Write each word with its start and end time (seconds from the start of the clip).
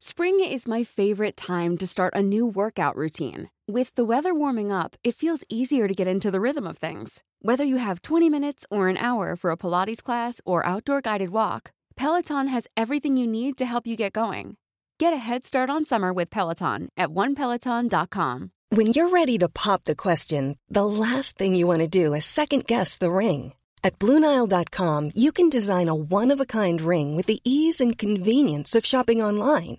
Spring 0.00 0.38
is 0.38 0.68
my 0.68 0.84
favorite 0.84 1.36
time 1.36 1.76
to 1.76 1.84
start 1.84 2.14
a 2.14 2.22
new 2.22 2.46
workout 2.46 2.94
routine. 2.94 3.50
With 3.66 3.92
the 3.96 4.04
weather 4.04 4.32
warming 4.32 4.70
up, 4.70 4.94
it 5.02 5.16
feels 5.16 5.42
easier 5.48 5.88
to 5.88 5.94
get 5.94 6.06
into 6.06 6.30
the 6.30 6.40
rhythm 6.40 6.68
of 6.68 6.78
things. 6.78 7.24
Whether 7.42 7.64
you 7.64 7.78
have 7.78 8.02
20 8.02 8.30
minutes 8.30 8.64
or 8.70 8.86
an 8.86 8.96
hour 8.96 9.34
for 9.34 9.50
a 9.50 9.56
Pilates 9.56 10.00
class 10.00 10.40
or 10.44 10.64
outdoor 10.64 11.00
guided 11.00 11.30
walk, 11.30 11.72
Peloton 11.96 12.46
has 12.46 12.68
everything 12.76 13.16
you 13.16 13.26
need 13.26 13.58
to 13.58 13.66
help 13.66 13.88
you 13.88 13.96
get 13.96 14.12
going. 14.12 14.56
Get 15.00 15.12
a 15.12 15.16
head 15.16 15.44
start 15.44 15.68
on 15.68 15.84
summer 15.84 16.12
with 16.12 16.30
Peloton 16.30 16.90
at 16.96 17.08
onepeloton.com. 17.08 18.52
When 18.68 18.86
you're 18.86 19.08
ready 19.08 19.36
to 19.38 19.48
pop 19.48 19.82
the 19.82 19.96
question, 19.96 20.58
the 20.68 20.86
last 20.86 21.36
thing 21.36 21.56
you 21.56 21.66
want 21.66 21.80
to 21.80 21.88
do 21.88 22.14
is 22.14 22.24
second 22.24 22.68
guess 22.68 22.96
the 22.96 23.10
ring. 23.10 23.52
At 23.82 23.98
Bluenile.com, 23.98 25.10
you 25.16 25.32
can 25.32 25.48
design 25.48 25.88
a 25.88 25.94
one 25.94 26.30
of 26.30 26.38
a 26.40 26.46
kind 26.46 26.80
ring 26.80 27.16
with 27.16 27.26
the 27.26 27.40
ease 27.42 27.80
and 27.80 27.98
convenience 27.98 28.76
of 28.76 28.86
shopping 28.86 29.20
online. 29.20 29.78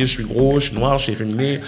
Je 0.00 0.06
suis 0.06 0.22
gros, 0.22 0.60
je 0.60 0.66
suis 0.66 0.76
noir, 0.76 0.96
je 0.98 1.02
suis 1.02 1.12
efféminé. 1.12 1.58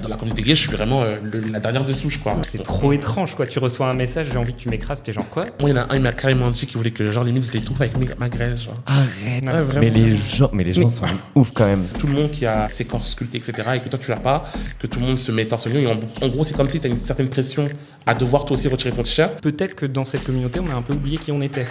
Dans 0.00 0.08
la 0.08 0.14
communauté 0.14 0.42
gay, 0.42 0.54
je 0.54 0.60
suis 0.60 0.70
vraiment 0.70 1.02
euh, 1.02 1.16
le- 1.24 1.40
la 1.50 1.58
dernière 1.58 1.84
des 1.84 1.92
souches, 1.92 2.18
quoi. 2.22 2.36
C'est 2.48 2.62
trop 2.62 2.92
étrange, 2.92 3.34
quoi. 3.34 3.48
Tu 3.48 3.58
reçois 3.58 3.88
un 3.88 3.94
message, 3.94 4.28
j'ai 4.30 4.38
envie 4.38 4.52
que 4.52 4.60
tu 4.60 4.68
m'écrases, 4.68 5.02
t'es 5.02 5.12
genre 5.12 5.28
quoi? 5.28 5.44
Moi, 5.58 5.70
il 5.70 5.74
y 5.74 5.76
en 5.76 5.82
a 5.82 5.92
un, 5.92 5.96
il 5.96 6.00
m'a 6.00 6.12
carrément 6.12 6.48
dit 6.52 6.66
qu'il 6.66 6.76
voulait 6.76 6.92
que, 6.92 7.10
genre, 7.10 7.24
limite, 7.24 7.46
je 7.48 7.52
l'étouffe 7.52 7.80
avec 7.80 8.16
ma 8.20 8.28
graisse, 8.28 8.62
genre. 8.62 8.80
Arrête. 8.86 9.44
Ouais, 9.44 9.62
vraiment. 9.62 9.80
mais 9.80 9.90
les 9.90 10.16
gens, 10.16 10.50
mais 10.52 10.62
les 10.62 10.72
gens 10.72 10.88
sont 10.88 11.04
ouf 11.34 11.50
quand 11.52 11.66
même. 11.66 11.82
Tout 11.98 12.06
le 12.06 12.12
monde 12.12 12.30
qui 12.30 12.46
a 12.46 12.68
ses 12.68 12.84
corps 12.84 13.04
sculptés, 13.04 13.38
etc., 13.38 13.54
et 13.74 13.80
que 13.80 13.88
toi, 13.88 13.98
tu 13.98 14.12
l'as 14.12 14.18
pas, 14.18 14.44
que 14.78 14.86
tout 14.86 15.00
le 15.00 15.06
monde 15.06 15.18
se 15.18 15.32
met 15.32 15.46
torse 15.46 15.66
nu. 15.66 15.80
Et 15.80 15.86
en, 15.88 15.98
en 16.22 16.28
gros, 16.28 16.44
c'est 16.44 16.54
comme 16.56 16.68
si 16.68 16.78
tu 16.78 16.86
as 16.86 16.90
une 16.90 17.00
certaine 17.00 17.28
pression 17.28 17.66
à 18.06 18.14
devoir 18.14 18.44
toi 18.44 18.56
aussi 18.56 18.68
retirer 18.68 18.92
ton 18.92 19.02
t-shirt. 19.02 19.40
Peut-être 19.40 19.74
que 19.74 19.86
dans 19.86 20.04
cette 20.04 20.22
communauté, 20.22 20.60
on 20.60 20.70
a 20.70 20.74
un 20.76 20.82
peu 20.82 20.94
oublié 20.94 21.18
qui 21.18 21.32
on 21.32 21.40
était. 21.40 21.66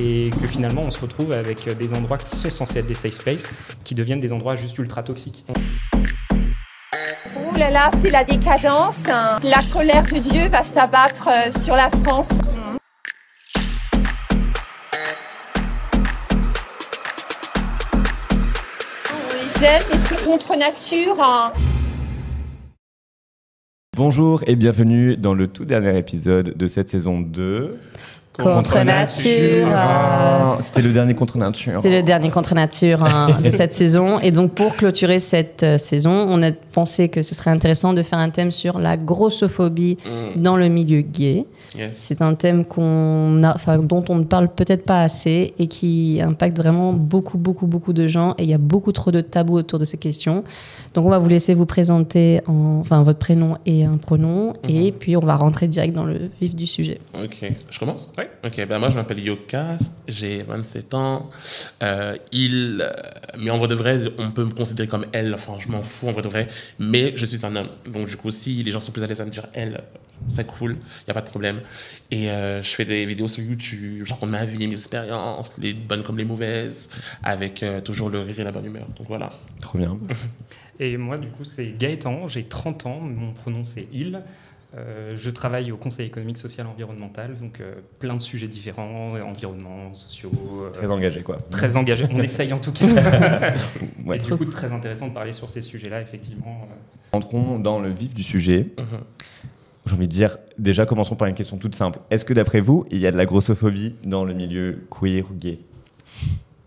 Et 0.00 0.30
que 0.40 0.46
finalement, 0.46 0.82
on 0.84 0.90
se 0.92 1.00
retrouve 1.00 1.32
avec 1.32 1.68
des 1.76 1.92
endroits 1.92 2.18
qui 2.18 2.36
sont 2.36 2.50
censés 2.50 2.78
être 2.78 2.86
des 2.86 2.94
safe 2.94 3.14
spaces, 3.14 3.42
qui 3.82 3.94
deviennent 3.96 4.20
des 4.20 4.32
endroits 4.32 4.54
juste 4.54 4.78
ultra 4.78 5.02
toxiques. 5.02 5.44
Ouh 7.36 7.56
là 7.56 7.70
là, 7.70 7.90
c'est 7.96 8.10
la 8.10 8.22
décadence. 8.22 9.02
hein. 9.10 9.38
La 9.42 9.60
colère 9.72 10.04
de 10.04 10.18
Dieu 10.18 10.46
va 10.48 10.62
s'abattre 10.62 11.28
euh, 11.28 11.50
sur 11.50 11.74
la 11.74 11.90
France. 11.90 12.28
On 19.12 19.34
les 19.34 19.64
aime, 19.66 19.82
mais 19.90 19.98
c'est 19.98 20.24
contre 20.24 20.56
nature. 20.56 21.16
hein. 21.20 21.52
Bonjour 23.96 24.44
et 24.46 24.54
bienvenue 24.54 25.16
dans 25.16 25.34
le 25.34 25.48
tout 25.48 25.64
dernier 25.64 25.98
épisode 25.98 26.56
de 26.56 26.66
cette 26.68 26.88
saison 26.88 27.20
2. 27.20 27.76
Contre 28.38 28.84
nature. 28.84 29.68
Ah, 29.74 30.58
C'était 30.62 30.82
le 30.82 30.92
dernier 30.92 31.14
contre 31.14 31.38
nature. 31.38 31.80
C'était 31.82 32.00
le 32.00 32.04
dernier 32.04 32.30
contre 32.30 32.54
nature 32.54 33.02
hein, 33.02 33.38
de 33.44 33.50
cette 33.50 33.74
saison. 33.74 34.20
Et 34.20 34.30
donc, 34.30 34.52
pour 34.52 34.76
clôturer 34.76 35.18
cette 35.18 35.64
euh, 35.64 35.76
saison, 35.76 36.12
on 36.12 36.40
a 36.42 36.52
pensé 36.52 37.08
que 37.08 37.22
ce 37.22 37.34
serait 37.34 37.50
intéressant 37.50 37.92
de 37.94 38.02
faire 38.02 38.20
un 38.20 38.30
thème 38.30 38.52
sur 38.52 38.78
la 38.78 38.96
grossophobie 38.96 39.96
dans 40.36 40.56
le 40.56 40.68
milieu 40.68 41.00
gay. 41.00 41.46
Yes. 41.76 41.90
C'est 41.94 42.22
un 42.22 42.34
thème 42.34 42.64
qu'on 42.64 43.42
a, 43.42 43.76
dont 43.78 44.04
on 44.08 44.16
ne 44.16 44.24
parle 44.24 44.48
peut-être 44.48 44.84
pas 44.84 45.02
assez 45.02 45.52
et 45.58 45.66
qui 45.66 46.20
impacte 46.22 46.56
vraiment 46.56 46.92
beaucoup, 46.92 47.38
beaucoup, 47.38 47.66
beaucoup 47.66 47.92
de 47.92 48.06
gens. 48.06 48.34
Et 48.38 48.44
il 48.44 48.48
y 48.48 48.54
a 48.54 48.58
beaucoup 48.58 48.92
trop 48.92 49.10
de 49.10 49.20
tabous 49.20 49.54
autour 49.58 49.78
de 49.80 49.84
ces 49.84 49.98
questions. 49.98 50.44
Donc, 50.94 51.04
on 51.04 51.10
va 51.10 51.18
vous 51.18 51.28
laisser 51.28 51.54
vous 51.54 51.66
présenter 51.66 52.40
en, 52.46 52.78
enfin, 52.80 53.02
votre 53.02 53.18
prénom 53.18 53.56
et 53.66 53.84
un 53.84 53.96
pronom. 53.96 54.54
Et 54.68 54.92
puis, 54.92 55.16
on 55.16 55.20
va 55.20 55.36
rentrer 55.36 55.66
direct 55.66 55.94
dans 55.94 56.04
le 56.04 56.30
vif 56.40 56.54
du 56.54 56.66
sujet. 56.66 57.00
Ok, 57.22 57.52
je 57.68 57.78
commence? 57.78 58.12
Oui. 58.16 58.24
Ok, 58.44 58.66
ben 58.66 58.78
moi 58.78 58.88
je 58.90 58.94
m'appelle 58.94 59.20
Yocast, 59.20 59.92
j'ai 60.06 60.42
27 60.42 60.94
ans. 60.94 61.30
Euh, 61.82 62.16
il, 62.32 62.80
euh, 62.80 62.90
mais 63.38 63.50
en 63.50 63.58
vrai 63.58 63.68
de 63.68 63.74
vrai, 63.74 64.00
on 64.18 64.30
peut 64.30 64.44
me 64.44 64.52
considérer 64.52 64.88
comme 64.88 65.06
elle, 65.12 65.34
enfin 65.34 65.54
je 65.58 65.68
m'en 65.68 65.82
fous 65.82 66.08
en 66.08 66.12
vrai 66.12 66.22
de 66.22 66.28
vrai, 66.28 66.48
mais 66.78 67.12
je 67.16 67.26
suis 67.26 67.44
un 67.44 67.56
homme. 67.56 67.68
Donc 67.86 68.08
du 68.08 68.16
coup, 68.16 68.30
si 68.30 68.62
les 68.62 68.70
gens 68.70 68.80
sont 68.80 68.92
plus 68.92 69.02
à 69.02 69.06
l'aise 69.06 69.20
à 69.20 69.24
me 69.24 69.30
dire 69.30 69.46
elle, 69.52 69.82
c'est 70.28 70.46
cool, 70.46 70.72
il 70.72 71.04
n'y 71.06 71.10
a 71.10 71.14
pas 71.14 71.22
de 71.22 71.28
problème. 71.28 71.60
Et 72.10 72.30
euh, 72.30 72.62
je 72.62 72.68
fais 72.74 72.84
des 72.84 73.06
vidéos 73.06 73.28
sur 73.28 73.42
YouTube, 73.42 74.04
je 74.04 74.12
raconte 74.12 74.30
ma 74.30 74.44
vie, 74.44 74.66
mes 74.66 74.74
expériences, 74.74 75.58
les 75.58 75.74
bonnes 75.74 76.02
comme 76.02 76.18
les 76.18 76.24
mauvaises, 76.24 76.88
avec 77.22 77.62
euh, 77.62 77.80
toujours 77.80 78.10
le 78.10 78.20
rire 78.20 78.40
et 78.40 78.44
la 78.44 78.52
bonne 78.52 78.66
humeur. 78.66 78.86
Donc 78.96 79.06
voilà. 79.06 79.30
Trop 79.60 79.78
bien. 79.78 79.96
Et 80.80 80.96
moi, 80.96 81.18
du 81.18 81.26
coup, 81.28 81.42
c'est 81.42 81.76
Gaëtan, 81.76 82.28
j'ai 82.28 82.44
30 82.44 82.86
ans, 82.86 83.00
mon 83.00 83.32
pronom 83.32 83.64
c'est 83.64 83.88
il. 83.92 84.22
Euh, 84.76 85.12
je 85.16 85.30
travaille 85.30 85.72
au 85.72 85.78
Conseil 85.78 86.06
économique, 86.06 86.36
social 86.36 86.66
et 86.66 86.70
environnemental, 86.70 87.38
donc 87.38 87.60
euh, 87.60 87.76
plein 87.98 88.14
de 88.14 88.20
sujets 88.20 88.48
différents, 88.48 89.14
environnement, 89.24 89.94
sociaux, 89.94 90.30
euh, 90.62 90.70
Très 90.70 90.90
engagé 90.90 91.22
quoi. 91.22 91.38
très 91.50 91.74
engagés. 91.76 92.06
On 92.10 92.20
essaye 92.22 92.52
en 92.52 92.58
tout 92.58 92.72
cas. 92.72 92.84
Ouais. 94.04 94.16
Et 94.16 94.20
du 94.20 94.36
coup, 94.36 94.44
très 94.44 94.70
intéressant 94.72 95.08
de 95.08 95.14
parler 95.14 95.32
sur 95.32 95.48
ces 95.48 95.62
sujets-là, 95.62 96.02
effectivement. 96.02 96.68
Entrons 97.12 97.58
dans 97.58 97.78
le 97.80 97.88
vif 97.88 98.12
du 98.12 98.22
sujet. 98.22 98.66
Mhm. 98.78 98.84
J'ai 99.86 99.94
envie 99.94 100.06
de 100.06 100.12
dire, 100.12 100.36
déjà 100.58 100.84
commençons 100.84 101.16
par 101.16 101.28
une 101.28 101.34
question 101.34 101.56
toute 101.56 101.74
simple. 101.74 101.98
Est-ce 102.10 102.26
que 102.26 102.34
d'après 102.34 102.60
vous, 102.60 102.84
il 102.90 102.98
y 102.98 103.06
a 103.06 103.10
de 103.10 103.16
la 103.16 103.24
grossophobie 103.24 103.94
dans 104.04 104.26
le 104.26 104.34
milieu 104.34 104.86
queer 104.90 105.24
gay? 105.32 105.60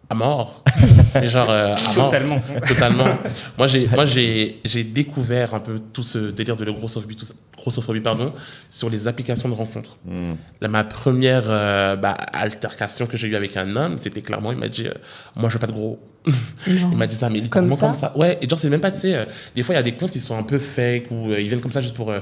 À 0.10 0.16
mort. 0.16 0.64
Et 1.22 1.28
genre, 1.28 1.50
euh, 1.52 1.76
à 1.76 1.94
mort. 1.96 2.10
Totalement. 2.10 2.42
Totalement. 2.68 3.06
moi, 3.60 3.68
j'ai, 3.68 3.88
moi, 3.88 4.06
j'ai, 4.08 4.60
j'ai 4.66 4.84
découvert 4.84 5.54
un 5.54 5.60
peu 5.60 5.78
tout 5.94 6.04
ce 6.04 6.32
délire 6.32 6.58
de 6.58 6.66
la 6.66 6.72
grossophobie, 6.74 7.16
tout 7.16 7.26
ça- 7.26 7.36
grossophobie, 7.62 8.02
pardon, 8.02 8.34
sur 8.70 8.90
les 8.90 9.08
applications 9.08 9.50
de 9.50 9.54
rencontres. 9.54 9.98
Hmm. 10.06 10.34
Là, 10.62 10.68
ma 10.68 10.84
première 10.84 11.46
euh, 11.48 11.96
bah, 11.96 12.12
altercation 12.12 13.06
que 13.08 13.18
j'ai 13.18 13.28
eue 13.28 13.36
avec 13.36 13.58
un 13.58 13.76
homme, 13.76 13.98
c'était 13.98 14.22
clairement, 14.22 14.52
il 14.52 14.58
m'a 14.58 14.68
dit, 14.68 14.88
euh, 14.88 14.94
moi, 15.38 15.50
je 15.50 15.54
veux 15.56 15.60
pas 15.60 15.68
de 15.68 15.72
gros. 15.72 16.00
il 16.68 16.86
m'a 16.96 17.08
dit 17.08 17.16
ça, 17.16 17.30
mais 17.30 17.40
littéralement 17.40 17.76
Comme 17.78 17.92
comme 17.92 18.00
ça 18.00 18.12
ça. 18.14 18.18
Ouais, 18.18 18.38
et 18.42 18.48
genre, 18.48 18.60
c'est 18.60 18.70
même 18.70 18.82
pas, 18.82 18.92
tu 18.92 19.00
sais, 19.00 19.16
euh, 19.16 19.26
des 19.56 19.64
fois, 19.64 19.74
il 19.74 19.78
y 19.78 19.80
a 19.80 19.84
des 19.84 19.94
comptes 19.94 20.12
qui 20.12 20.20
sont 20.20 20.38
un 20.38 20.44
peu 20.44 20.60
fake 20.60 21.06
ou 21.10 21.32
euh, 21.32 21.42
ils 21.42 21.48
viennent 21.48 21.62
comme 21.62 21.72
ça 21.72 21.82
juste 21.82 21.96
pour 21.96 22.12
euh, 22.12 22.20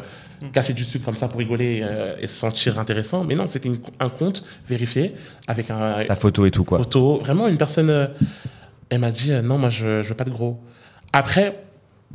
casser 0.53 0.73
du 0.73 0.85
sucre, 0.85 1.03
comme 1.05 1.17
ça, 1.17 1.27
pour 1.27 1.39
rigoler 1.39 1.81
euh, 1.83 2.15
et 2.21 2.27
se 2.27 2.35
sentir 2.35 2.79
intéressant. 2.79 3.23
Mais 3.25 3.35
non, 3.35 3.45
c'était 3.47 3.69
un 3.99 4.09
compte 4.09 4.43
vérifié 4.67 5.15
avec 5.47 5.69
un, 5.69 6.03
La 6.03 6.15
photo 6.15 6.45
et 6.45 6.51
tout 6.51 6.63
quoi. 6.63 6.77
photo. 6.77 7.17
Vraiment, 7.19 7.47
une 7.47 7.57
personne, 7.57 7.89
euh, 7.89 8.07
elle 8.89 8.99
m'a 8.99 9.11
dit 9.11 9.31
euh, 9.33 9.41
non, 9.41 9.57
moi 9.57 9.69
je, 9.69 10.01
je 10.01 10.09
veux 10.09 10.15
pas 10.15 10.23
de 10.23 10.29
gros. 10.29 10.63
Après, 11.11 11.59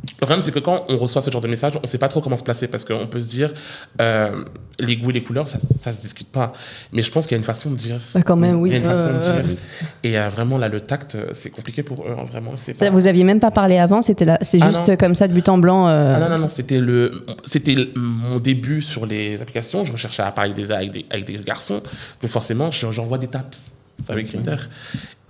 le 0.02 0.16
problème, 0.26 0.42
c'est 0.42 0.52
que 0.52 0.58
quand 0.58 0.84
on 0.90 0.98
reçoit 0.98 1.22
ce 1.22 1.30
genre 1.30 1.40
de 1.40 1.48
message, 1.48 1.72
on 1.82 1.86
sait 1.86 1.96
pas 1.98 2.08
trop 2.08 2.20
comment 2.20 2.36
se 2.36 2.42
placer 2.44 2.68
parce 2.68 2.84
qu'on 2.84 3.06
peut 3.06 3.20
se 3.22 3.28
dire 3.28 3.54
euh, 4.02 4.44
les 4.78 4.96
goûts 4.98 5.08
et 5.10 5.14
les 5.14 5.22
couleurs, 5.22 5.48
ça, 5.48 5.56
ça 5.80 5.92
se 5.94 6.00
discute 6.00 6.28
pas. 6.30 6.52
Mais 6.92 7.00
je 7.00 7.10
pense 7.10 7.26
qu'il 7.26 7.32
y 7.32 7.36
a 7.36 7.38
une 7.38 7.44
façon 7.44 7.70
de 7.70 7.76
dire. 7.76 8.00
Bah, 8.14 8.20
quand 8.22 8.36
même, 8.36 8.56
oui. 8.56 8.68
Il 8.70 8.72
y 8.72 8.76
a 8.76 8.78
une 8.80 8.84
façon 8.84 9.14
de 9.14 9.42
dire. 9.42 9.56
Et 10.02 10.18
euh, 10.18 10.28
vraiment, 10.28 10.58
là, 10.58 10.68
le 10.68 10.80
tact, 10.82 11.14
euh, 11.14 11.28
c'est 11.32 11.48
compliqué 11.48 11.82
pour 11.82 12.02
eux. 12.02 12.10
hein, 12.18 12.24
vraiment, 12.30 12.52
c'est 12.56 12.74
pas- 12.78 12.90
vous 12.90 13.06
aviez 13.06 13.24
même 13.24 13.40
pas 13.40 13.50
parlé 13.50 13.78
avant, 13.78 14.02
c'était 14.02 14.26
là, 14.26 14.36
c'est 14.42 14.58
Ah 14.60 14.68
juste 14.70 14.96
comme 14.98 15.14
ça 15.14 15.26
de 15.26 15.32
but 15.32 15.48
en 15.48 15.56
blanc. 15.56 15.86
Ah 15.86 16.18
non, 16.20 16.28
non, 16.28 16.38
non, 16.38 16.48
c'était 16.50 16.80
le, 16.80 17.24
c'était 17.46 17.76
mon 17.96 18.38
début 18.40 18.82
sur 18.82 19.06
les 19.06 19.40
applications. 19.40 19.84
Je 19.84 19.92
recherchais 19.92 20.22
à 20.22 20.32
parler 20.32 20.52
des, 20.52 20.70
avec, 20.70 20.90
des, 20.90 21.06
avec 21.08 21.24
des 21.24 21.38
garçons. 21.38 21.82
Donc 22.20 22.30
forcément, 22.30 22.70
je- 22.70 22.90
j'envoie 22.90 23.16
des 23.18 23.28
taps. 23.28 23.72
Vous 23.98 24.04
savez, 24.06 24.24
Grindr. 24.24 24.68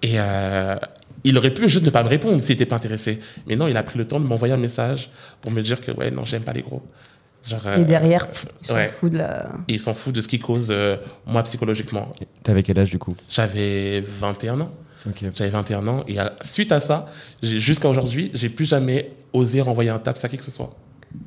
Et 0.03 0.15
euh, 0.17 0.75
il 1.25 1.37
aurait 1.39 1.53
pu 1.55 1.69
juste 1.69 1.85
ne 1.85 1.91
pas 1.91 2.03
me 2.03 2.09
répondre 2.09 2.41
s'il 2.41 2.51
n'était 2.51 2.67
pas 2.67 2.77
intéressé. 2.77 3.19
Mais 3.47 3.57
non, 3.57 3.67
il 3.67 3.77
a 3.77 3.83
pris 3.83 3.99
le 3.99 4.07
temps 4.07 4.21
de 4.21 4.27
m'envoyer 4.27 4.55
un 4.55 4.59
message 4.59 5.11
pour 5.41 5.51
me 5.51 5.63
dire 5.63 5.81
que, 5.81 5.91
ouais, 5.93 6.11
non, 6.11 6.25
j'aime 6.25 6.43
pas 6.45 6.53
les 6.53 6.63
gros. 6.63 6.83
Genre, 7.47 7.61
Et 7.67 7.81
euh, 7.81 7.85
derrière, 7.85 8.29
pff, 8.29 8.47
il 8.63 8.67
s'en 8.67 8.75
ouais. 8.75 8.89
fout 8.99 9.13
de 9.13 9.19
la. 9.19 9.49
Et 9.69 9.75
il 9.75 9.81
s'en 9.81 9.93
fout 9.95 10.15
de 10.15 10.21
ce 10.21 10.29
qui 10.29 10.39
cause, 10.39 10.69
euh, 10.71 10.97
moi, 11.27 11.43
psychologiquement. 11.43 12.11
T'avais 12.43 12.63
quel 12.63 12.79
âge 12.79 12.91
du 12.91 12.99
coup? 12.99 13.15
J'avais 13.31 14.01
21 14.01 14.61
ans. 14.63 14.71
J'avais 15.35 15.51
21 15.51 15.87
ans. 15.87 16.05
Et 16.09 16.19
à- 16.19 16.35
suite 16.43 16.73
à 16.73 16.81
ça, 16.81 17.07
jusqu'à 17.43 17.89
aujourd'hui, 17.91 18.31
j'ai 18.33 18.49
plus 18.49 18.65
jamais 18.65 19.11
osé 19.35 19.61
renvoyer 19.61 19.91
un 19.91 19.99
taps 19.99 20.25
à 20.25 20.29
qui 20.29 20.39
que 20.39 20.43
ce 20.43 20.51
soit. 20.51 20.75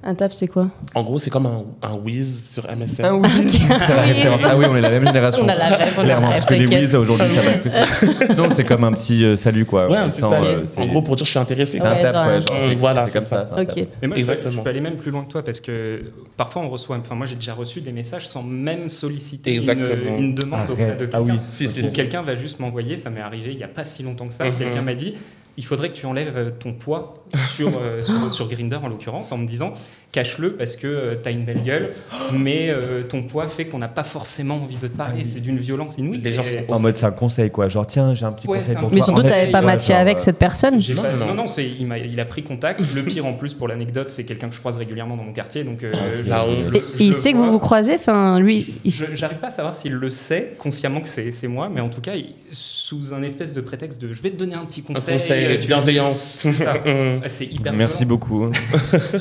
Un 0.03 0.15
tap, 0.15 0.33
c'est 0.33 0.47
quoi? 0.47 0.69
En 0.95 1.03
gros, 1.03 1.17
c'est 1.19 1.29
comme 1.29 1.45
un, 1.45 1.63
un 1.81 1.93
whiz 1.95 2.27
sur 2.49 2.63
MSN. 2.65 3.21
La 3.21 4.01
référence. 4.03 4.41
Ah 4.45 4.55
oui, 4.57 4.65
on 4.69 4.75
est 4.75 4.81
la 4.81 4.89
même 4.89 5.05
génération. 5.05 5.43
On 5.43 5.47
a 5.49 5.55
la 5.55 5.67
rêve, 5.75 5.93
on 5.97 5.99
a 6.01 6.03
la 6.03 6.03
Clairement, 6.03 6.27
rêve, 6.27 6.37
parce 6.37 6.45
que 6.45 6.53
les 6.53 6.67
whiz 6.67 6.95
aujourd'hui, 6.95 7.27
ça 7.33 7.41
va 7.41 7.51
plus 7.53 7.69
ça. 7.71 8.33
Non, 8.37 8.49
c'est 8.51 8.63
comme 8.63 8.83
un 8.83 8.93
petit 8.93 9.23
euh, 9.25 9.35
salut 9.35 9.65
quoi. 9.65 9.89
Ouais, 9.89 9.97
un 9.97 10.09
petit 10.09 10.21
salut. 10.21 10.45
euh, 10.45 10.61
c'est- 10.65 10.81
en 10.81 10.85
gros, 10.87 11.01
pour 11.01 11.15
dire 11.15 11.25
je 11.25 11.31
suis 11.31 11.39
intéressé. 11.39 11.79
c'est 11.79 11.81
un 11.85 11.93
Ouais, 11.93 12.01
tap, 12.01 12.13
genre 12.15 12.25
ouais, 12.27 12.33
un- 12.33 12.39
genre, 12.39 12.47
Euh, 12.57 12.69
c'est- 12.69 12.75
voilà, 12.75 13.05
c'est 13.07 13.13
comme 13.13 13.23
c'est 13.23 13.29
ça. 13.29 13.45
ça. 13.45 13.55
c'est 13.55 13.59
un 13.59 13.63
Ok. 13.63 13.75
tap. 13.75 13.87
Mais 14.01 14.07
moi, 14.07 14.17
je 14.17 14.23
peux, 14.23 14.31
Exactement. 14.31 14.51
je 14.51 14.61
peux 14.63 14.69
aller 14.69 14.81
même 14.81 14.95
plus 14.97 15.11
loin 15.11 15.23
que 15.23 15.29
toi 15.29 15.43
parce 15.43 15.59
que 15.59 16.01
parfois 16.37 16.61
on 16.63 16.69
reçoit, 16.69 16.97
enfin 16.97 17.15
moi 17.15 17.25
j'ai 17.25 17.35
déjà 17.35 17.53
reçu 17.53 17.81
des 17.81 17.91
messages 17.91 18.27
sans 18.29 18.43
même 18.43 18.89
solliciter 18.89 19.51
une, 19.55 19.57
Exactement. 19.61 20.17
une 20.17 20.35
demande 20.35 20.69
auprès 20.69 20.83
Arrête. 20.83 20.99
de 20.99 21.09
Ah 21.13 21.21
oui. 21.21 21.27
quelqu'un. 21.31 21.43
Si, 21.47 21.69
si, 21.69 21.79
Ou 21.81 21.83
si. 21.87 21.93
quelqu'un 21.93 22.21
va 22.21 22.35
juste 22.35 22.59
m'envoyer, 22.59 22.95
ça 22.95 23.09
m'est 23.09 23.21
arrivé 23.21 23.51
il 23.51 23.57
n'y 23.57 23.63
a 23.63 23.67
pas 23.67 23.83
si 23.85 24.03
longtemps 24.03 24.27
que 24.27 24.33
ça, 24.33 24.45
Mhm. 24.45 24.51
quelqu'un 24.59 24.81
m'a 24.81 24.93
dit 24.95 25.15
il 25.57 25.65
faudrait 25.65 25.89
que 25.89 25.95
tu 25.95 26.05
enlèves 26.05 26.53
ton 26.59 26.73
poids 26.73 27.15
sur, 27.55 27.79
euh, 27.79 28.01
sur, 28.01 28.33
sur 28.33 28.47
Grindr 28.47 28.83
en 28.83 28.87
l'occurrence 28.87 29.31
en 29.31 29.37
me 29.37 29.47
disant 29.47 29.73
cache-le 30.11 30.53
parce 30.53 30.75
que 30.75 31.17
tu 31.21 31.27
as 31.27 31.31
une 31.31 31.43
belle 31.45 31.61
gueule, 31.63 31.89
mais 32.33 32.69
euh, 32.69 33.03
ton 33.03 33.23
poids 33.23 33.47
fait 33.47 33.65
qu'on 33.65 33.77
n'a 33.77 33.87
pas 33.87 34.03
forcément 34.03 34.55
envie 34.55 34.77
de 34.77 34.87
te 34.87 34.95
parler. 34.97 35.23
C'est 35.23 35.41
d'une 35.41 35.57
violence 35.57 35.97
inouïe. 35.97 36.17
Les 36.19 36.33
gens 36.33 36.43
sont- 36.43 36.57
En 36.69 36.79
mode, 36.79 36.97
c'est 36.97 37.05
un 37.05 37.11
conseil 37.11 37.51
quoi. 37.51 37.67
Genre, 37.69 37.85
tiens, 37.85 38.15
j'ai 38.15 38.25
un 38.25 38.31
petit 38.31 38.47
Ouais, 38.47 38.59
conseil 38.59 38.75
pour 38.75 38.85
un- 38.85 38.89
toi. 38.89 38.95
Mais 38.99 39.01
surtout, 39.03 39.21
t'avais 39.23 39.51
pas 39.51 39.61
matché 39.61 39.93
genre, 39.93 40.01
avec 40.01 40.17
euh, 40.17 40.21
cette 40.21 40.37
personne 40.39 40.77
Non, 40.95 41.01
pas- 41.01 41.11
non, 41.13 41.25
non, 41.27 41.33
non. 41.35 41.45
il, 41.57 41.85
m'a- 41.85 41.97
il 41.97 42.19
a 42.19 42.25
pris 42.25 42.41
contact. 42.43 42.81
Le 42.95 43.03
pire 43.03 43.25
en 43.25 43.33
plus 43.33 43.53
pour 43.53 43.67
l'anecdote, 43.67 44.09
c'est 44.09 44.23
quelqu'un 44.23 44.47
que 44.49 44.55
je 44.55 44.59
croise 44.59 44.77
régulièrement 44.77 45.17
dans 45.17 45.23
mon 45.23 45.33
quartier. 45.33 45.63
Donc, 45.63 45.83
euh, 45.83 45.91
je- 46.19 46.23
je- 46.23 46.79
je 46.97 47.03
il 47.03 47.13
sait 47.13 47.31
que 47.33 47.37
vous 47.37 47.51
vous 47.51 47.59
croisez 47.59 47.95
Enfin, 47.95 48.39
lui, 48.39 48.73
il... 48.85 48.91
J'arrive 48.91 49.37
pas 49.39 49.47
à 49.47 49.51
savoir 49.51 49.75
s'il 49.75 49.93
le 49.93 50.09
sait 50.09 50.53
consciemment 50.57 51.01
que 51.01 51.09
c'est 51.09 51.31
c'est 51.31 51.47
moi, 51.47 51.69
mais 51.73 51.81
en 51.81 51.89
tout 51.89 52.01
cas, 52.01 52.15
il- 52.15 52.33
sous 52.51 53.13
un 53.13 53.21
espèce 53.21 53.53
de 53.53 53.59
prétexte 53.61 53.99
de 54.01 54.13
je 54.13 54.21
vais 54.21 54.29
te 54.31 54.37
donner 54.37 54.55
un 54.55 54.65
petit 54.65 54.83
Un 54.89 54.93
conseil. 54.93 55.17
conseil 55.17 55.45
euh, 55.45 55.55
de 55.55 55.61
tu- 55.61 55.67
bienveillance. 55.67 56.39
C'est 56.41 56.53
ça. 56.53 56.75
C'est 57.27 57.45
hyper 57.45 57.73
Merci 57.73 58.05
beaucoup. 58.05 58.49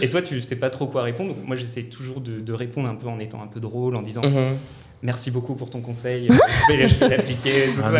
Et 0.00 0.08
toi, 0.08 0.22
tu 0.22 0.40
sais 0.40 0.56
pas 0.56 0.70
trop 0.76 0.86
quoi 0.86 1.02
répondre. 1.02 1.34
Donc, 1.34 1.46
moi, 1.46 1.56
j'essaie 1.56 1.82
toujours 1.84 2.20
de, 2.20 2.40
de 2.40 2.52
répondre 2.52 2.88
un 2.88 2.94
peu 2.94 3.08
en 3.08 3.18
étant 3.18 3.42
un 3.42 3.46
peu 3.46 3.60
drôle, 3.60 3.96
en 3.96 4.02
disant 4.02 4.22
Mhm. 4.22 4.56
merci 5.02 5.30
beaucoup 5.30 5.54
pour 5.54 5.70
ton 5.70 5.80
conseil, 5.80 6.28
je 6.28 6.72
vais, 6.76 6.88
je 6.88 6.94
vais 6.96 7.08
l'appliquer. 7.08 7.52
Ah. 7.82 7.90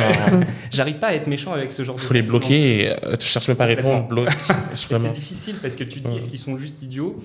J'arrive 0.72 0.98
pas 0.98 1.08
à 1.08 1.12
être 1.14 1.26
méchant 1.26 1.52
avec 1.52 1.70
ce 1.70 1.82
genre 1.84 1.96
de 1.96 2.00
Faut 2.00 2.14
les 2.14 2.20
sentiments. 2.20 2.38
bloquer 2.38 2.80
et 2.84 2.90
euh, 2.90 3.16
tu 3.16 3.26
cherches 3.26 3.48
même 3.48 3.56
pas 3.56 3.64
à 3.64 3.68
répondre. 3.68 4.26
C'est 4.74 5.12
difficile 5.12 5.56
parce 5.62 5.74
que 5.76 5.84
tu 5.84 6.00
te 6.00 6.08
dis 6.08 6.16
est-ce 6.18 6.28
qu'ils 6.28 6.38
sont 6.38 6.56
juste 6.56 6.82
idiots? 6.82 7.16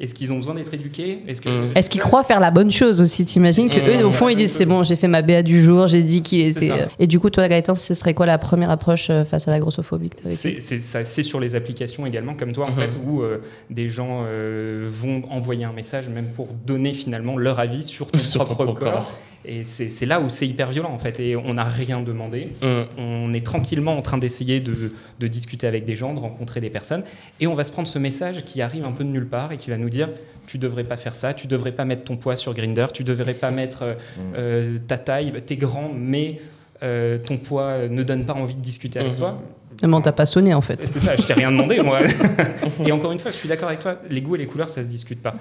Est-ce 0.00 0.14
qu'ils 0.14 0.32
ont 0.32 0.36
besoin 0.36 0.54
d'être 0.54 0.72
éduqués? 0.74 1.20
Est-ce 1.28 1.42
Mm. 1.48 1.72
Est-ce 1.76 1.88
qu'ils 1.90 2.00
croient 2.00 2.22
faire 2.24 2.40
la 2.40 2.50
bonne 2.50 2.70
chose 2.70 3.00
aussi? 3.00 3.24
T'imagines 3.24 3.68
que 3.68 3.78
eux, 3.78 4.04
au 4.04 4.10
fond, 4.12 4.28
ils 4.28 4.34
disent 4.36 4.52
c'est 4.52 4.66
bon, 4.66 4.82
j'ai 4.82 4.96
fait 4.96 5.08
ma 5.08 5.22
BA 5.22 5.42
du 5.42 5.62
jour, 5.62 5.86
j'ai 5.88 6.02
dit 6.02 6.22
qu'il 6.22 6.40
était. 6.40 6.70
Et 6.98 7.06
du 7.06 7.18
coup, 7.20 7.30
toi, 7.30 7.46
Gaëtan, 7.48 7.74
ce 7.74 7.94
serait 7.94 8.14
quoi 8.14 8.26
la 8.26 8.38
première 8.38 8.70
approche 8.70 9.10
euh, 9.10 9.24
face 9.24 9.46
à 9.48 9.50
la 9.50 9.58
grossophobie 9.60 10.10
C'est 10.22 10.60
c'est- 10.60 10.78
ça- 10.78 11.04
c'est 11.04 11.22
sur 11.22 11.40
les 11.40 11.54
applications 11.54 12.06
également, 12.06 12.34
comme 12.34 12.52
toi, 12.52 12.66
en 12.66 12.70
Mhm. 12.70 12.76
fait, 12.76 12.90
où 13.04 13.22
euh, 13.22 13.38
des 13.70 13.88
gens 13.88 14.22
euh, 14.26 14.88
vont 14.90 15.22
envoyer 15.30 15.64
un 15.64 15.72
message, 15.72 16.08
même 16.08 16.26
pour 16.34 16.48
donner 16.66 16.92
finalement 16.94 17.36
leur 17.36 17.58
avis 17.60 17.82
sur 17.82 18.10
ton 18.10 18.18
Sur 18.20 18.40
ton 18.40 18.54
propre 18.54 18.64
propre 18.64 18.80
corps. 18.80 18.92
corps. 18.92 19.18
Et 19.44 19.64
c'est 19.64 20.06
là 20.06 20.20
où 20.20 20.30
c'est 20.30 20.46
hyper 20.46 20.70
violent, 20.70 20.92
en 20.92 20.98
fait. 20.98 21.18
Et 21.18 21.36
on 21.36 21.54
n'a 21.54 21.64
rien 21.64 22.00
demandé. 22.00 22.48
Mhm. 22.62 22.84
On 22.98 23.32
est 23.32 23.44
tranquillement 23.44 23.96
en 23.96 24.02
train 24.02 24.18
d'essayer 24.18 24.60
de, 24.60 24.92
de 25.18 25.26
discuter 25.26 25.66
avec 25.66 25.84
des 25.84 25.96
gens, 25.96 26.14
de 26.14 26.20
rencontrer 26.20 26.60
des 26.60 26.70
personnes. 26.70 27.02
Et 27.40 27.46
on 27.46 27.54
va 27.54 27.64
se 27.64 27.72
prendre 27.72 27.88
ce 27.88 27.98
message 27.98 28.44
qui 28.44 28.62
arrive 28.62 28.84
un 28.84 28.92
peu 28.92 29.02
de 29.04 29.08
nulle 29.08 29.26
part 29.26 29.50
et 29.52 29.56
qui 29.56 29.70
va 29.70 29.76
nous 29.78 29.90
dire 29.90 30.08
tu 30.46 30.58
devrais 30.58 30.84
pas 30.84 30.96
faire 30.96 31.14
ça, 31.14 31.34
tu 31.34 31.46
devrais 31.46 31.72
pas 31.72 31.84
mettre 31.84 32.04
ton 32.04 32.16
poids 32.16 32.36
sur 32.36 32.52
Grinder, 32.54 32.86
tu 32.92 33.04
devrais 33.04 33.34
pas 33.34 33.50
mettre 33.50 33.82
euh, 33.82 33.94
euh, 34.36 34.78
ta 34.86 34.98
taille, 34.98 35.32
t'es 35.46 35.56
grand, 35.56 35.90
mais 35.96 36.38
euh, 36.82 37.18
ton 37.18 37.36
poids 37.36 37.88
ne 37.88 38.02
donne 38.02 38.24
pas 38.26 38.34
envie 38.34 38.54
de 38.56 38.60
discuter 38.60 38.98
avec 38.98 39.12
Mhm. 39.12 39.18
toi. 39.18 39.42
Non, 39.84 40.00
t'as 40.00 40.12
pas 40.12 40.26
sonné 40.26 40.52
en 40.54 40.60
fait. 40.60 40.84
C'est 40.86 40.98
ça, 41.00 41.16
je 41.16 41.22
t'ai 41.22 41.32
rien 41.32 41.50
demandé, 41.50 41.80
moi. 41.80 42.00
et 42.86 42.92
encore 42.92 43.10
une 43.12 43.18
fois, 43.18 43.30
je 43.32 43.36
suis 43.36 43.48
d'accord 43.48 43.68
avec 43.68 43.80
toi, 43.80 43.96
les 44.08 44.20
goûts 44.20 44.34
et 44.36 44.38
les 44.38 44.46
couleurs, 44.46 44.68
ça 44.68 44.82
se 44.82 44.88
discute 44.88 45.20
pas. 45.22 45.34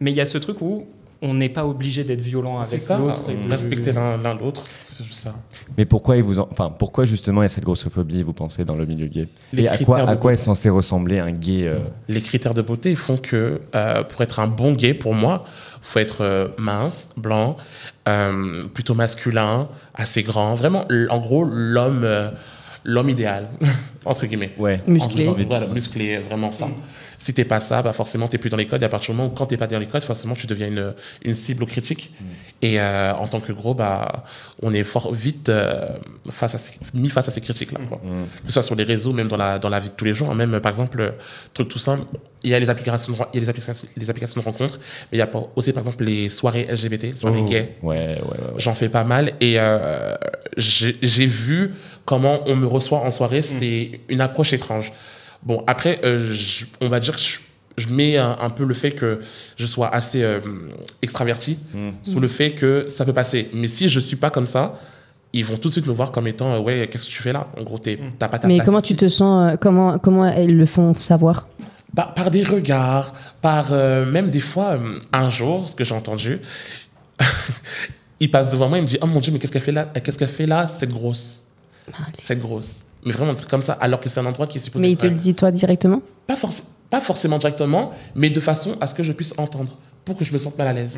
Mais 0.00 0.10
il 0.10 0.16
y 0.16 0.20
a 0.20 0.26
ce 0.26 0.36
truc 0.38 0.60
où 0.60 0.86
on 1.26 1.32
n'est 1.34 1.48
pas 1.48 1.64
obligé 1.66 2.04
d'être 2.04 2.20
violent 2.20 2.58
avec 2.60 2.80
ça. 2.80 2.98
l'autre. 2.98 3.22
et 3.30 3.34
de- 3.34 3.50
Respecter 3.50 3.92
l'un 3.92 4.34
l'autre. 4.34 4.64
C'est 4.82 5.04
ça. 5.10 5.34
Mais 5.76 5.86
pourquoi, 5.86 6.16
ils 6.18 6.22
vous 6.22 6.38
en- 6.38 6.46
enfin, 6.52 6.70
pourquoi 6.70 7.04
justement 7.06 7.40
il 7.42 7.46
y 7.46 7.46
a 7.46 7.48
cette 7.48 7.64
grossophobie, 7.64 8.22
vous 8.22 8.32
pensez, 8.34 8.64
dans 8.64 8.76
le 8.76 8.84
milieu 8.86 9.06
gay? 9.08 9.26
Les 9.52 9.62
Et 9.62 9.68
à 9.68 9.70
critères 9.72 9.86
quoi, 9.86 10.02
de 10.02 10.08
à 10.10 10.16
quoi 10.16 10.32
est 10.32 10.36
beauté. 10.36 10.44
censé 10.44 10.68
ressembler 10.68 11.18
un 11.18 11.32
gay 11.32 11.66
euh, 11.66 11.78
Les 12.08 12.20
critères 12.20 12.54
de 12.54 12.62
beauté 12.62 12.94
font 12.94 13.16
que 13.16 13.60
euh, 13.74 14.02
pour 14.04 14.20
être 14.22 14.38
un 14.38 14.46
bon 14.46 14.72
gay, 14.74 14.94
pour 14.94 15.14
moi, 15.14 15.44
faut 15.80 15.98
être 15.98 16.20
euh, 16.20 16.48
mince, 16.58 17.08
blanc, 17.16 17.56
euh, 18.06 18.62
plutôt 18.72 18.94
masculin, 18.94 19.68
assez 19.94 20.22
grand. 20.22 20.54
Vraiment, 20.54 20.84
en 21.10 21.18
gros, 21.20 21.44
l'homme, 21.44 22.02
euh, 22.04 22.30
l'homme 22.84 23.08
idéal 23.08 23.48
entre 24.04 24.26
guillemets. 24.26 24.52
Ouais. 24.58 24.80
Musclé. 24.86 25.26
Entre- 25.26 25.42
Voilà, 25.44 25.66
musclé, 25.68 26.18
vraiment 26.18 26.50
ça. 26.52 26.68
Si 27.24 27.32
t'es 27.32 27.44
pas 27.46 27.58
ça, 27.60 27.80
bah 27.82 27.94
forcément 27.94 28.28
t'es 28.28 28.36
plus 28.36 28.50
dans 28.50 28.58
les 28.58 28.66
codes. 28.66 28.82
Et 28.82 28.84
à 28.84 28.88
partir 28.90 29.12
du 29.12 29.16
moment 29.16 29.30
où 29.32 29.34
quand 29.34 29.46
t'es 29.46 29.56
pas 29.56 29.66
dans 29.66 29.78
les 29.78 29.86
codes, 29.86 30.04
forcément 30.04 30.34
tu 30.34 30.46
deviens 30.46 30.68
une, 30.68 30.92
une 31.24 31.32
cible 31.32 31.62
aux 31.62 31.66
critiques. 31.66 32.12
Et 32.60 32.78
euh, 32.78 33.14
en 33.14 33.26
tant 33.28 33.40
que 33.40 33.50
gros, 33.52 33.72
bah 33.72 34.24
on 34.62 34.72
est 34.74 34.82
fort 34.84 35.10
vite 35.12 35.48
euh, 35.48 35.86
face 36.30 36.54
à 36.54 36.58
ces- 36.58 36.78
mis 36.92 37.08
face 37.08 37.26
à 37.28 37.30
ces 37.30 37.40
critiques-là. 37.40 37.80
quoi. 37.88 37.98
Que 38.42 38.46
ce 38.48 38.52
soit 38.52 38.62
sur 38.62 38.74
les 38.74 38.84
réseaux, 38.84 39.12
même 39.14 39.28
dans 39.28 39.38
la 39.38 39.58
dans 39.58 39.70
la 39.70 39.80
vie 39.80 39.88
de 39.88 39.94
tous 39.94 40.04
les 40.04 40.12
jours. 40.12 40.30
hein. 40.30 40.34
Même 40.34 40.60
par 40.60 40.70
exemple, 40.72 41.00
euh, 41.00 41.10
truc 41.54 41.68
tout 41.70 41.78
simple, 41.78 42.04
il 42.42 42.50
y 42.50 42.54
a 42.54 42.60
les 42.60 42.68
applications, 42.68 43.14
de, 43.14 43.18
il 43.32 43.36
y 43.36 43.38
a 43.38 43.40
les 43.40 43.48
applications, 43.48 43.88
les 43.96 44.10
applications 44.10 44.40
de 44.42 44.44
rencontres, 44.44 44.78
mais 45.10 45.16
il 45.16 45.18
y 45.18 45.22
a 45.22 45.26
pas- 45.26 45.48
aussi 45.56 45.72
par 45.72 45.82
exemple 45.82 46.04
les 46.04 46.28
soirées 46.28 46.66
LGBT, 46.68 47.04
les 47.04 47.16
soirées 47.16 47.40
Oh. 47.42 47.48
gays. 47.48 47.76
Ouais, 47.82 47.96
ouais, 47.96 48.06
ouais. 48.06 48.20
ouais. 48.20 48.52
J'en 48.58 48.74
fais 48.74 48.90
pas 48.90 49.04
mal 49.04 49.32
et 49.40 49.54
euh, 49.58 50.14
j'ai 50.58 50.96
j'ai 51.00 51.26
vu 51.26 51.72
comment 52.04 52.40
on 52.46 52.54
me 52.56 52.66
reçoit 52.66 52.98
en 52.98 53.10
soirée. 53.10 53.40
C'est 53.40 54.00
une 54.10 54.20
approche 54.20 54.52
étrange. 54.52 54.92
Bon, 55.44 55.62
après, 55.66 56.00
euh, 56.04 56.32
je- 56.32 56.64
on 56.80 56.88
va 56.88 57.00
dire 57.00 57.14
que 57.14 57.20
je, 57.20 57.38
je 57.76 57.88
mets 57.88 58.16
un, 58.16 58.36
un 58.40 58.50
peu 58.50 58.64
le 58.64 58.74
fait 58.74 58.92
que 58.92 59.20
je 59.56 59.66
sois 59.66 59.92
assez 59.94 60.22
euh, 60.22 60.40
extraverti 61.02 61.58
sous 62.02 62.20
le 62.20 62.28
fait 62.28 62.52
que 62.52 62.86
ça 62.88 63.04
peut 63.04 63.12
passer. 63.12 63.50
Mais 63.52 63.68
si 63.68 63.88
je 63.88 64.00
suis 64.00 64.16
pas 64.16 64.30
comme 64.30 64.46
ça, 64.46 64.78
ils 65.32 65.44
vont 65.44 65.56
tout 65.56 65.68
de 65.68 65.72
suite 65.72 65.86
me 65.86 65.92
voir 65.92 66.12
comme 66.12 66.26
étant 66.28 66.52
euh, 66.54 66.60
ouais, 66.60 66.88
qu'est-ce 66.90 67.06
que 67.06 67.10
tu 67.10 67.20
fais 67.22 67.32
là? 67.32 67.48
En 67.58 67.62
gros, 67.64 67.78
t'es- 67.78 67.98
t'as 68.18 68.28
pas 68.28 68.38
ta 68.38 68.46
Mais 68.46 68.56
place 68.56 68.66
comment 68.66 68.78
ici. 68.80 68.94
tu 68.94 68.96
te 68.96 69.08
sens 69.08 69.52
euh, 69.52 69.56
Comment 69.60 69.98
comment 69.98 70.24
elles 70.26 70.56
le 70.56 70.66
font 70.66 70.94
savoir? 70.94 71.46
Par, 71.94 72.14
par 72.14 72.30
des 72.30 72.42
regards, 72.42 73.12
par 73.42 73.72
euh, 73.72 74.04
même 74.06 74.30
des 74.30 74.40
fois, 74.40 74.72
euh, 74.72 74.96
un 75.12 75.28
jour, 75.30 75.68
ce 75.68 75.74
que 75.74 75.84
j'ai 75.84 75.94
entendu, 75.94 76.40
il 78.20 78.30
passe 78.30 78.50
devant 78.50 78.68
moi, 78.68 78.78
il 78.78 78.82
me 78.82 78.86
dit 78.86 78.98
Oh 79.02 79.06
mon 79.06 79.20
Dieu, 79.20 79.32
mais 79.32 79.38
qu'est-ce 79.38 79.52
qu'elle 79.52 79.62
fait 79.62 79.72
là? 79.72 79.84
Qu'est-ce 80.02 80.16
qu'elle 80.16 80.28
fait 80.28 80.46
là, 80.46 80.66
cette 80.66 80.92
grosse? 80.92 81.42
Cette 82.22 82.40
grosse. 82.40 82.70
Mais 83.04 83.12
vraiment, 83.12 83.32
un 83.32 83.34
truc 83.34 83.48
comme 83.48 83.62
ça, 83.62 83.74
alors 83.74 84.00
que 84.00 84.08
c'est 84.08 84.20
un 84.20 84.26
endroit 84.26 84.46
qui 84.46 84.58
est 84.58 84.60
supposé 84.60 84.82
Mais 84.82 84.90
il 84.90 84.94
être, 84.94 85.00
te 85.02 85.06
le 85.06 85.16
dit 85.16 85.34
toi 85.34 85.50
directement 85.50 86.00
pas, 86.26 86.34
forc- 86.36 86.62
pas 86.90 87.00
forcément 87.00 87.38
directement, 87.38 87.92
mais 88.14 88.30
de 88.30 88.40
façon 88.40 88.76
à 88.80 88.86
ce 88.86 88.94
que 88.94 89.02
je 89.02 89.12
puisse 89.12 89.34
entendre, 89.38 89.76
pour 90.04 90.16
que 90.16 90.24
je 90.24 90.32
me 90.32 90.38
sente 90.38 90.56
mal 90.58 90.68
à 90.68 90.72
l'aise. 90.72 90.96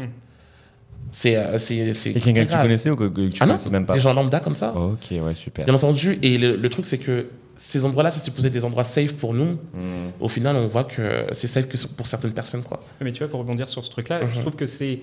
C'est. 1.12 1.36
euh, 1.36 1.58
c'est 1.58 1.94
c'est 1.94 2.10
Et 2.10 2.20
quelqu'un 2.20 2.44
que 2.44 2.52
tu 2.52 2.56
connaissais 2.58 2.90
ou 2.90 2.96
que, 2.96 3.04
que 3.08 3.28
tu 3.28 3.38
Ah 3.40 3.46
non, 3.46 3.52
connaissais 3.54 3.70
même 3.70 3.86
pas 3.86 3.94
des 3.94 4.00
gens 4.00 4.12
lambda 4.12 4.40
comme 4.40 4.54
ça. 4.54 4.74
Ok, 4.76 5.12
ouais, 5.12 5.34
super. 5.34 5.64
Bien 5.64 5.74
entendu, 5.74 6.18
et 6.22 6.36
le, 6.38 6.56
le 6.56 6.68
truc, 6.68 6.86
c'est 6.86 6.98
que 6.98 7.26
ces 7.56 7.84
endroits-là, 7.84 8.10
c'est 8.10 8.22
supposé 8.22 8.48
être 8.48 8.52
des 8.54 8.64
endroits 8.64 8.84
safe 8.84 9.14
pour 9.14 9.32
nous. 9.32 9.52
Mm. 9.74 10.10
Au 10.20 10.28
final, 10.28 10.56
on 10.56 10.68
voit 10.68 10.84
que 10.84 11.26
c'est 11.32 11.46
safe 11.46 11.68
que 11.68 11.76
pour 11.96 12.06
certaines 12.06 12.32
personnes, 12.32 12.62
quoi. 12.62 12.80
Mais 13.00 13.12
tu 13.12 13.20
vois, 13.20 13.28
pour 13.28 13.40
rebondir 13.40 13.68
sur 13.68 13.84
ce 13.84 13.90
truc-là, 13.90 14.22
Mhm. 14.24 14.30
je 14.30 14.40
trouve 14.42 14.56
que 14.56 14.66
c'est 14.66 15.00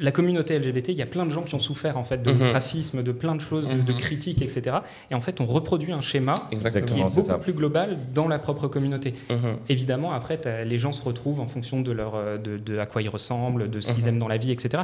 la 0.00 0.12
communauté 0.12 0.58
LGBT. 0.58 0.88
Il 0.90 0.98
y 0.98 1.02
a 1.02 1.06
plein 1.06 1.24
de 1.26 1.30
gens 1.30 1.42
qui 1.42 1.54
ont 1.54 1.58
souffert 1.58 1.96
en 1.98 2.04
fait 2.04 2.22
de 2.22 2.30
Mhm. 2.30 2.38
l'ostracisme, 2.38 3.02
de 3.02 3.12
plein 3.12 3.34
de 3.34 3.40
choses, 3.40 3.68
de, 3.68 3.74
de 3.80 3.92
Mhm. 3.92 3.98
critiques, 3.98 4.42
etc. 4.42 4.76
Et 5.10 5.14
en 5.14 5.20
fait, 5.20 5.40
on 5.40 5.46
reproduit 5.46 5.92
un 5.92 6.00
schéma 6.00 6.34
qui 6.50 6.56
est 6.56 7.02
beaucoup 7.02 7.22
ça. 7.22 7.38
plus 7.38 7.52
global 7.52 7.98
dans 8.14 8.28
la 8.28 8.38
propre 8.38 8.68
communauté. 8.68 9.14
Mhm. 9.30 9.56
Évidemment, 9.68 10.12
après, 10.12 10.40
les 10.64 10.78
gens 10.78 10.92
se 10.92 11.02
retrouvent 11.02 11.40
en 11.40 11.46
fonction 11.46 11.80
de, 11.80 11.92
leur, 11.92 12.14
euh, 12.14 12.38
de, 12.38 12.56
de 12.58 12.78
à 12.78 12.86
quoi 12.86 13.02
ils 13.02 13.08
ressemblent, 13.08 13.68
de 13.70 13.80
ce 13.80 13.92
qu'ils 13.92 14.06
aiment 14.08 14.18
dans 14.18 14.28
la 14.28 14.36
vie, 14.38 14.50
etc. 14.52 14.82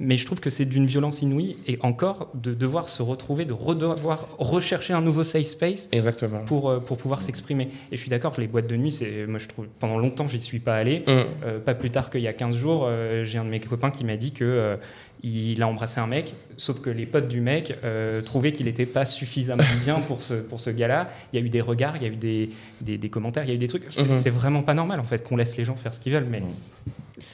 Mais 0.00 0.16
je 0.16 0.24
trouve 0.24 0.40
que 0.40 0.48
c'est 0.48 0.64
d'une 0.64 0.86
violence 0.86 1.20
inouïe 1.20 1.58
et 1.66 1.78
encore 1.82 2.30
de 2.34 2.54
devoir 2.54 2.88
se 2.88 3.02
retrouver, 3.02 3.44
de 3.44 3.52
redevoir 3.52 4.28
rechercher 4.38 4.94
un 4.94 5.02
nouveau 5.02 5.24
safe 5.24 5.44
space 5.44 5.90
Exactement. 5.92 6.40
pour, 6.46 6.70
euh, 6.70 6.80
pour 6.80 6.96
pouvoir 6.96 7.20
s'exprimer. 7.20 7.68
Et 7.92 7.96
je 7.96 8.00
suis 8.00 8.08
d'accord 8.08 8.34
que 8.34 8.40
les 8.40 8.46
boîtes 8.46 8.66
de 8.66 8.76
nuit, 8.76 8.92
c'est, 8.92 9.26
moi 9.26 9.38
je 9.38 9.46
trouve, 9.46 9.66
pendant 9.78 9.98
longtemps, 9.98 10.26
j'y 10.26 10.40
suis 10.40 10.58
pas 10.58 10.74
allé. 10.76 11.04
Mhm. 11.06 11.24
Euh, 11.44 11.58
pas 11.58 11.74
plus 11.74 11.90
tard 11.90 12.08
qu'il 12.08 12.22
y 12.22 12.28
a 12.28 12.32
15 12.32 12.56
jours, 12.56 12.86
euh, 12.86 13.24
j'ai 13.24 13.38
un 13.38 13.44
de 13.44 13.50
mes 13.50 13.60
copains 13.60 13.90
qui 13.90 14.04
m'a 14.04 14.16
dit 14.16 14.32
que 14.32 14.78
il 15.22 15.60
a 15.62 15.68
embrassé 15.68 16.00
un 16.00 16.06
mec, 16.06 16.34
sauf 16.56 16.80
que 16.80 16.88
les 16.90 17.06
potes 17.06 17.28
du 17.28 17.40
mec 17.40 17.76
euh, 17.84 18.22
trouvaient 18.22 18.52
qu'il 18.52 18.66
n'était 18.66 18.86
pas 18.86 19.04
suffisamment 19.04 19.62
bien 19.84 20.00
pour 20.00 20.22
ce, 20.22 20.34
pour 20.34 20.60
ce 20.60 20.70
gars-là. 20.70 21.08
Il 21.32 21.38
y 21.38 21.42
a 21.42 21.44
eu 21.44 21.50
des 21.50 21.60
regards, 21.60 21.96
il 21.96 22.02
y 22.02 22.06
a 22.06 22.08
eu 22.08 22.16
des, 22.16 22.48
des, 22.80 22.96
des 22.98 23.08
commentaires, 23.10 23.44
il 23.44 23.48
y 23.48 23.52
a 23.52 23.54
eu 23.54 23.58
des 23.58 23.68
trucs. 23.68 23.84
C'est, 23.88 24.02
Mhm. 24.02 24.16
c'est 24.22 24.30
vraiment 24.30 24.62
pas 24.62 24.74
normal 24.74 24.98
en 25.00 25.04
fait 25.04 25.22
qu'on 25.26 25.36
laisse 25.36 25.56
les 25.56 25.64
gens 25.64 25.76
faire 25.76 25.92
ce 25.94 26.00
qu'ils 26.00 26.12
veulent, 26.12 26.26
mais 26.30 26.42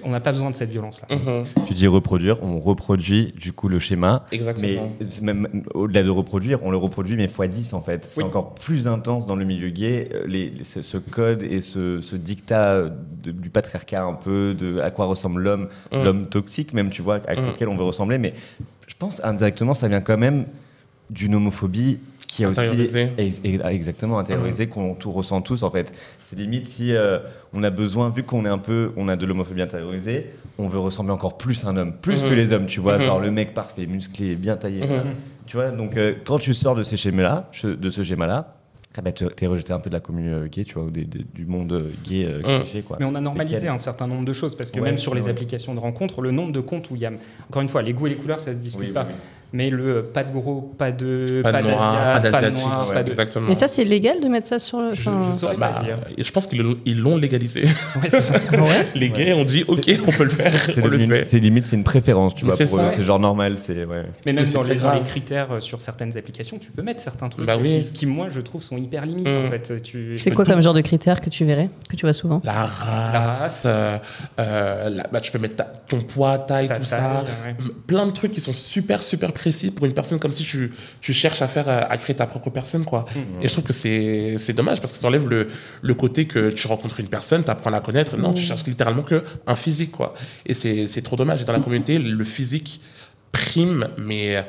on 0.02 0.10
n'a 0.10 0.18
pas 0.18 0.32
besoin 0.32 0.50
de 0.50 0.56
cette 0.56 0.70
violence-là. 0.70 1.14
Mhm. 1.14 1.44
Tu 1.68 1.74
dis 1.74 1.86
reproduire, 1.86 2.42
on 2.42 2.58
reproduit 2.58 3.32
du 3.36 3.52
coup 3.52 3.68
le 3.68 3.78
schéma. 3.78 4.26
Mais 4.32 4.36
Exactement. 4.36 4.92
c'est 5.08 5.22
même 5.22 5.62
au-delà 5.74 6.02
de 6.02 6.10
reproduire, 6.10 6.58
on 6.64 6.72
le 6.72 6.76
reproduit 6.76 7.14
mais 7.16 7.26
x 7.26 7.38
10 7.48 7.72
en 7.72 7.82
fait. 7.82 8.04
C'est 8.10 8.20
Oui. 8.20 8.26
encore 8.26 8.56
plus 8.56 8.88
intense 8.88 9.26
dans 9.26 9.36
le 9.36 9.44
milieu 9.44 9.68
gay. 9.70 10.08
Euh, 10.12 10.24
Les, 10.26 10.48
les- 10.50 10.64
ce 10.64 10.98
code 10.98 11.44
et 11.44 11.60
ce, 11.60 12.00
ce 12.00 12.16
dictat 12.16 12.90
de- 13.22 13.30
du 13.30 13.48
patriarcat 13.48 14.02
un 14.02 14.14
peu, 14.14 14.54
de 14.58 14.80
à 14.80 14.90
quoi 14.90 15.04
ressemble 15.06 15.40
l'homme, 15.42 15.68
Mm. 15.92 16.02
l'homme 16.02 16.26
toxique 16.26 16.72
même, 16.72 16.90
tu 16.90 17.02
vois, 17.02 17.18
Mm. 17.18 17.48
auquel 17.50 17.68
on 17.68 17.75
veut 17.76 17.84
ressembler. 17.84 18.18
Mais 18.18 18.34
je 18.86 18.94
pense 18.98 19.22
indirectement, 19.24 19.74
ça 19.74 19.88
vient 19.88 20.00
quand 20.00 20.18
même 20.18 20.44
d'une 21.10 21.34
homophobie 21.34 22.00
qui 22.26 22.42
est 22.42 22.46
aussi 22.46 22.60
ex- 23.18 23.40
exactement 23.64 24.18
intériorisé 24.18 24.66
qu'on 24.66 24.94
tout 24.94 25.12
ressent 25.12 25.40
tous 25.42 25.62
en 25.62 25.70
fait. 25.70 25.92
C'est 26.28 26.36
limite 26.36 26.68
si 26.68 26.92
euh, 26.92 27.20
on 27.52 27.62
a 27.62 27.70
besoin, 27.70 28.10
vu 28.10 28.24
qu'on 28.24 28.44
est 28.44 28.48
un 28.48 28.58
peu, 28.58 28.90
on 28.96 29.06
a 29.08 29.14
de 29.14 29.24
l'homophobie 29.24 29.62
intériorisée, 29.62 30.32
on 30.58 30.66
veut 30.66 30.80
ressembler 30.80 31.12
encore 31.12 31.38
plus 31.38 31.64
à 31.64 31.68
un 31.68 31.76
homme, 31.76 31.92
plus 31.92 32.24
Mhm. 32.24 32.28
que 32.30 32.34
les 32.34 32.52
hommes, 32.52 32.66
tu 32.66 32.80
vois, 32.80 32.98
Mhm. 32.98 33.04
genre 33.04 33.20
le 33.20 33.30
mec 33.30 33.54
parfait, 33.54 33.86
musclé, 33.86 34.34
bien 34.34 34.56
taillé, 34.56 34.80
Mhm. 34.84 35.02
tu 35.46 35.56
vois. 35.56 35.70
Donc 35.70 35.96
euh, 35.96 36.14
quand 36.24 36.38
tu 36.40 36.52
sors 36.52 36.74
de 36.74 36.82
ces 36.82 36.96
schémas-là, 36.96 37.48
de 37.62 37.90
ce 37.90 38.02
schéma-là, 38.02 38.55
ah 38.98 39.02
bah, 39.02 39.12
t'es 39.12 39.46
rejeté 39.46 39.72
un 39.72 39.78
peu 39.80 39.90
de 39.90 39.94
la 39.94 40.00
commune 40.00 40.28
euh, 40.28 40.46
gay, 40.48 40.64
tu 40.64 40.74
vois, 40.74 40.84
ou 40.84 40.90
des- 40.90 41.04
des- 41.04 41.24
du 41.34 41.44
monde 41.46 41.72
euh, 41.72 41.90
gay 42.04 42.24
euh, 42.26 42.60
cliché, 42.62 42.82
quoi. 42.82 42.96
Mais 42.98 43.04
on 43.06 43.14
a 43.14 43.20
normalisé 43.20 43.68
un 43.68 43.78
certain 43.78 44.06
nombre 44.06 44.24
de 44.24 44.32
choses 44.32 44.56
parce 44.56 44.70
que 44.70 44.78
Ouais, 44.80 44.86
même 44.86 44.98
sur 44.98 45.14
les 45.14 45.24
ouais. 45.24 45.30
applications 45.30 45.74
de 45.74 45.80
rencontres, 45.80 46.22
le 46.22 46.30
nombre 46.30 46.52
de 46.52 46.60
comptes 46.60 46.90
où 46.90 46.96
il 46.96 47.02
y 47.02 47.06
a, 47.06 47.12
encore 47.50 47.62
une 47.62 47.68
fois, 47.68 47.82
les 47.82 47.92
goûts 47.92 48.06
et 48.06 48.10
les 48.10 48.16
couleurs, 48.16 48.40
ça 48.40 48.52
se 48.52 48.58
discute 48.58 48.80
Oui, 48.80 48.86
oui, 48.88 48.92
pas. 48.94 49.06
oui. 49.08 49.14
Mais 49.52 49.70
le 49.70 50.02
pas 50.02 50.24
de 50.24 50.32
gros, 50.32 50.74
pas 50.76 50.90
de 50.90 51.40
Pas 51.42 51.62
de 51.62 51.68
noir, 51.68 52.20
pas 52.20 52.30
pas 52.30 52.42
de 52.42 52.50
noir, 52.50 52.88
ouais, 52.88 52.94
pas 52.94 53.02
de. 53.02 53.10
Exactement. 53.10 53.46
Mais 53.48 53.54
ça, 53.54 53.68
c'est 53.68 53.84
légal 53.84 54.20
de 54.20 54.28
mettre 54.28 54.48
ça 54.48 54.58
sur 54.58 54.80
le. 54.80 54.92
Je, 54.92 55.08
enfin, 55.08 55.30
je 55.32 55.38
saurais 55.38 55.56
Bah, 55.56 55.72
pas 55.78 55.82
dire. 55.84 55.98
je 56.18 56.30
pense 56.32 56.46
qu'ils 56.46 56.60
l'ont- 57.00 57.16
légalisé. 57.16 57.62
Ouais, 58.02 58.08
c'est 58.10 58.20
ça. 58.20 58.34
Ouais. 58.52 58.86
Les 58.94 59.10
gays 59.10 59.32
ont 59.32 59.44
dit 59.44 59.64
ok, 59.68 59.90
on 60.06 60.10
peut 60.10 60.24
le 60.24 60.30
faire, 60.30 60.52
C'est 61.24 61.38
limite, 61.38 61.66
c'est 61.66 61.76
une 61.76 61.84
préférence, 61.84 62.34
tu 62.34 62.44
Mais 62.44 62.50
vois, 62.50 62.56
c'est 62.58 62.66
pour 62.66 62.80
c'est 62.94 63.02
genre 63.02 63.20
normal, 63.20 63.56
c'est 63.62 63.84
ouais. 63.84 64.02
Mais 64.26 64.32
même 64.32 64.44
Mais 64.46 64.52
dans 64.52 64.62
les, 64.62 64.74
dans 64.76 64.92
les 64.94 65.00
critères 65.02 65.52
euh, 65.52 65.60
sur 65.60 65.80
certaines 65.80 66.16
applications, 66.18 66.58
tu 66.58 66.70
peux 66.72 66.82
mettre 66.82 67.00
certains 67.00 67.28
trucs 67.28 67.46
Bah 67.46 67.56
oui. 67.60 67.84
qui, 67.92 67.98
qui, 68.00 68.06
moi, 68.06 68.26
je 68.28 68.40
trouve, 68.40 68.62
sont 68.62 68.76
hyper 68.76 69.06
limites. 69.06 69.26
Mm. 69.28 69.46
En 69.46 69.50
fait, 69.50 69.82
tu, 69.82 70.18
C'est 70.18 70.32
quoi 70.32 70.44
comme 70.44 70.60
genre 70.60 70.74
de 70.74 70.80
critères 70.80 71.20
que 71.20 71.30
tu 71.30 71.44
verrais, 71.44 71.70
que 71.88 71.96
tu 71.96 72.04
vois 72.04 72.12
souvent? 72.12 72.40
La 72.44 72.64
race, 72.64 73.12
La 73.12 73.20
race. 73.20 73.62
euh, 73.66 73.98
euh, 74.40 75.00
bah, 75.12 75.20
tu 75.20 75.30
peux 75.32 75.38
mettre 75.38 75.64
ton 75.88 76.00
poids, 76.00 76.38
taille, 76.38 76.68
Ta 76.68 76.76
tout 76.78 76.84
ça. 76.84 77.24
Plein 77.86 78.06
de 78.06 78.12
trucs 78.12 78.32
qui 78.32 78.40
sont 78.40 78.52
super, 78.52 79.02
super 79.02 79.32
précis 79.36 79.70
pour 79.70 79.86
une 79.86 79.92
personne 79.94 80.18
comme 80.18 80.32
si 80.32 80.42
tu, 80.44 80.72
tu 81.00 81.12
cherches 81.12 81.42
à 81.42 81.46
faire, 81.48 81.68
à 81.68 81.96
créer 81.96 82.16
ta 82.16 82.26
propre 82.26 82.50
personne, 82.50 82.84
quoi. 82.84 83.06
Mm. 83.14 83.42
Et 83.42 83.48
je 83.48 83.52
trouve 83.52 83.64
que 83.64 83.72
c'est 83.72 84.36
c'est 84.38 84.52
dommage 84.52 84.80
parce 84.80 84.92
que 84.92 84.98
ça 84.98 85.06
enlève 85.06 85.28
le, 85.28 85.48
le 85.82 85.94
côté 85.94 86.26
que 86.26 86.50
tu 86.50 86.66
rencontres 86.66 87.00
une 87.00 87.08
personne, 87.08 87.44
tu 87.44 87.50
apprends 87.50 87.70
à 87.70 87.72
la 87.72 87.80
connaître. 87.80 88.16
Non, 88.16 88.32
tu 88.32 88.42
cherches 88.42 88.64
littéralement 88.64 89.02
que 89.02 89.22
un 89.46 89.56
physique, 89.56 89.92
quoi. 89.92 90.14
Et 90.46 90.54
c'est 90.54 90.86
c'est 90.88 91.02
trop 91.02 91.16
dommage. 91.16 91.42
Et 91.42 91.44
dans 91.44 91.52
la 91.52 91.60
communauté, 91.60 91.98
le 91.98 92.24
physique 92.24 92.80
prime, 93.32 93.88
mais 93.98 94.44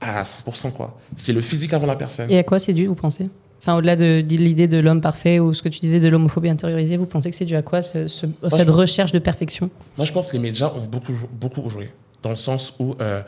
à 0.00 0.22
100%, 0.24 0.72
quoi. 0.72 0.98
C'est 1.16 1.32
le 1.32 1.40
physique 1.40 1.72
avant 1.72 1.86
la 1.86 1.96
personne. 1.96 2.30
Et 2.30 2.38
à 2.38 2.42
quoi 2.42 2.58
c'est 2.58 2.72
dû, 2.72 2.86
vous 2.86 2.94
pensez? 2.96 3.28
Enfin, 3.60 3.76
au-delà 3.76 3.94
de, 3.94 4.22
de 4.22 4.36
l'idée 4.36 4.66
de 4.66 4.78
l'homme 4.78 5.00
parfait 5.00 5.38
ou 5.38 5.54
ce 5.54 5.62
que 5.62 5.68
tu 5.68 5.78
disais 5.78 6.00
de 6.00 6.08
l'homophobie 6.08 6.48
intériorisée, 6.48 6.96
vous 6.96 7.06
pensez 7.06 7.30
que 7.30 7.36
c'est 7.36 7.44
dû 7.44 7.54
à 7.54 7.62
quoi 7.62 7.80
ce- 7.80 8.08
ce- 8.08 8.26
cette 8.50 8.70
recherche 8.70 9.12
de 9.12 9.20
perfection? 9.20 9.70
Moi, 9.96 10.04
je 10.04 10.12
pense 10.12 10.26
que 10.26 10.32
les 10.32 10.40
médias 10.40 10.72
ont 10.74 10.84
beaucoup, 10.86 11.14
beaucoup 11.32 11.68
joué. 11.70 11.92
Dans 12.24 12.30
le 12.30 12.36
sens 12.36 12.72
où 12.80 12.96
euh, 13.00 13.22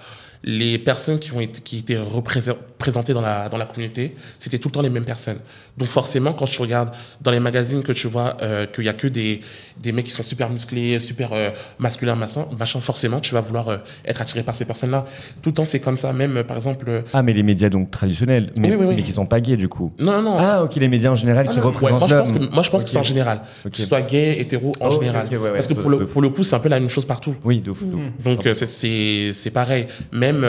les 0.44 0.78
personnes 0.78 1.18
qui 1.18 1.32
ont 1.32 1.40
été, 1.40 1.96
représentées 1.98 2.60
présentées 2.84 3.14
dans 3.14 3.22
la, 3.22 3.48
dans 3.48 3.56
la 3.56 3.64
communauté, 3.64 4.14
c'était 4.38 4.58
tout 4.58 4.68
le 4.68 4.72
temps 4.72 4.82
les 4.82 4.90
mêmes 4.90 5.04
personnes. 5.06 5.38
Donc, 5.78 5.88
forcément, 5.88 6.32
quand 6.34 6.44
tu 6.44 6.60
regardes 6.60 6.90
dans 7.22 7.30
les 7.30 7.40
magazines 7.40 7.82
que 7.82 7.92
tu 7.92 8.08
vois 8.08 8.36
euh, 8.42 8.66
qu'il 8.66 8.84
y 8.84 8.88
a 8.90 8.92
que 8.92 9.06
des, 9.08 9.40
des 9.80 9.92
mecs 9.92 10.04
qui 10.04 10.10
sont 10.10 10.22
super 10.22 10.50
musclés, 10.50 10.98
super 10.98 11.30
euh, 11.32 11.48
masculins, 11.78 12.14
machin, 12.14 12.44
machin, 12.58 12.80
forcément, 12.80 13.20
tu 13.20 13.32
vas 13.34 13.40
vouloir 13.40 13.68
euh, 13.70 13.78
être 14.04 14.20
attiré 14.20 14.42
par 14.42 14.54
ces 14.54 14.66
personnes-là. 14.66 15.06
Tout 15.40 15.48
le 15.48 15.54
temps, 15.54 15.64
c'est 15.64 15.80
comme 15.80 15.96
ça. 15.96 16.12
Même, 16.12 16.36
euh, 16.36 16.44
par 16.44 16.56
exemple. 16.58 17.02
Ah, 17.14 17.22
mais 17.22 17.32
les 17.32 17.42
médias 17.42 17.70
donc 17.70 17.90
traditionnels, 17.90 18.52
mais, 18.58 18.68
Oui, 18.70 18.76
oui, 18.78 18.86
oui. 18.88 18.94
mais 18.96 19.02
qui 19.02 19.12
sont 19.12 19.24
pas 19.26 19.40
gays 19.40 19.56
du 19.56 19.68
coup. 19.68 19.90
non, 19.98 20.12
non, 20.20 20.22
non. 20.22 20.36
Ah, 20.38 20.62
ok, 20.62 20.74
les 20.76 20.88
médias 20.88 21.10
en 21.10 21.14
général 21.14 21.46
Ah 21.48 21.52
qui 21.52 21.58
non, 21.58 21.64
ouais, 21.64 21.70
représentent 21.72 21.98
moi, 22.00 22.08
je 22.08 22.14
pense 22.16 22.32
que, 22.32 22.52
moi, 22.54 22.62
je 22.62 22.70
pense 22.70 22.80
Ok. 22.82 22.86
que 22.86 22.92
c'est 22.92 22.98
en 22.98 23.02
général. 23.02 23.40
Ok. 23.64 23.72
Que 23.72 23.78
ce 23.78 23.86
soit 23.86 24.02
gay, 24.02 24.38
hétéro, 24.38 24.72
en 24.80 24.88
Oh, 24.88 25.00
général. 25.00 25.24
ok, 25.26 25.32
ouais, 25.32 25.38
ouais, 25.38 25.52
Parce 25.54 25.66
que 25.66 25.74
pour 25.74 25.88
le, 25.90 26.04
pour 26.06 26.20
le 26.22 26.28
coup, 26.28 26.44
c'est 26.44 26.54
un 26.54 26.60
peu 26.60 26.68
la 26.68 26.78
même 26.78 26.90
chose 26.90 27.06
partout. 27.06 27.34
Oui, 27.44 27.60
de 27.60 27.72
fou. 27.72 27.90
Donc 28.24 28.46
c'est- 28.54 29.50
pareil. 29.52 29.86
Même 30.12 30.44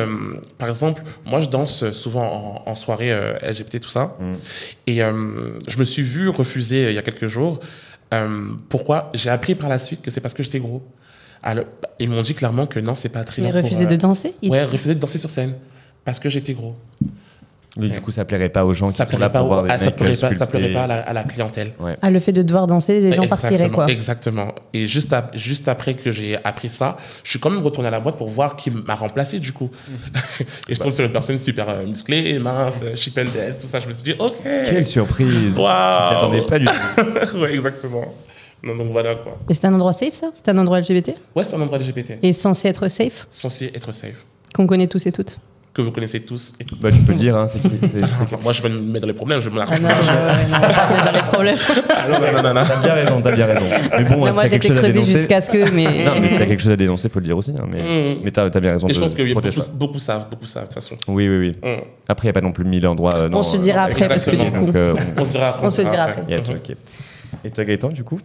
par 0.57 0.67
exemple, 0.69 1.03
moi 1.25 1.39
je 1.39 1.47
danse 1.47 1.91
souvent 1.91 2.24
en, 2.25 2.63
en 2.65 2.75
soirée 2.75 3.11
euh, 3.11 3.33
LGBT 3.41 3.79
tout 3.79 3.89
ça, 3.89 4.15
Mm. 4.19 4.33
et 4.87 5.03
euh, 5.03 5.51
je 5.67 5.77
me 5.79 5.85
suis 5.85 6.01
vu 6.03 6.29
refuser 6.29 6.85
euh, 6.85 6.91
il 6.91 6.95
y 6.95 6.97
a 6.97 7.01
quelques 7.01 7.27
jours. 7.27 7.59
Euh, 8.13 8.45
pourquoi? 8.69 9.09
J'ai 9.13 9.29
appris 9.29 9.55
par 9.55 9.69
la 9.69 9.79
suite 9.79 10.01
que 10.01 10.11
c'est 10.11 10.21
parce 10.21 10.33
que 10.33 10.43
j'étais 10.43 10.59
gros. 10.59 10.83
Alors, 11.43 11.65
ils 11.99 12.09
m'ont 12.09 12.21
dit 12.21 12.33
clairement 12.33 12.65
que 12.67 12.79
non, 12.79 12.95
c'est 12.95 13.09
pas 13.09 13.23
très 13.23 13.41
Mais 13.41 13.51
refuser 13.51 13.85
de 13.85 13.95
danser 13.95 14.33
Ouais, 14.43 14.63
refuser 14.63 14.95
de 14.95 14.99
danser 14.99 15.17
sur 15.17 15.29
scène 15.29 15.53
parce 16.03 16.19
que 16.19 16.29
j'étais 16.29 16.53
gros. 16.53 16.75
Mais 17.77 17.89
du 17.89 17.99
coup, 17.99 18.11
ça 18.11 18.23
plairait 18.23 18.49
pas 18.49 18.63
aux 18.65 18.71
gens 18.73 18.89
qui 18.89 18.97
Ça 18.97 19.05
sont 19.05 19.17
là 19.17 19.29
plairait 19.29 19.31
pas, 19.33 19.39
pour 19.39 19.47
au- 19.47 19.53
voir 19.53 19.63
des 19.63 19.69
ah, 19.71 19.77
ça 19.77 19.85
mecs 19.85 19.95
plairait 19.97 20.13
euh, 20.23 20.29
pas, 20.29 20.35
ça 20.35 20.47
plairait 20.47 20.71
pas 20.73 20.83
à 20.83 20.87
la, 20.87 20.95
à 21.01 21.13
la 21.13 21.23
clientèle. 21.23 21.73
Ouais. 21.79 21.97
Ah, 22.01 22.09
le 22.09 22.19
fait 22.19 22.31
de 22.31 22.41
devoir 22.41 22.67
danser, 22.67 23.01
les 23.01 23.11
gens 23.11 23.27
partiraient, 23.27 23.55
Exactement, 23.55 23.75
quoi. 23.75 23.91
Exactement. 23.91 24.55
Et 24.73 24.87
juste, 24.87 25.11
ap- 25.11 25.35
juste 25.35 25.67
après 25.67 25.93
que 25.93 26.11
j'ai 26.11 26.37
appris 26.43 26.69
ça, 26.69 26.95
je 27.23 27.31
suis 27.31 27.39
quand 27.39 27.49
même 27.49 27.61
retourné 27.61 27.89
à 27.89 27.91
la 27.91 27.99
boîte 27.99 28.15
pour 28.15 28.29
voir 28.29 28.55
qui 28.55 28.71
m'a 28.71 28.95
remplacé 28.95 29.39
du 29.39 29.51
coup. 29.51 29.69
et 30.69 30.75
je 30.75 30.79
tombe 30.79 30.93
sur 30.93 31.03
une 31.05 31.11
personne 31.11 31.37
super 31.37 31.67
euh, 31.69 31.85
musclée, 31.85 32.39
mince, 32.39 32.75
euh, 32.83 32.95
chip 32.95 33.17
and 33.17 33.25
dance, 33.25 33.57
tout 33.59 33.67
ça. 33.67 33.79
Je 33.79 33.87
me 33.87 33.93
suis 33.93 34.03
dit, 34.03 34.13
ok. 34.17 34.35
Quelle 34.43 34.85
surprise 34.85 35.53
Waouh. 35.57 36.03
Tu 36.03 36.09
t'y 36.09 36.15
attendais 36.15 36.41
pas 36.47 36.59
du 36.59 36.65
tout. 36.67 37.37
ouais, 37.39 37.55
exactement. 37.55 38.13
Non, 38.63 38.75
donc 38.77 38.87
voilà 38.91 39.15
quoi. 39.15 39.37
Et 39.49 39.53
c'est 39.53 39.65
un 39.67 39.73
endroit 39.73 39.93
safe, 39.93 40.13
ça? 40.13 40.31
C'est 40.33 40.47
un 40.49 40.57
endroit 40.57 40.79
LGBT 40.79 41.09
Ouais, 41.35 41.43
c'est 41.43 41.55
un 41.55 41.61
endroit 41.61 41.77
LGBT. 41.77 42.19
Et 42.23 42.31
censé 42.33 42.67
être 42.69 42.87
safe? 42.87 43.27
Censé 43.29 43.71
être 43.75 43.91
safe. 43.91 44.25
Qu'on 44.55 44.65
connaît 44.65 44.87
tous 44.87 45.05
et 45.05 45.11
toutes? 45.11 45.39
Que 45.75 45.81
vous 45.81 45.91
connaissez 45.91 46.21
tous 46.21 46.53
et 46.57 46.63
toutes. 46.63 46.79
Bah, 46.79 46.89
tu 46.89 46.99
peux 46.99 47.11
le 47.11 47.17
dire, 47.17 47.35
hein, 47.35 47.47
c'est 47.47 47.59
qui 47.59 47.69
c'est- 47.81 47.99
Moi, 48.43 48.53
je 48.53 48.61
vais 48.63 48.69
me 48.69 48.79
mettre 48.79 49.01
dans 49.01 49.07
les 49.07 49.13
problèmes, 49.13 49.41
je 49.41 49.49
me 49.49 49.57
la 49.57 49.65
Ah 49.69 49.77
non, 49.77 49.89
ouais, 49.89 50.45
non, 50.49 51.05
dans 51.05 51.11
les 51.11 51.21
problèmes. 51.23 51.57
non, 52.09 52.19
non, 52.21 52.31
non, 52.31 52.43
non, 52.43 52.53
non. 52.53 52.61
T'as 52.65 52.81
bien 52.81 52.93
raison, 52.93 53.21
t'as 53.21 53.31
bien 53.35 53.45
raison. 53.45 53.65
Mais 53.91 54.03
bon, 54.05 54.15
Non, 54.15 54.25
s'il 54.25 54.31
y 54.31 54.33
moi, 54.35 54.43
a 54.43 54.47
j'ai 54.47 54.49
quelque 54.51 54.65
été 54.65 54.67
chose 54.69 54.77
à 54.77 54.79
creusé 54.79 54.93
dénoncer. 54.93 55.11
jusqu'à 55.17 55.41
ce 55.41 55.49
que, 55.51 55.71
mais. 55.71 56.05
Non, 56.05 56.11
mais 56.21 56.29
s'il 56.29 56.39
y 56.39 56.43
a 56.43 56.45
quelque 56.45 56.61
chose 56.61 56.71
à 56.71 56.75
dénoncer, 56.77 57.09
faut 57.09 57.19
le 57.19 57.25
dire 57.25 57.37
aussi. 57.37 57.51
hein, 57.59 57.65
mais 57.69 57.81
Mm. 57.83 58.19
mais 58.23 58.31
t'as 58.31 58.45
as 58.45 58.59
bien 58.61 58.71
raison 58.71 58.87
Et 58.87 58.93
je 58.93 58.99
pense 59.01 59.13
que 59.13 59.33
beaucoup, 59.33 59.49
beaucoup 59.73 59.99
savent, 59.99 60.27
beaucoup 60.29 60.45
savent 60.45 60.63
de 60.63 60.67
toute 60.69 60.75
façon. 60.75 60.95
Oui, 61.09 61.27
oui, 61.27 61.37
oui. 61.61 61.69
Mm. 61.69 61.81
Après, 62.07 62.27
il 62.27 62.29
n'y 62.29 62.37
a 62.37 62.39
pas 62.39 62.41
non 62.47 62.53
plus 62.53 62.63
mille 62.63 62.87
endroits. 62.87 63.13
euh, 63.15 63.27
non, 63.27 63.39
On 63.39 63.43
se 63.43 63.57
euh, 63.57 63.59
dira 63.59 63.81
non, 63.81 63.87
après, 63.91 64.07
parce 64.07 64.23
que 64.25 64.31
du 64.31 64.49
coup. 64.49 64.65
Donc, 64.67 64.75
euh, 64.77 64.95
On 65.17 65.25
se 65.25 65.31
dira 65.31 65.49
après. 65.49 65.65
On 65.67 65.69
se 65.69 65.81
dira 65.81 66.03
après. 66.03 66.23
on- 66.25 66.31
yes, 66.31 66.49
ok. 66.49 66.75
Et 67.43 67.49
toi, 67.51 67.65
Gaëtan, 67.65 67.89
du 67.89 68.05
coup? 68.05 68.21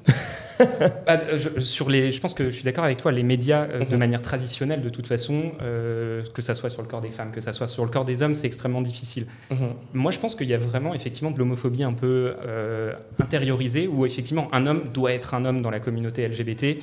Bah, 1.06 1.18
je, 1.36 1.60
sur 1.60 1.88
les, 1.90 2.10
je 2.12 2.20
pense 2.20 2.34
que 2.34 2.44
je 2.50 2.54
suis 2.54 2.64
d'accord 2.64 2.84
avec 2.84 2.98
toi. 2.98 3.10
Les 3.12 3.22
médias, 3.22 3.62
euh, 3.64 3.84
de 3.84 3.92
Mhm. 3.92 3.98
manière 3.98 4.22
traditionnelle, 4.22 4.82
de 4.82 4.88
toute 4.90 5.06
façon, 5.06 5.52
euh, 5.62 6.22
que 6.34 6.42
ça 6.42 6.54
soit 6.54 6.70
sur 6.70 6.82
le 6.82 6.88
corps 6.88 7.00
des 7.00 7.10
femmes, 7.10 7.30
que 7.32 7.40
ça 7.40 7.52
soit 7.52 7.68
sur 7.68 7.84
le 7.84 7.90
corps 7.90 8.04
des 8.04 8.22
hommes, 8.22 8.34
c'est 8.34 8.46
extrêmement 8.46 8.82
difficile. 8.82 9.26
Mhm. 9.50 9.58
Moi, 9.94 10.10
je 10.12 10.18
pense 10.18 10.34
qu'il 10.34 10.48
y 10.48 10.54
a 10.54 10.58
vraiment 10.58 10.94
effectivement 10.94 11.30
de 11.30 11.38
l'homophobie 11.38 11.82
un 11.82 11.92
peu 11.92 12.34
euh, 12.46 12.92
intériorisée, 13.20 13.86
où 13.88 14.04
effectivement 14.06 14.48
un 14.52 14.66
homme 14.66 14.84
doit 14.92 15.12
être 15.12 15.34
un 15.34 15.44
homme 15.44 15.60
dans 15.60 15.70
la 15.70 15.80
communauté 15.80 16.26
LGBT. 16.28 16.78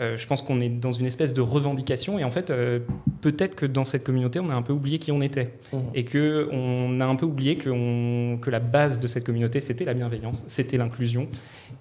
Euh, 0.00 0.16
je 0.16 0.26
pense 0.26 0.42
qu'on 0.42 0.60
est 0.60 0.68
dans 0.68 0.92
une 0.92 1.06
espèce 1.06 1.34
de 1.34 1.40
revendication, 1.40 2.18
et 2.18 2.24
en 2.24 2.30
fait, 2.30 2.52
peut-être 3.20 3.54
que 3.54 3.66
dans 3.66 3.84
cette 3.84 4.04
communauté, 4.04 4.40
on 4.40 4.48
a 4.50 4.54
un 4.54 4.62
peu 4.62 4.72
oublié 4.72 4.98
qui 4.98 5.12
on 5.12 5.20
était, 5.20 5.50
Mhm. 5.72 5.80
et 5.94 6.04
que 6.04 6.48
on 6.52 7.00
a 7.00 7.04
un 7.06 7.16
peu 7.16 7.26
oublié 7.26 7.56
que, 7.56 7.68
on- 7.70 8.38
que 8.38 8.50
la 8.50 8.60
base 8.60 8.98
de 9.00 9.06
cette 9.06 9.24
communauté, 9.24 9.60
c'était 9.60 9.84
la 9.84 9.94
bienveillance, 9.94 10.44
c'était 10.46 10.76
l'inclusion, 10.76 11.28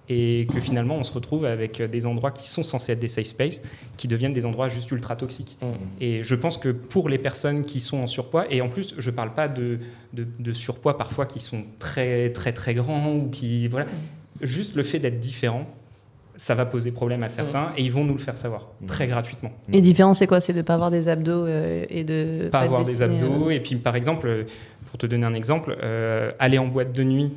et 0.09 0.47
que 0.53 0.59
finalement, 0.59 0.95
on 0.95 1.03
se 1.03 1.11
retrouve 1.13 1.28
avec 1.45 1.81
des 1.81 2.05
endroits 2.05 2.31
qui 2.31 2.49
sont 2.49 2.63
censés 2.63 2.93
être 2.93 2.99
des 2.99 3.07
safe 3.07 3.27
spaces, 3.27 3.61
qui 3.97 4.07
deviennent 4.07 4.33
des 4.33 4.45
endroits 4.45 4.67
juste 4.67 4.91
ultra 4.91 5.15
toxiques. 5.15 5.57
Mhm. 5.61 5.69
Et 6.01 6.23
je 6.23 6.35
pense 6.35 6.57
que 6.57 6.69
pour 6.69 7.09
les 7.09 7.17
personnes 7.17 7.63
qui 7.63 7.79
sont 7.79 7.97
en 7.97 8.07
surpoids, 8.07 8.45
et 8.49 8.61
en 8.61 8.69
plus, 8.69 8.95
je 8.97 9.09
ne 9.09 9.15
parle 9.15 9.33
pas 9.33 9.47
de, 9.47 9.79
de, 10.13 10.27
de 10.39 10.53
surpoids 10.53 10.97
parfois 10.97 11.25
qui 11.25 11.39
sont 11.39 11.63
très, 11.79 12.31
très, 12.31 12.53
très 12.53 12.73
grands, 12.73 13.13
ou 13.13 13.29
qui. 13.29 13.67
Voilà. 13.67 13.87
Juste 14.41 14.75
le 14.75 14.83
fait 14.83 14.99
d'être 14.99 15.19
différent, 15.19 15.67
ça 16.39 16.55
va 16.55 16.65
poser 16.65 16.91
problème 16.91 17.21
à 17.23 17.29
certains, 17.29 17.71
et 17.75 17.83
ils 17.83 17.91
vont 17.91 18.05
nous 18.05 18.13
le 18.13 18.19
faire 18.19 18.37
savoir, 18.37 18.69
très 18.87 19.07
gratuitement. 19.07 19.51
Et 19.73 19.81
différent, 19.81 20.13
c'est 20.13 20.25
quoi? 20.25 20.39
C'est 20.39 20.53
de 20.53 20.61
pas 20.61 20.75
avoir 20.75 20.89
des 20.89 21.09
abdos 21.09 21.45
euh, 21.45 21.85
et 21.89 22.05
de. 22.05 22.47
Pas 22.49 22.61
avoir 22.61 22.83
des 22.83 23.01
abdos, 23.01 23.47
euh, 23.47 23.49
et 23.49 23.59
puis 23.59 23.75
par 23.75 23.97
exemple, 23.97 24.27
euh, 24.27 24.43
pour 24.89 24.97
te 24.97 25.05
donner 25.05 25.25
un 25.25 25.33
exemple, 25.33 25.77
euh, 25.83 26.31
aller 26.39 26.57
en 26.57 26.67
boîte 26.67 26.93
de 26.93 27.03
nuit 27.03 27.31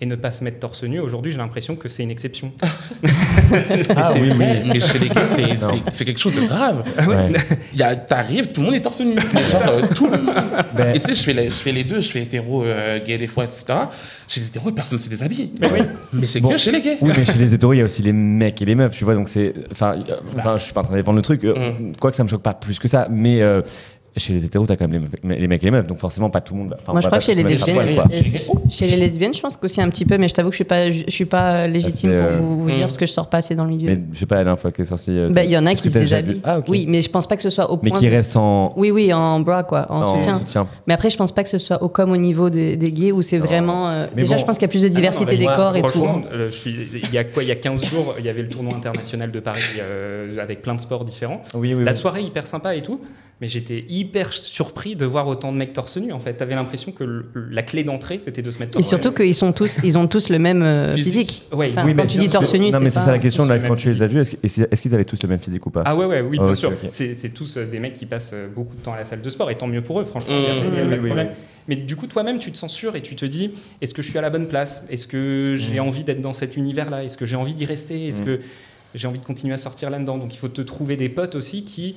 et 0.00 0.06
ne 0.06 0.14
pas 0.14 0.30
se 0.30 0.44
mettre 0.44 0.58
torse 0.58 0.82
nu, 0.84 1.00
aujourd'hui, 1.00 1.32
j'ai 1.32 1.38
l'impression 1.38 1.74
que 1.74 1.88
c'est 1.88 2.02
une 2.02 2.10
exception. 2.10 2.52
Ah 3.96 4.12
oui, 4.14 4.30
oui. 4.30 4.44
Mais 4.66 4.80
chez 4.80 4.98
les 4.98 5.08
gars, 5.08 5.22
c'est- 5.92 6.04
quelque 6.04 6.18
chose 6.20 6.34
de 6.34 6.42
grave. 6.46 6.84
Ouais. 7.06 7.32
Il 7.72 7.78
y 7.78 7.82
a- 7.82 7.94
T'arrives, 7.96 8.48
tout 8.48 8.60
le 8.60 8.66
monde 8.66 8.74
est 8.74 8.80
torse 8.80 9.00
nu. 9.00 9.14
Mais 9.34 9.42
genre, 9.42 9.62
euh, 9.68 9.82
tout 9.94 10.08
le 10.08 10.20
monde. 10.20 10.34
Ben- 10.76 10.94
Et 10.94 11.00
tu 11.00 11.06
sais, 11.08 11.14
je 11.14 11.22
fais, 11.22 11.32
les, 11.32 11.44
je 11.46 11.54
fais 11.54 11.72
les 11.72 11.84
deux, 11.84 12.00
je 12.00 12.10
fais 12.10 12.22
hétéro, 12.22 12.64
euh, 12.64 12.98
gay 13.04 13.18
des 13.18 13.26
fois, 13.26 13.44
etc. 13.44 13.64
Chez 14.28 14.40
les 14.40 14.46
hétéros, 14.46 14.70
personne 14.72 14.98
ne 14.98 15.02
se 15.02 15.08
déshabille. 15.08 15.50
Mais, 16.12 16.26
c'est 16.26 16.40
Bon. 16.40 16.50
que 16.50 16.56
chez 16.56 16.72
les 16.72 16.80
gays. 16.80 16.98
Oui, 17.00 17.12
mais 17.16 17.24
chez 17.24 17.38
les 17.38 17.54
hétéros, 17.54 17.72
il 17.72 17.78
y 17.78 17.80
a 17.80 17.84
aussi 17.84 18.02
les 18.02 18.12
mecs 18.12 18.60
et 18.60 18.64
les 18.64 18.74
meufs, 18.74 18.96
tu 18.96 19.04
vois. 19.04 19.14
Donc 19.14 19.28
c'est, 19.28 19.54
enfin, 19.70 19.96
enfin, 20.36 20.56
je 20.56 20.64
suis 20.64 20.72
pas 20.72 20.80
en 20.80 20.84
train 20.84 20.92
de 20.94 20.98
défendre 20.98 21.16
le 21.16 21.22
truc. 21.22 21.44
euh, 21.44 21.54
Mm. 21.56 21.92
Quoique 22.00 22.16
ça 22.16 22.22
me 22.22 22.28
choque 22.28 22.42
pas 22.42 22.54
plus 22.54 22.78
que 22.78 22.86
ça, 22.88 23.08
mais 23.10 23.40
euh, 23.40 23.62
chez 24.16 24.32
les 24.32 24.44
hétéros, 24.44 24.66
t'as 24.66 24.76
quand 24.76 24.88
même 24.88 25.06
les, 25.24 25.46
mecs 25.46 25.62
et 25.62 25.66
les 25.66 25.70
meufs, 25.70 25.86
donc 25.86 25.98
forcément 25.98 26.30
pas 26.30 26.40
tout 26.40 26.54
le 26.54 26.60
monde. 26.60 26.76
Moi, 26.88 27.00
je 27.00 27.06
crois 27.06 27.18
que 27.18 27.24
chez 27.24 27.34
les 27.34 27.42
lesbiennes, 27.42 27.78
euh, 27.78 28.02
chez 28.68 28.86
les 28.86 28.96
lesbiennes, 28.96 29.34
je 29.34 29.40
pense 29.40 29.56
qu'aussi 29.56 29.80
un 29.80 29.88
petit 29.90 30.04
peu, 30.04 30.16
mais 30.18 30.28
je 30.28 30.34
t'avoue 30.34 30.48
que 30.50 30.54
je 30.54 30.58
suis 30.58 30.64
pas, 30.64 30.90
je, 30.90 31.04
suis 31.08 31.24
pas 31.26 31.66
légitime 31.66 32.10
c'est, 32.10 32.16
pour 32.16 32.26
euh, 32.32 32.38
vous, 32.38 32.58
vous 32.60 32.70
dire 32.70 32.80
parce 32.86 32.96
que 32.98 33.06
je 33.06 33.12
sors 33.12 33.28
pas 33.28 33.38
assez 33.38 33.54
dans 33.54 33.64
le 33.64 33.70
milieu. 33.70 33.90
Mais 33.94 34.00
je 34.12 34.18
sais 34.18 34.26
pas 34.26 34.36
la 34.36 34.44
dernière 34.44 34.58
fois 34.60 34.72
qu'elle 34.72 34.86
est 34.86 34.88
sortie. 34.88 35.10
euh, 35.10 35.28
Bah, 35.30 35.44
il 35.44 35.50
y 35.50 35.58
en 35.58 35.66
a 35.66 35.74
qui 35.74 35.90
se 35.90 35.98
déshabillent. 35.98 36.40
Ah, 36.44 36.58
ok. 36.60 36.64
Oui, 36.68 36.86
mais 36.88 37.02
je 37.02 37.10
pense 37.10 37.26
pas 37.26 37.36
que 37.36 37.42
ce 37.42 37.50
soit 37.50 37.70
au 37.70 37.78
Mais 37.82 37.90
point. 37.90 37.98
qui 37.98 38.06
de- 38.06 38.10
restent 38.10 38.36
en, 38.36 38.72
Oui, 38.76 38.90
oui, 38.90 39.12
en 39.12 39.40
bras 39.40 39.64
quoi, 39.64 39.86
en 39.90 40.00
en 40.02 40.14
soutien. 40.16 40.38
soutien. 40.38 40.66
Mais 40.86 40.94
après, 40.94 41.10
je 41.10 41.16
pense 41.16 41.32
pas 41.32 41.42
que 41.42 41.48
ce 41.48 41.58
soit 41.58 41.82
au 41.82 41.88
comme 41.88 42.10
au 42.12 42.16
niveau 42.16 42.48
des, 42.50 42.76
des 42.76 42.90
gays 42.92 43.12
où 43.12 43.22
c'est 43.22 43.38
vraiment. 43.38 43.88
euh, 43.88 44.06
Mais 44.16 44.22
déjà, 44.22 44.34
bon. 44.36 44.40
je 44.40 44.46
pense 44.46 44.54
qu'il 44.56 44.62
y 44.66 44.70
a 44.70 44.72
plus 44.72 44.82
de 44.82 44.88
diversité 44.88 45.24
Ah 45.28 45.32
non, 45.32 45.38
des 45.38 45.46
mais 45.46 45.54
corps 45.56 45.76
et 45.76 45.82
tout. 45.82 46.06
euh, 46.32 46.50
il 46.66 47.12
y 47.12 47.18
a 47.18 47.24
quoi 47.24 47.42
Il 47.42 47.48
y 47.48 47.52
a 47.52 47.56
15 47.56 47.84
jours, 47.84 48.14
il 48.18 48.24
y 48.24 48.28
avait 48.28 48.42
le 48.42 48.48
tournoi 48.48 48.74
international 48.74 49.30
de 49.30 49.40
Paris 49.40 49.60
euh, 49.80 50.38
avec 50.40 50.62
plein 50.62 50.74
de 50.74 50.80
sports 50.80 51.04
différents. 51.04 51.42
Oui, 51.54 51.74
oui. 51.74 51.84
La 51.84 51.94
soirée 51.94 52.22
hyper 52.22 52.46
sympa 52.46 52.74
et 52.74 52.82
tout. 52.82 53.00
Mais 53.42 53.48
j'étais 53.48 53.84
hyper 53.90 54.32
surpris 54.32 54.96
de 54.96 55.04
voir 55.04 55.28
autant 55.28 55.52
de 55.52 55.58
mecs 55.58 55.74
torse 55.74 55.98
nu 55.98 56.10
en 56.10 56.18
fait. 56.20 56.32
T'avais 56.34 56.54
l'impression 56.54 56.90
que 56.90 57.04
le- 57.04 57.26
la 57.50 57.62
clé 57.62 57.84
d'entrée 57.84 58.16
c'était 58.16 58.40
de 58.40 58.50
se 58.50 58.58
mettre 58.58 58.78
Et 58.80 58.82
surtout 58.82 59.12
qu'ils 59.12 59.34
sont 59.34 59.52
tous, 59.52 59.76
ils 59.84 59.98
ont 59.98 60.06
tous 60.06 60.30
le 60.30 60.38
même 60.38 60.62
euh, 60.62 60.94
Physique. 60.96 61.04
physique. 61.32 61.42
Ouais, 61.52 61.68
Enfin, 61.72 61.84
oui, 61.84 61.90
quand 61.94 61.96
mais 62.04 62.06
tu 62.08 62.16
dis 62.16 62.30
torse 62.30 62.54
nu, 62.54 62.70
Non, 62.70 62.80
mais 62.80 62.88
c'est 62.88 63.00
ça 63.00 63.10
la 63.12 63.18
question. 63.18 63.44
Là, 63.44 63.58
quand 63.58 63.74
tu 63.76 63.88
les 63.90 64.00
as 64.00 64.06
vus, 64.06 64.20
est-ce 64.20 64.30
que- 64.36 64.36
est-ce 64.42 64.62
est-ce 64.62 64.80
qu'ils 64.80 64.94
avaient 64.94 65.04
tous 65.04 65.22
le 65.22 65.28
même 65.28 65.38
physique 65.38 65.66
ou 65.66 65.70
pas? 65.70 65.82
Ah 65.84 65.94
ouais, 65.94 66.06
ouais, 66.06 66.22
oui, 66.22 66.38
bien 66.38 66.54
sûr. 66.54 66.72
C'est 66.90 67.14
c'est 67.14 67.28
tous 67.28 67.58
euh, 67.58 67.66
des 67.66 67.78
mecs 67.78 67.92
qui 67.92 68.06
passent 68.06 68.30
euh, 68.32 68.48
beaucoup 68.48 68.74
de 68.74 68.80
temps 68.80 68.94
à 68.94 68.96
la 68.96 69.04
salle 69.04 69.20
de 69.20 69.28
sport, 69.28 69.50
et 69.50 69.56
tant 69.58 69.66
mieux 69.66 69.82
pour 69.82 70.00
eux, 70.00 70.04
franchement. 70.04 70.34
Mmh, 70.34 70.38
il 70.38 70.44
y 70.44 70.46
a- 70.48 70.54
il 70.54 70.74
y 70.74 70.78
a 70.80 70.86
pas 70.86 70.96
de 70.96 71.00
oui, 71.02 71.06
problème. 71.08 71.28
oui. 71.32 71.36
Mais 71.68 71.76
du 71.76 71.94
coup, 71.94 72.06
toi-même, 72.06 72.38
tu 72.38 72.52
te 72.52 72.66
sûr 72.68 72.96
et 72.96 73.02
tu 73.02 73.16
te 73.16 73.26
dis 73.26 73.50
est-ce 73.82 73.92
que 73.92 74.00
je 74.00 74.08
suis 74.08 74.18
à 74.18 74.22
la 74.22 74.30
bonne 74.30 74.46
place? 74.48 74.86
Est-ce 74.88 75.06
que 75.06 75.56
j'ai 75.58 75.78
Mmh. 75.78 75.82
envie 75.88 76.04
d'être 76.04 76.22
dans 76.22 76.32
cet 76.32 76.56
univers-là? 76.56 77.04
Est-ce 77.04 77.18
que 77.18 77.26
j'ai 77.26 77.36
envie 77.36 77.52
d'y 77.54 77.66
rester? 77.66 78.08
Est-ce 78.08 78.22
Mmh. 78.22 78.24
que 78.24 78.40
j'ai 78.94 79.06
envie 79.08 79.18
de 79.18 79.24
continuer 79.26 79.52
à 79.52 79.58
sortir 79.58 79.90
là-dedans? 79.90 80.16
Donc 80.16 80.32
il 80.34 80.38
faut 80.38 80.48
te 80.48 80.62
trouver 80.62 80.96
des 80.96 81.10
potes 81.10 81.34
aussi 81.34 81.64
qui 81.64 81.96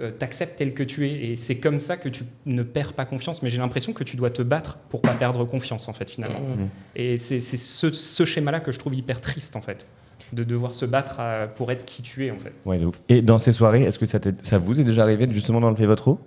euh, 0.00 0.10
t'acceptent 0.10 0.56
tel 0.56 0.74
que 0.74 0.82
tu 0.82 1.08
es. 1.08 1.30
Et 1.30 1.36
c'est 1.36 1.56
comme 1.58 1.78
ça 1.78 1.96
que 1.96 2.08
tu 2.08 2.24
ne 2.46 2.62
perds 2.62 2.92
pas 2.92 3.04
confiance. 3.04 3.42
Mais 3.42 3.50
j'ai 3.50 3.58
l'impression 3.58 3.92
que 3.92 4.04
tu 4.04 4.16
dois 4.16 4.30
te 4.30 4.42
battre 4.42 4.78
pour 4.90 5.02
pas 5.02 5.14
perdre 5.14 5.44
confiance, 5.44 5.88
en 5.88 5.92
fait, 5.92 6.10
finalement. 6.10 6.40
Mmh. 6.40 6.68
Et 6.96 7.18
c'est 7.18 7.40
c'est 7.40 7.56
ce, 7.56 7.90
ce 7.90 8.24
schéma-là 8.24 8.60
que 8.60 8.72
je 8.72 8.78
trouve 8.78 8.94
hyper 8.94 9.20
triste, 9.20 9.56
en 9.56 9.60
fait. 9.62 9.86
De 10.32 10.44
devoir 10.44 10.74
se 10.74 10.84
battre 10.84 11.20
à- 11.20 11.46
pour 11.46 11.72
être 11.72 11.84
qui 11.84 12.02
tu 12.02 12.26
es, 12.26 12.30
en 12.30 12.36
fait. 12.38 12.52
Ouais, 12.66 12.78
de 12.78 12.86
ouf. 12.86 13.00
Et 13.08 13.22
dans 13.22 13.38
ces 13.38 13.52
soirées, 13.52 13.82
est-ce 13.84 13.98
que 13.98 14.06
ça, 14.06 14.18
ça 14.42 14.58
vous 14.58 14.78
est 14.78 14.84
déjà 14.84 15.02
arrivé 15.02 15.26
de 15.26 15.32
justement 15.32 15.60
d'enlever 15.60 15.86
votre 15.86 16.08
eau? 16.08 16.20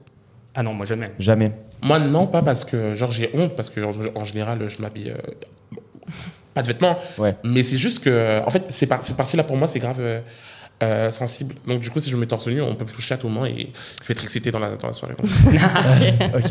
Ah 0.56 0.64
non, 0.64 0.74
moi 0.74 0.86
jamais. 0.86 1.12
Jamais. 1.20 1.52
Moi, 1.82 2.00
non, 2.00 2.28
pas 2.28 2.42
parce 2.42 2.66
que 2.66 2.94
genre 2.96 3.12
j'ai 3.12 3.30
honte, 3.36 3.56
parce 3.56 3.70
que 3.70 3.80
en, 3.82 3.92
en 4.20 4.24
général, 4.26 4.68
je 4.68 4.82
m'habille. 4.82 5.12
euh, 5.12 5.18
bon, 5.72 5.82
pas 6.54 6.62
de 6.62 6.68
vêtements. 6.68 6.98
Ouais. 7.18 7.36
Mais 7.46 7.64
c'est 7.64 7.78
juste 7.78 8.04
que, 8.04 8.42
en 8.46 8.50
fait, 8.50 8.66
c'est 8.70 8.86
par- 8.88 9.06
cette 9.06 9.16
partie-là, 9.16 9.44
pour 9.44 9.56
moi, 9.56 9.68
c'est 9.70 9.80
grave 9.80 10.00
euh, 10.02 10.20
euh, 10.82 11.12
sensible. 11.12 11.56
Donc, 11.68 11.80
du 11.82 11.90
coup, 11.90 12.00
si 12.00 12.10
je 12.10 12.16
me 12.16 12.22
mets 12.22 12.28
torse 12.28 12.48
nu, 12.48 12.62
on 12.62 12.76
peut 12.76 12.86
me 12.86 12.90
toucher 12.92 13.14
à 13.14 13.18
tout 13.18 13.28
moment 13.28 13.46
et 13.46 13.72
je 14.02 14.08
vais 14.08 14.14
être 14.14 14.24
excité 14.24 14.52
dans 14.52 14.60
la, 14.60 14.76
dans 14.78 14.88
la 14.88 14.94
soirée. 14.94 15.14
Donc, 16.34 16.44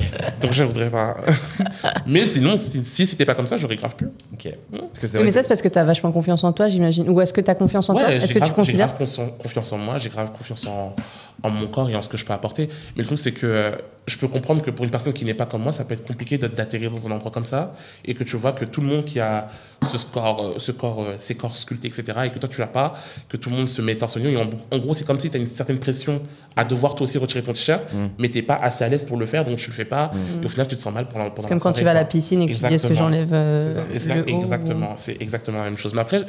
donc 0.43 0.53
je 0.53 0.63
voudrais 0.65 0.91
pas. 0.91 1.17
mais 2.07 2.27
sinon, 2.27 2.57
si, 2.57 2.85
si 2.85 3.07
c'était 3.07 3.25
pas 3.25 3.35
comme 3.35 3.47
ça, 3.47 3.57
j'aurais 3.57 3.77
grave 3.77 3.97
pu. 3.97 4.07
Ok. 4.33 4.49
Parce 4.71 4.99
que 5.01 5.09
c'est 5.09 5.19
Oui, 5.19 5.23
vrai 5.23 5.23
mais 5.25 5.29
que- 5.29 5.35
ça, 5.35 5.43
c'est 5.43 5.49
parce 5.49 5.63
que 5.63 5.69
tu 5.69 5.79
as 5.79 5.85
vachement 5.85 6.13
confiance 6.13 6.45
en 6.45 6.53
toi, 6.53 6.69
j'imagine. 6.69 7.09
Ou 7.09 7.21
est-ce 7.21 7.33
que 7.33 7.41
tu 7.41 7.51
as 7.51 7.55
confiance 7.55 7.89
en 7.91 7.95
toi? 7.95 8.13
Est-ce 8.13 8.27
j'ai 8.27 8.35
que 8.35 8.39
grave, 8.39 8.49
tu 8.51 8.55
j'ai 8.55 8.57
considères 8.57 8.87
grave 8.89 8.99
confiance, 8.99 9.31
confiance 9.39 9.73
en 9.73 9.79
moi, 9.79 9.99
j'ai 9.99 10.09
grave 10.11 10.33
confiance 10.33 10.67
en, 10.67 10.95
en 11.43 11.51
mon 11.51 11.67
corps 11.69 11.89
et 11.91 11.97
en 11.97 12.03
ce 12.03 12.09
que 12.09 12.17
je 12.17 12.25
peux 12.25 12.33
apporter. 12.33 12.69
Mais 12.97 13.03
le 13.03 13.07
truc, 13.07 13.19
c'est 13.19 13.33
que 13.33 13.47
euh, 13.47 13.73
je 14.07 14.17
peux 14.19 14.29
comprendre 14.29 14.63
que 14.63 14.71
pour 14.71 14.85
une 14.85 14.91
personne 14.91 15.13
qui 15.13 15.25
n'est 15.25 15.35
pas 15.35 15.47
comme 15.47 15.63
moi, 15.63 15.73
ça 15.73 15.85
peut 15.85 15.95
être 15.95 16.07
compliqué 16.07 16.37
d'atterrir 16.39 16.91
dans 16.91 17.07
un 17.07 17.13
endroit 17.13 17.31
comme 17.31 17.45
ça 17.45 17.75
et 18.05 18.15
que 18.15 18.25
tu 18.25 18.37
vois 18.37 18.53
que 18.53 18.65
tout 18.65 18.81
le 18.81 18.87
monde 18.89 19.05
qui 19.05 19.21
a 19.21 19.49
ce, 19.91 19.99
score, 19.99 20.43
euh, 20.45 20.55
ce 20.59 20.73
corps, 20.73 21.03
euh, 21.03 21.15
ces 21.19 21.37
corps 21.37 21.57
sculptés, 21.57 21.89
etc., 21.89 22.19
et 22.27 22.31
que 22.31 22.39
toi, 22.39 22.49
tu 22.49 22.61
l'as 22.61 22.67
pas, 22.67 22.95
que 23.29 23.37
tout 23.37 23.51
le 23.51 23.57
monde 23.57 23.69
se 23.69 23.81
met 23.83 23.97
torse 23.97 24.17
Et 24.29 24.37
en, 24.37 24.49
en 24.71 24.79
gros, 24.79 24.95
c'est 24.95 25.05
comme 25.07 25.19
si 25.19 25.31
tu 25.31 25.37
as 25.37 25.41
une 25.41 25.49
certaine 25.49 25.79
pression 25.79 26.21
à 26.57 26.65
devoir 26.65 26.95
toi 26.95 27.05
aussi 27.05 27.17
retirer 27.19 27.43
ton 27.43 27.53
t-shirt, 27.53 27.83
Mm. 27.93 27.97
mais 28.19 28.29
tu 28.29 28.43
pas 28.43 28.57
assez 28.57 28.85
à 28.85 28.89
l'aise 28.89 29.05
pour 29.05 29.17
le 29.17 29.25
faire, 29.27 29.45
donc 29.45 29.57
tu 29.59 29.69
le 29.71 29.75
fais 29.75 29.85
pas. 29.85 30.13
Et 30.43 30.45
au 30.45 30.49
final, 30.49 30.67
tu 30.67 30.77
te 30.77 30.81
sens 30.81 30.93
mal 30.93 31.07
pendant, 31.07 31.31
pendant 31.31 31.49
Comme 31.49 31.61
quand 31.61 31.73
tu 31.73 31.85
vas 31.85 31.91
à 31.91 31.95
la 31.95 32.05
piscine 32.05 32.43
et 32.43 32.47
que 32.47 32.53
tu 32.53 32.59
dis 32.59 32.65
est-ce 32.67 32.87
que 32.87 32.93
Exactement. 32.93 32.95
j'enlève 33.09 33.31
euh, 33.33 33.85
le 34.07 34.23
haut 34.35 34.41
Exactement, 34.41 34.95
c'est 34.99 35.21
exactement 35.23 35.59
la 35.59 35.65
même 35.65 35.77
chose. 35.79 35.95
Mais 35.95 36.01
après, 36.03 36.25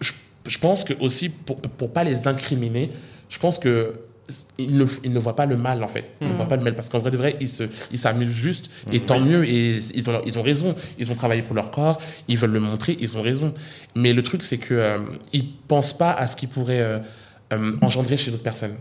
je, 0.00 0.12
je 0.46 0.58
pense 0.58 0.84
que 0.84 0.94
aussi, 1.00 1.28
pour 1.30 1.58
ne 1.80 1.86
pas 1.86 2.04
les 2.04 2.28
incriminer, 2.28 2.90
je 3.28 3.38
pense 3.38 3.58
que 3.58 3.94
ils 4.56 4.78
ne, 4.78 4.86
ils 5.02 5.12
ne 5.12 5.18
voient 5.18 5.36
pas 5.36 5.44
le 5.44 5.58
mal 5.58 5.84
en 5.84 5.88
fait. 5.88 6.04
Ils 6.22 6.28
ne 6.28 6.32
voient 6.32 6.48
pas 6.48 6.56
le 6.56 6.62
mal 6.62 6.74
parce 6.74 6.88
qu'en 6.88 6.98
vrai 6.98 7.10
de 7.10 7.16
vrai, 7.18 7.36
ils 7.40 7.48
se, 7.48 7.64
ils 7.92 7.98
s'amusent 7.98 8.30
juste 8.32 8.70
et 8.90 9.00
tant 9.00 9.20
mieux. 9.20 9.44
Et 9.46 9.82
ils 9.94 10.08
ont, 10.08 10.18
ils 10.24 10.38
ont 10.38 10.42
raison. 10.42 10.74
Ils 10.98 11.10
ont 11.12 11.14
travaillé 11.14 11.42
pour 11.42 11.54
leur 11.54 11.70
corps. 11.70 12.00
Ils 12.28 12.38
veulent 12.38 12.52
le 12.52 12.60
montrer. 12.60 12.96
Ils 13.00 13.18
ont 13.18 13.22
raison. 13.22 13.52
Mais 13.94 14.14
le 14.14 14.22
truc, 14.22 14.42
c'est 14.42 14.56
que 14.56 14.72
euh, 14.72 14.98
ils 15.34 15.46
pensent 15.68 15.92
pas 15.96 16.10
à 16.12 16.26
ce 16.26 16.36
qui 16.36 16.46
pourrait 16.46 16.80
euh, 16.80 17.00
euh, 17.54 17.72
engendrer 17.82 18.16
chez 18.16 18.30
d'autres 18.30 18.42
personnes. 18.42 18.76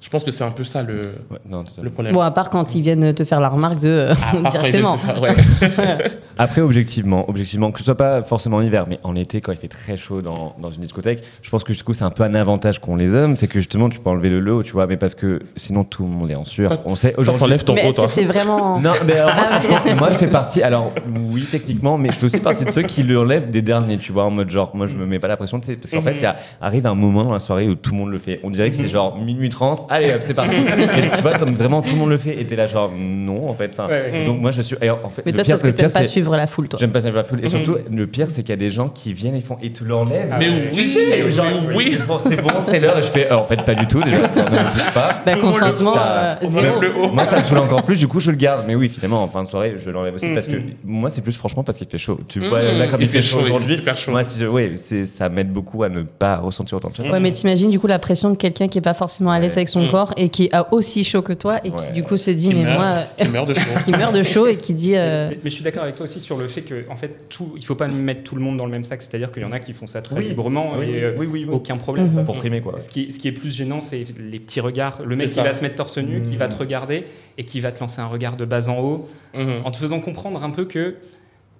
Je 0.00 0.08
pense 0.08 0.22
que 0.24 0.30
c'est 0.30 0.44
un 0.44 0.50
peu 0.50 0.64
ça 0.64 0.82
le, 0.82 1.12
Ouais, 1.30 1.38
non, 1.48 1.64
fait. 1.64 1.82
le 1.82 1.90
problème. 1.90 2.14
Bon, 2.14 2.20
à 2.20 2.30
part 2.30 2.50
quand 2.50 2.74
ils 2.74 2.82
viennent 2.82 3.12
te 3.14 3.24
faire 3.24 3.40
la 3.40 3.48
remarque 3.48 3.80
de 3.80 3.88
euh, 3.88 4.14
Ah, 4.44 4.50
directement. 4.50 4.96
faire- 4.96 5.20
ouais. 5.20 5.34
Après, 6.38 6.60
objectivement, 6.60 7.28
objectivement, 7.28 7.72
que 7.72 7.78
ce 7.80 7.84
soit 7.84 7.96
pas 7.96 8.22
forcément 8.22 8.58
en 8.58 8.60
hiver, 8.62 8.84
mais 8.88 8.98
en 9.02 9.16
été, 9.16 9.40
quand 9.40 9.50
il 9.52 9.58
fait 9.58 9.66
très 9.68 9.96
chaud 9.96 10.22
dans, 10.22 10.54
dans 10.60 10.70
une 10.70 10.80
discothèque, 10.82 11.22
je 11.42 11.50
pense 11.50 11.64
que 11.64 11.72
du 11.72 11.82
coup, 11.82 11.94
c'est 11.94 12.04
un 12.04 12.10
peu 12.10 12.22
un 12.22 12.34
avantage 12.34 12.78
qu'ont 12.80 12.94
les 12.96 13.12
hommes, 13.14 13.36
c'est 13.36 13.48
que 13.48 13.58
justement, 13.58 13.88
tu 13.88 13.98
peux 13.98 14.10
enlever 14.10 14.28
le 14.30 14.38
lot, 14.40 14.62
tu 14.62 14.72
vois, 14.72 14.86
mais 14.86 14.96
parce 14.96 15.14
que 15.16 15.40
sinon, 15.56 15.82
tout 15.84 16.04
le 16.04 16.10
monde 16.10 16.30
est 16.30 16.36
en 16.36 16.44
sueur. 16.44 16.78
On 16.84 16.94
sait 16.94 17.08
Genre, 17.10 17.18
aujourd'hui. 17.20 17.40
t'enlèves 17.40 17.64
ton 17.64 17.74
toi. 17.92 18.06
c'est 18.06 18.24
vraiment. 18.24 18.78
Non, 18.80 18.92
mais 19.06 19.18
alors, 19.18 19.34
moi, 19.34 19.44
Ah 19.50 19.94
moi, 19.96 20.10
je 20.12 20.16
fais 20.16 20.28
partie. 20.28 20.62
Alors, 20.62 20.92
oui, 21.32 21.44
techniquement, 21.50 21.98
mais 21.98 22.10
je 22.10 22.14
fais 22.16 22.26
aussi 22.26 22.38
partie 22.40 22.64
de 22.64 22.70
ceux 22.70 22.82
qui 22.82 23.02
le 23.02 23.18
enlèvent 23.18 23.50
des 23.50 23.62
derniers, 23.62 23.98
tu 23.98 24.12
vois, 24.12 24.24
en 24.24 24.30
mode 24.30 24.48
genre, 24.50 24.70
moi, 24.74 24.86
je 24.86 24.94
me 24.94 25.06
mets 25.06 25.18
pas 25.18 25.28
la 25.28 25.36
pression, 25.36 25.58
tu 25.58 25.66
sais, 25.66 25.76
parce 25.76 25.90
qu'en 25.90 26.02
fait, 26.02 26.14
il 26.14 26.22
y 26.22 26.26
a, 26.26 26.36
arrive 26.60 26.86
un 26.86 26.94
moment 26.94 27.22
dans 27.24 27.32
la 27.32 27.40
soirée 27.40 27.68
où 27.68 27.74
tout 27.74 27.90
le 27.92 27.96
monde 27.98 28.10
le 28.10 28.18
fait. 28.18 28.38
On 28.44 28.50
dirait 28.50 28.70
que 28.70 28.76
c'est 28.76 28.88
genre 28.88 29.16
minuit 29.18 29.48
30, 29.58 29.86
allez, 29.90 30.12
hop, 30.12 30.20
c'est 30.24 30.34
parti. 30.34 30.54
Et 30.56 31.16
tu 31.16 31.22
vois, 31.22 31.36
comme 31.36 31.54
vraiment 31.54 31.82
tout 31.82 31.90
le 31.90 31.96
monde 31.96 32.10
le 32.10 32.18
fait, 32.18 32.40
et 32.40 32.46
t'es 32.46 32.54
là, 32.54 32.68
genre, 32.68 32.92
non, 32.96 33.48
en 33.50 33.54
fait. 33.54 33.70
Enfin, 33.72 33.88
Ouais, 33.88 34.10
ouais. 34.12 34.26
Donc, 34.26 34.40
moi, 34.40 34.50
je 34.52 34.62
suis. 34.62 34.76
et 34.80 34.90
en 34.90 34.96
fait, 35.08 35.22
Mais 35.26 35.32
toi, 35.32 35.42
c'est 35.42 35.50
parce 35.52 35.62
que 35.62 35.68
t'aimes 35.68 35.90
pas 35.90 36.04
suivre 36.04 36.36
la 36.36 36.46
foule, 36.46 36.68
toi. 36.68 36.78
J'aime 36.78 36.90
pas 36.90 37.00
je 37.00 37.08
la 37.08 37.24
foule. 37.24 37.44
Et 37.44 37.48
surtout, 37.48 37.76
le 37.90 38.06
pire, 38.06 38.26
c'est 38.30 38.42
qu'il 38.42 38.50
y 38.50 38.52
a 38.52 38.56
des 38.56 38.70
gens 38.70 38.88
qui 38.88 39.12
viennent, 39.12 39.34
ils 39.34 39.42
font, 39.42 39.56
et 39.62 39.72
tu 39.72 39.84
l'enlèves. 39.84 40.34
Mais 40.38 40.48
oui, 40.72 40.96
Et 41.12 41.30
genre, 41.30 41.46
mais 41.68 41.74
oui, 41.74 41.84
oui. 41.90 41.98
bon, 42.06 42.18
c'est 42.18 42.40
bon, 42.40 42.50
c'est 42.68 42.78
l'heure. 42.78 42.98
Et 42.98 43.02
je 43.02 43.08
fais, 43.08 43.32
euh, 43.32 43.36
en 43.38 43.44
fait, 43.44 43.64
pas 43.64 43.74
du 43.74 43.86
tout, 43.88 44.00
déjà, 44.02 44.16
ne 44.18 44.22
me 44.22 44.72
touche 44.72 44.92
pas. 44.94 45.20
Bah, 45.26 45.34
consentement, 45.36 45.94
euh, 45.98 46.34
On 46.42 46.48
zéro. 46.48 46.66
enlève 46.76 46.80
le 46.94 47.02
haut. 47.02 47.08
Moi, 47.08 47.24
ça 47.24 47.36
me 47.38 47.44
saoule 47.44 47.58
encore 47.58 47.82
plus, 47.82 47.98
du 47.98 48.06
coup, 48.06 48.20
je 48.20 48.30
le 48.30 48.36
garde. 48.36 48.64
Mais 48.66 48.74
oui, 48.76 48.88
finalement, 48.88 49.22
en 49.24 49.28
fin 49.28 49.42
de 49.42 49.48
soirée, 49.48 49.74
je 49.78 49.90
l'enlève 49.90 50.14
aussi 50.14 50.32
parce 50.34 50.46
que 50.46 50.56
moi, 50.84 51.10
c'est 51.10 51.22
plus 51.22 51.32
franchement 51.32 51.64
parce 51.64 51.78
qu'il 51.78 51.88
fait 51.88 51.98
chaud. 51.98 52.20
Tu 52.28 52.40
vois, 52.40 52.62
là, 52.62 52.86
comme 52.86 53.02
il 53.02 53.08
fait 53.08 53.22
chaud 53.22 53.38
chaud, 53.38 53.38
il 53.40 53.44
fait 53.46 53.50
aujourd'hui, 53.50 53.76
super 53.76 53.96
chaud. 53.96 54.10
moi, 54.12 54.22
si 54.24 54.38
je, 54.38 54.46
c'est, 54.76 55.06
ça 55.06 55.28
m'aide 55.28 55.52
beaucoup 55.52 55.82
à 55.82 55.88
ne 55.88 56.02
pas 56.02 56.36
ressentir 56.36 56.76
autant 56.76 56.90
de 56.90 56.96
chaleur. 56.96 57.12
Ouais, 57.12 57.20
mais 57.20 57.32
t'imagines 57.32 57.70
du 57.70 57.78
coup 57.78 57.86
la 57.86 57.98
pression 57.98 58.30
de 58.30 58.36
quelqu'un 58.36 58.68
qui 58.68 58.78
est 58.78 58.82
pas 58.82 58.94
forcément 58.94 59.30
à 59.30 59.40
l'aise 59.40 59.47
Avec 59.56 59.68
son 59.68 59.84
Mm. 59.86 59.90
corps 59.90 60.12
et 60.16 60.28
qui 60.28 60.48
a 60.52 60.72
aussi 60.72 61.04
chaud 61.04 61.22
que 61.22 61.32
toi 61.32 61.58
et 61.64 61.70
qui 61.70 61.92
du 61.94 62.02
coup 62.02 62.16
se 62.16 62.30
dit 62.30 62.48
Qui 62.48 62.54
mais 62.54 62.62
meurt, 62.64 62.78
moi 62.78 62.94
qui 63.18 63.28
meurt 63.28 63.48
de 63.48 63.54
chaud. 63.54 63.70
qui 63.84 63.90
meurt 63.92 64.14
de 64.14 64.22
chaud 64.22 64.46
et 64.46 64.56
qui 64.56 64.74
dit 64.74 64.96
euh, 64.96 65.28
Mais, 65.30 65.38
mais 65.44 65.50
je 65.50 65.54
suis 65.54 65.64
d'accord 65.64 65.82
avec 65.84 65.94
toi 65.94 66.04
aussi 66.06 66.20
sur 66.20 66.36
le 66.36 66.46
fait 66.48 66.62
que, 66.62 66.84
en 66.90 66.96
fait, 66.96 67.28
tout, 67.28 67.52
il 67.56 67.64
faut 67.64 67.74
pas 67.74 67.88
mettre 67.88 68.22
tout 68.24 68.34
le 68.34 68.40
monde 68.42 68.56
dans 68.56 68.64
le 68.66 68.70
même 68.72 68.84
sac. 68.84 69.00
C'est-à-dire 69.02 69.32
qu'il 69.32 69.42
y 69.42 69.46
en 69.46 69.52
a 69.52 69.58
qui 69.58 69.72
font 69.72 69.86
ça 69.86 70.02
très 70.02 70.16
Oui. 70.16 70.24
librement 70.28 70.72
Oui, 70.78 70.86
et 70.90 71.04
euh, 71.04 71.14
oui, 71.18 71.26
oui, 71.30 71.44
oui. 71.48 71.54
aucun 71.54 71.76
problème. 71.76 72.10
Mhm. 72.12 72.24
Pour 72.24 72.36
frimer, 72.36 72.60
quoi. 72.60 72.78
Ce 72.78 72.88
qui, 72.88 73.12
ce 73.12 73.18
qui 73.18 73.28
est 73.28 73.32
plus 73.32 73.50
gênant, 73.54 73.80
c'est 73.80 74.04
les 74.18 74.38
petits 74.38 74.60
regards. 74.60 75.00
Le 75.04 75.16
mec 75.16 75.30
qui 75.32 75.40
va 75.40 75.54
se 75.54 75.60
mettre 75.62 75.76
torse 75.76 75.98
nu, 75.98 76.22
qui 76.22 76.36
va 76.36 76.48
te 76.48 76.56
regarder 76.56 77.04
et 77.38 77.44
qui 77.44 77.60
va 77.60 77.72
te 77.72 77.80
lancer 77.80 78.00
un 78.00 78.06
regard 78.06 78.36
de 78.36 78.44
bas 78.44 78.68
en 78.68 78.78
haut, 78.80 79.08
Mhm. 79.34 79.62
en 79.64 79.70
te 79.70 79.76
faisant 79.76 80.00
comprendre 80.00 80.42
un 80.42 80.50
peu 80.50 80.64
que 80.64 80.96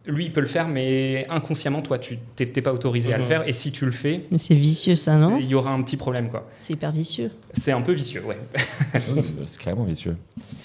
lui, 0.09 0.25
il 0.27 0.33
peut 0.33 0.41
le 0.41 0.47
faire, 0.47 0.69
mais 0.69 1.27
inconsciemment, 1.29 1.83
toi, 1.83 1.99
tu 1.99 2.19
t'es 2.35 2.47
pas 2.63 2.73
autorisé 2.73 3.13
à 3.13 3.19
le 3.19 3.23
Mhm. 3.25 3.29
faire. 3.29 3.49
Et 3.49 3.53
si 3.53 3.71
tu 3.73 3.85
le 3.85 3.91
fais, 3.91 4.23
mais 4.31 4.39
c'est 4.39 4.55
vicieux 4.55 4.97
ça 4.97 5.17
non 5.19 5.39
il 5.39 5.47
y 5.47 5.55
aura 5.55 5.71
un 5.73 5.83
petit 5.83 5.97
problème, 5.99 6.29
quoi. 6.31 6.49
C'est 6.57 6.73
hyper 6.73 6.91
vicieux. 6.93 7.31
C'est 7.53 7.73
un 7.73 7.83
peu 7.83 7.93
vicieux, 7.93 8.25
ouais. 8.25 8.39
Oui, 9.15 9.23
c'est 9.47 9.61
carrément 9.61 9.85
vicieux. 9.85 10.17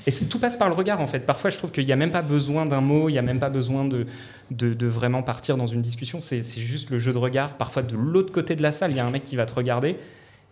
Et 0.08 0.12
c'est- 0.12 0.26
tout 0.26 0.40
passe 0.40 0.56
par 0.58 0.70
le 0.70 0.76
regard 0.76 1.02
en 1.02 1.08
fait. 1.08 1.20
Parfois, 1.20 1.50
je 1.50 1.58
trouve 1.58 1.72
qu'il 1.72 1.86
n'y 1.86 1.92
a 1.92 1.96
même 1.98 2.12
pas 2.12 2.22
besoin 2.22 2.66
d'un 2.66 2.82
mot, 2.82 3.10
il 3.10 3.14
n'y 3.14 3.18
a 3.20 3.22
même 3.22 3.40
pas 3.40 3.50
besoin 3.50 3.86
de, 3.86 4.06
de, 4.52 4.74
de 4.74 4.88
vraiment 4.88 5.24
partir 5.24 5.58
dans 5.58 5.68
une 5.68 5.82
discussion. 5.82 6.22
C'est 6.22 6.42
c'est 6.42 6.62
juste 6.62 6.90
le 6.90 6.98
jeu 6.98 7.12
de 7.14 7.18
regard. 7.18 7.58
Parfois, 7.58 7.84
de 7.84 7.96
l'autre 7.96 8.32
côté 8.32 8.56
de 8.56 8.62
la 8.62 8.72
salle, 8.72 8.92
il 8.92 8.98
y 8.98 9.00
a 9.00 9.06
un 9.06 9.12
mec 9.12 9.24
qui 9.24 9.36
va 9.36 9.46
te 9.46 9.54
regarder 9.54 9.98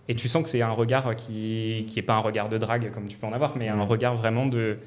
et 0.10 0.16
tu 0.16 0.28
sens 0.28 0.44
que 0.44 0.50
c'est 0.50 0.62
un 0.62 0.72
regard 0.72 1.16
qui 1.16 1.86
qui 1.90 2.00
est 2.00 2.04
pas 2.04 2.16
un 2.16 2.20
regard 2.20 2.50
de 2.50 2.58
drague 2.58 2.92
comme 2.92 3.08
tu 3.08 3.18
peux 3.18 3.28
en 3.28 3.34
avoir, 3.34 3.56
mais 3.58 3.70
un 3.70 3.84
regard 3.84 4.16
vraiment 4.16 4.46
de 4.46 4.78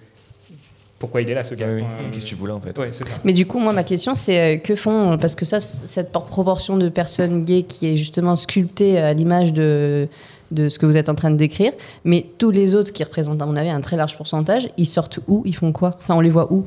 pourquoi 1.04 1.22
il 1.22 1.30
est 1.30 1.34
là 1.34 1.44
ce 1.44 1.54
gars. 1.54 1.66
Oui, 1.68 1.76
oui. 1.76 1.82
Enfin, 1.86 2.08
Qu'est-ce 2.12 2.24
que 2.24 2.28
tu 2.30 2.34
voulais, 2.34 2.52
en 2.52 2.60
fait 2.60 2.76
ouais, 2.78 2.90
c'est 2.92 3.06
ça. 3.08 3.16
Mais 3.24 3.32
du 3.32 3.46
coup 3.46 3.58
moi 3.58 3.72
ma 3.72 3.84
question 3.84 4.14
c'est 4.14 4.40
euh, 4.40 4.58
que 4.58 4.74
font 4.74 5.18
parce 5.18 5.34
que 5.34 5.44
ça 5.44 5.60
cette 5.60 6.10
por- 6.12 6.24
proportion 6.26 6.76
de 6.76 6.88
personnes 6.88 7.44
gays 7.44 7.62
qui 7.64 7.86
est 7.88 7.96
justement 7.96 8.36
sculptée 8.36 8.98
à 8.98 9.12
l'image 9.12 9.52
de 9.52 10.08
de 10.50 10.68
ce 10.68 10.78
que 10.78 10.86
vous 10.86 10.96
êtes 10.96 11.08
en 11.08 11.14
train 11.16 11.30
de 11.32 11.36
décrire, 11.36 11.72
mais 12.04 12.26
tous 12.38 12.50
les 12.50 12.74
autres 12.74 12.92
qui 12.92 13.02
représentent 13.02 13.42
à 13.42 13.46
mon 13.46 13.56
avis 13.56 13.70
un 13.70 13.80
très 13.80 13.96
large 13.96 14.16
pourcentage, 14.16 14.68
ils 14.76 14.86
sortent 14.86 15.18
où? 15.26 15.42
Ils 15.46 15.54
font 15.56 15.72
quoi? 15.72 15.96
Enfin 16.00 16.14
on 16.14 16.20
les 16.20 16.30
voit 16.30 16.52
où? 16.52 16.64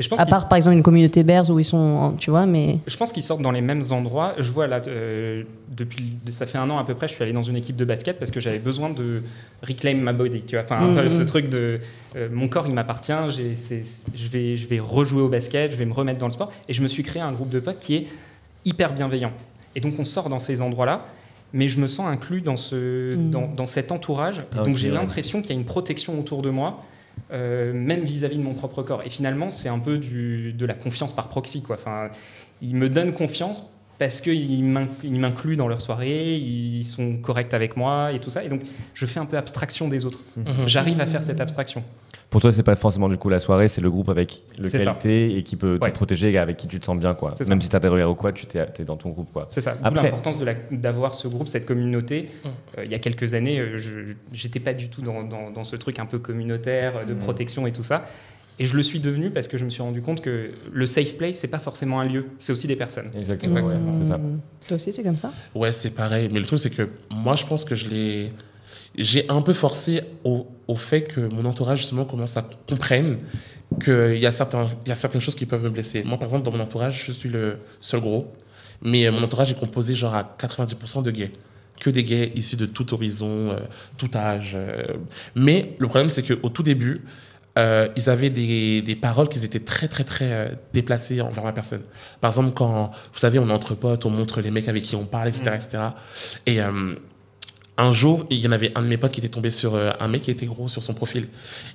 Et 0.00 0.02
je 0.02 0.08
pense 0.08 0.18
À 0.18 0.24
part 0.24 0.48
par 0.48 0.56
exemple 0.56 0.78
une 0.78 0.82
communauté 0.82 1.22
berze 1.24 1.50
où 1.50 1.58
ils 1.58 1.64
sont, 1.64 2.14
tu 2.18 2.30
vois, 2.30 2.46
mais 2.46 2.78
Je 2.86 2.96
pense 2.96 3.12
qu'ils 3.12 3.22
sortent 3.22 3.42
dans 3.42 3.50
les 3.50 3.60
mêmes 3.60 3.82
endroits. 3.90 4.32
Je 4.38 4.50
vois 4.50 4.66
là, 4.66 4.80
euh, 4.88 5.42
depuis, 5.76 6.14
ça 6.30 6.46
fait 6.46 6.56
un 6.56 6.70
an 6.70 6.78
à 6.78 6.84
peu 6.84 6.94
près, 6.94 7.06
je 7.06 7.12
suis 7.12 7.22
allé 7.22 7.34
dans 7.34 7.42
une 7.42 7.56
équipe 7.56 7.76
de 7.76 7.84
basket 7.84 8.18
parce 8.18 8.30
que 8.30 8.40
j'avais 8.40 8.60
besoin 8.60 8.88
de 8.88 9.22
reclaim 9.62 9.96
my 9.96 10.14
body, 10.14 10.42
tu 10.44 10.56
vois. 10.56 10.64
Enfin, 10.64 10.78
un 10.80 10.94
peu 10.94 11.02
Mhm. 11.02 11.08
ce 11.10 11.22
truc 11.24 11.50
de 11.50 11.80
euh, 12.16 12.28
mon 12.32 12.48
corps, 12.48 12.66
il 12.66 12.72
m'appartient. 12.72 13.12
Je 13.28 14.28
vais, 14.32 14.56
je 14.56 14.66
vais 14.68 14.78
rejouer 14.80 15.20
au 15.20 15.28
basket, 15.28 15.70
je 15.72 15.76
vais 15.76 15.84
me 15.84 15.92
remettre 15.92 16.18
dans 16.18 16.28
le 16.28 16.32
sport. 16.32 16.50
Et 16.66 16.72
je 16.72 16.80
me 16.82 16.88
suis 16.88 17.02
créé 17.02 17.20
un 17.20 17.32
groupe 17.32 17.50
de 17.50 17.60
potes 17.60 17.78
qui 17.78 17.96
est 17.96 18.06
hyper 18.64 18.94
bienveillant. 18.94 19.32
Et 19.76 19.80
donc 19.80 19.94
on 19.98 20.06
sort 20.06 20.30
dans 20.30 20.38
ces 20.38 20.62
endroits-là. 20.62 21.04
Mais 21.52 21.68
je 21.68 21.78
me 21.78 21.88
sens 21.88 22.06
inclus 22.06 22.40
dans, 22.40 22.56
ce, 22.56 23.16
Mhm. 23.16 23.30
dans, 23.32 23.48
dans 23.54 23.66
cet 23.66 23.92
entourage. 23.92 24.38
Ah, 24.56 24.62
donc 24.62 24.76
j'ai 24.76 24.88
ouais. 24.88 24.94
l'impression 24.94 25.42
qu'il 25.42 25.50
y 25.50 25.52
a 25.52 25.60
une 25.60 25.66
protection 25.66 26.18
autour 26.18 26.40
de 26.40 26.48
moi, 26.48 26.78
euh, 27.32 27.72
même 27.72 28.02
vis-à-vis 28.04 28.38
de 28.38 28.42
mon 28.42 28.54
propre 28.54 28.82
corps. 28.82 29.02
Et 29.04 29.10
finalement, 29.10 29.50
c'est 29.50 29.68
un 29.68 29.78
peu 29.78 29.98
du, 29.98 30.52
de 30.52 30.66
la 30.66 30.74
confiance 30.74 31.14
par 31.14 31.28
proxy. 31.28 31.62
Quoi. 31.62 31.76
Enfin, 31.76 32.10
ils 32.62 32.74
me 32.74 32.88
donnent 32.88 33.12
confiance 33.12 33.72
parce 33.98 34.20
qu'ils 34.20 34.64
m'in- 34.64 34.88
ils 35.04 35.20
m'incluent 35.20 35.56
dans 35.56 35.68
leur 35.68 35.80
soirée, 35.82 36.36
ils 36.36 36.84
sont 36.84 37.18
corrects 37.18 37.52
avec 37.54 37.76
moi 37.76 38.12
et 38.12 38.18
tout 38.18 38.30
ça. 38.30 38.42
Et 38.42 38.48
donc, 38.48 38.62
je 38.94 39.06
fais 39.06 39.20
un 39.20 39.26
peu 39.26 39.36
abstraction 39.36 39.88
des 39.88 40.04
autres. 40.04 40.20
Mhm. 40.36 40.66
J'arrive 40.66 41.00
à 41.00 41.06
faire 41.06 41.22
cette 41.22 41.40
abstraction. 41.40 41.84
Pour 42.30 42.40
toi, 42.40 42.52
c'est 42.52 42.62
pas 42.62 42.76
forcément 42.76 43.08
du 43.08 43.16
coup 43.16 43.28
la 43.28 43.40
soirée, 43.40 43.66
c'est 43.66 43.80
le 43.80 43.90
groupe 43.90 44.08
avec 44.08 44.44
lequel 44.56 44.82
ça. 44.84 44.96
t'es 45.02 45.32
et 45.32 45.42
qui 45.42 45.56
peut 45.56 45.78
Ouais. 45.82 45.90
te 45.90 45.94
protéger, 45.96 46.30
et 46.30 46.38
avec 46.38 46.56
qui 46.56 46.68
tu 46.68 46.78
te 46.78 46.84
sens 46.86 46.96
bien, 46.96 47.12
quoi. 47.14 47.32
C'est 47.36 47.42
ça. 47.44 47.50
Même 47.50 47.60
si 47.60 47.68
t'as 47.68 47.80
des 47.80 47.88
regards 47.88 48.10
ou 48.10 48.14
quoi, 48.14 48.30
tu 48.32 48.46
t'es, 48.46 48.64
t'es 48.66 48.84
dans 48.84 48.96
ton 48.96 49.10
groupe, 49.10 49.32
quoi. 49.32 49.48
C'est 49.50 49.60
ça. 49.60 49.76
Après- 49.82 50.04
l'importance 50.04 50.36
d'avoir 50.70 51.14
ce 51.14 51.26
groupe, 51.26 51.48
cette 51.48 51.66
communauté. 51.66 52.28
Euh, 52.78 52.84
il 52.84 52.90
y 52.90 52.94
a 52.94 53.00
quelques 53.00 53.34
années, 53.34 53.58
euh, 53.58 53.78
je 53.78 53.90
j'étais 54.32 54.60
pas 54.60 54.74
du 54.74 54.88
tout 54.88 55.02
dans, 55.02 55.24
dans- 55.24 55.50
dans 55.50 55.64
ce 55.64 55.74
truc 55.74 55.98
un 55.98 56.06
peu 56.06 56.20
communautaire, 56.20 56.98
euh, 56.98 57.04
de 57.04 57.14
protection 57.14 57.66
et 57.66 57.72
tout 57.72 57.82
ça. 57.82 58.04
Et 58.60 58.64
je 58.66 58.76
le 58.76 58.82
suis 58.82 59.00
devenu 59.00 59.30
parce 59.30 59.48
que 59.48 59.56
je 59.58 59.64
me 59.64 59.70
suis 59.70 59.82
rendu 59.82 60.00
compte 60.02 60.20
que 60.20 60.50
le 60.70 60.86
safe 60.86 61.16
place, 61.16 61.36
c'est 61.36 61.48
pas 61.48 61.58
forcément 61.58 61.98
un 61.98 62.04
lieu, 62.04 62.26
c'est 62.38 62.52
aussi 62.52 62.66
des 62.68 62.76
personnes. 62.76 63.10
Exactement, 63.18 63.54
ouais, 63.62 63.74
c'est 64.02 64.08
ça. 64.08 64.18
Mmh. 64.18 64.38
Toi 64.68 64.76
aussi, 64.76 64.92
c'est 64.92 65.02
comme 65.02 65.16
ça? 65.16 65.32
Ouais, 65.54 65.72
c'est 65.72 65.90
pareil. 65.90 66.28
Mais 66.30 66.38
le 66.38 66.44
truc, 66.46 66.58
c'est 66.60 66.68
que 66.70 66.90
moi, 67.10 67.34
je 67.36 67.44
pense 67.46 67.64
que 67.64 67.74
je 67.74 67.88
l'ai. 67.88 68.30
J'ai 68.96 69.28
un 69.30 69.40
peu 69.42 69.52
forcé 69.52 70.02
au, 70.24 70.46
au 70.66 70.74
fait 70.74 71.02
que 71.02 71.20
mon 71.20 71.44
entourage, 71.44 71.78
justement, 71.78 72.04
commence 72.04 72.36
à 72.36 72.44
comprendre 72.68 73.16
qu'il 73.82 74.16
y, 74.18 74.26
a 74.26 74.32
y 74.86 74.90
a 74.92 74.94
certaines 74.96 75.20
choses 75.20 75.36
qui 75.36 75.46
peuvent 75.46 75.62
me 75.62 75.70
blesser. 75.70 76.02
Moi, 76.02 76.18
par 76.18 76.26
exemple, 76.26 76.44
dans 76.44 76.50
mon 76.56 76.62
entourage, 76.62 77.04
je 77.06 77.12
suis 77.12 77.28
le 77.28 77.58
seul 77.80 78.00
gros. 78.00 78.32
Mais 78.82 79.06
euh, 79.06 79.12
mon 79.12 79.22
entourage 79.22 79.50
est 79.52 79.58
composé, 79.58 79.94
genre, 79.94 80.14
à 80.14 80.36
90% 80.40 81.02
de 81.02 81.10
gays. 81.10 81.32
Que 81.78 81.88
des 81.90 82.02
gays 82.02 82.32
issus 82.34 82.56
de 82.56 82.66
tout 82.66 82.92
horizon, 82.92 83.50
euh, 83.50 83.60
tout 83.96 84.10
âge. 84.14 84.52
euh. 84.54 84.96
Mais 85.34 85.70
le 85.78 85.86
problème, 85.86 86.10
c'est 86.10 86.22
qu'au 86.22 86.48
tout 86.48 86.62
début, 86.62 87.02
ils 87.96 88.08
avaient 88.08 88.30
des, 88.30 88.80
des 88.80 88.96
paroles 88.96 89.28
qui 89.28 89.38
étaient 89.44 89.60
très, 89.60 89.86
très, 89.86 90.02
très 90.02 90.58
déplacées 90.72 91.20
envers 91.20 91.44
ma 91.44 91.52
personne. 91.52 91.82
Par 92.22 92.30
exemple, 92.30 92.52
quand, 92.54 92.90
vous 93.12 93.18
savez, 93.18 93.38
on 93.38 93.50
est 93.50 93.52
entre 93.52 93.74
potes, 93.74 94.06
on 94.06 94.10
montre 94.10 94.40
les 94.40 94.50
mecs 94.50 94.66
avec 94.66 94.82
qui 94.82 94.96
on 94.96 95.04
parle, 95.04 95.28
etc. 95.28 95.56
etc. 95.56 95.82
Et 96.46 96.58
un 97.80 97.92
jour, 97.92 98.26
il 98.30 98.38
y 98.38 98.46
en 98.46 98.52
avait 98.52 98.72
un 98.74 98.82
de 98.82 98.86
mes 98.86 98.96
potes 98.96 99.12
qui 99.12 99.20
était 99.20 99.28
tombé 99.28 99.50
sur 99.50 99.74
euh, 99.74 99.90
un 100.00 100.08
mec 100.08 100.22
qui 100.22 100.30
était 100.30 100.46
gros 100.46 100.68
sur 100.68 100.82
son 100.82 100.94
profil. 100.94 101.28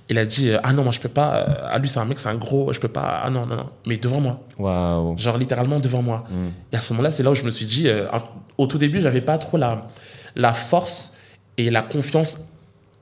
Il 0.09 0.17
a 0.17 0.25
dit 0.25 0.49
euh, 0.49 0.59
Ah 0.63 0.71
non, 0.73 0.83
moi 0.83 0.91
je 0.91 0.99
peux 0.99 1.09
pas. 1.09 1.35
euh, 1.37 1.67
Ah 1.71 1.79
lui, 1.79 1.89
c'est 1.89 1.99
un 1.99 2.05
mec, 2.05 2.19
c'est 2.19 2.29
un 2.29 2.35
gros, 2.35 2.71
je 2.73 2.79
peux 2.79 2.87
pas. 2.87 3.21
Ah 3.23 3.29
non, 3.29 3.45
non, 3.45 3.55
non. 3.55 3.69
Mais 3.85 3.97
devant 3.97 4.19
moi. 4.19 4.41
Waouh. 4.57 5.17
Genre 5.17 5.37
littéralement 5.37 5.79
devant 5.79 6.01
moi. 6.01 6.23
Et 6.71 6.75
à 6.77 6.81
ce 6.81 6.93
moment-là, 6.93 7.11
c'est 7.11 7.23
là 7.23 7.31
où 7.31 7.35
je 7.35 7.43
me 7.43 7.51
suis 7.51 7.65
dit, 7.65 7.87
au 8.57 8.67
tout 8.67 8.77
début, 8.77 9.01
j'avais 9.01 9.21
pas 9.21 9.37
trop 9.37 9.57
la, 9.57 9.87
la 10.35 10.53
force 10.53 11.13
et 11.57 11.69
la 11.69 11.81
confiance 11.81 12.39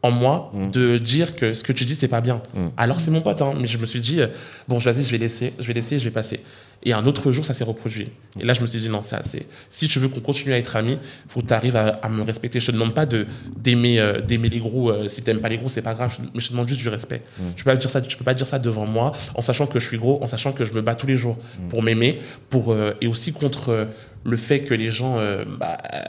en 0.01 0.11
moi 0.11 0.51
de 0.73 0.97
dire 0.97 1.33
que 1.35 1.53
ce 1.53 1.63
que 1.63 1.71
tu 1.71 1.85
dis, 1.85 1.95
c'est 1.95 2.09
pas 2.09 2.19
bien. 2.21 2.41
Alors 2.77 2.99
c'est 2.99 3.09
mon 3.11 3.21
pote, 3.21 3.41
hein, 3.41 3.53
mais 3.59 3.67
je 3.67 3.77
me 3.77 3.85
suis 3.85 4.01
dit, 4.01 4.19
bon, 4.67 4.77
vas-y, 4.77 5.01
je 5.03 5.11
vais 5.11 5.17
laisser, 5.17 5.53
je 5.59 5.65
vais 5.67 5.73
laisser, 5.73 5.97
je 5.97 6.03
vais 6.03 6.11
passer. 6.11 6.41
Et 6.86 6.91
un 6.91 7.05
autre 7.05 7.31
jour, 7.31 7.45
ça 7.45 7.53
s'est 7.53 7.63
reproduit. 7.63 8.09
Et 8.39 8.45
là, 8.45 8.53
je 8.53 8.59
me 8.62 8.65
suis 8.67 8.79
dit, 8.79 8.89
non, 8.89 9.01
c'est 9.03 9.15
assez. 9.15 9.47
Si 9.69 9.88
tu 9.88 9.99
veux 9.99 10.09
qu'on 10.09 10.19
continue 10.19 10.53
à 10.53 10.57
être 10.57 10.75
amis, 10.75 10.97
faut 11.29 11.39
que 11.41 11.45
tu 11.47 11.53
arrives 11.53 11.75
à, 11.77 11.88
à 12.01 12.09
me 12.09 12.23
respecter. 12.23 12.59
Je 12.59 12.67
te 12.67 12.71
demande 12.71 12.93
pas 12.93 13.05
de 13.05 13.25
d'aimer 13.57 13.99
euh, 13.99 14.19
d'aimer 14.19 14.49
les 14.49 14.59
gros. 14.59 14.89
euh, 14.91 15.07
si 15.07 15.21
t'aimes 15.21 15.39
pas 15.39 15.47
les 15.49 15.57
gros, 15.57 15.69
c'est 15.69 15.81
pas 15.81 15.93
grave. 15.93 16.13
Je- 16.17 16.23
Mais 16.33 16.39
je 16.41 16.47
te 16.47 16.51
demande 16.51 16.67
juste 16.67 16.81
du 16.81 16.89
respect. 16.89 17.21
Tu 17.55 17.63
peux 17.63 17.71
pas 17.71 17.77
dire 17.77 17.89
ça. 17.89 18.01
Tu 18.01 18.17
peux 18.17 18.25
pas 18.25 18.33
dire 18.33 18.47
ça 18.47 18.59
devant 18.59 18.86
moi, 18.86 19.13
en 19.36 19.41
sachant 19.41 19.65
que 19.65 19.79
je 19.79 19.88
suis 19.88 19.97
gros, 19.97 20.21
en 20.21 20.27
sachant 20.27 20.51
que 20.51 20.65
je 20.65 20.73
me 20.73 20.81
bats 20.81 20.95
tous 20.95 21.07
les 21.07 21.15
jours 21.17 21.38
pour 21.69 21.83
m'aimer, 21.83 22.19
pour 22.49 22.73
euh, 22.73 22.93
et 22.99 23.07
aussi 23.07 23.31
contre 23.31 23.69
euh, 23.69 23.86
le 24.25 24.36
fait 24.36 24.62
que 24.62 24.73
les 24.73 24.89
gens 24.91 25.17
euh, 25.19 25.45
bah, 25.59 25.77
euh, 25.93 26.01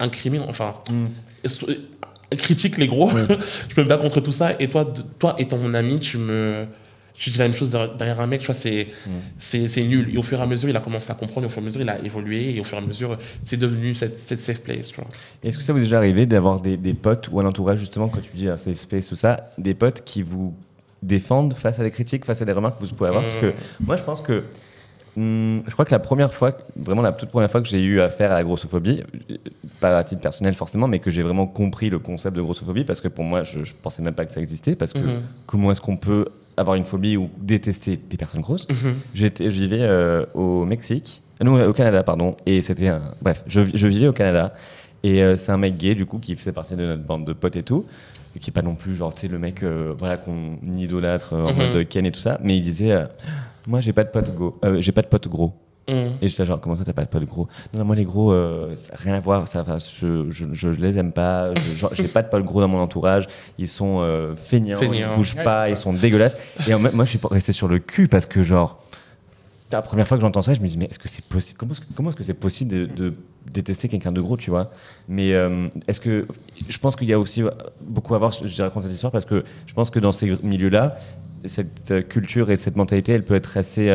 incriminent, 0.00 0.46
enfin, 0.48 0.74
euh, 0.90 1.74
critiquent 2.36 2.78
les 2.78 2.86
gros. 2.88 3.10
je 3.76 3.80
me 3.80 3.86
bats 3.86 3.98
contre 3.98 4.20
tout 4.20 4.32
ça. 4.32 4.52
Et 4.58 4.68
toi, 4.68 4.84
de- 4.84 5.02
toi 5.18 5.36
étant 5.38 5.58
mon 5.58 5.74
ami, 5.74 6.00
tu 6.00 6.18
me 6.18 6.66
tu 7.14 7.30
dis 7.30 7.38
la 7.38 7.46
même 7.48 7.56
chose 7.56 7.70
derrière 7.70 8.20
un 8.20 8.26
mec, 8.26 8.40
tu 8.40 8.46
vois, 8.46 8.54
c'est 8.54 8.88
c'est 9.38 9.68
c'est 9.68 9.84
nul. 9.84 10.12
Et 10.14 10.18
au 10.18 10.22
fur 10.22 10.38
et 10.38 10.42
à 10.42 10.46
mesure, 10.46 10.68
il 10.68 10.76
a 10.76 10.80
commencé 10.80 11.10
à 11.10 11.14
comprendre, 11.14 11.44
et 11.44 11.46
au 11.46 11.50
fur 11.50 11.60
et 11.60 11.64
à 11.64 11.66
mesure, 11.66 11.80
il 11.80 11.88
a 11.88 11.98
évolué, 12.04 12.54
et 12.56 12.60
au 12.60 12.64
fur 12.64 12.78
et 12.78 12.80
à 12.82 12.84
mesure, 12.84 13.18
c'est 13.42 13.56
devenu 13.56 13.94
cette, 13.94 14.18
cette 14.18 14.40
safe 14.40 14.60
place, 14.60 14.88
tu 14.88 14.96
vois. 14.96 15.08
Est-ce 15.42 15.58
que 15.58 15.64
ça 15.64 15.72
vous 15.72 15.78
est 15.80 15.82
déjà 15.82 15.98
arrivé 15.98 16.26
d'avoir 16.26 16.60
des, 16.60 16.76
des 16.76 16.94
potes 16.94 17.28
ou 17.30 17.38
un 17.40 17.46
entourage, 17.46 17.78
justement, 17.78 18.08
quand 18.08 18.20
tu 18.20 18.30
dis 18.34 18.48
un 18.48 18.56
safe 18.56 18.78
space, 18.78 19.08
tout 19.08 19.16
ça, 19.16 19.50
des 19.58 19.74
potes 19.74 20.02
qui 20.04 20.22
vous 20.22 20.54
défendent 21.02 21.54
face 21.54 21.78
à 21.78 21.82
des 21.82 21.90
critiques, 21.90 22.24
face 22.24 22.40
à 22.42 22.44
des 22.44 22.52
remarques 22.52 22.78
que 22.80 22.84
vous 22.84 22.94
pouvez 22.94 23.08
avoir? 23.08 23.24
Parce 23.24 23.36
que 23.36 23.52
moi, 23.80 23.96
je 23.96 24.02
pense 24.04 24.20
que. 24.22 24.44
hum, 25.16 25.62
je 25.66 25.72
crois 25.72 25.84
que 25.84 25.90
la 25.90 25.98
première 25.98 26.32
fois, 26.32 26.56
vraiment 26.76 27.02
la 27.02 27.12
toute 27.12 27.28
première 27.28 27.50
fois 27.50 27.60
que 27.60 27.68
j'ai 27.68 27.82
eu 27.82 28.00
affaire 28.00 28.30
à 28.32 28.34
la 28.34 28.44
grossophobie, 28.44 29.02
pas 29.80 29.98
à 29.98 30.04
titre 30.04 30.20
personnel 30.22 30.54
forcément, 30.54 30.88
mais 30.88 30.98
que 31.00 31.10
j'ai 31.10 31.22
vraiment 31.22 31.46
compris 31.46 31.90
le 31.90 31.98
concept 31.98 32.36
de 32.36 32.40
grossophobie, 32.42 32.84
parce 32.84 33.00
que 33.00 33.08
pour 33.08 33.24
moi, 33.24 33.42
je, 33.42 33.64
je 33.64 33.74
pensais 33.74 34.02
même 34.02 34.14
pas 34.14 34.24
que 34.24 34.32
ça 34.32 34.40
existait, 34.40 34.76
parce 34.76 34.92
que 34.92 34.98
Mhm. 35.00 35.22
comment 35.46 35.70
est-ce 35.72 35.80
qu'on 35.80 35.96
peut 35.96 36.26
avoir 36.62 36.76
une 36.76 36.84
phobie 36.84 37.16
ou 37.18 37.28
détester 37.38 37.96
des 37.98 38.16
personnes 38.16 38.40
grosses 38.40 38.66
Mhm. 38.70 38.94
J'étais, 39.14 39.48
vivais 39.48 39.82
euh, 39.82 40.24
au 40.34 40.64
Mexique, 40.64 41.22
euh, 41.40 41.44
non, 41.44 41.62
au 41.68 41.72
Canada, 41.74 42.02
pardon, 42.02 42.34
et 42.46 42.62
c'était 42.62 42.88
un. 42.88 43.14
Bref, 43.20 43.42
je, 43.46 43.60
je 43.74 43.86
vivais 43.86 44.08
au 44.08 44.12
Canada, 44.12 44.54
et 45.02 45.22
euh, 45.22 45.36
c'est 45.36 45.52
un 45.52 45.58
mec 45.58 45.76
gay, 45.76 45.94
du 45.94 46.06
coup, 46.06 46.18
qui 46.18 46.34
faisait 46.36 46.52
partie 46.52 46.74
de 46.76 46.82
notre 46.86 47.02
bande 47.02 47.26
de 47.26 47.32
potes 47.34 47.56
et 47.56 47.62
tout, 47.62 47.84
et 48.34 48.38
qui 48.38 48.50
est 48.50 48.52
pas 48.52 48.62
non 48.62 48.74
plus, 48.74 48.94
genre, 48.94 49.12
tu 49.12 49.22
sais, 49.22 49.28
le 49.28 49.38
mec, 49.38 49.62
euh, 49.62 49.92
voilà, 49.98 50.16
qu'on 50.16 50.56
idolâtre 50.78 51.34
euh, 51.34 51.42
en 51.44 51.50
Mhm. 51.52 51.56
mode 51.58 51.88
Ken 51.88 52.06
et 52.06 52.12
tout 52.12 52.20
ça, 52.20 52.38
mais 52.42 52.56
il 52.56 52.62
disait, 52.62 52.92
euh, 52.92 53.04
moi, 53.66 53.80
j'ai 53.80 53.92
pas 53.92 54.04
de 54.04 54.08
potes 54.10 54.34
go, 54.34 54.58
euh, 54.64 54.80
j'ai 54.80 54.92
pas 54.92 55.02
de 55.02 55.08
potes 55.08 55.28
gros. 55.28 55.52
Mhm. 55.88 56.12
Et 56.22 56.28
j'étais 56.28 56.44
genre, 56.44 56.60
comment 56.60 56.76
ça, 56.76 56.84
t'as 56.84 56.92
pas 56.92 57.04
de 57.04 57.08
potes 57.08 57.24
gros? 57.24 57.48
Non, 57.72 57.80
non, 57.80 57.84
moi, 57.86 57.96
les 57.96 58.04
gros, 58.04 58.32
euh, 58.32 58.74
rien 58.92 59.14
à 59.14 59.20
voir, 59.20 59.48
ça, 59.48 59.64
je, 60.00 60.30
je, 60.30 60.44
je 60.52 60.68
les 60.70 60.96
aime 60.98 61.12
pas, 61.12 61.52
je- 61.56 61.86
j'ai 61.92 62.08
pas 62.08 62.22
de 62.22 62.28
potes 62.28 62.44
gros 62.44 62.60
dans 62.60 62.68
mon 62.68 62.78
entourage, 62.78 63.26
ils 63.58 63.68
sont 63.68 63.98
euh, 64.00 64.34
feignants, 64.36 64.78
Feignants. 64.78 65.12
ils 65.12 65.16
bougent 65.16 65.34
Ouais, 65.36 65.42
pas, 65.44 65.66
c'est 65.66 65.72
ils 65.72 65.76
sont 65.76 65.92
dégueulasses. 65.92 66.36
Et 66.68 66.74
en 66.74 66.78
moi, 66.78 67.04
je 67.04 67.10
suis 67.10 67.18
pas 67.18 67.28
resté 67.28 67.52
sur 67.52 67.66
le 67.68 67.78
cul 67.80 68.06
parce 68.08 68.26
que, 68.26 68.42
genre, 68.44 68.78
la 69.72 69.82
première 69.82 70.06
fois 70.06 70.16
que 70.18 70.20
j'entends 70.20 70.42
ça, 70.42 70.54
je 70.54 70.60
me 70.60 70.68
dis, 70.68 70.76
mais 70.78 70.84
est-ce 70.84 70.98
que 70.98 71.08
c'est 71.08 71.24
possible 71.24 71.56
Comment 71.58 71.72
est-ce 71.72 71.80
que 71.80 71.86
comment 71.96 72.10
est-ce 72.10 72.16
que 72.16 72.22
c'est 72.24 72.34
possible 72.34 72.70
de, 72.70 72.86
de 72.86 73.14
détester 73.50 73.88
quelqu'un 73.88 74.12
de 74.12 74.20
gros, 74.20 74.36
tu 74.36 74.50
vois? 74.50 74.70
Mais 75.08 75.32
euh, 75.32 75.66
est-ce 75.88 75.98
que. 75.98 76.26
Je 76.68 76.78
pense 76.78 76.94
qu'il 76.94 77.08
y 77.08 77.12
a 77.12 77.18
aussi 77.18 77.42
beaucoup 77.80 78.14
à 78.14 78.18
voir, 78.18 78.32
je 78.32 78.46
je 78.46 78.62
raconte 78.62 78.82
cette 78.84 78.92
histoire 78.92 79.10
parce 79.12 79.24
que 79.24 79.44
je 79.66 79.72
pense 79.74 79.88
que 79.90 79.98
dans 79.98 80.12
ces 80.12 80.30
milieux-là, 80.42 80.96
cette 81.46 82.06
culture 82.08 82.50
et 82.50 82.56
cette 82.56 82.76
mentalité, 82.76 83.12
elle 83.12 83.24
peut 83.24 83.34
être 83.34 83.56
assez. 83.56 83.88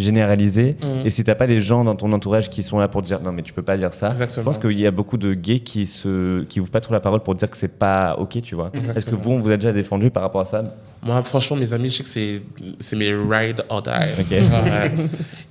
Généralisée 0.00 0.76
Mhm. 0.82 1.06
et 1.06 1.10
si 1.10 1.22
t'as 1.24 1.34
pas 1.34 1.46
des 1.46 1.60
gens 1.60 1.84
dans 1.84 1.94
ton 1.96 2.12
entourage 2.12 2.50
qui 2.50 2.62
sont 2.62 2.78
là 2.78 2.88
pour 2.88 3.02
dire 3.02 3.20
non 3.20 3.32
mais 3.32 3.42
tu 3.42 3.52
peux 3.52 3.62
pas 3.62 3.76
dire 3.76 3.92
ça 3.92 4.10
Exactement. 4.12 4.42
je 4.42 4.44
pense 4.44 4.58
qu'il 4.58 4.78
y 4.80 4.86
a 4.86 4.90
beaucoup 4.90 5.16
de 5.16 5.34
gays 5.34 5.60
qui 5.60 5.86
se 5.86 6.42
qui 6.44 6.60
ouvrent 6.60 6.70
pas 6.70 6.80
trop 6.80 6.92
la 6.94 7.00
parole 7.00 7.20
pour 7.20 7.34
dire 7.34 7.48
que 7.50 7.56
c'est 7.56 7.68
pas 7.68 8.16
ok 8.18 8.40
tu 8.42 8.54
vois 8.54 8.70
est-ce 8.96 9.06
que 9.06 9.14
vous 9.14 9.30
on 9.32 9.38
vous 9.38 9.50
a 9.50 9.56
déjà 9.56 9.72
défendu 9.72 10.10
par 10.10 10.22
rapport 10.22 10.40
à 10.40 10.44
ça? 10.46 10.64
Moi, 11.02 11.22
franchement, 11.22 11.56
mes 11.56 11.72
amis, 11.72 11.88
je 11.90 12.02
sais 12.02 12.02
que 12.04 12.42
c'est, 12.78 12.96
mes 12.96 13.12
ride 13.14 13.64
or 13.70 13.82
die. 13.82 13.90
Ouais. 13.90 14.92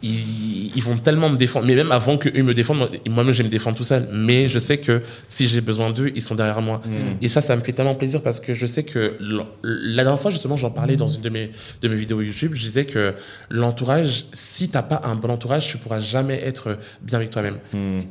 ils, 0.03 0.75
ils 0.75 0.83
vont 0.83 0.97
tellement 0.97 1.29
me 1.29 1.37
défendre. 1.37 1.65
Mais 1.65 1.75
même 1.75 1.91
avant 1.91 2.17
qu'eux 2.17 2.43
me 2.43 2.53
défendent, 2.53 2.77
moi- 2.77 2.89
moi-même, 3.07 3.33
je 3.33 3.39
vais 3.39 3.45
me 3.45 3.49
défendre 3.49 3.75
tout 3.75 3.83
seul. 3.83 4.07
Mais 4.13 4.47
je 4.47 4.59
sais 4.59 4.77
que 4.77 5.01
si 5.27 5.47
j'ai 5.47 5.61
besoin 5.61 5.89
d'eux, 5.91 6.11
ils 6.15 6.21
sont 6.21 6.35
derrière 6.35 6.61
moi. 6.61 6.81
Et 7.21 7.29
ça, 7.29 7.41
ça 7.41 7.55
me 7.55 7.61
fait 7.63 7.73
tellement 7.73 7.95
plaisir 7.95 8.21
parce 8.21 8.39
que 8.39 8.53
je 8.53 8.65
sais 8.67 8.83
que 8.83 9.17
la 9.63 10.03
dernière 10.03 10.21
fois, 10.21 10.31
justement, 10.31 10.55
j'en 10.57 10.71
parlais 10.71 10.95
dans 10.95 11.07
une 11.07 11.21
de 11.21 11.29
mes, 11.29 11.51
de 11.81 11.87
mes 11.87 11.95
vidéos 11.95 12.21
YouTube. 12.21 12.51
Je 12.53 12.67
disais 12.67 12.85
que 12.85 13.13
l'entourage, 13.49 14.25
si 14.31 14.69
t'as 14.69 14.83
pas 14.83 15.01
un 15.03 15.15
bon 15.15 15.29
entourage, 15.31 15.67
tu 15.67 15.77
pourras 15.77 15.99
jamais 15.99 16.39
être 16.45 16.77
bien 17.01 17.17
avec 17.17 17.31
toi-même. 17.31 17.57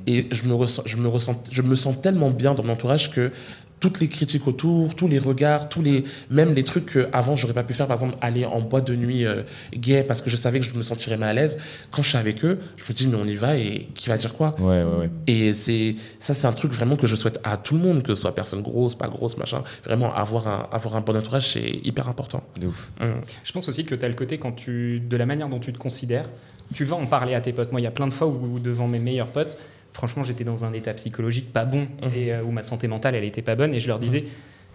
Et 0.07 0.27
je 0.33 0.43
me, 0.43 0.55
ressens, 0.55 0.83
je, 0.87 0.97
me 0.97 1.09
ressens, 1.09 1.43
je 1.51 1.63
me 1.63 1.77
sens 1.77 2.01
tellement 2.01 2.31
bien 2.31 2.55
dans 2.55 2.65
mon 2.65 2.73
entourage 2.73 3.11
que 3.11 3.31
toutes 3.81 4.01
les 4.01 4.09
critiques 4.09 4.47
autour, 4.47 4.95
tous 4.95 5.09
les 5.09 5.19
regards, 5.19 5.69
tous 5.69 5.83
les, 5.83 6.05
même 6.31 6.55
les 6.55 6.65
trucs 6.65 6.87
que 6.87 7.09
avant 7.13 7.37
j'aurais 7.37 7.55
pas 7.55 7.63
pu 7.63 7.75
faire, 7.75 7.87
par 7.87 7.97
exemple 7.97 8.17
aller 8.21 8.45
en 8.45 8.61
boîte 8.61 8.87
de 8.87 8.97
nuit 8.97 9.27
euh, 9.27 9.43
gay 9.75 10.05
parce 10.05 10.23
que 10.23 10.31
je 10.31 10.37
savais 10.37 10.61
que 10.61 10.67
je 10.67 10.75
me 10.75 10.83
sentirais 10.83 11.17
mal 11.17 11.31
à 11.31 11.35
l'aise. 11.35 11.59
Quand 11.91 12.03
je 12.03 12.09
suis 12.09 12.19
avec 12.19 12.45
eux, 12.45 12.59
je 12.77 12.85
me 12.85 12.93
dis 12.93 13.07
mais 13.07 13.17
on 13.17 13.27
y 13.27 13.37
va 13.37 13.57
et 13.57 13.89
qui 13.95 14.09
va 14.09 14.17
dire 14.17 14.35
quoi? 14.35 14.55
Ouais 14.61 14.83
ouais 14.83 14.99
ouais 15.01 15.11
Et 15.27 15.55
c'est 15.55 15.95
ça, 16.21 16.35
c'est 16.35 16.47
un 16.47 16.53
truc 16.53 16.73
vraiment 16.73 16.97
que 16.97 17.07
je 17.07 17.17
souhaite 17.17 17.41
à 17.45 17.57
tout 17.57 17.75
le 17.75 17.81
monde, 17.81 18.03
que 18.03 18.15
ce 18.15 18.21
soit 18.21 18.35
personne 18.35 18.63
grosse, 18.63 18.95
pas 18.95 19.09
grosse, 19.09 19.37
machin. 19.37 19.63
Vraiment 19.85 20.15
avoir 20.15 20.49
un 20.49 20.69
avoir 20.73 20.97
un 20.97 21.01
bon 21.01 21.17
entourage, 21.17 21.53
c'est 21.53 21.81
hyper 21.85 22.09
important. 22.09 22.43
de 22.61 22.67
ouf 22.67 22.91
Hum. 23.01 23.21
Je 23.45 23.53
pense 23.53 23.69
aussi 23.69 23.85
que 23.85 23.95
tu 23.95 24.05
as 24.05 24.09
le 24.09 24.15
côté 24.15 24.39
quand 24.39 24.53
tu, 24.53 25.01
de 25.01 25.17
la 25.17 25.27
manière 25.27 25.49
dont 25.49 25.59
tu 25.59 25.73
te 25.73 25.79
considères, 25.79 26.29
tu 26.75 26.85
vas 26.85 26.97
en 26.97 27.07
parler 27.07 27.35
à 27.35 27.41
tes 27.41 27.53
potes. 27.53 27.73
Moi, 27.73 27.81
il 27.81 27.85
y 27.85 27.89
a 27.89 27.93
plein 27.93 28.07
de 28.07 28.13
fois 28.13 28.27
où, 28.27 28.59
devant 28.59 28.89
mes 28.89 28.99
meilleurs 28.99 29.29
potes, 29.29 29.57
franchement, 29.99 30.23
j'étais 30.23 30.45
dans 30.45 30.65
un 30.65 30.73
état 30.75 30.95
psychologique 30.95 31.53
pas 31.53 31.65
bon 31.65 31.89
et 32.15 32.33
euh, 32.33 32.43
où 32.45 32.53
ma 32.53 32.63
santé 32.63 32.87
mentale, 32.87 33.17
elle 33.17 33.25
était 33.25 33.43
pas 33.43 33.57
bonne. 33.57 33.75
Et 33.75 33.81
je 33.81 33.89
leur 33.89 33.99
disais, 33.99 34.25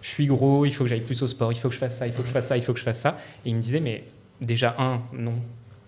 je 0.02 0.08
suis 0.08 0.26
gros, 0.26 0.66
il 0.66 0.70
faut 0.70 0.84
que 0.84 0.90
j'aille 0.90 1.00
plus 1.00 1.22
au 1.22 1.26
sport, 1.26 1.50
il 1.50 1.56
faut 1.58 1.68
que 1.68 1.74
je 1.74 1.78
fasse 1.80 1.96
ça, 1.96 2.06
il 2.06 2.12
faut 2.12 2.20
que 2.20 2.28
je 2.28 2.32
fasse 2.32 2.46
ça, 2.48 2.56
il 2.58 2.62
faut 2.62 2.74
que 2.74 2.78
je 2.78 2.84
fasse 2.84 2.98
ça. 3.00 3.16
Et 3.46 3.48
ils 3.48 3.56
me 3.56 3.62
disaient, 3.62 3.80
mais 3.80 4.04
déjà, 4.42 4.76
un, 4.78 5.00
non, 5.14 5.32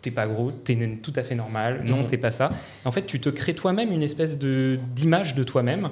t'es 0.01 0.11
pas 0.11 0.27
gros, 0.27 0.53
t'es 0.53 0.75
tout 1.03 1.13
à 1.17 1.23
fait 1.23 1.35
normal, 1.35 1.83
non, 1.85 1.99
Mhm. 1.99 2.07
t'es 2.07 2.17
pas 2.17 2.33
ça. 2.33 2.51
En 2.87 2.93
fait, 2.93 3.05
tu 3.07 3.21
te 3.21 3.29
crées 3.29 3.55
toi-même 3.55 3.93
une 3.93 4.03
espèce 4.03 4.39
de 4.39 4.79
d'image 4.95 5.35
de 5.35 5.45
toi-même 5.45 5.91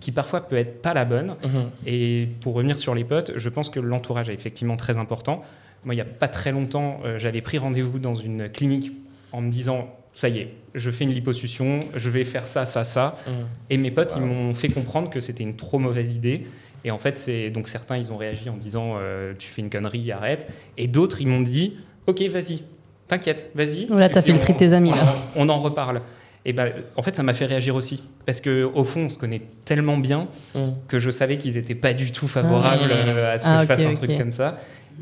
qui 0.00 0.10
parfois 0.10 0.40
peut 0.48 0.56
être 0.56 0.80
pas 0.80 0.94
la 0.94 1.04
bonne. 1.04 1.36
Mhm. 1.44 1.70
Et 1.86 2.28
pour 2.40 2.54
revenir 2.54 2.78
sur 2.78 2.94
les 2.94 3.04
potes, 3.04 3.32
je 3.36 3.48
pense 3.50 3.68
que 3.68 3.78
l'entourage 3.78 4.30
est 4.30 4.34
effectivement 4.34 4.78
très 4.78 4.96
important. 4.96 5.42
Moi, 5.84 5.92
il 5.92 5.98
n'y 5.98 6.02
a 6.02 6.06
pas 6.06 6.28
très 6.28 6.50
longtemps, 6.50 7.00
euh, 7.04 7.18
j'avais 7.18 7.42
pris 7.42 7.58
rendez-vous 7.58 7.98
dans 7.98 8.14
une 8.14 8.48
clinique 8.48 8.92
en 9.32 9.42
me 9.42 9.50
disant 9.50 9.94
ça 10.16 10.30
y 10.30 10.38
est, 10.38 10.48
je 10.74 10.90
fais 10.90 11.04
une 11.04 11.10
liposuction, 11.12 11.80
je 11.94 12.08
vais 12.08 12.24
faire 12.24 12.46
ça, 12.46 12.64
ça, 12.64 12.84
ça. 12.84 13.16
Mhm. 13.26 13.32
Et 13.68 13.76
mes 13.76 13.90
potes, 13.90 14.14
ils 14.16 14.22
m'ont 14.22 14.54
fait 14.54 14.70
comprendre 14.70 15.10
que 15.10 15.20
c'était 15.20 15.42
une 15.42 15.56
trop 15.56 15.78
mauvaise 15.78 16.16
idée. 16.16 16.46
Et 16.84 16.90
en 16.90 16.96
fait, 16.98 17.18
c'est 17.18 17.50
donc 17.50 17.68
certains, 17.68 17.98
ils 17.98 18.10
ont 18.12 18.16
réagi 18.16 18.48
en 18.48 18.56
disant 18.56 18.94
euh, 18.96 19.34
tu 19.38 19.46
fais 19.48 19.60
une 19.60 19.68
connerie, 19.68 20.10
arrête. 20.12 20.50
Et 20.78 20.86
d'autres, 20.88 21.20
ils 21.20 21.28
m'ont 21.28 21.42
dit 21.42 21.74
ok, 22.06 22.22
vas-y, 22.30 22.62
t'inquiète, 23.08 23.50
vas-y. 23.54 23.86
Là, 23.90 24.08
t'as 24.08 24.22
filtré 24.22 24.54
on- 24.54 24.56
tes 24.56 24.72
amis, 24.72 24.90
là. 24.92 25.14
On 25.36 25.48
en 25.50 25.60
reparle. 25.60 26.00
Et 26.46 26.52
ben, 26.54 26.72
en 26.96 27.02
fait, 27.02 27.14
ça 27.14 27.22
m'a 27.22 27.34
fait 27.34 27.44
réagir 27.46 27.74
aussi. 27.74 28.02
Parce 28.24 28.40
qu'au 28.40 28.84
fond, 28.84 29.02
on 29.02 29.08
se 29.10 29.18
connaît 29.18 29.42
tellement 29.66 29.98
bien 29.98 30.28
Mm. 30.54 30.60
que 30.88 30.98
je 30.98 31.10
savais 31.10 31.36
qu'ils 31.36 31.54
n'étaient 31.56 31.74
pas 31.74 31.92
du 31.92 32.10
tout 32.12 32.28
favorables 32.28 32.90
Ah. 32.90 33.28
à 33.32 33.38
ce 33.38 33.44
que 33.44 33.48
Ah, 33.50 33.62
je 33.62 33.66
fasse 33.66 33.80
un 33.82 33.94
truc 33.94 34.16
comme 34.16 34.32
ça. 34.32 34.56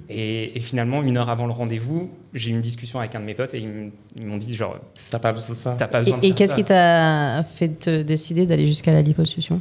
Et, 0.08 0.56
et 0.56 0.60
finalement, 0.60 1.02
une 1.02 1.16
heure 1.16 1.30
avant 1.30 1.46
le 1.46 1.52
rendez-vous, 1.52 2.10
j'ai 2.34 2.50
eu 2.50 2.52
une 2.52 2.60
discussion 2.60 2.98
avec 2.98 3.14
un 3.14 3.20
de 3.20 3.24
mes 3.24 3.34
potes 3.34 3.54
et 3.54 3.58
ils 4.16 4.26
m'ont 4.26 4.36
dit 4.36 4.54
genre, 4.54 4.78
T'as 5.10 5.18
pas 5.18 5.32
besoin 5.32 5.50
de 5.50 5.54
ça. 5.54 5.72
pas 5.72 5.86
Et, 6.00 6.04
besoin 6.04 6.18
qu'est-ce 6.32 6.54
qui 6.54 6.64
t'a 6.64 7.42
fait 7.44 7.68
te 7.68 8.02
décider 8.02 8.44
d'aller 8.46 8.66
jusqu'à 8.66 8.92
la 8.92 9.02
liposuction? 9.02 9.60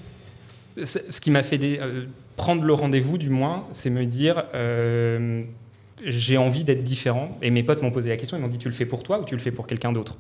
Ce 0.84 1.20
qui 1.22 1.32
m'a 1.32 1.44
fait 1.44 1.60
euh, 1.64 2.06
prendre 2.36 2.64
le 2.64 2.74
rendez-vous, 2.74 3.18
du 3.18 3.30
moins, 3.30 3.66
c'est 3.72 3.90
me 3.92 4.06
dire 4.06 4.44
euh, 4.56 5.44
j'ai 6.04 6.38
envie 6.38 6.64
d'être 6.64 6.84
différent. 6.84 7.38
Et 7.42 7.52
mes 7.52 7.64
potes 7.64 7.82
m'ont 7.82 7.92
posé 7.92 8.10
la 8.10 8.18
question 8.18 8.38
ils 8.38 8.42
m'ont 8.42 8.48
dit 8.48 8.58
tu 8.58 8.68
le 8.70 8.74
fais 8.74 8.86
pour 8.86 9.04
toi 9.04 9.20
ou 9.22 9.26
tu 9.26 9.36
le 9.36 9.42
fais 9.42 9.52
pour 9.52 9.68
quelqu'un 9.68 9.92
d'autre? 9.94 10.18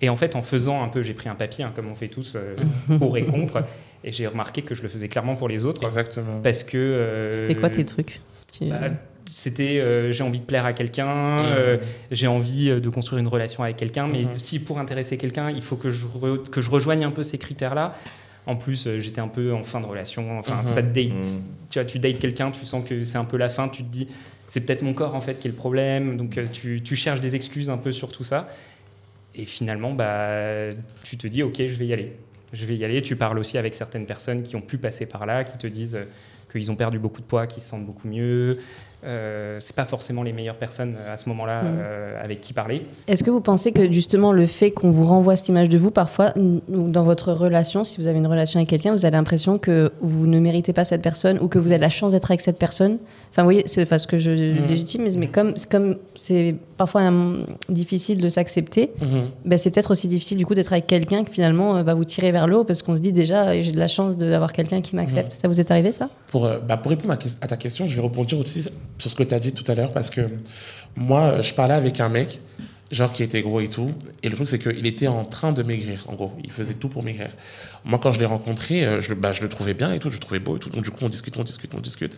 Et 0.00 0.08
en 0.08 0.16
fait, 0.16 0.34
en 0.36 0.42
faisant 0.42 0.82
un 0.82 0.88
peu, 0.88 1.02
j'ai 1.02 1.12
pris 1.12 1.28
un 1.28 1.34
papier, 1.34 1.62
hein, 1.64 1.72
comme 1.76 1.88
on 1.90 1.94
fait 1.94 2.08
tous, 2.08 2.34
euh, 2.34 2.56
pour 2.98 3.18
et 3.18 3.26
contre, 3.26 3.62
et 4.02 4.12
j'ai 4.12 4.26
remarqué 4.26 4.62
que 4.62 4.74
je 4.74 4.82
le 4.82 4.88
faisais 4.88 5.08
clairement 5.08 5.36
pour 5.36 5.46
les 5.48 5.66
autres. 5.66 5.84
Exactement. 5.84 6.40
Parce 6.42 6.64
que. 6.64 6.78
euh, 6.78 7.34
C'était 7.34 7.54
quoi 7.54 7.68
tes 7.68 7.84
trucs? 7.84 8.22
Si 8.38 8.60
tu- 8.60 8.70
bah, 8.70 8.78
C'était 9.26 9.78
euh, 9.80 10.10
j'ai 10.12 10.22
envie 10.24 10.40
de 10.40 10.44
plaire 10.44 10.64
à 10.66 10.72
quelqu'un, 10.72 11.44
euh, 11.46 11.78
j'ai 12.10 12.26
envie 12.26 12.68
euh, 12.70 12.80
de 12.80 12.88
construire 12.88 13.20
une 13.20 13.28
relation 13.28 13.62
avec 13.62 13.76
quelqu'un, 13.76 14.06
mais 14.08 14.22
Mhm. 14.24 14.38
si 14.38 14.58
pour 14.58 14.78
intéresser 14.78 15.16
quelqu'un, 15.16 15.50
il 15.50 15.62
faut 15.62 15.76
que 15.76 15.90
je, 15.90 16.06
re- 16.06 16.42
que 16.48 16.60
je 16.60 16.70
rejoigne 16.70 17.04
un 17.04 17.10
peu 17.10 17.22
ces 17.22 17.38
critères-là. 17.38 17.94
En 18.46 18.56
plus, 18.56 18.86
euh, 18.86 18.98
j'étais 18.98 19.20
un 19.20 19.28
peu 19.28 19.52
en 19.52 19.62
fin 19.62 19.80
de 19.80 19.86
relation, 19.86 20.38
enfin, 20.38 20.62
Mhm. 20.64 20.74
pas 20.74 20.82
de 20.82 20.92
date. 20.92 21.12
Mm. 21.14 21.42
Tu 21.70 21.78
vois, 21.78 21.84
tu 21.84 21.98
dates 21.98 22.18
quelqu'un, 22.18 22.50
tu 22.50 22.64
sens 22.66 22.84
que 22.88 23.04
c'est 23.04 23.18
un 23.18 23.24
peu 23.24 23.36
la 23.36 23.48
fin, 23.48 23.68
tu 23.68 23.82
te 23.84 23.88
dis, 23.92 24.08
c'est 24.48 24.60
peut-être 24.62 24.82
mon 24.82 24.94
corps 24.94 25.14
en 25.14 25.20
fait 25.20 25.38
qui 25.38 25.46
est 25.46 25.50
le 25.50 25.56
problème, 25.56 26.16
donc 26.16 26.36
tu, 26.50 26.80
tu 26.82 26.96
cherches 26.96 27.20
des 27.20 27.34
excuses 27.36 27.70
un 27.70 27.76
peu 27.78 27.92
sur 27.92 28.10
tout 28.10 28.24
ça. 28.24 28.48
Et 29.36 29.44
finalement, 29.44 29.92
bah, 29.92 30.70
tu 31.04 31.16
te 31.16 31.26
dis, 31.28 31.42
ok, 31.44 31.54
je 31.58 31.78
vais 31.78 31.86
y 31.86 31.92
aller. 31.92 32.12
Je 32.52 32.66
vais 32.66 32.74
y 32.76 32.84
aller. 32.84 33.00
Tu 33.00 33.14
parles 33.14 33.38
aussi 33.38 33.58
avec 33.58 33.74
certaines 33.74 34.06
personnes 34.06 34.42
qui 34.42 34.56
ont 34.56 34.60
pu 34.60 34.76
passer 34.76 35.06
par 35.06 35.24
là, 35.24 35.44
qui 35.44 35.56
te 35.56 35.68
disent 35.68 35.98
qu'ils 36.50 36.68
ont 36.72 36.74
perdu 36.74 36.98
beaucoup 36.98 37.20
de 37.20 37.26
poids, 37.26 37.46
qu'ils 37.46 37.62
se 37.62 37.68
sentent 37.68 37.86
beaucoup 37.86 38.08
mieux. 38.08 38.58
Euh, 39.02 39.56
c'est 39.60 39.74
pas 39.74 39.86
forcément 39.86 40.22
les 40.22 40.32
meilleures 40.34 40.56
personnes 40.58 40.94
euh, 40.98 41.14
à 41.14 41.16
ce 41.16 41.28
moment-là 41.30 41.62
Mhm. 41.62 41.78
euh, 41.82 42.22
avec 42.22 42.40
qui 42.42 42.52
parler. 42.52 42.86
Est-ce 43.08 43.24
que 43.24 43.30
vous 43.30 43.40
pensez 43.40 43.72
que 43.72 43.90
justement 43.90 44.32
le 44.32 44.44
fait 44.46 44.70
qu'on 44.72 44.90
vous 44.90 45.06
renvoie 45.06 45.36
cette 45.36 45.48
image 45.48 45.70
de 45.70 45.78
vous, 45.78 45.90
parfois, 45.90 46.34
dans 46.68 47.02
votre 47.02 47.32
relation, 47.32 47.82
si 47.82 47.98
vous 48.00 48.06
avez 48.08 48.18
une 48.18 48.26
relation 48.26 48.58
avec 48.58 48.68
quelqu'un, 48.68 48.92
vous 48.92 49.06
avez 49.06 49.16
l'impression 49.16 49.56
que 49.56 49.90
vous 50.02 50.26
ne 50.26 50.38
méritez 50.38 50.72
pas 50.74 50.84
cette 50.84 51.00
personne 51.00 51.38
ou 51.40 51.48
que 51.48 51.58
vous 51.58 51.68
avez 51.72 51.78
la 51.80 51.88
chance 51.88 52.12
d'être 52.12 52.30
avec 52.30 52.42
cette 52.42 52.58
personne? 52.58 52.98
Enfin, 53.30 53.42
vous 53.42 53.46
voyez, 53.46 53.62
c'est 53.66 53.82
enfin, 53.84 53.96
ce 53.96 54.06
que 54.06 54.18
je 54.18 54.30
Mhm. 54.30 54.66
légitimise, 54.66 55.16
mais 55.16 55.28
comme 55.28 55.52
c'est 55.56 55.70
comme 55.70 55.96
c'est 56.14 56.56
parfois 56.76 57.10
difficile 57.68 58.18
de 58.20 58.28
s'accepter, 58.28 58.92
Mhm. 59.00 59.08
ben, 59.46 59.56
c'est 59.56 59.70
peut-être 59.70 59.92
aussi 59.92 60.08
difficile 60.08 60.36
du 60.36 60.44
coup 60.44 60.54
d'être 60.54 60.72
avec 60.72 60.86
quelqu'un 60.86 61.24
qui 61.24 61.32
finalement 61.32 61.76
euh, 61.76 61.82
va 61.82 61.94
vous 61.94 62.04
tirer 62.04 62.32
vers 62.32 62.46
le 62.46 62.56
haut 62.58 62.64
parce 62.64 62.82
qu'on 62.82 62.96
se 62.96 63.00
dit 63.00 63.12
déjà 63.12 63.58
j'ai 63.62 63.72
de 63.72 63.78
la 63.78 63.88
chance 63.88 64.16
d'avoir 64.16 64.52
quelqu'un 64.52 64.80
qui 64.82 64.94
m'accepte. 64.96 65.32
Ça 65.32 65.48
vous 65.48 65.58
est 65.60 65.70
arrivé 65.70 65.90
ça? 65.92 66.10
Pour, 66.28 66.48
bah, 66.66 66.76
pour 66.76 66.90
répondre 66.90 67.14
à 67.40 67.46
ta 67.46 67.56
question, 67.56 67.88
je 67.88 67.96
vais 67.96 68.02
rebondir 68.02 68.38
aussi 68.38 68.68
sur 68.98 69.10
ce 69.10 69.16
que 69.16 69.22
tu 69.22 69.34
as 69.34 69.38
dit 69.38 69.52
tout 69.52 69.64
à 69.70 69.74
l'heure 69.74 69.92
parce 69.92 70.10
que 70.10 70.22
moi, 70.96 71.40
je 71.42 71.54
parlais 71.54 71.74
avec 71.74 72.00
un 72.00 72.08
mec, 72.08 72.40
genre 72.90 73.12
qui 73.12 73.22
était 73.22 73.40
gros 73.42 73.60
et 73.60 73.68
tout, 73.68 73.92
et 74.22 74.28
le 74.28 74.34
truc 74.34 74.48
c'est 74.48 74.58
qu'il 74.58 74.86
était 74.86 75.06
en 75.06 75.24
train 75.24 75.52
de 75.52 75.62
maigrir, 75.62 76.04
en 76.08 76.14
gros. 76.14 76.32
Il 76.42 76.50
faisait 76.50 76.74
tout 76.74 76.88
pour 76.88 77.02
maigrir. 77.02 77.30
Moi, 77.84 77.98
quand 78.02 78.12
je 78.12 78.18
l'ai 78.18 78.26
rencontré, 78.26 78.84
euh, 78.84 79.00
je, 79.00 79.14
bah, 79.14 79.32
je 79.32 79.42
le 79.42 79.48
trouvais 79.48 79.74
bien 79.74 79.92
et 79.92 79.98
tout, 79.98 80.10
je 80.10 80.14
le 80.14 80.20
trouvais 80.20 80.40
beau 80.40 80.56
et 80.56 80.58
tout. 80.58 80.70
Donc, 80.70 80.82
du 80.82 80.90
coup, 80.90 80.98
on 81.02 81.08
discute, 81.08 81.36
on 81.36 81.44
discute, 81.44 81.72
on 81.74 81.80
discute. 81.80 82.16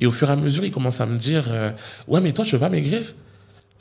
Et 0.00 0.06
au 0.06 0.10
fur 0.10 0.30
et 0.30 0.32
à 0.32 0.36
mesure, 0.36 0.64
il 0.64 0.70
commence 0.70 1.00
à 1.00 1.06
me 1.06 1.18
dire 1.18 1.46
euh, 1.48 1.70
Ouais, 2.06 2.20
mais 2.20 2.32
toi, 2.32 2.44
tu 2.44 2.52
veux 2.52 2.60
pas 2.60 2.68
maigrir? 2.68 3.14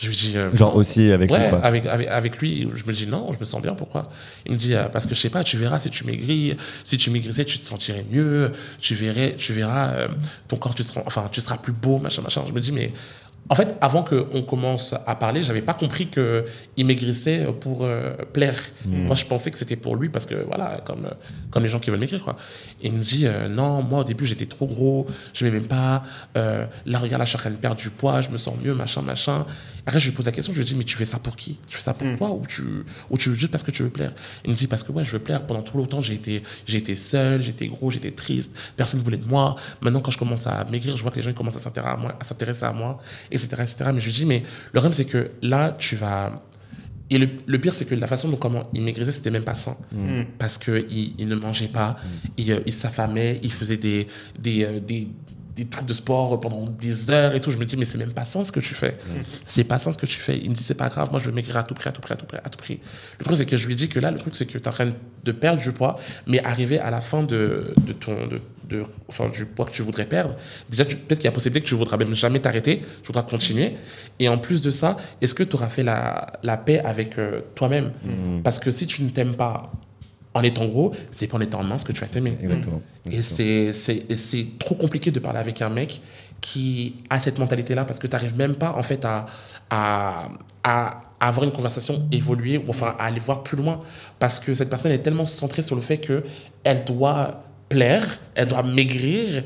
Je 0.01 0.07
lui 0.09 0.15
dis 0.15 0.33
euh, 0.35 0.53
Genre 0.55 0.75
aussi 0.75 1.11
avec 1.11 1.29
Ouais, 1.29 1.43
lui, 1.43 1.49
quoi. 1.51 1.59
avec, 1.59 1.85
avec, 1.85 2.07
avec 2.07 2.37
lui, 2.39 2.67
je 2.73 2.83
me 2.85 2.91
dis 2.91 3.05
non, 3.05 3.31
je 3.33 3.39
me 3.39 3.45
sens 3.45 3.61
bien, 3.61 3.73
pourquoi? 3.75 4.09
Il 4.47 4.53
me 4.53 4.57
dit, 4.57 4.73
euh, 4.73 4.85
parce 4.89 5.05
que 5.05 5.13
je 5.13 5.19
sais 5.21 5.29
pas, 5.29 5.43
tu 5.43 5.57
verras 5.57 5.77
si 5.77 5.91
tu 5.91 6.05
maigris, 6.05 6.57
si 6.83 6.97
tu 6.97 7.11
maigrissais, 7.11 7.45
tu 7.45 7.59
te 7.59 7.65
sentirais 7.67 8.03
mieux, 8.11 8.51
tu, 8.79 8.95
verrais, 8.95 9.35
tu 9.37 9.53
verras 9.53 9.89
euh, 9.91 10.07
ton 10.47 10.57
corps, 10.57 10.73
tu 10.73 10.81
seras, 10.81 11.03
enfin, 11.05 11.29
tu 11.31 11.39
seras 11.39 11.57
plus 11.57 11.71
beau, 11.73 11.99
machin, 11.99 12.23
machin. 12.23 12.43
Je 12.47 12.51
me 12.51 12.59
dis, 12.59 12.71
mais 12.71 12.91
en 13.49 13.56
fait, 13.56 13.75
avant 13.82 14.04
qu'on 14.04 14.43
commence 14.43 14.93
à 15.06 15.15
parler, 15.15 15.43
j'avais 15.43 15.62
pas 15.62 15.73
compris 15.73 16.08
qu'il 16.08 16.86
maigrissait 16.86 17.47
pour 17.60 17.84
euh, 17.84 18.15
plaire. 18.32 18.58
Moi, 18.86 19.15
je 19.15 19.25
pensais 19.25 19.51
que 19.51 19.58
c'était 19.58 19.75
pour 19.75 19.95
lui, 19.95 20.10
parce 20.10 20.25
que 20.25 20.36
voilà, 20.36 20.82
comme, 20.86 21.10
comme 21.49 21.63
les 21.63 21.69
gens 21.69 21.80
qui 21.80 21.89
veulent 21.89 21.99
maigrir, 21.99 22.23
quoi. 22.23 22.38
Il 22.82 22.93
me 22.93 23.01
dit, 23.01 23.27
euh, 23.27 23.49
non, 23.49 23.82
moi, 23.82 24.01
au 24.01 24.04
début, 24.04 24.25
j'étais 24.25 24.45
trop 24.45 24.67
gros, 24.67 25.06
je 25.34 25.45
m'aimais 25.45 25.60
pas, 25.60 26.04
euh, 26.38 26.65
là, 26.86 26.99
regarde, 26.99 27.19
là, 27.19 27.25
je 27.25 27.30
suis 27.30 27.38
en 27.38 27.39
train 27.39 27.51
de 27.51 27.56
perdre 27.56 27.75
du 27.75 27.89
poids, 27.89 28.21
je 28.21 28.30
me 28.30 28.38
sens 28.38 28.56
mieux, 28.63 28.73
machin, 28.73 29.01
machin. 29.01 29.45
Après, 29.86 29.99
je 29.99 30.08
lui 30.08 30.15
pose 30.15 30.25
la 30.27 30.32
question, 30.32 30.54
je 30.54 30.60
lui 30.60 30.65
dis, 30.65 30.75
mais 30.75 30.84
tu 30.84 30.95
fais 30.95 31.06
ça 31.06 31.17
pour 31.17 31.36
qui? 31.36 31.60
Tu 31.67 31.77
fais 31.77 31.84
ça 31.84 31.93
pour 31.93 32.08
toi 32.17 32.30
ou 32.32 32.45
tu, 32.47 32.63
ou 33.10 33.17
tu 33.17 33.30
veux 33.30 33.36
juste 33.36 33.51
parce 33.51 33.63
que 33.63 33.71
tu 33.71 33.84
veux 33.84 33.89
plaire? 33.89 34.13
Il 34.45 34.51
me 34.51 34.56
dit, 34.56 34.67
parce 34.67 34.84
que 34.84 34.91
ouais, 34.91 35.04
je 35.04 35.12
veux 35.12 35.19
plaire. 35.19 35.45
Pendant 35.45 35.63
tout 35.63 35.75
longtemps, 35.77 36.01
j'ai 36.01 36.13
été, 36.13 36.43
j'ai 36.67 36.77
été 36.77 36.95
seul, 36.95 37.41
j'étais 37.41 37.67
gros, 37.67 37.89
j'étais 37.89 38.12
triste, 38.12 38.51
personne 38.77 38.99
ne 38.99 39.04
voulait 39.04 39.17
de 39.17 39.27
moi. 39.27 39.56
Maintenant, 39.82 39.99
quand 39.99 40.12
je 40.12 40.19
commence 40.19 40.45
à 40.45 40.63
maigrir, 40.65 40.95
je 40.97 41.01
vois 41.01 41.12
que 41.12 41.15
les 41.17 41.23
gens 41.23 41.32
ils 41.32 41.36
commencent 41.36 41.58
à 41.58 41.60
s'intéresser 41.60 41.93
à 41.93 41.97
moi, 41.97 42.15
à 42.19 42.23
s'intéresser 42.23 42.63
à 42.63 42.71
moi, 42.73 42.99
etc., 43.31 43.63
etc. 43.63 43.91
Mais 43.93 43.99
je 43.99 44.05
lui 44.05 44.13
dis, 44.13 44.25
mais 44.25 44.43
le 44.73 44.79
problème, 44.79 44.93
c'est 44.93 45.05
que 45.05 45.31
là, 45.41 45.75
tu 45.77 45.95
vas. 45.95 46.43
Et 47.09 47.17
le, 47.17 47.27
le 47.45 47.57
pire, 47.59 47.73
c'est 47.73 47.85
que 47.85 47.95
la 47.95 48.07
façon 48.07 48.29
dont 48.29 48.37
comment 48.37 48.69
il 48.73 48.81
maigrissait, 48.83 49.11
c'était 49.11 49.31
même 49.31 49.43
pas 49.43 49.55
sain. 49.55 49.75
Mm. 49.91 50.21
Parce 50.39 50.57
qu'il 50.57 51.13
il 51.17 51.27
ne 51.27 51.35
mangeait 51.35 51.67
pas, 51.67 51.97
il, 52.37 52.51
euh, 52.51 52.59
il 52.65 52.73
s'affamait, 52.73 53.39
il 53.43 53.51
faisait 53.51 53.77
des, 53.77 54.07
des, 54.39 54.63
euh, 54.63 54.79
des, 54.79 55.09
des 55.55 55.65
trucs 55.65 55.85
de 55.85 55.93
sport 55.93 56.39
pendant 56.39 56.65
des 56.65 57.11
heures 57.11 57.35
et 57.35 57.41
tout. 57.41 57.51
Je 57.51 57.57
me 57.57 57.65
dis, 57.65 57.77
mais 57.77 57.85
c'est 57.85 57.97
même 57.97 58.13
pas 58.13 58.25
sain 58.25 58.43
ce 58.43 58.51
que 58.51 58.59
tu 58.59 58.73
fais. 58.73 58.97
C'est 59.45 59.63
pas 59.63 59.77
sain 59.77 59.91
ce 59.91 59.97
que 59.97 60.05
tu 60.05 60.19
fais. 60.19 60.37
Il 60.37 60.49
me 60.49 60.55
dit, 60.55 60.63
c'est 60.63 60.75
pas 60.75 60.89
grave, 60.89 61.09
moi 61.11 61.19
je 61.19 61.25
veux 61.25 61.33
maigrir 61.33 61.57
à 61.57 61.63
tout 61.63 61.73
prix, 61.73 61.89
à 61.89 61.91
tout 61.91 62.01
prix, 62.01 62.13
à 62.13 62.17
tout 62.17 62.25
prix, 62.25 62.37
à 62.43 62.49
tout 62.49 62.57
prix. 62.57 62.79
Le 63.19 63.25
truc, 63.25 63.37
c'est 63.37 63.45
que 63.45 63.57
je 63.57 63.67
lui 63.67 63.75
dis 63.75 63.89
que 63.89 63.99
là, 63.99 64.11
le 64.11 64.17
truc, 64.17 64.35
c'est 64.35 64.45
que 64.45 64.51
tu 64.51 64.57
es 64.57 64.67
en 64.67 64.71
train 64.71 64.89
de 65.23 65.31
perdre 65.31 65.61
du 65.61 65.71
poids, 65.71 65.97
mais 66.27 66.43
arriver 66.43 66.79
à 66.79 66.89
la 66.91 67.01
fin 67.01 67.23
de, 67.23 67.73
de 67.85 67.93
ton. 67.93 68.27
De, 68.27 68.39
de- 68.71 68.84
enfin, 69.07 69.29
du 69.29 69.45
poids 69.45 69.65
que 69.65 69.71
tu 69.71 69.81
voudrais 69.81 70.05
perdre, 70.05 70.36
déjà, 70.69 70.86
peut-être 70.86 71.15
qu'il 71.19 71.25
y 71.25 71.27
a 71.27 71.31
possibilité 71.31 71.62
que 71.63 71.67
tu 71.69 71.75
voudras 71.75 71.97
même 71.97 72.13
jamais 72.13 72.39
t'arrêter, 72.39 72.79
tu 72.79 73.07
voudras 73.07 73.23
continuer. 73.23 73.73
Et 74.19 74.27
en 74.29 74.38
plus 74.38 74.62
de 74.62 74.71
ça, 74.71 74.97
est-ce 75.21 75.34
que 75.34 75.43
tu 75.43 75.55
auras 75.55 75.67
fait 75.69 75.84
la, 75.84 76.27
la 76.43 76.57
paix 76.57 76.79
avec 76.79 77.17
euh, 77.19 77.41
toi-même? 77.55 77.91
Parce 78.43 78.60
que 78.60 78.71
si 78.71 78.86
tu 78.88 79.03
ne 79.03 79.10
t'aimes 79.10 79.36
pas 79.36 79.71
en 80.34 80.43
étant 80.43 80.65
gros, 80.65 80.93
c'est 81.12 81.27
pas 81.27 81.38
en 81.38 81.41
étant 81.41 81.62
mince 81.63 81.84
que 81.84 81.91
tu 81.91 81.99
vas 82.01 82.07
t'aimer. 82.07 82.38
Exactement. 82.41 82.81
Et 83.05 83.21
c'est- 83.21 83.73
c'est 83.73 84.05
et 84.10 84.15
c'est 84.15 84.47
trop 84.60 84.75
compliqué 84.75 85.12
de 85.12 85.19
parler 85.19 85.39
avec 85.39 85.62
un 85.62 85.69
mec 85.69 85.99
qui 86.39 86.95
a 87.10 87.19
cette 87.19 87.38
mentalité-là 87.38 87.84
parce 87.86 87.99
que 87.99 88.07
tu 88.07 88.13
n'arrives 88.13 88.38
même 88.38 88.55
pas 88.55 88.73
en 88.77 88.81
fait 88.84 89.03
à, 89.05 89.25
à, 89.69 90.29
à 90.63 91.01
avoir 91.19 91.43
une 91.43 91.51
conversation 91.51 92.07
évoluée 92.12 92.57
ou 92.57 92.63
enfin 92.69 92.95
à 92.97 93.05
aller 93.05 93.19
voir 93.19 93.43
plus 93.43 93.57
loin 93.57 93.79
parce 94.19 94.39
que 94.39 94.53
cette 94.53 94.69
personne 94.69 94.91
est 94.91 94.99
tellement 94.99 95.25
centrée 95.25 95.62
sur 95.62 95.75
le 95.75 95.81
fait 95.81 95.97
que 95.99 96.23
elle 96.63 96.84
doit 96.86 97.43
plaire, 97.73 98.19
elle 98.36 98.47
doit 98.47 98.63
maigrir. 98.63 99.43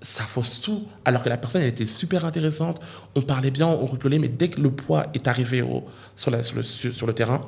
Ça 0.00 0.24
fausse 0.24 0.60
tout. 0.60 0.84
Alors 1.04 1.22
que 1.22 1.28
la 1.28 1.36
personne, 1.36 1.62
elle 1.62 1.68
était 1.68 1.86
super 1.86 2.24
intéressante. 2.24 2.80
On 3.14 3.22
parlait 3.22 3.52
bien, 3.52 3.68
on 3.68 3.86
rigolait, 3.86 4.18
mais 4.18 4.28
dès 4.28 4.48
que 4.48 4.60
le 4.60 4.70
poids 4.72 5.06
est 5.14 5.28
arrivé 5.28 5.62
au, 5.62 5.84
sur, 6.16 6.30
la- 6.32 6.42
sur 6.42 6.56
le, 6.56 6.62
sur, 6.62 6.92
sur 6.92 7.06
le 7.06 7.12
terrain, 7.12 7.40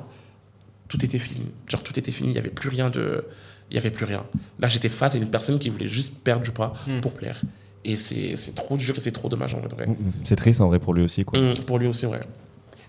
tout 0.87 1.03
était 1.03 1.19
fini. 1.19 1.47
Genre, 1.67 1.83
tout 1.83 1.97
était 1.99 2.11
fini. 2.11 2.29
Il 2.29 2.33
n'y 2.33 2.39
avait 2.39 2.49
plus 2.49 2.69
rien 2.69 2.89
de. 2.89 3.25
Il 3.69 3.73
n'y 3.73 3.77
avait 3.79 3.89
plus 3.91 4.05
rien. 4.05 4.23
Là, 4.59 4.67
j'étais 4.69 4.89
face 4.89 5.15
à 5.15 5.17
une 5.17 5.27
personne 5.29 5.57
qui 5.59 5.69
voulait 5.69 5.87
juste 5.87 6.13
perdre 6.23 6.43
du 6.43 6.51
poids 6.51 6.73
pour 7.01 7.11
plaire. 7.13 7.41
Et 7.83 7.97
c'est 7.97 8.35
trop 8.55 8.77
dur 8.77 8.95
et 8.97 8.99
c'est 9.01 9.11
trop 9.11 9.27
dommage 9.27 9.53
en 9.55 9.59
vrai. 9.59 9.87
C'est 10.23 10.35
triste 10.35 10.61
en 10.61 10.67
vrai 10.67 10.79
pour 10.79 10.93
lui 10.93 11.03
aussi, 11.03 11.25
quoi. 11.25 11.37
Hum, 11.39 11.53
pour 11.65 11.77
lui 11.79 11.87
aussi, 11.87 12.05
ouais. 12.05 12.19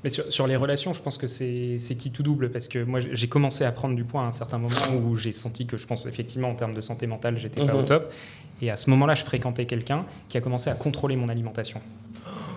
Mais 0.07 0.11
sur, 0.11 0.33
sur 0.33 0.47
les 0.47 0.55
relations, 0.55 0.92
je 0.92 1.03
pense 1.03 1.19
que 1.19 1.27
c'est 1.27 1.79
qui 1.99 2.12
tout 2.12 2.23
double 2.23 2.51
parce 2.53 2.69
que 2.69 2.85
moi 2.85 3.01
j'ai 3.01 3.27
commencé 3.27 3.64
à 3.64 3.73
prendre 3.73 3.97
du 3.97 4.05
poids 4.05 4.21
à 4.21 4.25
un 4.27 4.31
certain 4.31 4.57
moment 4.57 4.77
où 5.05 5.16
j'ai 5.16 5.33
senti 5.33 5.66
que 5.66 5.77
je 5.77 5.85
pense 5.85 6.07
effectivement 6.07 6.49
en 6.49 6.55
termes 6.55 6.75
de 6.75 6.81
santé 6.81 7.09
mentale 7.09 7.37
j'étais 7.38 7.59
pas 7.66 7.73
Mhm. 7.73 7.81
au 7.81 7.83
top. 7.83 8.12
Et 8.62 8.71
à 8.71 8.77
ce 8.77 8.88
moment-là 8.90 9.16
je 9.16 9.25
fréquentais 9.25 9.66
quelqu'un 9.66 10.05
qui 10.29 10.38
a 10.38 10.40
commencé 10.40 10.71
à 10.71 10.75
contrôler 10.75 11.16
mon 11.16 11.29
alimentation. 11.29 11.81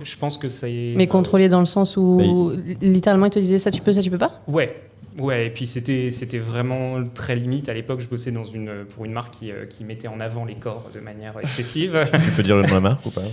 Je 0.04 0.16
pense 0.16 0.38
que 0.38 0.48
c'est 0.48 0.94
Mais 0.96 1.08
contrôlé 1.08 1.50
dans 1.50 1.60
le 1.60 1.66
sens 1.66 1.98
où 1.98 2.52
littéralement 2.84 3.26
il 3.26 3.32
te 3.32 3.40
disait 3.40 3.58
ça 3.58 3.72
tu 3.72 3.82
peux, 3.82 3.94
ça 3.94 4.04
tu 4.04 4.12
peux 4.12 4.20
pas? 4.20 4.44
Ouais. 4.48 4.84
Ouais 5.18 5.48
et 5.48 5.50
puis 5.50 5.66
c'était 5.66 6.12
c'était 6.12 6.38
vraiment 6.38 7.04
très 7.16 7.36
limite. 7.36 7.68
À 7.68 7.74
l'époque 7.74 8.00
je 8.00 8.08
bossais 8.08 8.32
dans 8.32 8.44
une 8.44 8.86
pour 8.94 9.06
une 9.06 9.12
marque 9.12 9.34
qui, 9.40 9.52
euh, 9.52 9.66
qui 9.66 9.84
mettait 9.86 10.08
en 10.08 10.20
avant 10.20 10.46
les 10.46 10.54
corps 10.54 10.92
de 10.94 11.00
manière 11.00 11.34
excessive. 11.42 11.98
Tu 12.26 12.32
peux 12.34 12.44
dire 12.44 12.58
le 12.58 12.62
nom 12.62 12.68
de 12.70 12.74
la 12.76 12.80
marque 12.80 13.04
ou 13.08 13.10
pas? 13.10 13.24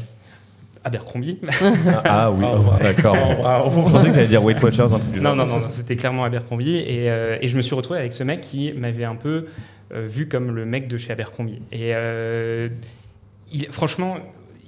Abercrombie 0.87 1.39
ah, 1.49 2.03
ah 2.05 2.31
oui, 2.31 2.45
Oh, 2.49 2.59
oh, 2.59 2.73
ouais. 2.77 2.83
d'accord. 2.83 3.17
Oh, 3.21 3.43
waouh. 3.43 3.87
Je 3.89 3.93
pensais 3.93 4.07
que 4.07 4.13
tu 4.13 4.19
allais 4.21 4.29
dire 4.29 4.43
Weight 4.45 4.63
Watchers, 4.63 4.83
un 4.83 4.99
truc 4.99 5.11
du 5.11 5.21
Non, 5.21 5.35
genre. 5.35 5.37
non, 5.37 5.47
non, 5.47 5.61
non, 5.63 5.67
c'était 5.69 5.97
clairement 5.97 6.23
Abercrombie. 6.25 6.77
Et, 6.77 7.11
euh, 7.11 7.37
et 7.41 7.49
je 7.49 7.57
me 7.57 7.63
suis 7.63 7.75
retrouvé 7.75 7.99
avec 7.99 8.13
ce 8.13 8.23
mec 8.23 8.41
qui 8.41 8.73
m'avait 8.73 9.05
un 9.05 9.17
peu 9.17 9.47
euh, 9.93 10.07
vu 10.09 10.29
comme 10.29 10.55
le 10.55 10.65
mec 10.65 10.87
de 10.87 10.97
chez 10.97 11.13
Abercrombie. 11.13 11.61
Et 11.73 11.91
euh, 11.95 12.69
il, 13.53 13.67
franchement, 13.67 14.17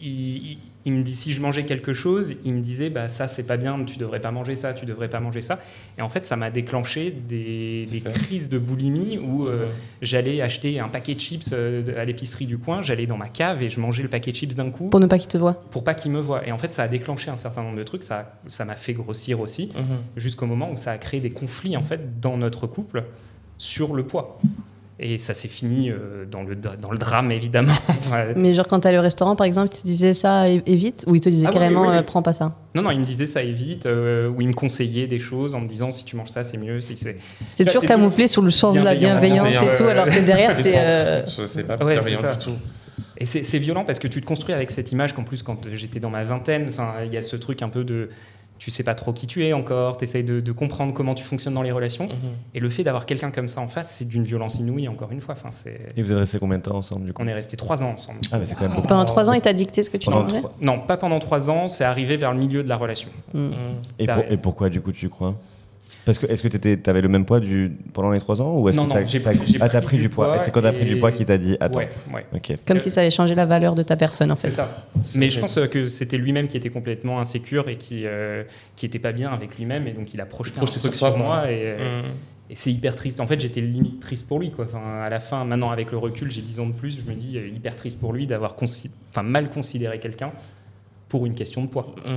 il, 0.03 0.59
il- 0.85 0.93
me 0.93 1.03
dit 1.03 1.12
si 1.14 1.33
je 1.33 1.41
mangeais 1.41 1.64
quelque 1.64 1.93
chose, 1.93 2.35
il 2.45 2.53
me 2.55 2.61
disait 2.61 2.91
bah 2.91 3.09
ça 3.09 3.29
c'est 3.29 3.43
pas 3.43 3.57
bien, 3.57 3.85
tu 3.85 3.99
devrais 3.99 4.21
pas 4.21 4.31
manger 4.31 4.57
ça, 4.57 4.73
tu 4.75 4.87
devrais 4.87 5.09
pas 5.09 5.21
manger 5.21 5.41
ça. 5.43 5.59
Et 5.99 6.03
en 6.03 6.09
fait, 6.09 6.25
ça 6.27 6.37
m'a 6.37 6.51
déclenché 6.51 7.11
des, 7.11 7.85
des 7.91 8.01
crises 8.01 8.49
de 8.49 8.59
boulimie 8.59 9.19
où 9.19 9.47
euh, 9.47 9.69
j'allais 10.03 10.41
acheter 10.41 10.81
un 10.81 10.88
paquet 10.88 11.14
de 11.14 11.21
chips 11.21 11.51
euh, 11.53 12.01
à 12.01 12.05
l'épicerie 12.05 12.47
du 12.47 12.59
coin, 12.59 12.81
j'allais 12.83 13.07
dans 13.07 13.17
ma 13.17 13.29
cave 13.29 13.62
et 13.62 13.69
je 13.71 13.81
mangeais 13.81 14.03
le 14.03 14.09
paquet 14.09 14.31
de 14.33 14.37
chips 14.37 14.55
d'un 14.55 14.71
coup 14.71 14.88
Pour 14.88 15.01
ne 15.01 15.07
pas 15.07 15.19
qu'il 15.19 15.29
te 15.29 15.38
voie. 15.38 15.55
pour 15.71 15.85
pas 15.85 15.95
qu'il 15.95 16.11
me 16.11 16.21
voie. 16.21 16.47
Et 16.47 16.53
en 16.53 16.59
fait, 16.59 16.73
ça 16.73 16.85
a 16.85 16.88
déclenché 16.88 17.31
un 17.31 17.37
certain 17.37 17.62
nombre 17.62 17.77
de 17.77 17.83
trucs, 17.85 18.03
ça 18.03 18.38
ça 18.47 18.64
m'a 18.64 18.75
fait 18.77 18.95
grossir 18.95 19.41
aussi 19.41 19.73
Mhm. 19.77 19.85
jusqu'au 20.17 20.47
moment 20.47 20.71
où 20.73 20.77
ça 20.77 20.93
a 20.93 20.99
créé 20.99 21.21
des 21.21 21.31
conflits 21.31 21.77
en 21.77 21.83
fait 21.85 22.21
dans 22.21 22.37
notre 22.37 22.67
couple 22.67 23.05
sur 23.59 23.95
le 23.95 24.05
poids. 24.07 24.38
Et 25.01 25.17
ça 25.17 25.33
s'est 25.33 25.47
fini 25.47 25.91
euh, 25.91 26.25
dans, 26.29 26.43
le, 26.43 26.57
dra- 26.57 26.77
dans 26.77 26.91
le 26.91 26.99
drame, 26.99 27.31
évidemment. 27.31 27.73
Mais 28.37 28.53
genre, 28.53 28.67
quand 28.67 28.81
t'allais 28.81 28.99
au 28.99 29.03
restaurant, 29.03 29.37
par 29.37 29.47
exemple, 29.47 29.73
il 29.73 29.81
te 29.81 29.87
disait 29.87 30.13
ça, 30.13 30.49
évite? 30.49 31.05
Ou 31.07 31.15
il 31.15 31.21
te 31.21 31.29
disait 31.29 31.47
Ah 31.49 31.53
carrément, 31.53 31.83
oui, 31.83 31.89
oui. 31.91 31.97
euh, 31.99 32.03
prends 32.03 32.23
pas 32.23 32.33
ça? 32.33 32.57
Non, 32.75 32.83
non, 32.83 32.91
il 32.91 32.99
me 32.99 33.05
disait 33.05 33.27
ça 33.27 33.43
évite, 33.43 33.87
euh, 33.87 34.29
ou 34.29 34.41
il 34.41 34.49
me 34.49 34.53
conseillait 34.53 35.07
des 35.07 35.21
choses 35.21 35.55
en 35.55 35.61
me 35.61 35.69
disant 35.69 35.93
si 35.93 36.05
tu 36.05 36.17
manges 36.17 36.31
ça, 36.31 36.43
c'est 36.43 36.57
mieux. 36.57 36.81
Si 36.81 36.97
c'est... 36.97 37.17
C'est 37.55 37.65
toujours 37.65 37.83
c'est 37.83 37.87
camouflé 37.87 38.27
sous 38.27 38.43
le 38.43 38.51
sens 38.51 38.75
de 38.75 38.81
la 38.81 38.97
bienveillance 38.97 39.53
et 39.55 39.77
tout, 39.77 39.85
alors 39.89 40.07
que 40.07 40.19
derrière, 40.21 40.53
c'est. 40.55 40.75
euh, 40.77 41.25
je 41.27 41.47
sais 41.47 41.63
pas 41.63 41.77
Ouais, 41.77 41.95
bienveillant 41.95 42.19
c'est 42.23 42.39
du 42.39 42.45
tout. 42.45 42.59
Et 43.21 43.27
c'est, 43.27 43.43
c'est 43.45 43.59
violent 43.59 43.85
parce 43.85 43.99
que 43.99 44.07
tu 44.09 44.21
te 44.21 44.27
construis 44.27 44.55
avec 44.55 44.71
cette 44.71 44.93
image 44.93 45.13
qu'en 45.15 45.25
plus, 45.25 45.43
quand 45.43 45.61
j'étais 45.73 45.99
dans 46.01 46.11
ma 46.11 46.23
vingtaine, 46.25 46.67
enfin, 46.69 46.95
il 47.05 47.13
y 47.13 47.17
a 47.17 47.23
ce 47.23 47.37
truc 47.37 47.63
un 47.63 47.69
peu 47.69 47.85
de. 47.85 48.11
Tu 48.59 48.71
sais 48.73 48.83
pas 48.83 48.94
trop 48.97 49.12
qui 49.12 49.27
tu 49.29 49.44
es 49.47 49.53
encore, 49.53 49.97
tu 49.99 50.05
essayes 50.05 50.25
de, 50.25 50.40
de 50.40 50.53
comprendre 50.53 50.92
comment 50.92 51.14
tu 51.14 51.23
fonctionnes 51.25 51.55
dans 51.55 51.62
les 51.62 51.71
relations. 51.71 52.07
Mhm. 52.07 52.14
Et 52.55 52.61
le 52.61 52.68
fait 52.68 52.83
d'avoir 52.83 53.07
quelqu'un 53.07 53.31
comme 53.31 53.47
ça 53.49 53.61
en 53.61 53.68
face, 53.68 53.90
c'est 53.90 54.07
d'une 54.09 54.25
violence 54.25 54.57
inouïe, 54.59 54.88
encore 54.88 55.12
une 55.12 55.21
fois. 55.21 55.35
Enfin. 55.38 55.51
Et 55.97 56.03
vous 56.03 56.11
êtes 56.11 56.18
restés 56.18 56.38
combien 56.40 56.59
de 56.59 56.62
temps 56.64 56.77
ensemble 56.77 57.05
du 57.07 57.12
coup? 57.12 57.23
On 57.23 57.27
est 57.29 57.35
restés 57.35 57.57
trois 57.57 57.83
ans 57.83 57.90
ensemble. 57.92 58.18
Ah, 58.33 58.38
mais 58.38 58.44
c'est 58.44 58.55
quand 58.57 58.62
même 58.66 58.75
beaucoup. 58.75 58.88
Pendant 58.88 59.05
trois 59.05 59.31
ans, 59.31 59.33
il 59.33 59.40
t'a 59.40 59.53
dicté 59.53 59.83
ce 59.83 59.90
que 59.90 59.97
tu 59.97 60.11
mangeais 60.11 60.38
trois- 60.38 60.53
Non, 60.61 60.81
pas 60.81 60.97
pendant 60.97 61.18
trois 61.21 61.51
ans, 61.51 61.68
c'est 61.68 61.85
arrivé 61.85 62.16
vers 62.16 62.33
le 62.33 62.38
milieu 62.40 62.62
de 62.64 62.68
la 62.68 62.77
relation. 62.77 63.09
Mm. 63.33 63.38
Mhm. 63.38 63.53
Et, 64.01 64.07
pour- 64.07 64.25
et 64.33 64.37
pourquoi 64.37 64.68
du 64.71 64.81
coup 64.81 64.92
tu 64.92 65.09
crois? 65.09 65.35
Parce 66.09 66.16
que 66.18 66.25
est-ce 66.25 66.40
que 66.42 66.49
tu 66.49 66.79
avais 66.88 67.03
le 67.03 67.09
même 67.09 67.27
poids 67.27 67.38
du, 67.38 67.71
pendant 67.92 68.11
les 68.12 68.18
trois 68.18 68.40
ans 68.40 68.57
ou 68.59 68.66
est-ce 68.71 68.79
Non, 68.79 68.85
que 68.85 68.88
non, 68.88 68.94
t'as- 68.94 69.05
j'ai 69.05 69.21
t'as- 69.21 69.35
pris- 69.35 69.47
j'ai 69.53 69.59
ah, 69.61 69.68
t'as 69.68 69.83
pris 69.83 69.99
du 69.99 70.09
poids. 70.09 70.25
poids 70.29 70.37
Et 70.37 70.38
c'est 70.38 70.51
quand 70.51 70.62
t'as 70.62 70.73
pris 70.73 70.87
et- 70.87 70.94
du 70.94 70.97
poids 70.97 71.12
qu'il 71.12 71.27
t'a 71.27 71.37
dit 71.37 71.59
attends. 71.61 71.81
Ouais, 71.81 71.90
ouais. 72.14 72.25
Ok. 72.35 72.55
Comme 72.66 72.81
si 72.81 72.88
ça 72.88 73.03
avait 73.03 73.11
changé 73.11 73.35
la 73.35 73.44
valeur 73.44 73.75
de 73.75 73.83
ta 73.83 73.94
personne, 73.94 74.33
en 74.33 74.37
fait. 74.37 74.49
C'est 74.49 74.57
ça. 74.57 74.87
Mais 75.16 75.29
je 75.29 75.38
pense 75.38 75.59
euh, 75.59 75.66
que 75.66 75.85
c'était 75.85 76.16
lui-même 76.16 76.49
qui 76.49 76.57
était 76.57 76.71
complètement 76.71 77.21
insécure 77.21 77.68
et 77.68 77.77
qui 77.77 78.07
euh, 78.07 78.44
qui 78.75 78.87
était 78.87 78.99
pas 78.99 79.12
bien 79.12 79.29
avec 79.31 79.59
lui-même 79.59 79.87
et 79.87 79.92
donc 79.92 80.14
il 80.14 80.21
a 80.23 80.25
projeté 80.25 80.57
un 80.57 80.62
Projeté 80.62 80.81
truc 80.81 80.94
sur 80.94 80.99
sur, 80.99 81.09
toi, 81.14 81.18
quoi. 81.18 81.27
moi 81.42 81.51
et, 81.53 81.61
euh, 81.64 81.99
Mhm. 82.01 82.07
et 82.49 82.57
c'est 82.57 82.73
hyper 82.73 82.97
triste. 82.97 83.21
En 83.21 83.27
fait, 83.27 83.38
j'étais 83.38 83.61
limite 83.61 84.01
triste 84.01 84.27
pour 84.27 84.38
lui 84.40 84.51
quoi. 84.51 84.64
Enfin, 84.64 85.03
à 85.05 85.11
la 85.11 85.21
fin, 85.21 85.44
maintenant 85.44 85.68
avec 85.71 85.92
le 85.92 85.99
recul, 85.99 86.31
j'ai 86.31 86.40
10 86.40 86.59
ans 86.61 86.66
de 86.68 86.73
plus, 86.73 86.99
je 87.05 87.11
me 87.11 87.14
dis 87.14 87.37
euh, 87.37 87.47
hyper 87.49 87.77
triste 87.77 88.01
pour 88.01 88.14
lui 88.14 88.27
d'avoir 88.27 88.57
consi- 88.57 88.90
enfin 89.11 89.23
mal 89.23 89.51
considéré 89.51 89.99
quelqu'un 89.99 90.33
pour 91.11 91.27
une 91.27 91.35
question 91.35 91.61
de 91.61 91.66
poids. 91.68 91.94
Mhm. 92.07 92.14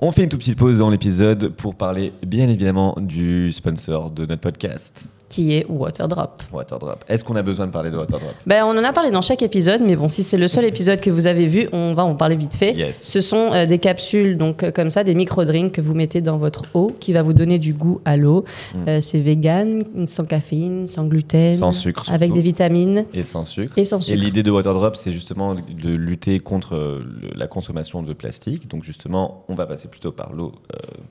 On 0.00 0.12
fait 0.12 0.22
une 0.22 0.28
toute 0.28 0.38
petite 0.38 0.56
pause 0.56 0.78
dans 0.78 0.90
l'épisode 0.90 1.48
pour 1.48 1.74
parler 1.74 2.12
bien 2.24 2.48
évidemment 2.48 2.94
du 3.00 3.50
sponsor 3.50 4.12
de 4.12 4.26
notre 4.26 4.42
podcast, 4.42 5.06
Qui 5.28 5.52
est 5.52 5.66
Waterdrop. 5.68 6.42
Waterdrop. 6.52 7.04
Est-ce 7.06 7.22
qu'on 7.22 7.36
a 7.36 7.42
besoin 7.42 7.66
de 7.66 7.70
parler 7.72 7.90
de 7.90 7.96
Waterdrop? 7.98 8.32
Ben, 8.46 8.64
on 8.64 8.70
en 8.70 8.82
a 8.84 8.92
parlé 8.94 9.10
dans 9.10 9.20
chaque 9.20 9.42
épisode, 9.42 9.82
mais 9.84 9.94
bon, 9.94 10.08
si 10.08 10.22
c'est 10.22 10.38
le 10.38 10.48
seul 10.48 10.64
épisode 10.64 11.00
que 11.00 11.10
vous 11.10 11.26
avez 11.26 11.46
vu, 11.46 11.68
on 11.72 11.92
va 11.92 12.04
en 12.04 12.14
parler 12.14 12.34
vite 12.36 12.54
fait. 12.54 12.72
Yes. 12.74 12.98
Ce 13.02 13.20
sont 13.20 13.52
euh, 13.52 13.66
des 13.66 13.76
capsules, 13.78 14.38
donc 14.38 14.62
euh, 14.62 14.70
comme 14.70 14.88
ça, 14.88 15.04
des 15.04 15.14
micro-drinks 15.14 15.72
que 15.72 15.80
vous 15.82 15.94
mettez 15.94 16.22
dans 16.22 16.38
votre 16.38 16.64
eau, 16.74 16.92
qui 16.98 17.12
va 17.12 17.22
vous 17.22 17.34
donner 17.34 17.58
du 17.58 17.74
goût 17.74 18.00
à 18.06 18.16
l'eau. 18.16 18.44
Mm. 18.74 18.78
Euh, 18.88 19.00
c'est 19.02 19.20
vegan, 19.20 19.82
sans 20.06 20.24
caféine, 20.24 20.86
sans 20.86 21.06
gluten, 21.06 21.58
Sans 21.58 21.72
sucre. 21.72 22.10
avec 22.10 22.32
des 22.32 22.40
vitamines 22.40 23.04
Et 23.12 23.22
sans 23.22 23.44
sucre. 23.44 23.76
et 23.76 23.84
sans 23.84 23.98
Et 23.98 24.02
sucre. 24.04 24.18
l'idée 24.24 24.42
de 24.42 24.50
Waterdrop, 24.50 24.96
c'est 24.96 25.12
justement 25.12 25.54
de 25.54 25.90
lutter 25.90 26.38
contre 26.40 26.74
le- 26.74 27.30
la 27.36 27.46
consommation 27.48 28.02
de 28.02 28.14
plastique. 28.14 28.68
Donc 28.70 28.82
justement, 28.82 29.44
on 29.48 29.54
va 29.54 29.66
passer 29.66 29.88
plutôt 29.88 30.10
par 30.12 30.32
l'eau 30.32 30.52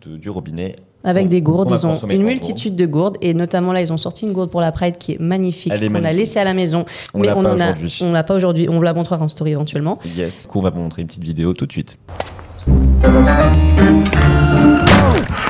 de- 0.08 0.18
du 0.18 0.30
robinet. 0.32 0.76
Avec 1.08 1.30
des 1.30 1.42
gourdes, 1.42 1.72
ils 1.72 1.86
ont 1.88 1.98
une 2.10 2.24
multitude 2.24 2.76
de 2.76 2.86
gourdes 2.86 3.18
et 3.22 3.34
notamment 3.34 3.72
là, 3.72 3.82
ils 3.82 3.94
ont 3.94 3.98
sorti 3.98 4.26
une 4.26 4.34
gourde 4.34 4.50
pour 4.50 4.60
la 4.60 4.74
Pride 4.74 4.98
qui 4.98 5.14
est 5.14 5.20
magnifique, 5.20 5.72
qu'on 5.74 6.04
a 6.04 6.12
laissée 6.12 6.38
à 6.40 6.44
la 6.44 6.54
maison, 6.54 6.84
On 7.14 7.20
mais 7.20 7.30
on 7.32 7.42
pas 7.42 7.50
en 7.54 7.60
a, 7.60 7.72
aujourd'hui. 7.72 7.98
on 8.02 8.12
l'a 8.12 8.24
pas 8.24 8.36
aujourd'hui. 8.36 8.68
On 8.70 8.74
vous 8.76 8.82
la 8.82 8.94
montrera 8.94 9.24
en 9.24 9.30
story 9.30 9.52
éventuellement. 9.52 10.00
Yes. 10.18 10.42
Du 10.42 10.48
coup, 10.48 10.60
on 10.60 10.64
va 10.64 10.70
vous 10.70 10.82
montrer 10.82 11.02
une 11.02 11.08
petite 11.08 11.24
vidéo 11.24 11.54
tout 11.54 11.66
de 11.66 11.72
suite. 11.72 11.98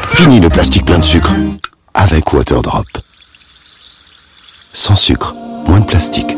Fini 0.10 0.39
le 0.39 0.50
plastique 0.50 0.86
plein 0.86 1.00
de 1.00 1.04
sucre 1.04 1.34
avec 1.96 2.32
Waterdrop. 2.34 2.86
Sans 4.74 4.96
sucre, 4.96 5.34
moins 5.67 5.80
de 5.80 5.86
plastique. 5.86 6.37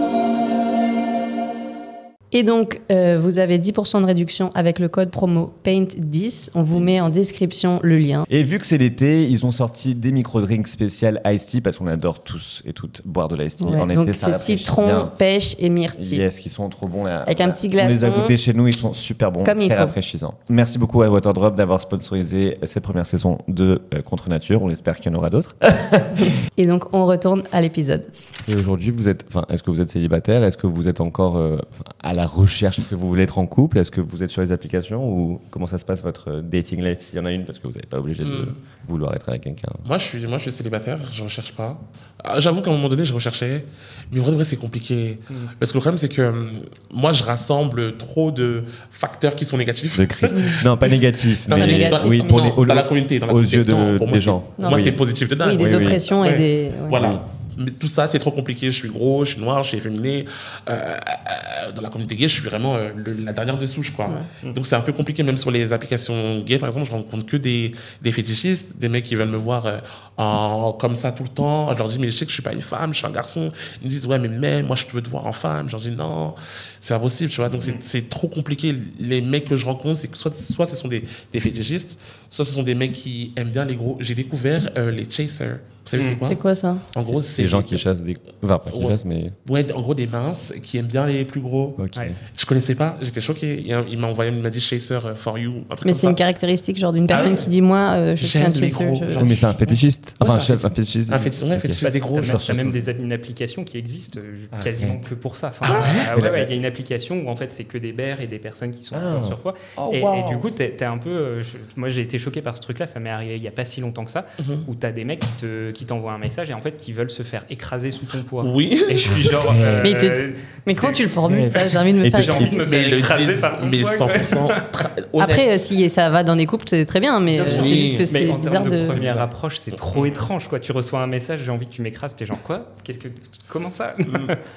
Et 2.31 2.43
donc, 2.43 2.79
euh, 2.91 3.17
vous 3.19 3.39
avez 3.39 3.57
10% 3.57 4.01
de 4.01 4.05
réduction 4.05 4.51
avec 4.53 4.77
le 4.77 4.87
code 4.87 5.09
promo 5.09 5.51
PAINT10. 5.63 6.51
On 6.53 6.61
vous 6.61 6.79
met 6.79 7.01
en 7.01 7.09
description 7.09 7.79
le 7.81 7.97
lien. 7.97 8.23
Et 8.29 8.43
vu 8.43 8.59
que 8.59 8.67
c'est 8.67 8.77
l'été, 8.77 9.25
ils 9.27 9.45
ont 9.47 9.51
sorti 9.51 9.95
des 9.95 10.11
micro-drinks 10.11 10.67
spécial 10.67 11.21
Ice 11.25 11.47
Tea 11.47 11.61
parce 11.61 11.77
qu'on 11.77 11.87
adore 11.87 12.21
tous 12.23 12.61
et 12.67 12.73
toutes 12.73 13.01
boire 13.03 13.29
de 13.29 13.35
l'Ice 13.35 13.57
Tea. 13.57 13.63
Ouais, 13.63 13.79
en 13.81 13.87
donc, 13.87 14.03
été, 14.09 14.13
c'est 14.13 14.33
citron, 14.33 14.85
bien. 14.85 15.11
pêche 15.17 15.55
et 15.57 15.69
myrtille. 15.69 16.19
Yes, 16.19 16.37
qui 16.37 16.49
sont 16.49 16.69
trop 16.69 16.87
bons 16.87 17.03
là. 17.03 17.21
Avec 17.21 17.41
un 17.41 17.49
petit 17.49 17.67
On 17.67 17.87
les 17.87 18.03
a 18.03 18.07
glaçon. 18.09 18.21
goûtés 18.21 18.37
chez 18.37 18.53
nous, 18.53 18.67
ils 18.67 18.75
sont 18.75 18.93
super 18.93 19.31
bons, 19.31 19.43
Comme 19.43 19.61
il 19.61 19.67
très 19.67 19.77
faut. 19.77 19.85
rafraîchissants. 19.85 20.35
Merci 20.49 20.77
beaucoup 20.77 21.01
à 21.01 21.09
Waterdrop 21.09 21.55
d'avoir 21.55 21.81
sponsorisé 21.81 22.57
cette 22.61 22.83
première 22.83 23.07
saison 23.07 23.39
de 23.47 23.81
euh, 23.95 24.01
Contre 24.03 24.29
Nature. 24.29 24.61
On 24.61 24.69
espère 24.69 24.99
qu'il 24.99 25.11
y 25.11 25.15
en 25.15 25.17
aura 25.17 25.31
d'autres. 25.31 25.55
Et 26.57 26.67
donc, 26.67 26.93
on 26.93 27.07
retourne 27.07 27.41
à 27.51 27.59
l'épisode. 27.59 28.03
Et 28.47 28.53
aujourd'hui, 28.55 28.91
vous 28.91 29.07
êtes, 29.07 29.25
enfin, 29.27 29.45
est-ce 29.49 29.63
que 29.63 29.71
vous 29.71 29.81
êtes 29.81 29.89
célibataire? 29.89 30.43
Est-ce 30.43 30.57
que 30.57 30.67
vous 30.67 30.87
êtes 30.87 31.01
encore 31.01 31.37
euh, 31.37 31.57
à 32.03 32.13
la 32.13 32.18
recherche 32.25 32.79
Est-ce 32.79 32.87
que 32.87 32.95
vous 32.95 33.07
voulez 33.07 33.23
être 33.23 33.37
en 33.37 33.45
couple? 33.45 33.77
Est-ce 33.77 33.91
que 33.91 34.01
vous 34.01 34.23
êtes 34.23 34.29
sur 34.29 34.41
les 34.41 34.51
applications? 34.51 35.07
Ou 35.07 35.41
comment 35.51 35.67
ça 35.67 35.77
se 35.77 35.85
passe 35.85 36.01
votre 36.03 36.41
dating 36.41 36.83
life 36.83 36.99
s'il 37.01 37.17
y 37.17 37.21
en 37.21 37.25
a 37.25 37.31
une? 37.31 37.45
Parce 37.45 37.59
que 37.59 37.67
vous 37.67 37.73
n'êtes 37.73 37.87
pas 37.87 37.99
obligé 37.99 38.23
de 38.23 38.29
Hmm. 38.29 38.53
vouloir 38.87 39.13
être 39.15 39.29
avec 39.29 39.43
quelqu'un. 39.43 39.69
Moi, 39.85 39.97
je 39.97 40.03
suis, 40.05 40.25
moi, 40.27 40.37
je 40.37 40.43
suis 40.43 40.51
célibataire, 40.51 40.97
je 41.11 41.23
recherche 41.23 41.53
pas. 41.53 41.79
Ah, 42.23 42.39
J'avoue 42.39 42.61
qu'à 42.61 42.69
un 42.69 42.73
moment 42.73 42.89
donné, 42.89 43.05
je 43.05 43.13
recherchais, 43.13 43.63
mais 44.11 44.19
en 44.19 44.23
vrai, 44.23 44.43
c'est 44.43 44.57
compliqué. 44.57 45.19
Parce 45.59 45.71
que 45.71 45.77
le 45.77 45.81
problème, 45.81 45.97
c'est 45.97 46.09
que 46.09 46.21
hum, 46.21 46.49
moi, 46.93 47.11
je 47.13 47.23
rassemble 47.23 47.95
trop 47.97 48.31
de 48.31 48.63
facteurs 48.89 49.35
qui 49.35 49.45
sont 49.45 49.57
négatifs. 49.57 49.97
De 49.97 50.05
cri- 50.05 50.27
non, 50.65 50.75
pas 50.77 50.89
négatif, 50.89 51.47
Non, 51.47 51.55
mais 51.55 51.61
Pas 51.65 51.71
négatif, 51.71 52.05
oui, 52.07 52.21
mais- 52.21 52.27
pour 52.27 52.39
Non, 52.39 52.45
les, 52.45 52.51
au- 52.51 52.65
dans 52.65 52.73
la 52.73 52.83
communauté, 52.83 53.19
dans 53.19 53.27
la 53.27 53.33
aux 53.33 53.41
yeux 53.41 53.63
de- 53.63 53.71
Non, 53.71 53.97
pour 53.97 54.07
moi, 54.07 54.13
des 54.13 54.19
c'est- 54.19 54.25
gens. 54.25 54.45
Moi, 54.57 54.71
Oui. 54.75 54.81
c'est 54.83 54.91
positif 54.91 55.27
de 55.29 55.35
dingue. 55.35 55.51
oui, 55.51 55.57
des 55.57 55.63
oui, 55.65 55.75
oui. 55.77 55.83
oppressions 55.85 56.25
et 56.25 56.29
Ouais. 56.31 56.37
des. 56.37 56.71
ouais. 56.81 56.87
Voilà. 56.89 57.23
Mais 57.59 57.71
tout 57.71 57.89
ça, 57.89 58.07
c'est 58.07 58.19
trop 58.19 58.31
compliqué. 58.31 58.71
Je 58.71 58.75
suis 58.77 58.89
gros, 58.89 59.25
je 59.25 59.31
suis 59.33 59.41
noir, 59.41 59.61
je 59.63 59.69
suis 59.69 59.77
efféminé. 59.77 60.25
Euh, 60.69 60.71
euh, 60.73 61.71
dans 61.73 61.81
la 61.81 61.89
communauté 61.89 62.15
gay, 62.15 62.27
je 62.27 62.33
suis 62.33 62.43
vraiment 62.49 62.75
euh, 62.75 62.89
le- 62.95 63.13
la 63.13 63.33
dernière 63.33 63.57
de 63.57 63.65
souche, 63.65 63.91
quoi. 63.91 64.09
Donc 64.55 64.65
c'est 64.65 64.75
un 64.75 64.81
peu 64.81 64.93
compliqué, 64.93 65.23
même 65.23 65.37
sur 65.37 65.51
les 65.51 65.73
applications 65.73 66.39
gays, 66.39 66.57
par 66.57 66.69
exemple, 66.69 66.85
je 66.87 66.91
rencontre 66.91 67.25
que 67.25 67.37
des, 67.37 67.71
des 68.01 68.11
fétichistes, 68.11 68.77
des 68.77 68.87
mecs 68.89 69.03
qui 69.05 69.15
veulent 69.15 69.27
me 69.29 69.37
voir 69.37 69.65
euh, 69.65 69.77
en, 70.17 70.71
comme 70.73 70.95
ça 70.95 71.11
tout 71.11 71.23
le 71.23 71.29
temps. 71.29 71.71
Je 71.73 71.77
leur 71.77 71.87
dis, 71.89 71.99
mais 71.99 72.09
je 72.09 72.15
sais 72.17 72.25
que 72.25 72.29
je 72.31 72.35
suis 72.35 72.43
pas 72.43 72.53
une 72.53 72.61
femme, 72.61 72.93
je 72.93 72.97
suis 72.99 73.05
un 73.07 73.11
garçon. 73.11 73.51
Ils 73.81 73.85
me 73.85 73.89
disent, 73.89 74.05
ouais, 74.05 74.19
mais 74.19 74.29
même, 74.29 74.65
moi, 74.67 74.75
je 74.75 74.85
veux 74.93 75.01
te 75.01 75.09
voir 75.09 75.27
en 75.27 75.31
femme. 75.33 75.67
Je 75.67 75.73
leur 75.73 75.81
dis, 75.81 75.91
non, 75.91 76.35
c'est 76.79 76.93
pas 76.93 76.99
possible, 76.99 77.29
tu 77.29 77.37
vois. 77.37 77.49
Donc 77.49 77.61
c'est- 77.61 77.75
c'est 77.81 78.09
trop 78.09 78.27
compliqué. 78.29 78.73
Les 78.99 79.21
mecs 79.21 79.45
que 79.49 79.55
je 79.55 79.65
rencontre, 79.65 79.99
c'est 79.99 80.07
que 80.07 80.17
soit, 80.17 80.33
soit 80.41 80.65
ce 80.65 80.75
sont 80.77 80.87
des, 80.87 81.03
des 81.33 81.39
fétichistes, 81.39 81.99
soit 82.29 82.45
ce 82.45 82.53
sont 82.53 82.63
des 82.63 82.75
mecs 82.75 82.93
qui 82.93 83.33
aiment 83.35 83.49
bien 83.51 83.65
les 83.65 83.75
gros. 83.75 83.97
J'ai 83.99 84.15
découvert 84.15 84.69
euh, 84.77 84.91
les 84.91 85.09
chasers. 85.09 85.57
Savez, 85.89 86.03
c'est 86.09 86.15
quoi 86.17 86.29
C'est 86.29 86.35
quoi 86.35 86.55
ça 86.55 86.77
En 86.95 87.01
gros, 87.01 87.21
c'est 87.21 87.41
Ces 87.43 87.47
gens 87.47 87.61
qui 87.61 87.77
chassent 87.77 88.03
des. 88.03 88.17
Enfin, 88.43 88.59
pas 88.59 88.71
qui 88.71 88.79
Ouais. 88.79 88.87
chassent, 88.89 89.05
mais. 89.05 89.31
Ouais, 89.49 89.71
en 89.73 89.81
gros, 89.81 89.93
des 89.93 90.07
minces 90.07 90.53
qui 90.61 90.77
aiment 90.77 90.85
bien 90.87 91.05
les 91.07 91.25
plus 91.25 91.41
gros. 91.41 91.75
Ok. 91.79 91.95
Ouais. 91.97 92.11
Je 92.37 92.45
connaissais 92.45 92.75
pas, 92.75 92.97
j'étais 93.01 93.21
choqué. 93.21 93.57
Il, 93.59 93.67
y 93.67 93.73
a 93.73 93.83
il 93.89 93.97
m'a 93.97 94.07
envoyé, 94.07 94.31
il 94.31 94.37
m'a 94.41 94.49
dit 94.49 94.59
Chaser 94.61 94.99
euh, 95.05 95.15
for 95.15 95.37
you, 95.37 95.63
un 95.69 95.75
truc 95.75 95.85
Mais 95.87 95.93
c'est 95.93 96.07
une 96.07 96.15
caractéristique 96.15 96.77
genre 96.77 96.93
d'une 96.93 97.07
personne 97.07 97.33
Ah 97.33 97.35
ouais. 97.35 97.43
qui 97.43 97.49
dit 97.49 97.61
moi 97.61 97.93
euh, 97.95 98.15
je 98.15 98.25
suis 98.25 98.39
un 98.39 98.53
chaser. 98.53 98.67
gros, 98.69 99.01
je- 99.07 99.19
mais 99.19 99.35
c'est 99.35 99.45
un 99.45 99.53
fétichiste. 99.53 100.15
Enfin, 100.19 100.33
Ouais, 100.33 100.37
un 100.37 100.41
chef, 100.41 100.65
un 100.65 100.69
fétichiste. 100.69 101.11
Un 101.13 101.17
fétiche- 101.19 101.43
ouais, 101.43 101.55
Ok. 101.55 101.61
fétichiste 101.61 101.91
des 101.91 101.99
gros. 101.99 102.21
Genre. 102.21 102.37
même- 102.37 102.45
t'as 102.47 102.53
même 102.53 102.71
des, 102.71 102.91
une 103.03 103.13
application 103.13 103.63
qui 103.63 103.77
existe 103.77 104.17
euh, 104.17 104.37
Ah, 104.51 104.57
quasiment 104.59 104.97
que 104.97 105.13
pour 105.15 105.35
ça. 105.35 105.51
Enfin, 105.59 105.73
ah 105.73 106.15
ouais, 106.17 106.29
ouais, 106.29 106.43
il 106.43 106.49
y 106.49 106.53
a 106.53 106.55
une 106.55 106.65
application 106.65 107.21
où 107.25 107.29
en 107.29 107.35
fait 107.35 107.51
c'est 107.51 107.63
que 107.63 107.77
des 107.77 107.91
bears 107.93 108.21
et 108.21 108.27
des 108.27 108.39
personnes 108.39 108.71
qui 108.71 108.83
sont 108.83 108.95
Ah. 108.99 109.17
en 109.19 109.23
surpoids. 109.23 109.53
Oh, 109.77 109.89
et, 109.93 110.01
wow. 110.01 110.15
et 110.27 110.29
du 110.29 110.37
coup, 110.37 110.49
t'es 110.49 110.83
un 110.83 110.97
peu. 110.97 111.41
moi, 111.75 111.89
j'ai 111.89 112.01
été 112.01 112.17
choqué 112.19 112.41
par 112.41 112.55
ce 112.55 112.61
truc-là. 112.61 112.85
Ça 112.85 112.99
m'est 112.99 113.09
arrivé 113.09 113.35
il 113.37 113.43
y 113.43 113.47
a 113.47 113.51
pas 113.51 113.65
si 113.65 113.81
longtemps 113.81 114.05
que 114.05 114.11
ça, 114.11 114.25
Mhm. 114.39 114.63
où 114.67 114.75
t'as 114.75 114.91
des 114.91 115.05
mecs 115.05 115.19
qui 115.19 115.27
te- 115.37 115.71
qui 115.79 115.85
t'envoient 115.85 116.11
un 116.11 116.17
message 116.17 116.49
et 116.49 116.53
en 116.53 116.59
fait 116.59 116.75
qui 116.75 116.91
veulent 116.91 117.09
se 117.09 117.23
faire 117.23 117.45
écraser 117.49 117.91
sous 117.91 118.03
ton 118.05 118.21
poids. 118.23 118.43
Oui. 118.45 118.81
Et 118.89 118.97
je 118.97 119.09
suis 119.09 119.23
genre. 119.23 119.53
euh, 119.55 119.79
Mais 119.81 119.91
il 119.91 119.97
te- 119.97 120.31
Mais 120.67 120.75
comment 120.75 120.91
tu 120.91 121.03
le 121.03 121.09
formules 121.09 121.47
ça 121.47 121.67
J'ai 121.69 121.77
envie 121.77 121.93
de 121.93 121.99
me 121.99 122.09
faire. 122.09 122.35
envie 122.35 122.49
de 122.49 122.55
me 122.57 122.65
Mais 122.65 122.83
faire 122.89 122.93
écraser 122.97 123.33
par 123.35 123.57
ton 123.57 123.67
mais 123.67 123.79
poids, 123.79 123.91
100% 123.95 124.35
quoi. 124.45 124.55
tra- 124.73 124.89
honnête. 125.13 125.29
Après, 125.29 125.53
euh, 125.53 125.57
si 125.57 125.89
ça 125.89 126.09
va 126.09 126.23
dans 126.23 126.35
des 126.35 126.45
couples, 126.45 126.65
c'est 126.67 126.85
très 126.85 126.99
bien, 126.99 127.17
mais 127.21 127.39
euh, 127.39 127.45
c'est 127.45 127.75
juste 127.75 127.93
que 127.93 127.99
Mais 127.99 128.05
c'est 128.05 128.29
en 128.29 128.37
bizarre 128.39 128.51
termes 128.63 128.69
de, 128.69 128.81
de. 128.81 128.87
première 128.87 129.21
approche, 129.21 129.59
c'est 129.63 129.75
trop 129.75 130.05
étrange, 130.05 130.49
quoi. 130.49 130.59
Tu 130.59 130.73
reçois 130.73 130.99
un 131.01 131.07
message, 131.07 131.39
j'ai 131.45 131.51
envie 131.51 131.65
que 131.65 131.71
tu 131.71 131.81
m'écrases, 131.81 132.13
t'es 132.15 132.25
genre 132.25 132.41
quoi 132.43 132.65
Qu'est-ce 132.83 132.99
que 132.99 133.07
comment 133.47 133.71
ça 133.71 133.95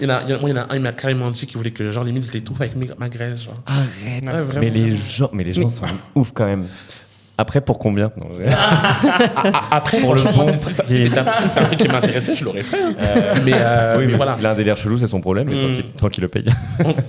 Il 0.01 0.09
y 0.09 0.11
en 0.11 0.15
a, 0.15 0.23
il 0.27 0.31
y 0.31 0.33
en 0.35 0.37
a- 0.37 0.41
moi, 0.41 0.51
il 0.51 0.57
y 0.57 0.59
en 0.59 0.63
a 0.63 0.73
un, 0.73 0.75
il 0.75 0.81
m'a 0.83 0.91
carrément 0.93 1.31
dit 1.31 1.47
qu'il 1.47 1.57
voulait 1.57 1.71
que, 1.71 1.91
genre, 1.93 2.03
limite, 2.05 2.27
je 2.27 2.33
l'étouffe 2.33 2.61
avec 2.61 2.73
ma 2.99 3.09
graisse, 3.09 3.45
genre. 3.45 3.63
Arrête. 3.65 4.25
Ouais. 4.27 4.59
Mais 4.61 4.71
les 4.71 4.97
gens, 4.97 5.31
mais 5.33 5.45
les 5.45 5.53
gens 5.53 5.69
sont 5.69 5.87
ouf 6.17 6.33
quand 6.35 6.47
même. 6.47 6.67
Après, 7.39 7.61
pour 7.61 7.79
combien 7.79 8.13
Non, 8.21 8.27
Ah, 8.51 9.69
Après, 9.73 9.99
Pour 10.01 10.15
le 10.15 10.23
bon 10.23 10.45
prix. 10.47 10.75
c'était 10.89 11.19
un, 11.19 11.65
truc 11.65 11.79
qui 11.79 11.89
m'intéressait, 11.89 12.35
je 12.35 12.45
l'aurais 12.45 12.63
fait. 12.63 12.83
hein. 12.83 12.93
mais, 13.45 13.53
euh, 13.55 13.97
oui, 13.99 14.05
mais 14.05 14.13
mais 14.13 14.17
voilà. 14.19 14.37
s'il 14.37 14.47
a 14.47 14.51
un 14.51 14.55
délire 14.55 14.77
chelou, 14.77 14.99
c'est 14.99 15.07
son 15.07 15.21
problème, 15.21 15.49
mais 15.49 15.59
tant 15.59 15.67
Mm. 15.69 15.75
qu'il- 15.77 15.85
tant 15.93 16.09
qu'il 16.11 16.23
le 16.23 16.29
paye. 16.29 16.45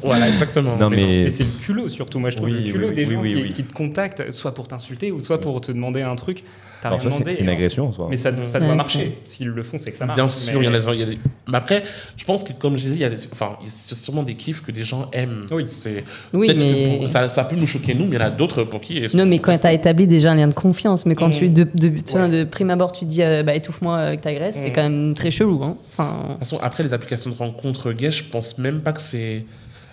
voilà, 0.03 0.29
exactement. 0.29 0.75
Non, 0.79 0.89
mais. 0.89 1.23
Mais 1.25 1.29
c'est 1.29 1.43
le 1.43 1.49
culot 1.61 1.87
surtout, 1.89 2.19
moi 2.19 2.29
je 2.29 2.37
trouve 2.37 2.49
Oui, 2.49 2.63
le 2.65 2.71
culot 2.71 2.87
oui, 2.89 2.95
des 2.95 3.05
oui, 3.05 3.13
gens 3.15 3.21
oui, 3.21 3.33
qui, 3.35 3.41
oui. 3.43 3.49
qui 3.53 3.63
te 3.63 3.73
contactent, 3.73 4.31
soit 4.31 4.53
pour 4.53 4.67
t'insulter 4.67 5.11
ou 5.11 5.19
soit 5.19 5.39
pour 5.41 5.59
te 5.61 5.71
demander 5.71 6.01
un 6.01 6.15
truc. 6.15 6.43
T'as 6.83 6.89
rien 6.89 6.99
c'est 6.99 7.05
demandé. 7.05 7.33
c'est 7.35 7.41
une 7.43 7.49
hein. 7.49 7.53
agression 7.53 7.87
en 7.87 7.91
soi. 7.91 8.07
Mais 8.09 8.15
ça, 8.15 8.29
ça 8.31 8.35
Ouais, 8.35 8.43
doit 8.43 8.59
c'est- 8.59 8.75
marcher. 8.75 9.17
S'ils 9.25 9.47
le 9.47 9.63
font, 9.63 9.77
c'est 9.77 9.91
que 9.91 9.97
ça 9.97 10.05
marche. 10.05 10.17
Bien 10.17 10.29
sûr, 10.29 10.53
Mais- 10.59 10.65
il 10.65 10.65
y 10.65 10.67
en 10.67 10.73
a, 10.73 10.93
il 10.93 10.99
y 10.99 11.03
a 11.03 11.05
des... 11.05 11.17
Mais 11.47 11.57
après, 11.57 11.83
je 12.17 12.25
pense 12.25 12.43
que, 12.43 12.53
comme 12.53 12.77
je 12.77 12.83
disais, 12.83 12.95
il 12.95 13.01
y 13.01 13.05
a 13.05 13.09
des... 13.09 13.17
enfin, 13.31 13.57
a 13.61 13.95
sûrement 13.95 14.23
des 14.23 14.35
kiffs 14.35 14.61
que 14.61 14.71
des 14.71 14.83
gens 14.83 15.09
aiment. 15.13 15.45
Oui. 15.51 15.65
C'est... 15.67 16.03
Oui, 16.33 16.51
mais- 16.55 16.97
pour- 16.99 17.07
ça, 17.09 17.27
ça 17.29 17.43
peut 17.45 17.55
nous 17.55 17.67
choquer, 17.67 17.93
nous, 17.95 18.05
mais 18.05 18.17
il 18.17 18.19
y 18.19 18.23
en 18.23 18.27
a 18.27 18.29
d'autres 18.29 18.63
pour 18.63 18.81
qui... 18.81 19.05
Non, 19.15 19.25
mais 19.25 19.39
quand 19.39 19.57
tu 19.57 19.65
as 19.67 19.73
établi 19.73 20.05
déjà 20.07 20.31
un 20.31 20.35
lien 20.35 20.47
de 20.47 20.53
confiance, 20.53 21.05
mais 21.05 21.15
quand 21.15 21.29
Mhm. 21.29 21.33
tu, 21.33 21.49
de, 21.49 21.63
de, 21.73 21.87
tu 21.99 22.15
Ouais. 22.17 22.29
de 22.29 22.43
prime 22.43 22.69
abord, 22.69 22.91
tu 22.91 23.01
te 23.01 23.09
dis 23.09 23.23
euh, 23.23 23.43
bah, 23.43 23.55
étouffe-moi 23.55 23.97
avec 23.97 24.21
ta 24.21 24.33
graisse, 24.33 24.55
c'est 24.55 24.67
Mhm. 24.69 24.73
quand 24.75 24.83
même 24.83 25.13
très 25.15 25.31
chelou. 25.31 25.63
Hein. 25.63 25.77
Enfin, 25.91 26.17
De 26.23 26.29
toute 26.31 26.39
façon, 26.39 26.59
après 26.61 26.83
les 26.83 26.93
applications 26.93 27.29
de 27.31 27.35
rencontres 27.35 27.91
gays, 27.93 28.11
je 28.11 28.23
pense 28.23 28.57
même 28.57 28.81
pas 28.81 28.91
que 28.93 29.01
c'est 29.01 29.45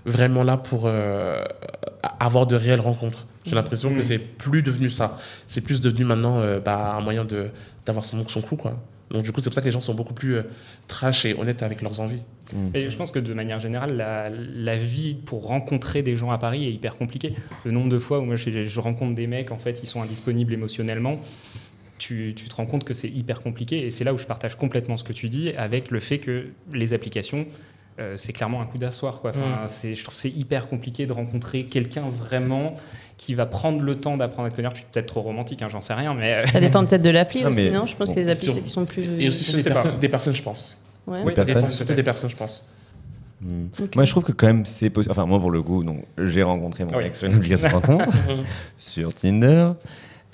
vraiment 0.07 0.43
là 0.43 0.57
pour 0.57 0.83
euh, 0.87 1.43
avoir 2.19 2.47
de 2.47 2.57
réelles 2.57 2.81
rencontres. 2.81 3.27
J'ai 3.47 3.55
l'impression 3.55 3.91
que 3.93 3.99
Mm. 3.99 4.03
c'est 4.03 4.19
plus 4.19 4.63
devenu 4.63 4.91
ça. 4.91 5.17
C'est 5.47 5.61
plus 5.63 5.81
devenu 5.81 6.05
maintenant 6.05 6.41
euh, 6.41 6.61
bah, 6.61 6.95
un 6.97 7.01
moyen 7.01 7.25
de 7.25 7.49
d'avoir 7.87 8.05
son, 8.05 8.27
son 8.29 8.43
coup, 8.43 8.57
quoi. 8.57 8.79
Donc 9.11 9.25
du 9.25 9.33
coup, 9.33 9.41
c'est 9.41 9.51
pour 9.51 9.55
ça 9.55 9.61
que 9.61 9.67
les 9.67 9.73
gens 9.73 9.81
sont 9.81 9.95
beaucoup 9.95 10.15
plus 10.15 10.37
euh, 10.37 10.43
trash 10.87 11.25
et 11.25 11.35
honnêtes 11.35 11.63
avec 11.65 11.83
leurs 11.83 11.99
envies. 12.01 12.23
Et 12.75 12.91
je 12.91 12.97
pense 12.97 13.11
que 13.13 13.19
de 13.21 13.33
manière 13.33 13.59
générale, 13.61 13.97
la, 13.97 14.29
la 14.29 14.77
vie 14.77 15.15
pour 15.15 15.47
rencontrer 15.47 16.03
des 16.03 16.15
gens 16.17 16.31
à 16.33 16.39
Paris 16.39 16.65
est 16.67 16.73
hyper 16.73 16.97
compliquée. 16.97 17.33
Le 17.65 17.71
nombre 17.71 17.89
de 17.89 17.99
fois 17.99 18.19
où 18.21 18.25
moi 18.25 18.37
je, 18.37 18.67
je 18.67 18.81
rencontre 18.81 19.15
des 19.15 19.27
mecs, 19.29 19.51
en 19.53 19.59
fait, 19.59 19.81
ils 19.83 19.87
sont 19.87 20.03
indisponibles 20.03 20.53
émotionnellement, 20.53 21.21
tu, 21.99 22.33
tu 22.37 22.49
te 22.49 22.55
rends 22.55 22.67
compte 22.67 22.85
que 22.85 22.95
c'est 22.95 23.09
hyper 23.09 23.41
compliqué. 23.41 23.85
Et 23.87 23.91
c'est 23.91 24.05
là 24.05 24.13
où 24.15 24.19
je 24.19 24.27
partage 24.27 24.57
complètement 24.57 24.97
ce 24.97 25.05
que 25.05 25.13
tu 25.13 25.29
dis 25.29 25.51
avec 25.57 25.91
le 25.91 26.01
fait 26.01 26.19
que 26.19 26.47
les 26.73 26.93
applications, 26.93 27.47
euh, 28.01 28.17
c'est 28.17 28.33
clairement 28.33 28.61
un 28.63 28.67
coup 28.67 28.79
d'asseoir. 28.79 29.21
Quoi. 29.21 29.31
Enfin, 29.31 29.67
c'est- 29.69 29.95
Je 29.95 30.03
trouve 30.03 30.15
que 30.15 30.21
c'est 30.21 30.31
hyper 30.31 30.69
compliqué 30.69 31.07
de 31.07 31.13
rencontrer 31.13 31.65
quelqu'un 31.65 32.05
vraiment 32.09 32.75
qui 33.17 33.35
va 33.35 33.45
prendre 33.47 33.81
le 33.83 33.95
temps 33.95 34.17
d'apprendre 34.17 34.47
à 34.49 34.51
te 34.51 34.57
connaître. 34.57 34.75
Je 34.77 34.81
suis 34.81 34.89
peut-être 34.91 35.07
trop 35.07 35.21
romantique, 35.21 35.61
hein, 35.63 35.69
j'en 35.69 35.81
sais 35.83 35.93
rien, 35.95 36.15
mais. 36.15 36.33
euh, 36.35 36.47
ça 36.47 36.61
dépend 36.61 36.85
peut-être 36.87 37.03
de 37.03 37.11
l'appli 37.11 37.43
Non, 37.45 37.51
aussi, 37.51 37.65
mais 37.65 37.71
non 37.71 37.87
Je 37.87 37.95
pense 37.97 38.09
bon, 38.09 38.15
que 38.15 38.21
les 38.21 38.29
applis 38.31 38.45
sur- 38.47 38.67
sont 38.69 38.85
plus. 38.87 39.05
Et 39.21 39.29
aussi 39.29 39.45
sur 39.45 39.55
des 39.55 39.63
des 40.01 40.09
personnes, 40.09 40.35
je 40.35 40.43
pense. 40.43 40.77
Ouais. 41.07 41.19
Oui, 41.25 41.35
Des 41.35 41.45
Des 41.45 41.53
personnes. 41.55 41.87
des 41.97 42.03
personnes, 42.03 42.31
je 42.31 42.37
pense. 42.37 42.67
Ok. 43.83 43.95
Moi, 43.97 44.05
je 44.05 44.11
trouve 44.11 44.23
que 44.25 44.33
quand 44.33 44.47
même, 44.47 44.67
c'est 44.67 44.91
possible. 44.91 45.13
Enfin, 45.13 45.25
moi, 45.25 45.41
pour 45.41 45.51
le 45.51 45.63
coup, 45.63 45.83
donc, 45.83 46.05
j'ai 46.19 46.43
rencontré 46.43 46.85
mon 46.85 46.97
Oui. 46.99 47.05
ex 47.05 47.19
sur 47.19 47.27
une 47.29 47.37
application 47.37 47.69
de 47.69 47.73
rencontre, 47.73 48.05
sur 48.79 49.15
Tinder. 49.15 49.73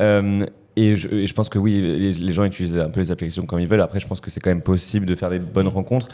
Euh, 0.00 0.44
et, 0.76 0.96
je, 0.96 1.08
et 1.08 1.26
je 1.26 1.32
pense 1.34 1.48
que 1.48 1.58
oui, 1.58 1.80
les, 1.80 2.12
les 2.12 2.32
gens 2.32 2.44
utilisent 2.44 2.78
un 2.78 2.90
peu 2.90 3.00
les 3.00 3.10
applications 3.12 3.44
comme 3.46 3.60
ils 3.60 3.66
veulent. 3.66 3.80
Après, 3.80 4.00
je 4.00 4.06
pense 4.06 4.20
que 4.20 4.30
c'est 4.30 4.40
quand 4.40 4.50
même 4.50 4.62
possible 4.62 5.06
de 5.06 5.14
faire 5.14 5.30
des 5.30 5.38
bonnes 5.38 5.68
rencontres. 5.68 6.08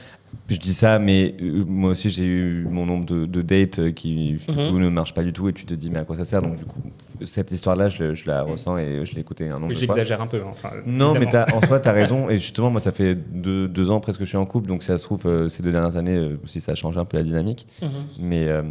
Je 0.48 0.56
dis 0.58 0.74
ça, 0.74 0.98
mais 0.98 1.36
euh, 1.42 1.64
moi 1.66 1.90
aussi, 1.90 2.10
j'ai 2.10 2.24
eu 2.26 2.66
mon 2.70 2.86
nombre 2.86 3.04
de, 3.06 3.26
de 3.26 3.42
dates 3.42 3.92
qui 3.94 4.32
du 4.34 4.40
Mhm. 4.52 4.68
coup, 4.70 4.78
ne 4.78 4.88
marchent 4.88 5.14
pas 5.14 5.24
du 5.24 5.32
tout. 5.32 5.48
Et 5.48 5.52
tu 5.52 5.66
te 5.66 5.74
dis, 5.74 5.90
mais 5.90 6.00
à 6.00 6.04
quoi 6.04 6.16
ça 6.16 6.24
sert? 6.24 6.42
Donc, 6.42 6.56
du 6.56 6.64
coup, 6.64 6.80
cette 7.24 7.50
histoire-là, 7.50 7.88
je, 7.88 8.14
je 8.14 8.26
la 8.26 8.42
ressens 8.42 8.78
et 8.78 9.04
je 9.04 9.14
l'ai 9.14 9.20
écoutée 9.20 9.48
un 9.48 9.58
nombre 9.58 9.68
de 9.68 9.74
fois. 9.74 9.80
J'exagère 9.80 10.20
un 10.20 10.26
peu. 10.26 10.38
hein, 10.38 10.50
Enfin, 10.50 10.70
Non, 10.86 11.14
mais 11.14 11.26
en 11.54 11.60
soi, 11.66 11.80
tu 11.80 11.88
as 11.88 11.92
raison. 12.02 12.28
Et 12.30 12.38
justement, 12.38 12.70
moi, 12.70 12.80
ça 12.80 12.92
fait 12.92 13.14
deux, 13.14 13.68
deux 13.68 13.90
ans 13.90 14.00
presque 14.00 14.18
que 14.20 14.24
je 14.24 14.28
suis 14.30 14.38
en 14.38 14.46
couple. 14.46 14.68
Donc, 14.68 14.82
ça 14.82 14.98
se 14.98 15.02
trouve, 15.04 15.22
euh, 15.26 15.48
ces 15.48 15.62
deux 15.62 15.72
dernières 15.72 15.96
années, 15.96 16.16
euh, 16.16 16.36
aussi, 16.44 16.60
ça 16.60 16.72
a 16.72 16.74
changé 16.74 16.98
un 17.00 17.04
peu 17.04 17.16
la 17.16 17.22
dynamique. 17.22 17.66
Mais 18.18 18.48
euh, 18.48 18.62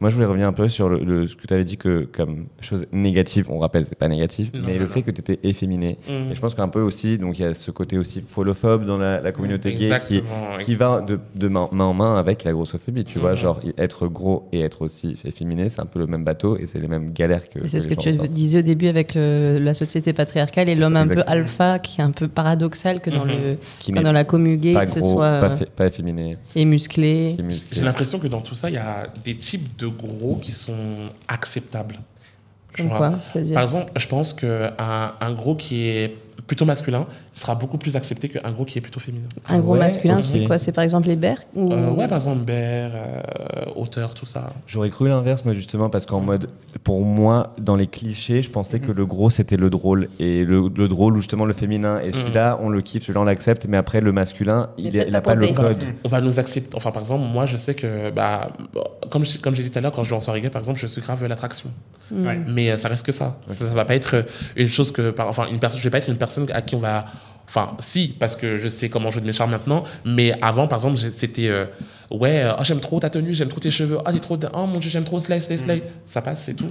moi, 0.00 0.10
je 0.10 0.14
voulais 0.14 0.26
revenir 0.26 0.48
un 0.48 0.52
peu 0.52 0.68
sur 0.68 0.88
le, 0.88 0.98
le- 1.04 1.26
ce 1.26 1.36
que 1.36 1.46
tu 1.46 1.54
avais 1.54 1.64
dit 1.64 1.76
que, 1.76 2.04
comme 2.10 2.46
chose 2.60 2.84
négative, 2.92 3.50
on 3.50 3.58
rappelle, 3.58 3.86
c'est 3.86 3.98
pas 3.98 4.08
négatif, 4.08 4.50
Non, 4.54 4.60
mais 4.66 4.74
non, 4.74 4.78
le 4.80 4.84
non. 4.86 4.90
fait 4.90 5.02
que 5.02 5.10
tu 5.10 5.20
étais 5.20 5.38
efféminé. 5.48 5.98
Mhm. 6.08 6.32
Et 6.32 6.34
je 6.34 6.40
pense 6.40 6.54
qu'un 6.54 6.68
peu 6.68 6.80
aussi, 6.80 7.18
donc 7.18 7.38
il 7.38 7.42
y 7.42 7.44
a 7.44 7.54
ce 7.54 7.70
côté 7.70 7.98
aussi 7.98 8.20
folophobe 8.20 8.84
dans 8.84 8.96
la, 8.96 9.20
la 9.20 9.32
communauté 9.32 9.74
gay 9.74 9.90
qui, 10.08 10.22
qui 10.64 10.74
va 10.74 11.00
de, 11.00 11.18
de 11.34 11.48
main, 11.48 11.68
main 11.72 11.84
en 11.86 11.94
main 11.94 12.16
avec 12.18 12.44
la 12.44 12.52
grossophobie. 12.52 13.04
Tu 13.04 13.18
vois, 13.18 13.30
Mhm. 13.32 13.36
genre 13.36 13.60
être 13.78 14.06
gros 14.08 14.48
et 14.52 14.60
être 14.60 14.82
aussi 14.82 15.16
efféminé, 15.24 15.68
c'est 15.68 15.80
un 15.80 15.86
peu 15.86 15.98
le 15.98 16.06
même 16.06 16.24
bateau 16.24 16.56
et 16.56 16.66
c'est 16.66 16.78
les 16.78 16.88
mêmes 16.88 17.12
galères 17.12 17.48
que. 17.48 17.66
C'est 17.68 17.80
ce 17.80 17.88
tu 18.02 18.28
disais 18.28 18.58
au 18.58 18.62
début 18.62 18.88
avec 18.88 19.14
le- 19.14 19.58
la 19.60 19.74
société 19.74 20.12
patriarcale 20.12 20.68
et 20.68 20.74
l'homme 20.74 20.96
un 20.96 21.06
peu 21.06 21.22
alpha 21.26 21.78
qui 21.78 22.00
est 22.00 22.04
un 22.04 22.10
peu 22.10 22.28
paradoxal 22.28 23.00
que 23.00 23.10
dans, 23.10 23.24
Mhm. 23.24 23.30
le, 23.30 23.58
Qui 23.78 23.92
dans 23.92 24.12
la 24.12 24.24
commu 24.24 24.56
gay, 24.56 24.74
pas 24.74 24.84
que 24.86 24.90
ce 24.90 25.00
soit 25.00 25.40
pas, 25.40 25.56
fait- 25.56 25.70
pas 25.70 25.86
efféminé. 25.86 26.36
et 26.56 26.64
musclé. 26.64 27.32
qui 27.36 27.40
est 27.42 27.44
musclé. 27.44 27.68
J'ai 27.72 27.82
l'impression 27.82 28.18
que 28.18 28.26
dans 28.28 28.40
tout 28.40 28.54
ça, 28.54 28.68
il 28.70 28.74
y 28.74 28.78
a 28.78 29.06
des 29.24 29.34
types 29.36 29.76
de 29.78 29.86
gros 29.86 30.36
qui 30.42 30.52
sont 30.52 30.74
acceptables. 31.28 31.96
Comme 32.76 32.88
quoi 32.88 33.14
C'est-à-dire 33.24 33.54
Par 33.54 33.62
exemple, 33.64 33.92
je 33.96 34.06
pense 34.06 34.32
qu'un 34.32 34.72
un 35.20 35.32
gros 35.34 35.56
qui 35.56 35.88
est 35.88 36.14
plutôt 36.50 36.64
masculin 36.64 37.06
sera 37.32 37.54
beaucoup 37.54 37.78
plus 37.78 37.94
accepté 37.94 38.28
qu'un 38.28 38.50
gros 38.50 38.64
qui 38.64 38.76
est 38.76 38.80
plutôt 38.80 38.98
féminin. 38.98 39.28
Un 39.48 39.60
gros 39.60 39.74
Ouais, 39.74 39.78
masculin, 39.78 40.20
c'est 40.20 40.42
quoi? 40.46 40.58
C'est 40.58 40.72
par 40.72 40.82
exemple 40.82 41.06
les 41.06 41.14
berks 41.14 41.46
ou... 41.54 41.72
Euh, 41.72 41.90
ouais, 41.92 42.08
par 42.08 42.18
exemple, 42.18 42.40
Bear, 42.44 42.90
euh, 42.92 43.70
Auteur, 43.76 44.14
tout 44.14 44.26
ça. 44.26 44.52
J'aurais 44.66 44.90
cru 44.90 45.06
l'inverse, 45.08 45.44
moi, 45.44 45.54
justement, 45.54 45.88
parce 45.90 46.06
qu'en 46.06 46.18
mode, 46.20 46.48
pour 46.82 47.02
moi, 47.04 47.54
dans 47.58 47.76
les 47.76 47.86
clichés, 47.86 48.42
je 48.42 48.50
pensais 48.50 48.80
que 48.80 48.90
le 48.90 49.06
gros, 49.06 49.30
c'était 49.30 49.56
le 49.56 49.70
drôle. 49.70 50.08
Et 50.18 50.44
le, 50.44 50.68
le 50.76 50.88
drôle, 50.88 51.16
ou 51.16 51.20
justement, 51.20 51.44
le 51.44 51.52
féminin. 51.52 52.00
Et 52.00 52.10
celui-là, 52.10 52.58
on 52.60 52.68
le 52.68 52.80
kiffe, 52.80 53.02
celui-là, 53.04 53.20
on 53.20 53.24
l'accepte. 53.24 53.66
Mais 53.68 53.76
après, 53.76 54.00
le 54.00 54.10
masculin, 54.10 54.70
il 54.76 54.92
n'a 54.92 55.20
pas 55.20 55.36
le 55.36 55.46
code. 55.54 55.84
On 56.02 56.08
va 56.08 56.20
nous 56.20 56.40
accepter. 56.40 56.76
Enfin, 56.76 56.90
par 56.90 57.02
exemple, 57.02 57.24
moi, 57.32 57.46
je 57.46 57.56
sais 57.56 57.74
que, 57.76 58.10
bah, 58.10 58.48
comme, 59.08 59.24
je- 59.24 59.38
comme 59.38 59.54
j'ai 59.54 59.62
dit 59.62 59.70
tout 59.70 59.78
à 59.78 59.82
l'heure, 59.82 59.92
quand 59.92 60.02
je 60.02 60.10
vais 60.10 60.16
en 60.16 60.20
soirée 60.20 60.40
gay, 60.40 60.50
par 60.50 60.62
exemple, 60.62 60.80
je 60.80 60.88
suis 60.88 61.00
grave 61.00 61.24
l'attraction. 61.28 61.70
Ouais. 62.12 62.40
Mais 62.48 62.72
euh, 62.72 62.76
ça 62.76 62.88
reste 62.88 63.06
que 63.06 63.12
ça. 63.12 63.38
ça. 63.46 63.54
ça 63.54 63.64
va 63.66 63.84
pas 63.84 63.94
être 63.94 64.14
euh, 64.16 64.22
une 64.56 64.66
chose 64.66 64.90
que. 64.90 65.10
par- 65.12 65.28
Enfin, 65.28 65.46
une 65.48 65.60
personne, 65.60 65.78
je 65.78 65.84
vais 65.84 65.90
pas 65.90 65.98
être 65.98 66.08
une 66.08 66.16
personne 66.16 66.39
à 66.52 66.62
qui 66.62 66.74
on 66.74 66.78
va. 66.78 67.04
Enfin, 67.46 67.72
si, 67.80 68.14
parce 68.18 68.36
que 68.36 68.56
je 68.56 68.68
sais 68.68 68.88
comment 68.88 69.10
jouer 69.10 69.22
de 69.22 69.26
mes 69.26 69.32
charmes 69.32 69.50
maintenant. 69.50 69.82
Mais 70.04 70.32
avant, 70.40 70.68
par 70.68 70.78
exemple, 70.78 70.98
c'était. 70.98 71.48
euh, 71.48 71.64
ouais, 72.12 72.44
euh, 72.44 72.52
oh, 72.56 72.62
j'aime 72.62 72.78
trop 72.78 73.00
ta 73.00 73.10
tenue, 73.10 73.34
j'aime 73.34 73.48
trop 73.48 73.58
tes 73.58 73.72
cheveux. 73.72 73.98
Oh, 73.98 74.10
t'es 74.12 74.20
trop. 74.20 74.38
Oh 74.54 74.66
mon 74.66 74.78
dieu, 74.78 74.88
j'aime 74.88 75.02
trop 75.02 75.18
Slay, 75.18 75.40
Slay, 75.40 75.58
Slay. 75.58 75.82
Ça 76.06 76.22
passe, 76.22 76.42
c'est 76.44 76.54
tout. 76.54 76.70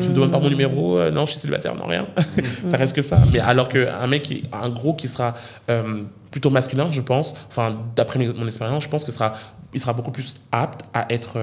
Je 0.00 0.08
me 0.08 0.14
demande 0.14 0.32
pas 0.32 0.38
mon 0.38 0.48
numéro. 0.48 0.96
euh, 0.98 1.10
non, 1.10 1.26
je 1.26 1.32
suis 1.32 1.40
célibataire, 1.40 1.74
non, 1.74 1.86
rien. 1.86 2.06
ça 2.70 2.78
reste 2.78 2.94
que 2.96 3.02
ça. 3.02 3.18
Mais 3.34 3.40
alors 3.40 3.68
qu'un 3.68 4.06
mec, 4.06 4.22
qui- 4.22 4.44
un 4.52 4.70
gros 4.70 4.94
qui 4.94 5.08
sera. 5.08 5.34
euh, 5.70 6.02
plutôt 6.30 6.50
masculin, 6.50 6.88
je 6.90 7.00
pense. 7.02 7.36
Enfin, 7.50 7.76
d'après 7.94 8.18
mon 8.18 8.46
expérience, 8.48 8.82
je 8.82 8.88
pense 8.88 9.04
que 9.04 9.12
sera, 9.12 9.34
il 9.72 9.78
sera 9.80 9.92
beaucoup 9.92 10.10
plus 10.10 10.34
apte 10.50 10.80
à 10.94 11.06
être. 11.12 11.38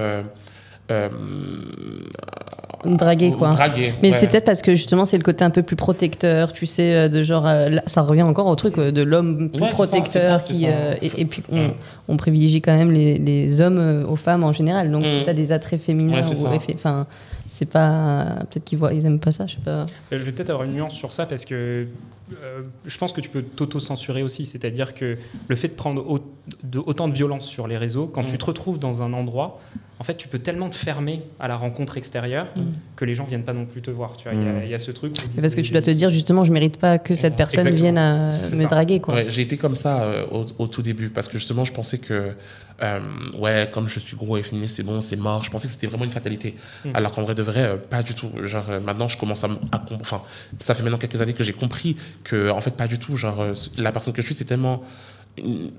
Euh, 0.92 1.08
Dragué, 2.84 3.30
quoi. 3.30 3.50
Dragué, 3.50 3.94
Mais 4.02 4.10
ouais. 4.10 4.16
c'est 4.18 4.26
peut-être 4.26 4.44
parce 4.44 4.60
que 4.60 4.74
justement 4.74 5.04
c'est 5.04 5.16
le 5.16 5.22
côté 5.22 5.44
un 5.44 5.50
peu 5.50 5.62
plus 5.62 5.76
protecteur, 5.76 6.52
tu 6.52 6.66
sais, 6.66 6.94
euh, 6.96 7.08
de 7.08 7.22
genre, 7.22 7.46
euh, 7.46 7.68
là, 7.68 7.82
ça 7.86 8.02
revient 8.02 8.22
encore 8.24 8.48
au 8.48 8.56
truc 8.56 8.76
de 8.76 9.02
l'homme 9.02 9.50
plus 9.50 9.60
Ouais, 9.62 9.68
c'est 9.70 9.76
ça, 9.76 9.86
protecteur 9.86 10.40
ça, 10.40 10.46
qui, 10.52 10.66
euh, 10.66 10.96
et, 11.00 11.12
et 11.20 11.24
puis 11.24 11.44
on, 11.52 11.68
Mm. 11.68 11.72
on 12.08 12.16
privilégie 12.16 12.60
quand 12.60 12.76
même 12.76 12.90
les, 12.90 13.18
les 13.18 13.60
hommes 13.60 14.04
aux 14.08 14.16
femmes 14.16 14.42
en 14.42 14.52
général. 14.52 14.90
Donc 14.90 15.06
si 15.06 15.20
Mm. 15.20 15.24
t'as 15.26 15.32
des 15.32 15.52
attraits 15.52 15.80
féminins 15.80 16.22
Ouais, 16.28 16.36
ou 16.36 16.74
enfin, 16.74 17.06
c'est 17.46 17.70
pas 17.70 18.38
peut-être 18.50 18.64
qu'ils 18.64 18.78
voient, 18.78 18.92
ils 18.92 19.06
aiment 19.06 19.20
pas 19.20 19.30
ça, 19.30 19.46
je 19.46 19.54
sais 19.54 19.60
pas. 19.64 19.86
Je 20.10 20.16
vais 20.16 20.32
peut-être 20.32 20.50
avoir 20.50 20.64
une 20.64 20.72
nuance 20.74 20.94
sur 20.94 21.12
ça 21.12 21.24
parce 21.26 21.44
que 21.44 21.86
euh, 22.42 22.62
je 22.84 22.98
pense 22.98 23.12
que 23.12 23.20
tu 23.20 23.28
peux 23.28 23.42
t'auto-censurer 23.42 24.22
aussi. 24.22 24.46
C'est-à-dire 24.46 24.94
que 24.94 25.16
le 25.48 25.56
fait 25.56 25.68
de 25.68 25.72
prendre 25.74 26.08
au- 26.08 26.20
de, 26.64 26.78
autant 26.78 27.08
de 27.08 27.14
violence 27.14 27.46
sur 27.46 27.66
les 27.68 27.76
réseaux, 27.76 28.06
quand 28.06 28.22
Mm. 28.22 28.26
tu 28.26 28.38
te 28.38 28.44
retrouves 28.44 28.78
dans 28.78 29.02
un 29.02 29.12
endroit, 29.12 29.60
en 29.98 30.04
fait, 30.04 30.16
tu 30.16 30.26
peux 30.26 30.40
tellement 30.40 30.68
te 30.68 30.74
fermer 30.74 31.22
à 31.38 31.46
la 31.46 31.56
rencontre 31.56 31.96
extérieure 31.96 32.48
que 32.96 33.04
les 33.04 33.14
gens 33.14 33.24
viennent 33.24 33.44
pas 33.44 33.52
non 33.52 33.66
plus 33.66 33.82
te 33.82 33.90
voir. 33.90 34.16
Tu 34.16 34.24
vois, 34.28 34.34
il 34.34 34.44
y 34.44 34.48
a- 34.48 34.52
Mm. 34.52 34.62
il 34.64 34.70
y, 34.70 34.74
a 34.74 34.78
ce 34.78 34.90
truc. 34.90 35.12
où- 35.18 35.28
Mais 35.36 35.42
parce 35.42 35.54
que 35.54 35.60
tu 35.60 35.70
dois 35.72 35.82
te 35.82 35.90
dire 35.90 36.10
justement, 36.10 36.44
je 36.44 36.52
mérite 36.52 36.76
pas 36.78 36.98
que 36.98 37.14
cette 37.14 37.36
personne 37.36 37.60
Exactement. 37.68 37.82
vienne 37.82 37.98
à 37.98 38.32
me 38.50 38.62
ça. 38.62 38.68
draguer, 38.68 39.00
quoi. 39.00 39.14
Ouais, 39.14 39.26
j'ai 39.28 39.42
été 39.42 39.56
comme 39.56 39.76
ça 39.76 40.02
euh, 40.02 40.26
au, 40.32 40.44
au 40.58 40.66
tout 40.66 40.82
début 40.82 41.08
parce 41.10 41.28
que 41.28 41.38
justement 41.38 41.62
je 41.64 41.72
pensais 41.72 41.98
que 41.98 42.32
euh, 42.82 43.00
ouais 43.34 43.70
comme 43.72 43.88
je 43.88 44.00
suis 44.00 44.16
gros 44.16 44.36
et 44.36 44.42
féministe 44.42 44.76
c'est 44.76 44.82
bon 44.82 45.00
c'est 45.00 45.16
mort. 45.16 45.44
Je 45.44 45.50
pensais 45.50 45.66
que 45.66 45.72
c'était 45.72 45.86
vraiment 45.86 46.04
une 46.04 46.10
fatalité. 46.10 46.56
Mm. 46.84 46.90
alors 46.94 47.12
qu'en 47.12 47.22
vrai 47.22 47.34
de 47.34 47.42
vrai 47.42 47.62
euh, 47.62 47.76
pas 47.76 48.02
du 48.02 48.14
tout. 48.14 48.30
Genre 48.42 48.68
euh, 48.70 48.80
maintenant 48.80 49.08
je 49.08 49.16
commence 49.16 49.44
à, 49.44 49.48
à 49.72 49.82
enfin 50.00 50.22
ça 50.60 50.74
fait 50.74 50.82
maintenant 50.82 50.98
quelques 50.98 51.20
années 51.20 51.34
que 51.34 51.44
j'ai 51.44 51.52
compris 51.52 51.96
que 52.24 52.50
en 52.50 52.60
fait 52.60 52.72
pas 52.72 52.88
du 52.88 52.98
tout. 52.98 53.16
Genre 53.16 53.44
la 53.78 53.92
personne 53.92 54.12
que 54.12 54.22
je 54.22 54.26
suis 54.26 54.34
c'est 54.34 54.44
tellement 54.44 54.82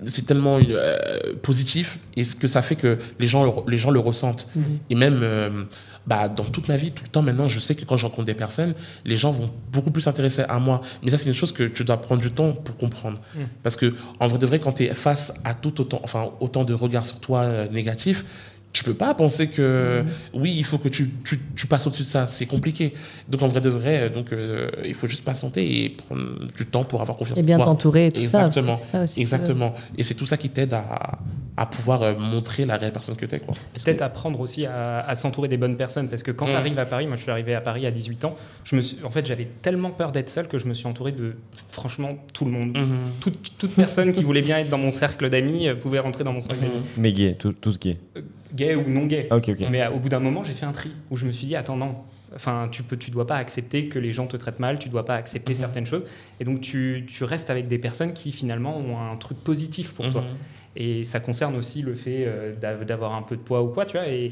c'est 0.07 0.25
tellement 0.25 0.59
euh, 0.59 0.97
positif 1.41 1.99
et 2.15 2.23
ce 2.23 2.35
que 2.35 2.47
ça 2.47 2.61
fait 2.61 2.75
que 2.75 2.97
les 3.19 3.27
gens 3.27 3.43
le, 3.43 3.51
les 3.71 3.77
gens 3.77 3.91
le 3.91 3.99
ressentent 3.99 4.49
et 4.89 4.95
même 4.95 5.19
euh, 5.21 5.65
bah, 6.05 6.27
dans 6.27 6.43
toute 6.43 6.67
ma 6.67 6.75
vie, 6.75 6.91
tout 6.91 7.03
le 7.03 7.09
temps 7.09 7.21
maintenant, 7.21 7.47
je 7.47 7.59
sais 7.59 7.75
que 7.75 7.85
quand 7.85 7.95
je 7.95 8.05
rencontre 8.05 8.25
des 8.25 8.33
personnes, 8.33 8.73
les 9.05 9.15
gens 9.15 9.31
vont 9.31 9.49
beaucoup 9.71 9.91
plus 9.91 10.01
s'intéresser 10.01 10.43
à 10.49 10.59
moi. 10.59 10.81
Mais 11.01 11.11
ça, 11.11 11.17
c'est 11.17 11.27
une 11.27 11.35
chose 11.35 11.53
que 11.53 11.63
tu 11.63 11.85
dois 11.85 11.97
prendre 12.01 12.21
du 12.21 12.31
temps 12.31 12.51
pour 12.51 12.75
comprendre. 12.77 13.19
Parce 13.61 13.75
que, 13.77 13.93
en 14.19 14.27
vrai 14.27 14.37
de 14.37 14.45
vrai, 14.45 14.59
quand 14.59 14.73
tu 14.73 14.83
es 14.83 14.93
face 14.93 15.33
à 15.45 15.53
tout 15.53 15.79
autant, 15.79 16.01
enfin, 16.03 16.31
autant 16.41 16.65
de 16.65 16.73
regards 16.73 17.05
sur 17.05 17.19
toi 17.19 17.41
euh, 17.41 17.69
négatifs, 17.69 18.25
tu 18.73 18.83
peux 18.83 18.95
pas 18.95 19.13
penser 19.13 19.47
que 19.49 20.03
oui, 20.33 20.53
il 20.57 20.65
faut 20.65 20.79
que 20.79 20.89
tu, 20.89 21.09
tu, 21.23 21.39
tu 21.55 21.67
passes 21.67 21.85
au-dessus 21.87 22.01
de 22.03 22.07
ça. 22.07 22.25
C'est 22.27 22.47
compliqué. 22.47 22.93
Donc, 23.29 23.43
en 23.43 23.47
vrai 23.47 23.61
de 23.61 23.69
vrai, 23.69 24.01
euh, 24.01 24.09
donc, 24.09 24.33
euh, 24.33 24.67
il 24.83 24.95
faut 24.95 25.05
juste 25.07 25.23
patienter 25.23 25.83
et 25.85 25.89
prendre 25.89 26.45
du 26.57 26.65
temps 26.65 26.83
pour 26.83 27.01
avoir 27.01 27.15
confiance 27.17 27.37
Et 27.37 27.41
en 27.41 27.45
bien 27.45 27.57
toi. 27.57 27.65
t'entourer 27.67 28.07
et 28.07 28.11
tout 28.11 28.19
Exactement. 28.19 28.75
ça 28.75 29.03
aussi. 29.03 29.21
Exactement. 29.21 29.75
Et 29.97 30.03
c'est 30.03 30.15
tout 30.15 30.25
ça 30.25 30.37
qui 30.37 30.49
t'aide 30.49 30.73
à, 30.73 31.19
à 31.55 31.65
pouvoir 31.67 32.01
euh, 32.01 32.15
montrer 32.17 32.65
la 32.65 32.77
réelle 32.77 32.91
personne 32.91 33.15
que 33.15 33.27
tu 33.27 33.35
es. 33.35 33.39
Quoi. 33.39 33.53
Peut-être 33.73 34.01
apprendre 34.01 34.39
aussi 34.39 34.65
à, 34.65 35.01
à 35.01 35.13
s'entourer 35.15 35.47
des 35.49 35.57
bonnes 35.57 35.77
personnes 35.77 36.07
parce 36.09 36.23
que 36.23 36.31
quand 36.31 36.47
Mm. 36.47 36.49
tu 36.49 36.55
arrives 36.55 36.79
à 36.79 36.85
Paris, 36.87 37.05
moi 37.05 37.15
je 37.15 37.21
suis 37.21 37.31
arrivé 37.31 37.53
à 37.53 37.61
Paris 37.61 37.85
à 37.85 37.91
18 37.91 38.25
ans, 38.25 38.35
je 38.63 38.75
me 38.75 38.81
suis, 38.81 38.97
en 39.03 39.11
fait 39.11 39.25
j'avais 39.27 39.47
tellement 39.61 39.91
peur 39.91 40.11
d'être 40.11 40.29
seul 40.29 40.47
que 40.47 40.57
je 40.57 40.65
me 40.67 40.73
suis 40.73 40.87
entouré 40.87 41.11
de 41.11 41.35
franchement 41.69 42.17
tout 42.33 42.45
le 42.45 42.51
monde. 42.51 42.75
Mhm. 42.75 42.97
Toute, 43.21 43.57
toute 43.59 43.75
personne 43.75 44.11
qui 44.11 44.23
voulait 44.23 44.41
bien 44.41 44.57
être 44.57 44.69
dans 44.69 44.77
mon 44.79 44.89
cercle 44.91 45.29
d'amis 45.29 45.67
pouvait 45.79 45.99
rentrer 45.99 46.23
dans 46.23 46.33
mon 46.33 46.39
cercle 46.39 46.61
d'amis. 46.63 46.77
Mhm. 46.77 46.83
Mais 46.97 47.13
gay, 47.13 47.35
tout, 47.37 47.53
tout 47.53 47.71
ce 47.73 47.77
qui 47.77 47.89
est. 47.91 47.97
Euh, 48.17 48.21
Gay 48.55 48.75
ou 48.75 48.87
non 48.89 49.05
gay. 49.05 49.27
Mais 49.69 49.81
euh, 49.81 49.89
au 49.91 49.99
bout 49.99 50.09
d'un 50.09 50.19
moment, 50.19 50.43
j'ai 50.43 50.53
fait 50.53 50.65
un 50.65 50.71
tri 50.71 50.91
où 51.09 51.17
je 51.17 51.25
me 51.25 51.31
suis 51.31 51.47
dit 51.47 51.55
attends 51.55 51.77
non, 51.77 51.95
Enfin, 52.35 52.67
tu 52.71 52.81
peux, 52.81 52.97
tu 52.97 53.11
dois 53.11 53.27
pas 53.27 53.35
accepter 53.35 53.87
que 53.89 53.99
les 53.99 54.11
gens 54.11 54.25
te 54.25 54.35
traitent 54.37 54.59
mal, 54.59 54.79
tu 54.79 54.89
dois 54.89 55.05
pas 55.05 55.13
accepter 55.15 55.53
certaines 55.53 55.85
choses. 55.85 56.03
Et 56.39 56.43
donc, 56.45 56.61
tu, 56.61 57.05
tu 57.07 57.23
restes 57.25 57.51
avec 57.51 57.67
des 57.67 57.77
personnes 57.77 58.11
qui 58.13 58.31
finalement 58.31 58.75
ont 58.75 58.97
un 58.99 59.15
truc 59.17 59.37
positif 59.37 59.93
pour 59.93 60.09
toi. 60.09 60.21
Mhm. 60.21 60.27
Et 60.75 61.03
ça 61.03 61.19
concerne 61.19 61.55
aussi 61.55 61.83
le 61.83 61.93
fait 61.93 62.25
euh, 62.25 62.55
d'av- 62.59 62.85
d'avoir 62.85 63.13
un 63.13 63.21
peu 63.21 63.35
de 63.35 63.41
poids 63.41 63.61
ou 63.61 63.67
quoi, 63.67 63.85
tu 63.85 63.97
vois. 63.97 64.07
Et, 64.07 64.31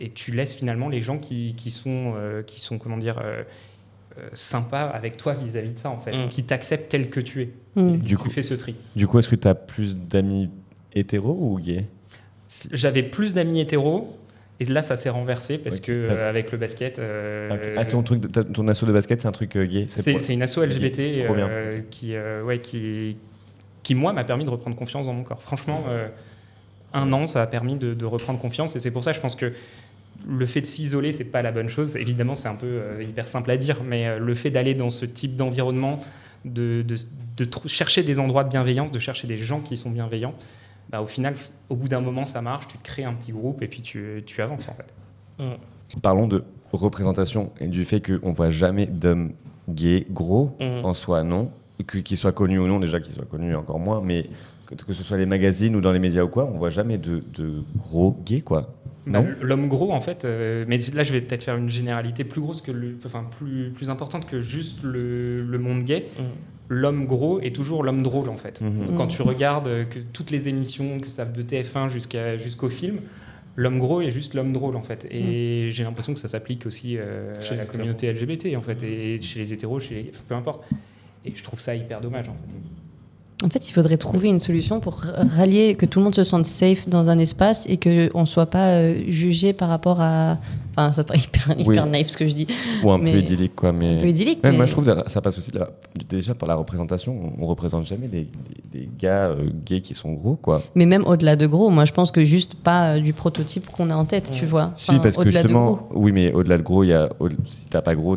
et 0.00 0.08
tu 0.08 0.32
laisses 0.32 0.54
finalement 0.54 0.88
les 0.88 1.02
gens 1.02 1.18
qui, 1.18 1.54
qui 1.54 1.70
sont, 1.70 2.14
euh, 2.16 2.42
qui 2.42 2.60
sont, 2.60 2.78
comment 2.78 2.96
dire, 2.96 3.18
euh, 3.22 3.42
euh, 4.18 4.28
sympas 4.32 4.84
avec 4.86 5.18
toi 5.18 5.34
vis-à-vis 5.34 5.74
de 5.74 5.78
ça, 5.78 5.90
en 5.90 5.98
fait, 6.00 6.12
Mm. 6.16 6.28
qui 6.30 6.44
t'acceptent 6.44 6.88
tel 6.88 7.10
que 7.10 7.20
tu 7.20 7.42
es. 7.42 7.50
Mm. 7.76 7.88
Et 7.88 7.96
Du 7.98 8.06
tu 8.06 8.16
coup- 8.16 8.30
fais 8.30 8.40
ce 8.40 8.54
tri. 8.54 8.74
Du 8.96 9.06
coup, 9.06 9.18
est-ce 9.18 9.28
que 9.28 9.36
tu 9.36 9.46
as 9.48 9.54
plus 9.54 9.98
d'amis 9.98 10.48
hétéros 10.94 11.36
ou 11.38 11.58
gays? 11.60 11.84
J'avais 12.72 13.02
plus 13.02 13.34
d'amis 13.34 13.60
hétéros. 13.60 14.16
Et 14.60 14.64
là, 14.66 14.82
ça 14.82 14.94
s'est 14.96 15.10
renversé 15.10 15.58
parce 15.58 15.78
Ok, 15.78 15.86
que 15.86 16.06
parce- 16.08 16.20
euh, 16.20 16.28
avec 16.30 16.52
le 16.52 16.58
basket, 16.58 16.98
euh. 17.00 17.74
Ah, 17.76 17.84
ton, 17.84 18.04
truc, 18.04 18.22
ton 18.52 18.68
assaut 18.68 18.86
de 18.86 18.92
basket, 18.92 19.20
c'est 19.20 19.26
un 19.26 19.32
truc 19.32 19.56
euh, 19.56 19.66
gay 19.66 19.86
c'est 19.90 20.12
pour- 20.12 20.20
une 20.30 20.42
asso 20.42 20.58
LGBT 20.62 21.24
euh, 21.28 21.80
qui, 21.90 22.14
ouais, 22.44 22.60
qui, 22.60 23.16
qui, 23.82 23.94
moi, 23.96 24.12
m'a 24.12 24.22
permis 24.22 24.44
de 24.44 24.50
reprendre 24.50 24.76
confiance 24.76 25.06
dans 25.06 25.12
mon 25.12 25.24
corps. 25.24 25.42
Franchement, 25.42 25.84
un 26.92 27.12
an, 27.12 27.26
ça 27.26 27.42
a 27.42 27.46
permis 27.48 27.74
de, 27.76 27.94
de 27.94 28.04
reprendre 28.04 28.38
confiance. 28.38 28.76
Et 28.76 28.78
c'est 28.78 28.92
pour 28.92 29.02
ça, 29.02 29.12
je 29.12 29.18
pense 29.20 29.34
que 29.34 29.52
le 30.28 30.46
fait 30.46 30.60
de 30.60 30.66
s'isoler, 30.66 31.10
c'est 31.10 31.24
pas 31.24 31.42
la 31.42 31.50
bonne 31.50 31.68
chose. 31.68 31.96
Évidemment, 31.96 32.36
c'est 32.36 32.46
un 32.48 32.54
peu 32.54 32.80
hyper 33.02 33.26
simple 33.26 33.50
à 33.50 33.56
dire, 33.56 33.82
mais 33.84 34.20
le 34.20 34.34
fait 34.36 34.50
d'aller 34.50 34.74
dans 34.74 34.90
ce 34.90 35.04
type 35.04 35.34
d'environnement, 35.36 35.98
de, 36.44 36.82
de, 36.86 36.94
de 37.38 37.44
trou- 37.44 37.66
chercher 37.68 38.04
des 38.04 38.20
endroits 38.20 38.44
de 38.44 38.50
bienveillance, 38.50 38.92
de 38.92 38.98
chercher 39.00 39.26
des 39.26 39.36
gens 39.36 39.58
qui 39.60 39.76
sont 39.76 39.90
bienveillants, 39.90 40.34
bah, 40.94 41.02
au 41.02 41.08
final, 41.08 41.34
au 41.70 41.74
bout 41.74 41.88
d'un 41.88 42.00
moment, 42.00 42.24
ça 42.24 42.40
marche. 42.40 42.68
Tu 42.68 42.78
te 42.78 42.84
crées 42.84 43.02
un 43.02 43.14
petit 43.14 43.32
groupe 43.32 43.62
et 43.62 43.66
puis 43.66 43.82
tu, 43.82 44.22
tu 44.26 44.40
avances 44.40 44.68
en 44.68 44.74
fait. 44.74 44.94
Parlons 46.02 46.28
de 46.28 46.44
représentation 46.72 47.50
et 47.60 47.66
du 47.66 47.84
fait 47.84 48.00
qu'on 48.00 48.30
voit 48.30 48.50
jamais 48.50 48.86
d'hommes 48.86 49.32
gays 49.68 50.06
gros 50.10 50.56
Mhm. 50.60 50.84
en 50.84 50.94
soi, 50.94 51.24
non. 51.24 51.50
Qu'ils 51.88 52.16
soient 52.16 52.30
connus 52.30 52.60
ou 52.60 52.68
non, 52.68 52.78
déjà 52.78 53.00
qu'ils 53.00 53.12
soient 53.12 53.24
connus 53.24 53.56
encore 53.56 53.80
moins, 53.80 54.00
mais 54.00 54.26
que, 54.66 54.76
que 54.76 54.92
ce 54.92 55.02
soit 55.02 55.16
les 55.16 55.26
magazines 55.26 55.74
ou 55.74 55.80
dans 55.80 55.90
les 55.90 55.98
médias 55.98 56.22
ou 56.22 56.28
quoi, 56.28 56.44
on 56.44 56.58
voit 56.58 56.70
jamais 56.70 56.96
de, 56.96 57.24
de 57.36 57.64
gros 57.76 58.16
gays, 58.24 58.42
quoi. 58.42 58.72
Bah, 59.08 59.24
L'homme 59.40 59.66
gros, 59.66 59.92
en 59.92 60.00
fait, 60.00 60.24
euh, 60.24 60.64
mais 60.68 60.78
là 60.78 61.02
je 61.02 61.12
vais 61.12 61.20
peut-être 61.22 61.42
faire 61.42 61.56
une 61.56 61.68
généralité 61.68 62.22
plus 62.22 62.40
grosse 62.40 62.60
que 62.62 62.70
le, 62.70 62.96
enfin 63.04 63.26
plus, 63.38 63.70
plus 63.72 63.90
importante 63.90 64.26
que 64.26 64.40
juste 64.40 64.84
le, 64.84 65.42
le 65.42 65.58
monde 65.58 65.82
gay. 65.82 66.06
Mhm. 66.18 66.24
L'homme 66.68 67.06
gros 67.06 67.40
est 67.40 67.54
toujours 67.54 67.82
l'homme 67.82 68.02
drôle 68.02 68.28
en 68.30 68.36
fait. 68.36 68.60
Mhm. 68.60 68.96
Quand 68.96 69.06
tu 69.06 69.20
regardes 69.22 69.68
euh, 69.68 69.84
que 69.84 69.98
toutes 69.98 70.30
les 70.30 70.48
émissions, 70.48 70.98
que 70.98 71.08
ça 71.08 71.24
de 71.26 71.42
TF1 71.42 71.88
jusqu'à 71.90 72.38
jusqu'au 72.38 72.68
film, 72.70 73.00
l'homme 73.56 73.78
gros 73.78 74.00
est 74.00 74.10
juste 74.10 74.32
l'homme 74.34 74.52
drôle 74.52 74.76
en 74.76 74.82
fait. 74.82 75.06
Et 75.10 75.68
j'ai 75.70 75.84
l'impression 75.84 76.14
que 76.14 76.18
ça 76.18 76.28
s'applique 76.28 76.64
aussi 76.66 76.96
euh, 76.96 77.34
Chez 77.40 77.52
à 77.52 77.56
la 77.56 77.62
hétéros. 77.64 77.72
communauté 77.78 78.12
LGBT 78.12 78.56
en 78.56 78.62
fait, 78.62 78.82
et 78.82 79.20
chez 79.20 79.40
les 79.40 79.52
hétéros, 79.52 79.78
chez 79.78 79.94
les- 79.94 80.12
peu 80.26 80.34
importe. 80.34 80.64
Et 81.26 81.32
je 81.34 81.42
trouve 81.44 81.60
ça 81.60 81.74
hyper 81.74 82.00
dommage 82.00 82.28
en 82.28 82.32
fait. 82.32 82.83
En 83.44 83.48
fait, 83.48 83.68
il 83.68 83.72
faudrait 83.72 83.96
trouver 83.96 84.28
une 84.28 84.38
solution 84.38 84.78
pour 84.80 85.02
rallier, 85.36 85.74
que 85.74 85.86
tout 85.86 85.98
le 85.98 86.04
monde 86.04 86.14
se 86.14 86.22
sente 86.24 86.46
safe 86.46 86.88
dans 86.88 87.10
un 87.10 87.18
espace 87.18 87.66
et 87.68 87.76
qu'on 87.78 88.20
ne 88.20 88.24
soit 88.26 88.46
pas 88.46 88.76
euh, 88.78 89.02
jugé 89.08 89.52
par 89.52 89.68
rapport 89.68 90.00
à. 90.00 90.38
Enfin, 90.76 90.92
c'est 90.92 91.06
pas 91.06 91.14
hyper, 91.16 91.50
hyper 91.58 91.84
Oui. 91.84 91.90
naïf 91.90 92.08
ce 92.08 92.16
que 92.16 92.26
je 92.26 92.32
dis. 92.34 92.46
Ou 92.84 92.90
un 92.92 92.98
Mais- 92.98 93.12
peu 93.12 93.18
idyllique, 93.18 93.54
quoi. 93.56 93.72
Mais... 93.72 93.98
Un 93.98 94.00
peu 94.02 94.08
idyllique. 94.08 94.38
Mais... 94.42 94.52
Moi, 94.52 94.66
je 94.66 94.72
trouve 94.72 94.84
que 94.86 95.10
ça 95.10 95.20
passe 95.20 95.36
aussi 95.36 95.50
la- 95.52 95.68
déjà 96.08 96.34
par 96.34 96.48
la 96.48 96.54
représentation. 96.54 97.32
On 97.40 97.46
représente 97.46 97.84
jamais 97.84 98.06
des, 98.06 98.28
des- 98.72 98.80
des 98.80 98.88
gars 98.98 99.26
euh, 99.26 99.50
gays 99.66 99.80
qui 99.82 99.94
sont 99.94 100.12
gros, 100.12 100.36
quoi. 100.36 100.62
Mais 100.76 100.86
même 100.86 101.04
au-delà 101.04 101.36
de 101.36 101.46
gros, 101.46 101.70
moi 101.70 101.84
je 101.84 101.92
pense 101.92 102.10
que 102.12 102.24
juste 102.24 102.54
pas 102.54 102.94
euh, 102.96 103.00
du 103.00 103.12
prototype 103.12 103.66
qu'on 103.68 103.90
a 103.90 103.94
en 103.96 104.04
tête, 104.04 104.30
tu 104.32 104.46
vois. 104.46 104.72
si, 104.76 104.90
Enfin, 104.92 105.00
parce 105.00 105.16
que 105.16 105.30
justement, 105.30 105.88
oui, 105.92 106.12
mais 106.12 106.32
au-delà 106.32 106.56
de 106.58 106.62
gros, 106.62 106.82
il 106.84 106.88
y 106.88 106.92
a, 106.92 107.08
au- 107.20 107.28
si 107.28 107.66
t'as 107.68 107.82
pas 107.82 107.94
gros, 107.94 108.16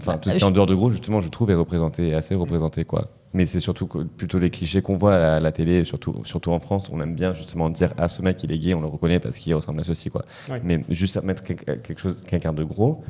enfin, 0.00 0.18
tout 0.18 0.30
ce 0.30 0.36
qui 0.36 0.42
est 0.42 0.46
en 0.46 0.50
dehors 0.50 0.66
de 0.66 0.74
gros, 0.74 0.90
justement, 0.90 1.20
je 1.20 1.28
trouve 1.28 1.50
est 1.50 1.54
représenté, 1.54 2.14
assez 2.14 2.34
représenté, 2.34 2.84
quoi. 2.84 3.08
Mais 3.34 3.46
c'est 3.46 3.60
surtout 3.60 3.86
plutôt 3.86 4.38
les 4.38 4.50
clichés 4.50 4.82
qu'on 4.82 4.96
voit 4.98 5.14
à 5.14 5.18
la, 5.18 5.36
à 5.36 5.40
la 5.40 5.52
télé, 5.52 5.84
surtout, 5.84 6.16
surtout 6.24 6.50
en 6.52 6.60
France, 6.60 6.90
on 6.92 7.00
aime 7.00 7.14
bien 7.14 7.32
justement 7.32 7.70
dire 7.70 7.94
ah 7.96 8.08
ce 8.08 8.20
mec 8.20 8.42
il 8.44 8.52
est 8.52 8.58
gay, 8.58 8.74
on 8.74 8.80
le 8.80 8.86
reconnaît 8.88 9.20
parce 9.20 9.36
qu'il 9.38 9.54
ressemble 9.54 9.80
à 9.80 9.84
ceci 9.84 10.10
quoi. 10.10 10.24
Ouais. 10.50 10.60
Mais 10.62 10.84
juste 10.90 11.16
à 11.16 11.22
mettre 11.22 11.42
quelque 11.42 11.64
quelque 11.76 11.98
chose, 12.00 12.20
quelqu'un 12.26 12.52
de 12.52 12.62
gros. 12.64 13.02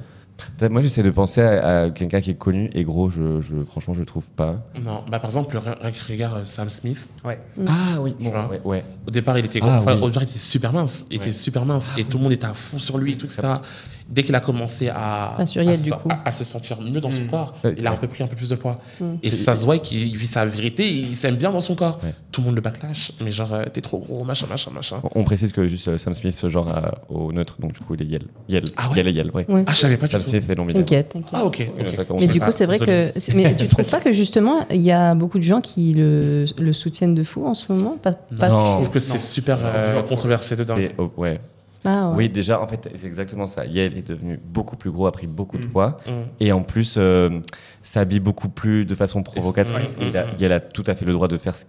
Moi 0.71 0.81
j'essaie 0.81 1.03
de 1.03 1.11
penser 1.11 1.41
à, 1.43 1.83
à 1.83 1.91
quelqu'un 1.91 2.21
qui 2.21 2.31
est 2.31 2.35
connu 2.39 2.71
et 2.73 2.83
gros, 2.85 3.11
je, 3.11 3.41
je- 3.41 3.63
franchement 3.63 3.95
je 3.95 4.01
le 4.01 4.07
trouve 4.07 4.29
pas. 4.31 4.65
Non, 4.83 5.03
bah, 5.09 5.21
par 5.21 5.27
exemple, 5.31 5.57
re- 5.57 6.11
regarde 6.11 6.39
euh, 6.39 6.45
Sam 6.45 6.69
Smith. 6.69 7.07
Ouais. 7.25 7.39
Ah 7.67 8.01
oui, 8.01 8.17
bon, 8.19 8.31
ouais, 8.49 8.61
ouais. 8.65 8.85
Au 9.07 9.11
départ, 9.11 9.39
il 9.39 9.45
était, 9.45 9.61
gros. 9.61 9.69
Ah, 9.71 9.79
Enfin, 9.81 9.95
oui. 9.97 10.03
au 10.03 10.09
départ, 10.09 10.23
il 10.25 10.29
était 10.31 10.39
super 10.39 10.73
mince. 10.73 11.05
Il 11.11 11.17
était 11.19 11.33
super 11.33 11.65
mince. 11.65 11.91
et 11.99 12.05
tout 12.05 12.17
le 12.17 12.25
monde 12.25 12.33
était 12.33 12.47
à 12.47 12.55
fond 12.55 12.79
sur 12.79 12.97
lui, 12.99 13.13
et 13.13 13.17
tout, 13.17 13.27
etc. 13.27 13.43
Dès 14.13 14.23
qu'il 14.25 14.35
a 14.35 14.41
commencé 14.41 14.89
à, 14.91 15.35
à, 15.39 15.47
se- 15.47 15.83
du 15.83 15.91
coup. 15.91 16.09
à- 16.11 16.29
à 16.29 16.33
se 16.33 16.45
sentir 16.45 16.81
mieux 16.83 17.01
dans 17.01 17.11
son 17.11 17.21
Mm. 17.23 17.29
corps, 17.29 17.55
Ouais, 17.65 17.75
il 17.79 17.87
a 17.87 17.93
un 17.93 17.97
peu 17.97 18.07
pris 18.07 18.23
un 18.23 18.27
peu 18.27 18.37
plus 18.37 18.51
de 18.51 18.55
poids. 18.57 18.79
Mm. 19.01 19.05
Et 19.23 19.31
ça 19.31 19.57
se 19.57 19.65
voit 19.65 19.79
qu'il 19.79 20.15
vit 20.17 20.27
sa 20.27 20.45
vérité, 20.45 20.87
il 20.87 21.17
s'aime 21.17 21.37
bien 21.37 21.51
dans 21.51 21.61
son 21.63 21.75
corps. 21.75 21.99
Ouais. 22.05 22.15
Tout 22.31 22.43
le 22.43 22.47
monde 22.49 22.57
le 22.57 22.61
backlash, 22.61 23.13
mais 23.25 23.31
genre, 23.31 23.55
euh, 23.55 23.65
t'es 23.73 23.81
trop 23.81 23.99
gros, 23.99 24.23
machin, 24.25 24.47
machin, 24.51 24.71
machin. 24.71 25.01
On- 25.15 25.25
précise 25.25 25.51
que 25.53 25.67
juste 25.67 25.89
euh, 25.89 25.97
Sam 25.97 26.13
Smith 26.13 26.35
ce 26.37 26.49
genre 26.51 26.69
au 27.09 27.33
neutre, 27.33 27.57
donc 27.59 27.73
du 27.73 27.81
coup 27.81 27.95
il 27.95 28.03
est 28.03 28.07
Yel. 28.07 28.23
Yel, 28.51 28.65
Ah 28.77 28.91
ouais 28.91 28.97
Yel 28.97 29.09
et 29.09 29.13
Yel, 29.13 29.31
ouais. 29.33 29.47
Ouais. 29.49 29.65
Ah, 29.67 29.73
je 29.73 29.79
savais 29.79 29.97
pas 29.97 30.07
du 30.07 30.13
Sam 30.13 30.21
tout. 30.23 30.29
Smith 30.31 30.45
c'est 30.47 30.59
non 30.59 30.65
binaire. 30.67 30.85
T'inquiète, 30.85 31.09
t'inquiète. 31.11 31.31
Ah, 31.33 31.45
ok. 31.47 31.61
Euh, 31.61 31.83
ok. 31.89 31.97
d'accord, 31.97 32.17
on 32.17 32.21
Mais 32.21 32.27
du 32.27 32.39
coup, 32.41 32.51
c'est 32.51 32.67
vrai 32.67 32.79
que. 32.79 33.13
Mais 33.35 33.55
tu 33.57 33.67
trouves 33.69 33.87
pas 33.89 34.01
que 34.01 34.13
justement, 34.13 34.67
il 34.71 34.83
y 34.83 34.93
a 34.93 35.15
beaucoup 35.15 35.39
de 35.39 35.43
gens 35.45 35.61
qui 35.63 35.93
le, 35.95 36.45
le 36.59 36.73
soutiennent 36.75 37.15
de 37.15 37.25
fou 37.25 37.47
en 37.47 37.55
ce 37.55 37.73
moment? 37.73 37.97
Pas, 38.03 38.13
pas- 38.13 38.49
Non. 38.51 38.65
Je 38.65 38.73
trouve 38.83 38.91
que 38.91 38.99
c'est 39.01 39.19
super 39.19 39.59
euh, 39.63 40.03
controversé 40.03 40.55
dedans. 40.57 40.77
Oh, 40.99 41.11
ouais. 41.17 41.41
Ah, 41.85 42.11
ouais. 42.11 42.17
Oui, 42.17 42.29
déjà, 42.29 42.61
en 42.61 42.67
fait, 42.69 42.89
c'est 42.95 43.07
exactement 43.07 43.47
ça. 43.47 43.67
Yel 43.67 43.97
est 43.99 44.07
devenu 44.07 44.39
beaucoup 44.45 44.77
plus 44.77 44.91
gros, 44.91 45.07
a 45.07 45.13
pris 45.13 45.27
beaucoup 45.27 45.59
de 45.59 45.67
Mm. 45.67 45.71
poids. 45.71 45.99
Mm. 46.07 46.11
Et 46.41 46.53
en 46.53 46.63
plus, 46.63 46.95
euh, 46.99 47.41
s'habille 47.83 48.21
beaucoup 48.21 48.49
plus 48.49 48.85
de 48.85 48.95
façon 48.95 49.23
provocatrice. 49.23 49.91
Et 50.01 50.09
il 50.09 50.17
a- 50.17 50.27
Mm. 50.27 50.53
A 50.53 50.61
tout 50.61 50.85
à 50.87 50.95
fait 50.95 51.05
le 51.05 51.13
droit 51.13 51.29
de 51.29 51.39
faire 51.39 51.57
ce, 51.57 51.65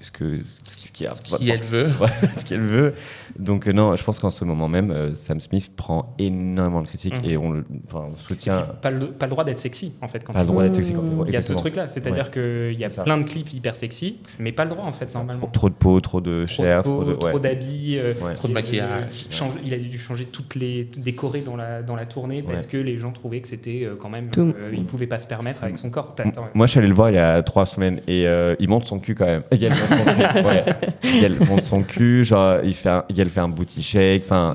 ce 0.00 0.10
que 0.10 0.42
ce 0.42 0.83
qui 0.94 1.06
a 1.06 1.14
Ce 1.14 1.36
qu'elle 1.36 1.60
veut. 1.60 1.90
Ce 2.38 2.44
qu'elle 2.46 2.62
veut. 2.62 2.94
Donc 3.38 3.66
euh, 3.68 3.72
non, 3.72 3.94
je 3.96 4.02
pense 4.04 4.18
qu'en 4.18 4.30
ce 4.30 4.44
moment 4.44 4.68
même, 4.68 4.90
euh, 4.90 5.12
Sam 5.12 5.40
Smith 5.40 5.70
prend 5.76 6.14
énormément 6.18 6.80
de 6.80 6.86
critiques 6.86 7.22
Mhm. 7.22 7.30
et 7.30 7.36
on 7.36 7.50
le 7.50 7.64
enfin, 7.88 8.06
on 8.12 8.16
soutient. 8.16 8.66
Pas 8.80 8.90
le, 8.90 9.08
pas 9.08 9.26
le 9.26 9.30
droit 9.30 9.44
d'être 9.44 9.58
sexy 9.58 9.92
en 10.00 10.08
fait. 10.08 10.24
Quand 10.24 10.32
Pas 10.32 10.40
le 10.40 10.46
droit 10.46 10.62
d'être 10.62 10.74
sexy. 10.76 10.94
Quand- 10.94 11.24
Il 11.26 11.32
y 11.32 11.36
a 11.36 11.42
ce 11.42 11.52
truc-là, 11.52 11.88
c'est-à-dire 11.88 12.30
qu'il 12.30 12.72
y 12.78 12.84
a 12.84 12.88
plein 12.88 13.18
de 13.18 13.24
clips 13.24 13.52
hyper 13.52 13.76
sexy, 13.76 14.16
mais 14.38 14.52
pas 14.52 14.64
le 14.64 14.70
droit 14.70 14.84
en 14.84 14.92
fait 14.92 15.12
normalement. 15.14 15.46
trop 15.52 15.68
de 15.68 15.74
peau, 15.74 16.00
trop 16.00 16.20
de 16.22 16.46
chair, 16.46 16.82
trop 16.82 17.02
ouais. 17.04 17.40
d'habits, 17.40 17.98
euh, 17.98 18.14
Ouais. 18.22 18.34
Trop 18.34 18.46
de 18.48 18.52
il 18.52 18.56
a 18.56 18.60
maquillage. 18.60 19.26
dû 19.28 19.34
changer- 19.36 19.58
il 19.64 19.74
a 19.74 19.78
dû 19.78 19.98
changer 19.98 20.24
toutes 20.26 20.54
les 20.54 20.84
décorer 20.84 21.40
dans 21.40 21.56
la 21.56 21.82
dans 21.82 21.96
la 21.96 22.06
tournée 22.06 22.42
parce 22.42 22.64
Ouais. 22.66 22.70
que 22.72 22.76
les 22.78 22.98
gens 22.98 23.10
trouvaient 23.10 23.40
que 23.40 23.48
c'était 23.48 23.88
quand 23.98 24.08
même 24.08 24.30
il 24.72 24.84
pouvait 24.84 25.06
pas 25.08 25.18
se 25.18 25.26
permettre 25.26 25.64
avec 25.64 25.76
son 25.76 25.90
corps. 25.90 26.14
Moi, 26.54 26.66
je 26.66 26.70
suis 26.70 26.78
allé 26.78 26.88
le 26.88 26.94
voir 26.94 27.10
il 27.10 27.16
y 27.16 27.18
a 27.18 27.42
trois 27.42 27.66
semaines 27.66 28.00
et 28.06 28.26
euh, 28.28 28.54
il 28.60 28.68
monte 28.68 28.84
son 28.86 28.98
cul 29.00 29.14
quand 29.14 29.26
même. 29.26 29.42
Yael 29.52 29.72
monte 29.72 29.98
son 29.98 30.04
cul. 30.04 30.46
Ouais. 30.46 30.64
Yael 31.02 31.38
monte 31.48 31.62
son 31.62 31.82
cul, 31.82 32.24
genre 32.24 32.58
il 32.64 32.74
fait 32.74 32.88
un, 32.90 33.04
Yael 33.14 33.28
fait 33.28 33.40
un 33.40 33.48
booty 33.48 33.82
shake. 33.82 34.22
Enfin, 34.24 34.54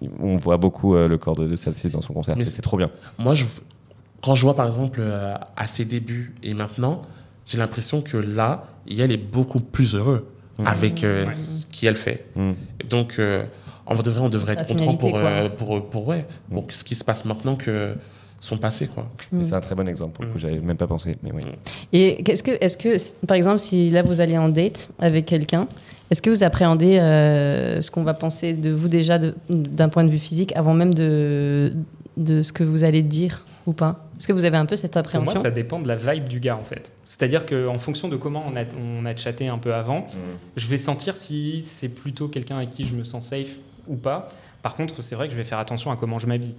Mm. 0.00 0.06
on 0.20 0.34
voit 0.36 0.56
beaucoup 0.56 0.96
euh, 0.96 1.06
le 1.06 1.16
corps 1.16 1.36
de, 1.36 1.46
de 1.46 1.54
celle-ci 1.54 1.88
dans 1.88 2.00
son 2.00 2.12
concert. 2.12 2.34
C'est 2.42 2.60
trop 2.60 2.76
bien. 2.76 2.90
Moi, 3.18 3.34
je, 3.34 3.44
quand 4.20 4.34
je 4.34 4.42
vois 4.42 4.56
par 4.56 4.66
exemple 4.66 4.98
euh, 5.00 5.34
à 5.56 5.66
ses 5.68 5.84
débuts 5.84 6.34
et 6.42 6.54
maintenant, 6.54 7.02
j'ai 7.46 7.56
l'impression 7.58 8.02
que 8.02 8.16
là, 8.16 8.64
Yael 8.88 9.12
est 9.12 9.16
beaucoup 9.16 9.60
plus 9.60 9.94
heureux 9.94 10.26
Mhm. 10.58 10.66
avec 10.66 11.04
euh, 11.04 11.26
Ouais. 11.26 11.32
ce 11.32 11.64
qu'elle 11.70 11.94
fait. 11.94 12.26
Mm. 12.34 12.50
Donc, 12.90 13.14
euh, 13.20 13.44
en 13.86 13.94
vrai, 13.94 14.02
de 14.02 14.10
vrai, 14.10 14.20
on 14.22 14.28
devrait 14.28 14.52
être 14.54 14.66
content 14.66 14.96
pour, 14.96 15.16
euh, 15.16 15.48
pour, 15.48 15.88
pour, 15.88 16.08
ouais, 16.08 16.26
pour 16.52 16.66
ce 16.70 16.82
qui 16.84 16.94
se 16.96 17.04
passe 17.04 17.24
maintenant 17.24 17.54
que 17.56 17.94
son 18.44 18.56
passé. 18.58 18.88
Quoi. 18.88 19.08
Mais 19.30 19.44
C'est 19.44 19.54
un 19.54 19.60
très 19.60 19.76
bon 19.76 19.86
exemple. 19.86 20.14
pour 20.14 20.24
le 20.24 20.30
coup, 20.32 20.36
Mm. 20.38 20.40
J'avais 20.40 20.58
même 20.58 20.76
pas 20.76 20.88
pensé, 20.88 21.16
mais 21.22 21.30
oui. 21.32 21.44
Mm. 21.44 21.48
Et 21.92 22.22
qu'est-ce 22.24 22.42
que, 22.42 22.50
est-ce 22.60 22.76
que, 22.76 22.96
par 23.26 23.36
exemple, 23.36 23.60
si 23.60 23.88
là 23.90 24.02
vous 24.02 24.20
allez 24.20 24.36
en 24.36 24.48
date 24.48 24.88
avec 24.98 25.26
quelqu'un, 25.26 25.68
est-ce 26.10 26.20
que 26.20 26.28
vous 26.28 26.42
appréhendez 26.42 26.98
euh, 26.98 27.80
ce 27.80 27.90
qu'on 27.92 28.02
va 28.02 28.14
penser 28.14 28.52
de 28.52 28.70
vous 28.70 28.88
déjà 28.88 29.18
de- 29.20 29.34
d'un 29.48 29.88
point 29.88 30.02
de 30.04 30.10
vue 30.10 30.18
physique 30.18 30.52
avant 30.56 30.74
même 30.74 30.92
de, 30.92 31.72
de 32.16 32.42
ce 32.42 32.52
que 32.52 32.64
vous 32.64 32.82
allez 32.82 33.02
dire 33.02 33.46
ou 33.66 33.72
pas? 33.72 34.08
Est-ce 34.18 34.26
que 34.26 34.32
vous 34.32 34.44
avez 34.44 34.56
un 34.56 34.66
peu 34.66 34.74
cette 34.76 34.92
Pour 34.92 34.98
appréhension? 35.00 35.34
moi, 35.34 35.42
ça 35.42 35.50
dépend 35.52 35.78
de 35.78 35.86
la 35.86 35.94
vibe 35.96 36.26
du 36.28 36.40
gars 36.40 36.56
en 36.56 36.64
fait. 36.64 36.90
C'est-à-dire 37.04 37.46
qu'en 37.46 37.78
fonction 37.78 38.08
de 38.08 38.16
comment 38.16 38.44
on 38.52 38.56
a, 38.56 38.64
on 39.00 39.06
a 39.06 39.14
chatté 39.16 39.46
un 39.48 39.58
peu 39.58 39.72
avant, 39.72 40.06
je 40.56 40.66
vais 40.68 40.78
sentir 40.78 41.14
si 41.16 41.64
c'est 41.66 41.88
plutôt 41.88 42.26
quelqu'un 42.28 42.56
avec 42.56 42.70
qui 42.70 42.84
je 42.84 42.94
me 42.94 43.04
sens 43.04 43.26
safe 43.28 43.54
ou 43.86 43.94
pas. 43.94 44.28
Par 44.62 44.74
contre, 44.74 45.00
c'est 45.02 45.14
vrai 45.14 45.26
que 45.28 45.32
je 45.32 45.38
vais 45.38 45.44
faire 45.44 45.58
attention 45.58 45.90
à 45.92 45.96
comment 45.96 46.18
je 46.18 46.26
m'habille. 46.26 46.54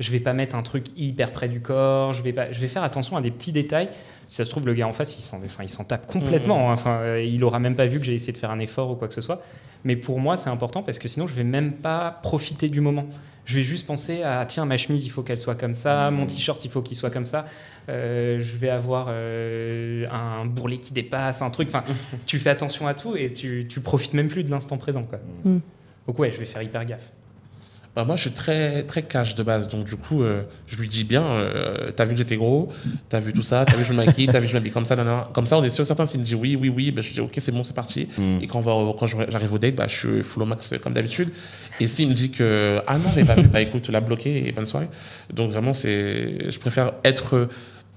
Je 0.00 0.10
vais 0.10 0.20
pas 0.20 0.32
mettre 0.32 0.56
un 0.56 0.62
truc 0.62 0.86
hyper 0.96 1.32
près 1.32 1.48
du 1.48 1.60
corps. 1.60 2.12
Je 2.12 2.22
vais 2.22 2.32
pas, 2.32 2.50
je 2.50 2.60
vais 2.60 2.68
faire 2.68 2.82
attention 2.82 3.16
à 3.16 3.20
des 3.20 3.30
petits 3.30 3.52
détails. 3.52 3.88
Si 4.26 4.36
ça 4.36 4.44
se 4.44 4.50
trouve, 4.50 4.66
le 4.66 4.74
gars 4.74 4.88
en 4.88 4.92
face, 4.92 5.16
il 5.18 5.22
s'en, 5.22 5.40
enfin, 5.44 5.84
tape 5.84 6.06
complètement. 6.06 6.70
hein. 6.70 6.74
Enfin, 6.74 6.98
euh, 7.02 7.22
il 7.22 7.44
aura 7.44 7.58
même 7.60 7.76
pas 7.76 7.86
vu 7.86 7.98
que 7.98 8.04
j'ai 8.04 8.14
essayé 8.14 8.32
de 8.32 8.38
faire 8.38 8.50
un 8.50 8.58
effort 8.58 8.90
ou 8.90 8.94
quoi 8.96 9.06
que 9.08 9.14
ce 9.14 9.20
soit. 9.20 9.42
Mais 9.84 9.96
pour 9.96 10.18
moi, 10.18 10.36
c'est 10.36 10.50
important 10.50 10.82
parce 10.82 10.98
que 10.98 11.08
sinon, 11.08 11.26
je 11.26 11.34
vais 11.34 11.44
même 11.44 11.72
pas 11.72 12.18
profiter 12.22 12.68
du 12.68 12.80
moment. 12.80 13.04
Je 13.44 13.56
vais 13.56 13.62
juste 13.62 13.86
penser 13.86 14.22
à 14.22 14.44
tiens, 14.46 14.64
ma 14.64 14.78
chemise, 14.78 15.04
il 15.04 15.10
faut 15.10 15.22
qu'elle 15.22 15.38
soit 15.38 15.54
comme 15.54 15.74
ça. 15.74 16.10
Mon 16.10 16.24
t-shirt, 16.24 16.64
il 16.64 16.70
faut 16.70 16.80
qu'il 16.80 16.96
soit 16.96 17.10
comme 17.10 17.26
ça. 17.26 17.44
Euh, 17.90 18.40
je 18.40 18.56
vais 18.56 18.70
avoir 18.70 19.08
euh, 19.10 20.06
un 20.10 20.46
bourrelet 20.46 20.78
qui 20.78 20.94
dépasse, 20.94 21.42
un 21.42 21.50
truc. 21.50 21.68
Enfin, 21.68 21.84
tu 22.26 22.38
fais 22.38 22.48
attention 22.48 22.86
à 22.86 22.94
tout 22.94 23.16
et 23.16 23.30
tu, 23.30 23.66
tu 23.68 23.80
profites 23.80 24.14
même 24.14 24.28
plus 24.28 24.42
de 24.44 24.50
l'instant 24.50 24.78
présent. 24.78 25.02
Quoi. 25.02 25.18
Mm. 25.44 25.58
Donc 26.06 26.18
ouais, 26.18 26.30
je 26.30 26.38
vais 26.38 26.46
faire 26.46 26.62
hyper 26.62 26.84
gaffe. 26.86 27.12
Bah, 27.96 28.04
moi, 28.04 28.16
je 28.16 28.22
suis 28.22 28.32
très, 28.32 28.82
très 28.82 29.02
cash 29.02 29.36
de 29.36 29.42
base. 29.44 29.68
Donc, 29.68 29.84
du 29.84 29.96
coup, 29.96 30.22
euh, 30.22 30.42
je 30.66 30.76
lui 30.78 30.88
dis 30.88 31.04
bien 31.04 31.24
euh, 31.24 31.92
T'as 31.94 32.04
vu 32.04 32.12
que 32.12 32.16
j'étais 32.18 32.36
gros? 32.36 32.70
T'as 33.08 33.20
vu 33.20 33.32
tout 33.32 33.42
ça? 33.42 33.64
T'as 33.64 33.76
vu 33.76 33.82
que 33.82 33.88
je 33.88 33.92
me 33.92 34.04
maquille? 34.04 34.26
T'as 34.26 34.40
vu 34.40 34.46
que 34.46 34.50
je 34.50 34.56
m'habille 34.56 34.72
comme 34.72 34.84
ça 34.84 34.96
nanana? 34.96 35.28
Comme 35.32 35.46
ça, 35.46 35.58
on 35.58 35.62
est 35.62 35.68
sûr 35.68 35.86
certain. 35.86 36.04
S'il 36.04 36.20
me 36.20 36.24
dit 36.24 36.34
oui, 36.34 36.56
oui, 36.60 36.70
oui, 36.70 36.90
bah, 36.90 37.02
je 37.02 37.12
dis 37.12 37.20
Ok, 37.20 37.34
c'est 37.38 37.52
bon, 37.52 37.62
c'est 37.62 37.74
parti. 37.74 38.08
Mm. 38.18 38.38
Et 38.42 38.46
quand, 38.48 38.58
on 38.58 38.62
va 38.86 38.94
quand 38.98 39.06
j'arrive 39.06 39.52
au 39.52 39.58
date, 39.58 39.76
bah, 39.76 39.86
je 39.86 39.96
suis 39.96 40.22
full 40.22 40.42
au 40.42 40.46
max 40.46 40.74
comme 40.82 40.92
d'habitude. 40.92 41.28
Et 41.78 41.86
s'il 41.86 42.08
me 42.08 42.14
dit 42.14 42.30
que 42.32 42.80
Ah 42.86 42.98
non, 42.98 43.10
j'ai 43.14 43.24
pas 43.24 43.36
vu, 43.36 43.46
bah 43.48 43.60
écoute, 43.60 43.88
l'as 43.88 44.00
bloqué 44.00 44.48
et 44.48 44.52
bonne 44.52 44.66
soirée. 44.66 44.88
Donc, 45.32 45.50
vraiment, 45.50 45.72
c'est 45.72 46.50
je 46.50 46.58
préfère 46.58 46.92
être. 47.04 47.48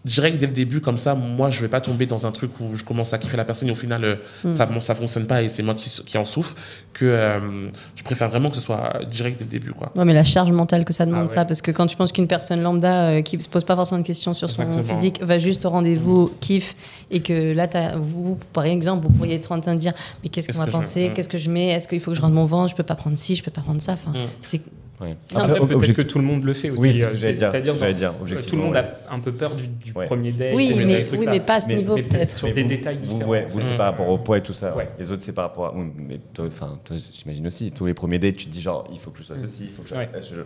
Direct 0.07 0.37
dès 0.39 0.47
le 0.47 0.51
début 0.53 0.81
comme 0.81 0.97
ça 0.97 1.13
moi 1.13 1.49
je 1.51 1.61
vais 1.61 1.67
pas 1.67 1.81
tomber 1.81 2.05
dans 2.07 2.25
un 2.25 2.31
truc 2.31 2.51
où 2.59 2.75
je 2.75 2.83
commence 2.83 3.13
à 3.13 3.17
kiffer 3.19 3.37
la 3.37 3.45
personne 3.45 3.67
et 3.67 3.71
au 3.71 3.75
final 3.75 4.03
euh, 4.03 4.15
Mm. 4.43 4.55
ça 4.55 4.65
bon, 4.65 4.79
ça 4.79 4.95
fonctionne 4.95 5.25
pas 5.27 5.43
et 5.43 5.49
c'est 5.49 5.63
moi 5.63 5.73
qui, 5.75 5.89
qui 6.05 6.17
en 6.17 6.25
souffre 6.25 6.55
que 6.93 7.05
euh, 7.05 7.69
je 7.95 8.03
préfère 8.03 8.29
vraiment 8.29 8.49
que 8.49 8.55
ce 8.55 8.61
soit 8.61 8.99
direct 9.09 9.37
dès 9.39 9.45
le 9.45 9.51
début 9.51 9.71
quoi 9.73 9.91
Ouais, 9.95 10.05
mais 10.05 10.13
la 10.13 10.23
charge 10.23 10.51
mentale 10.51 10.85
que 10.85 10.93
ça 10.93 11.05
demande, 11.05 11.25
Ah 11.25 11.29
ouais. 11.29 11.33
ça, 11.35 11.45
parce 11.45 11.61
que 11.61 11.71
quand 11.71 11.85
tu 11.87 11.95
penses 11.97 12.11
qu'une 12.11 12.27
personne 12.27 12.61
lambda 12.61 13.09
euh, 13.09 13.21
qui 13.21 13.39
se 13.41 13.49
pose 13.49 13.63
pas 13.63 13.75
forcément 13.75 13.99
de 14.01 14.05
questions 14.07 14.33
sur 14.33 14.49
son 14.49 14.63
physique 14.83 15.21
va 15.21 15.37
juste 15.37 15.65
au 15.65 15.69
rendez-vous, 15.69 16.31
kiffe, 16.41 16.75
et 17.11 17.21
que 17.21 17.53
là, 17.53 17.67
vous, 17.97 18.37
par 18.53 18.65
exemple, 18.65 19.05
vous 19.07 19.13
pourriez 19.13 19.35
être 19.35 19.51
en 19.51 19.59
train 19.59 19.75
de 19.75 19.79
dire 19.79 19.93
Mais 20.23 20.29
qu'est-ce 20.29 20.47
qu'on 20.51 20.57
va 20.59 20.65
que 20.65 20.71
penser 20.71 21.09
Mm. 21.09 21.13
Qu'est-ce 21.13 21.29
que 21.29 21.37
je 21.37 21.49
mets 21.49 21.69
Est-ce 21.71 21.87
qu'il 21.87 21.99
faut 21.99 22.11
que 22.11 22.17
je 22.17 22.21
rende 22.21 22.33
mon 22.33 22.45
ventre 22.45 22.69
Je 22.71 22.75
peux 22.75 22.83
pas 22.83 22.95
prendre 22.95 23.17
ci, 23.17 23.35
je 23.35 23.43
peux 23.43 23.51
pas 23.51 23.61
prendre 23.61 23.81
ça. 23.81 23.93
Enfin, 23.93 24.11
Mm. 24.11 24.25
c'est. 24.41 24.61
Ouais. 24.99 25.15
Après, 25.35 25.59
peut-être 25.59 25.93
que 25.93 26.01
tout 26.01 26.17
le 26.17 26.23
monde 26.25 26.43
le 26.43 26.53
fait 26.53 26.71
aussi. 26.71 26.81
Oui, 26.81 27.03
euh, 27.03 27.15
C'est-à-dire, 27.15 27.75
euh, 27.79 28.41
tout 28.47 28.55
le 28.55 28.61
monde 28.63 28.73
ouais. 28.73 28.79
a 28.79 29.13
un 29.13 29.19
peu 29.19 29.31
peur 29.31 29.53
du, 29.53 29.67
du 29.67 29.91
Ouais. 29.93 30.07
premier 30.07 30.31
date. 30.31 30.53
Oui, 30.55 30.73
mais, 30.75 31.05
oui, 31.11 31.25
mais 31.29 31.39
pas 31.39 31.55
à 31.55 31.59
ce 31.59 31.67
Mais- 31.67 31.75
niveau, 31.75 31.93
mais 31.95 32.01
peut-être. 32.01 32.35
sur 32.35 32.51
des 32.51 32.63
détails 32.63 32.97
Vous, 33.03 33.13
différents. 33.13 33.29
ouais, 33.31 33.45
vous, 33.47 33.61
c'est 33.61 33.75
Mm. 33.75 33.77
par 33.77 33.85
rapport 33.91 34.09
au 34.09 34.17
poids 34.17 34.39
et 34.39 34.41
tout 34.41 34.53
ça. 34.53 34.75
Ouais. 34.75 34.89
Les 34.97 35.11
autres, 35.11 35.21
c'est 35.23 35.33
par 35.33 35.45
rapport 35.49 35.67
à. 35.67 35.73
oui, 35.75 35.85
mais 35.97 36.19
toi, 36.33 36.45
enfin, 36.47 36.79
toi, 36.83 36.95
j'imagine 37.13 37.45
aussi. 37.45 37.71
Tous 37.71 37.85
les 37.85 37.93
premiers 37.93 38.17
dates, 38.17 38.37
tu 38.37 38.45
te 38.47 38.51
dis 38.51 38.59
genre, 38.61 38.87
il 38.91 38.97
faut 38.97 39.11
que 39.11 39.19
je 39.19 39.23
sois 39.25 39.37
ceci, 39.37 39.65
il 39.65 39.69
faut 39.69 39.83
que 39.83 39.89
je. 39.89 39.93
Ouais. 39.95 40.09
je- 40.21 40.41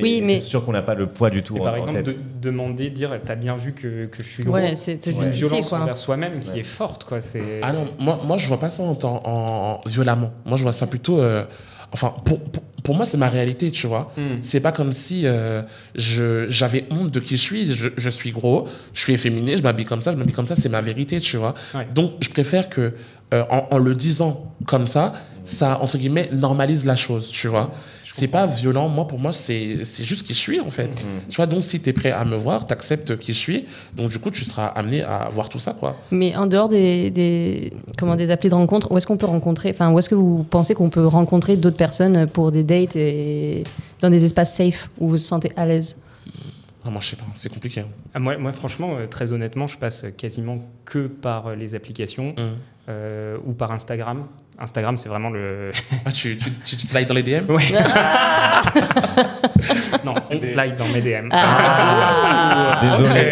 Oui, 0.00 0.22
mais- 0.24 0.38
C'est 0.38 0.46
sûr 0.46 0.64
qu'on 0.64 0.72
n'a 0.72 0.82
pas 0.82 0.94
le 0.94 1.06
poids 1.08 1.30
du 1.30 1.42
tout. 1.42 1.56
Et 1.56 1.60
en- 1.60 1.64
par 1.64 1.74
en 1.74 1.78
exemple, 1.78 2.02
tête. 2.04 2.14
de, 2.40 2.48
demander, 2.50 2.90
dire, 2.90 3.10
t'as 3.24 3.34
bien 3.34 3.56
vu 3.56 3.72
que, 3.72 4.06
que 4.06 4.22
je 4.22 4.28
suis. 4.28 4.46
Ouais, 4.46 4.76
c'est 4.76 5.04
une 5.06 5.28
violence 5.30 5.72
envers 5.72 5.96
soi-même 5.96 6.38
qui 6.38 6.56
est 6.60 6.62
forte, 6.62 7.02
quoi. 7.02 7.18
Ah 7.62 7.72
non, 7.72 7.88
moi, 7.98 8.20
moi 8.24 8.36
je 8.38 8.46
vois 8.46 8.60
pas 8.60 8.70
ça 8.70 8.84
en, 8.84 8.94
temps- 8.94 9.20
en- 9.24 9.80
en- 9.84 9.88
violemment. 9.88 10.30
Moi 10.44 10.56
je 10.58 10.62
vois 10.62 10.72
ça 10.72 10.86
plutôt. 10.86 11.18
Enfin, 11.92 12.14
pour, 12.24 12.40
pour, 12.40 12.62
pour 12.82 12.94
moi 12.94 13.06
c'est 13.06 13.16
ma 13.16 13.28
réalité, 13.28 13.70
tu 13.70 13.86
vois. 13.86 14.12
Hmm. 14.16 14.38
C'est 14.42 14.60
pas 14.60 14.72
comme 14.72 14.92
si 14.92 15.22
euh, 15.26 15.62
j'avais 15.94 16.84
honte 16.90 17.10
de 17.10 17.20
qui 17.20 17.36
je 17.36 17.42
suis. 17.42 17.74
Je, 17.74 17.88
je 17.96 18.10
suis 18.10 18.30
gros, 18.30 18.66
je 18.92 19.02
suis 19.02 19.12
efféminé, 19.12 19.56
je 19.56 19.62
m'habille 19.62 19.86
comme 19.86 20.00
ça, 20.02 20.12
je 20.12 20.16
m'habille 20.16 20.34
comme 20.34 20.46
ça, 20.46 20.54
c'est 20.56 20.68
ma 20.68 20.80
vérité, 20.80 21.20
tu 21.20 21.36
vois. 21.36 21.54
Ouais. 21.74 21.86
Donc 21.94 22.12
je 22.20 22.28
préfère 22.30 22.68
que, 22.68 22.94
euh, 23.34 23.44
en, 23.50 23.66
en 23.70 23.78
le 23.78 23.94
disant 23.94 24.54
comme 24.66 24.86
ça, 24.86 25.12
ça, 25.44 25.80
entre 25.80 25.98
guillemets, 25.98 26.28
normalise 26.32 26.84
la 26.84 26.96
chose, 26.96 27.28
tu 27.28 27.48
vois. 27.48 27.70
C'est 28.18 28.28
pas 28.28 28.46
violent, 28.46 28.88
moi 28.88 29.06
pour 29.06 29.18
moi 29.18 29.32
c'est 29.32 29.84
c'est 29.84 30.04
juste 30.04 30.26
qui 30.26 30.32
je 30.34 30.38
suis 30.38 30.60
en 30.60 30.70
fait. 30.70 30.90
Tu 31.28 31.36
vois, 31.36 31.46
donc 31.46 31.62
si 31.62 31.80
tu 31.80 31.88
es 31.90 31.92
prêt 31.92 32.10
à 32.12 32.24
me 32.24 32.36
voir, 32.36 32.66
tu 32.66 32.72
acceptes 32.72 33.16
qui 33.18 33.32
je 33.32 33.38
suis, 33.38 33.66
donc 33.94 34.10
du 34.10 34.18
coup 34.18 34.30
tu 34.30 34.44
seras 34.44 34.66
amené 34.66 35.02
à 35.02 35.28
voir 35.30 35.48
tout 35.48 35.58
ça 35.58 35.72
quoi. 35.72 35.96
Mais 36.10 36.34
en 36.36 36.46
dehors 36.46 36.68
des, 36.68 37.10
des, 37.10 37.72
comment, 37.98 38.16
des 38.16 38.30
applis 38.30 38.48
de 38.48 38.54
rencontre, 38.54 38.90
où 38.90 38.96
est-ce 38.96 39.06
qu'on 39.06 39.16
peut 39.18 39.26
rencontrer 39.26 39.70
Enfin, 39.70 39.90
où 39.92 39.98
est-ce 39.98 40.08
que 40.08 40.14
vous 40.14 40.44
pensez 40.44 40.74
qu'on 40.74 40.90
peut 40.90 41.06
rencontrer 41.06 41.56
d'autres 41.56 41.76
personnes 41.76 42.26
pour 42.28 42.52
des 42.52 42.62
dates 42.62 42.96
et 42.96 43.64
dans 44.00 44.10
des 44.10 44.24
espaces 44.24 44.54
safe 44.56 44.88
où 44.98 45.04
vous 45.04 45.10
vous 45.10 45.16
sentez 45.18 45.52
à 45.56 45.66
l'aise? 45.66 45.96
Ah, 46.84 46.90
moi 46.90 47.00
je 47.00 47.08
sais 47.10 47.16
pas, 47.16 47.24
c'est 47.34 47.52
compliqué. 47.52 47.80
hein. 47.80 47.86
Ah, 48.14 48.20
moi, 48.20 48.36
moi, 48.38 48.52
franchement, 48.52 48.90
euh, 48.96 49.06
très 49.06 49.32
honnêtement, 49.32 49.66
je 49.66 49.76
passe 49.76 50.04
quasiment 50.16 50.58
que 50.84 51.06
par 51.08 51.48
euh, 51.48 51.54
les 51.56 51.74
applications 51.74 52.34
Hum. 52.38 52.52
euh, 52.88 53.36
ou 53.44 53.52
par 53.52 53.72
Instagram. 53.72 54.24
Instagram, 54.58 54.96
c'est 54.96 55.08
vraiment 55.08 55.30
le. 55.30 55.70
Ah, 56.04 56.12
tu, 56.12 56.36
tu, 56.38 56.50
tu, 56.64 56.76
tu 56.76 56.86
slides 56.86 57.08
dans 57.08 57.14
les 57.14 57.22
DM 57.22 57.50
Ouais. 57.50 57.62
non, 60.04 60.14
on 60.30 60.40
slide 60.40 60.76
dans 60.76 60.88
mes 60.88 61.00
DM. 61.02 61.28
Ah. 61.32 62.80
Désolé. 62.98 63.30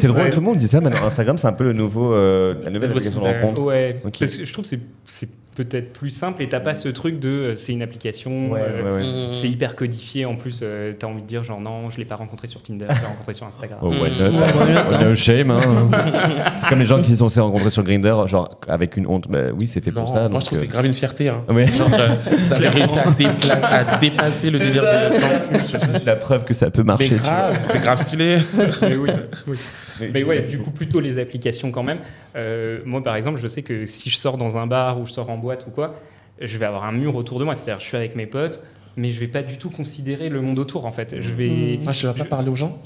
C'est 0.00 0.06
drôle, 0.06 0.30
tout 0.30 0.40
le 0.40 0.46
monde 0.46 0.56
dit 0.58 0.68
ça 0.68 0.80
maintenant. 0.80 1.06
Instagram, 1.06 1.38
c'est 1.38 1.46
un 1.46 1.52
peu 1.52 1.64
le 1.64 1.72
nouveau, 1.72 2.14
euh, 2.14 2.54
la 2.62 2.70
nouvelle 2.70 2.90
Le 2.90 2.96
application 2.96 3.20
de 3.20 3.26
rencontre. 3.26 3.62
Ouais, 3.62 3.96
Ok. 4.04 4.16
parce 4.20 4.36
que 4.36 4.44
je 4.44 4.52
trouve 4.52 4.68
que 4.68 4.76
c'est 5.06 5.28
peut-être 5.54 5.92
plus 5.92 6.10
simple 6.10 6.42
et 6.42 6.48
t'as 6.48 6.60
pas 6.60 6.74
ce 6.74 6.88
truc 6.88 7.18
de 7.20 7.28
euh, 7.28 7.56
c'est 7.56 7.72
une 7.72 7.82
application, 7.82 8.50
Ouais, 8.52 8.60
euh, 8.62 8.82
ouais, 8.98 9.02
ouais. 9.02 9.28
Mmh. 9.28 9.32
c'est 9.32 9.48
hyper 9.48 9.76
codifié 9.76 10.24
en 10.24 10.34
plus, 10.36 10.60
euh, 10.62 10.92
t'as 10.98 11.06
envie 11.06 11.22
de 11.22 11.26
dire 11.26 11.44
genre 11.44 11.60
non, 11.60 11.90
je 11.90 11.98
l'ai 11.98 12.04
pas 12.04 12.16
rencontré 12.16 12.46
sur 12.48 12.62
Tinder, 12.62 12.86
je 12.88 13.00
l'ai 13.00 13.06
rencontré 13.06 13.32
sur 13.34 13.46
Instagram. 13.46 13.78
Oh, 13.82 13.88
why 13.90 14.10
Mm. 14.10 14.18
not, 14.18 14.30
Ouais, 14.40 14.46
why 14.66 14.72
not, 14.74 14.80
Oh, 14.90 14.94
hein. 14.94 15.04
no 15.04 15.14
shame. 15.14 15.50
Hein. 15.50 15.60
c'est 16.62 16.68
comme 16.68 16.78
les 16.80 16.86
gens 16.86 17.02
qui 17.02 17.10
se 17.14 17.28
sont 17.28 17.42
rencontrés 17.44 17.70
sur 17.70 17.82
Grinder, 17.82 18.14
genre 18.26 18.48
avec 18.68 18.96
une 18.96 19.06
honte. 19.06 19.28
Bah, 19.28 19.38
oui, 19.58 19.66
c'est 19.66 19.82
fait 19.84 19.90
Non, 19.90 20.04
pour 20.04 20.08
ça. 20.14 20.28
moi 20.28 20.28
donc, 20.28 20.40
je 20.40 20.46
trouve 20.46 20.58
que 20.58 20.64
euh, 20.64 20.66
c'est 20.66 20.72
grave 20.72 20.86
une 20.86 20.94
fierté. 20.94 21.28
Hein. 21.28 21.42
Ouais. 21.48 21.66
Genre, 21.68 21.88
euh, 21.92 22.54
avez 22.54 22.68
réussi 22.68 22.98
à, 22.98 23.10
dépla- 23.10 23.62
à 23.62 23.98
dépasser 23.98 24.50
le 24.50 24.58
délire 24.58 24.82
de 24.82 26.06
la 26.06 26.16
preuve 26.16 26.44
que 26.44 26.54
ça 26.54 26.70
peut 26.70 26.82
marcher. 26.82 27.16
Vois. 27.16 27.28
grave, 27.28 27.68
c'est 27.70 27.80
grave 27.82 28.02
stylé. 28.06 28.38
Mais 28.82 28.96
oui, 28.96 29.10
oui. 29.48 29.56
Mais 30.00 30.22
ouais, 30.24 30.42
du 30.42 30.58
coup, 30.58 30.70
plutôt 30.70 31.00
les 31.00 31.18
applications 31.18 31.70
quand 31.70 31.82
même. 31.82 31.98
Euh, 32.36 32.80
moi, 32.84 33.02
par 33.02 33.16
exemple, 33.16 33.38
je 33.40 33.46
sais 33.46 33.62
que 33.62 33.86
si 33.86 34.10
je 34.10 34.16
sors 34.16 34.38
dans 34.38 34.56
un 34.56 34.66
bar 34.66 35.00
ou 35.00 35.06
je 35.06 35.12
sors 35.12 35.30
en 35.30 35.36
boîte 35.38 35.66
ou 35.66 35.70
quoi, 35.70 35.94
je 36.40 36.58
vais 36.58 36.66
avoir 36.66 36.84
un 36.84 36.92
mur 36.92 37.14
autour 37.16 37.38
de 37.38 37.44
moi. 37.44 37.54
C'est-à-dire, 37.54 37.80
je 37.80 37.86
suis 37.86 37.96
avec 37.96 38.16
mes 38.16 38.26
potes, 38.26 38.62
mais 38.96 39.10
je 39.10 39.20
vais 39.20 39.28
pas 39.28 39.42
du 39.42 39.58
tout 39.58 39.70
considérer 39.70 40.28
le 40.28 40.40
monde 40.40 40.58
autour, 40.58 40.86
en 40.86 40.92
fait. 40.92 41.16
Je 41.18 41.32
vais, 41.32 41.78
Moi 41.82 41.92
je 41.92 42.06
vais 42.08 42.14
pas 42.14 42.24
parler 42.24 42.48
aux 42.48 42.54
gens? 42.54 42.78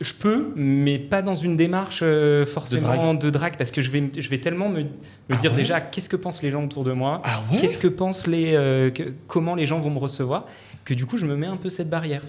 je 0.00 0.12
peux, 0.14 0.48
mais 0.56 0.98
pas 0.98 1.22
dans 1.22 1.36
une 1.36 1.54
démarche 1.54 2.00
euh, 2.02 2.44
forcément 2.44 3.14
de 3.14 3.30
drague, 3.30 3.56
parce 3.56 3.70
que 3.70 3.80
je 3.82 3.90
vais, 3.90 4.02
je 4.16 4.28
vais 4.28 4.38
tellement 4.38 4.68
me, 4.68 4.80
me 4.80 4.86
Ah 5.30 5.36
dire 5.36 5.52
ouais? 5.52 5.56
déjà 5.58 5.80
qu'est-ce 5.80 6.08
que 6.08 6.16
pensent 6.16 6.42
les 6.42 6.50
gens 6.50 6.64
autour 6.64 6.82
de 6.82 6.90
moi, 6.92 7.20
Ah 7.24 7.42
ouais? 7.52 7.58
Qu'est-ce 7.60 7.78
que 7.78 7.86
pensent 7.86 8.26
les, 8.26 8.54
euh, 8.56 8.90
que- 8.90 9.14
comment 9.28 9.54
les 9.54 9.66
gens 9.66 9.78
vont 9.78 9.90
me 9.90 9.98
recevoir, 10.00 10.46
que 10.84 10.94
du 10.94 11.06
coup, 11.06 11.18
je 11.18 11.26
me 11.26 11.36
mets 11.36 11.46
un 11.46 11.56
peu 11.56 11.70
cette 11.70 11.90
barrière. 11.90 12.20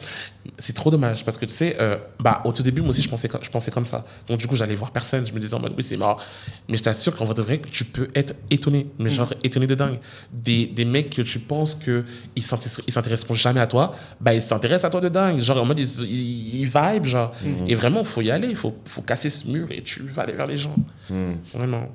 C'est 0.58 0.74
trop 0.74 0.91
dommage 0.91 1.24
parce 1.26 1.38
que 1.38 1.45
tu 1.45 1.54
sais, 1.54 1.78
euh, 1.80 1.97
bah, 2.20 2.41
au 2.45 2.52
tout 2.52 2.64
début, 2.64 2.82
moi 2.82 2.89
aussi, 2.89 3.02
je 3.02 3.10
pensais, 3.10 3.30
je 3.41 3.49
pensais 3.49 3.72
comme 3.72 3.86
ça. 3.86 4.06
Donc, 4.28 4.39
du 4.39 4.47
coup, 4.47 4.56
j'allais 4.56 4.76
voir 4.76 4.91
personne. 4.91 5.26
Je 5.26 5.34
me 5.34 5.39
disais 5.39 5.54
en 5.54 5.60
mode, 5.60 5.74
oui, 5.78 5.84
c'est 5.84 5.97
mort. 5.97 6.22
Mais 6.68 6.78
je 6.78 6.84
t'assure 6.84 7.16
qu'en 7.16 7.26
vrai 7.26 7.34
de 7.34 7.41
vrai, 7.41 7.62
tu 7.72 7.86
peux 7.86 8.10
être 8.16 8.34
étonné. 8.49 8.88
Mais 8.99 9.10
genre, 9.10 9.34
étonné 9.43 9.68
de 9.68 9.76
dingue. 9.76 9.99
Des, 10.32 10.68
des 10.68 10.86
mecs 10.86 11.10
que 11.10 11.22
tu 11.22 11.39
penses 11.39 11.76
qu'ils 11.76 12.06
ils 12.36 12.43
s'intéresseront 12.43 13.34
jamais 13.34 13.60
à 13.60 13.68
toi, 13.68 13.93
bah, 14.20 14.34
ils 14.34 14.41
s'intéressent 14.41 14.86
à 14.86 14.89
toi 14.89 15.02
de 15.02 15.10
dingue. 15.10 15.39
Genre, 15.39 15.62
en 15.62 15.66
mode, 15.66 15.80
ils, 15.80 16.02
ils, 16.02 16.62
ils 16.62 16.66
vibent, 16.66 17.06
genre. 17.06 17.32
Et 17.68 17.76
vraiment, 17.76 18.04
faut 18.04 18.22
y 18.22 18.32
aller. 18.32 18.49
Il 18.49 18.56
faut, 18.56 18.76
faut 18.86 19.02
casser 19.02 19.30
ce 19.30 19.47
mur 19.47 19.72
et 19.72 19.82
tu 19.82 20.02
vas 20.04 20.24
aller 20.24 20.34
vers 20.34 20.47
les 20.47 20.58
gens. 20.58 20.76
Hmm. 21.10 21.34
Vraiment. 21.54 21.89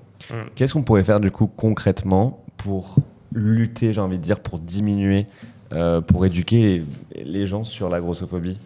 Qu'est-ce 0.55 0.73
qu'on 0.73 0.83
pourrait 0.83 1.05
faire 1.05 1.21
du 1.21 1.31
coup 1.31 1.47
concrètement 1.47 2.45
pour 2.57 2.97
lutter, 3.33 3.93
j'ai 3.93 4.01
envie 4.01 4.19
de 4.19 4.23
dire, 4.23 4.41
pour 4.41 4.59
diminuer, 4.59 5.27
pour 6.07 6.25
éduquer 6.27 6.83
les, 7.15 7.25
les 7.25 7.47
gens 7.47 7.65
sur 7.65 7.89
la 7.89 8.01
grossophobie 8.01 8.59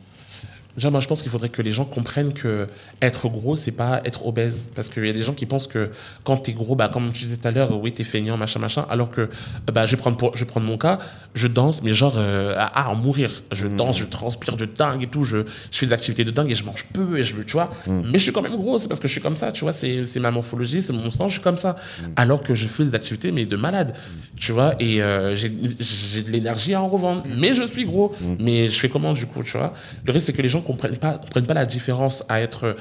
Déjà, 0.77 0.91
moi, 0.91 1.01
je 1.01 1.09
pense 1.09 1.23
qu'il 1.23 1.31
faudrait 1.31 1.49
que 1.49 1.63
les 1.63 1.73
gens 1.73 1.85
comprennent 1.85 2.33
que 2.33 2.69
être 3.03 3.29
gros, 3.29 3.57
c'est 3.57 3.73
pas 3.73 4.01
être 4.05 4.27
obèse. 4.27 4.63
Parce 4.75 4.89
qu'il 4.89 5.05
y 5.05 5.11
a 5.11 5.13
des 5.13 5.23
gens 5.23 5.35
qui 5.35 5.47
pensent 5.47 5.67
que 5.67 5.91
quand 6.25 6.37
t'es 6.39 6.53
gros, 6.53 6.77
bah, 6.77 6.89
comme 6.93 7.13
je 7.13 7.21
disais 7.21 7.37
tout 7.37 7.49
à 7.49 7.51
l'heure, 7.51 7.79
oui, 7.81 7.93
t'es 7.93 8.05
feignant, 8.05 8.37
machin, 8.37 8.61
machin. 8.61 8.87
Alors 8.89 9.11
que, 9.11 9.23
euh, 9.23 9.29
bah, 9.73 9.87
je 9.87 9.93
vais 9.93 9.97
prendre, 10.01 10.17
pour, 10.17 10.35
je 10.35 10.41
vais 10.41 10.47
prendre 10.47 10.67
mon 10.67 10.79
cas, 10.79 10.99
je 11.35 11.49
danse, 11.49 11.83
mais 11.83 11.93
genre, 11.93 12.15
euh, 12.17 12.55
à, 12.57 12.87
à 12.87 12.89
en 12.91 12.95
mourir. 12.95 13.31
Je 13.53 13.67
danse, 13.67 13.99
je 13.99 14.05
transpire 14.05 14.57
de 14.57 14.65
dingue 14.65 15.03
et 15.03 15.07
tout, 15.07 15.25
je, 15.25 15.39
je 15.71 15.79
fais 15.79 15.87
des 15.87 15.93
activités 15.93 16.25
de 16.25 16.31
dingue 16.31 16.51
et 16.51 16.55
je 16.55 16.65
mange 16.65 16.85
peu, 16.93 17.19
et 17.19 17.25
je, 17.25 17.35
tu 17.43 17.53
vois. 17.53 17.71
Mais 17.87 18.19
je 18.19 18.25
suis 18.25 18.33
quand 18.33 18.43
même 18.43 18.57
gros, 18.57 18.79
c'est 18.79 18.89
parce 18.89 19.01
que 19.01 19.09
je 19.09 19.13
suis 19.13 19.21
comme 19.21 19.37
ça, 19.37 19.53
tu 19.53 19.65
vois. 19.65 19.73
C'est 19.73 20.05
c'est 20.05 20.21
ma 20.21 20.31
morphologie, 20.31 20.83
c'est 20.83 20.93
mon 20.93 21.11
sang, 21.11 21.29
je 21.29 21.35
suis 21.35 21.43
comme 21.43 21.59
ça. 21.59 21.77
Alors 22.17 22.43
que 22.43 22.55
je 22.55 22.67
fais 22.67 22.85
des 22.85 22.95
activités, 22.95 23.33
mais 23.33 23.45
de 23.45 23.57
malade, 23.57 23.95
tu 24.37 24.53
vois. 24.53 24.75
Et 24.81 25.03
euh, 25.03 25.35
j'ai 25.35 25.53
j'ai 25.81 26.23
de 26.23 26.31
l'énergie 26.31 26.75
à 26.75 26.83
en 26.83 26.89
revendre. 26.89 27.25
Mais 27.37 27.55
je 27.55 27.63
suis 27.65 27.85
gros. 27.85 28.15
Mais 28.39 28.69
je 28.69 28.79
fais 28.79 28.89
comment, 28.89 29.13
du 29.13 29.27
coup, 29.27 29.43
tu 29.43 29.57
vois? 29.57 29.75
Le 30.05 30.13
risque, 30.13 30.27
c'est 30.27 30.33
que 30.33 30.43
les 30.43 30.49
gens 30.49 30.61
comprennent 30.73 30.97
pas, 30.97 31.19
comprennent 31.19 31.47
pas 31.47 31.55
la 31.55 31.67
différence 31.67 32.25
à 32.29 32.41
être. 32.41 32.77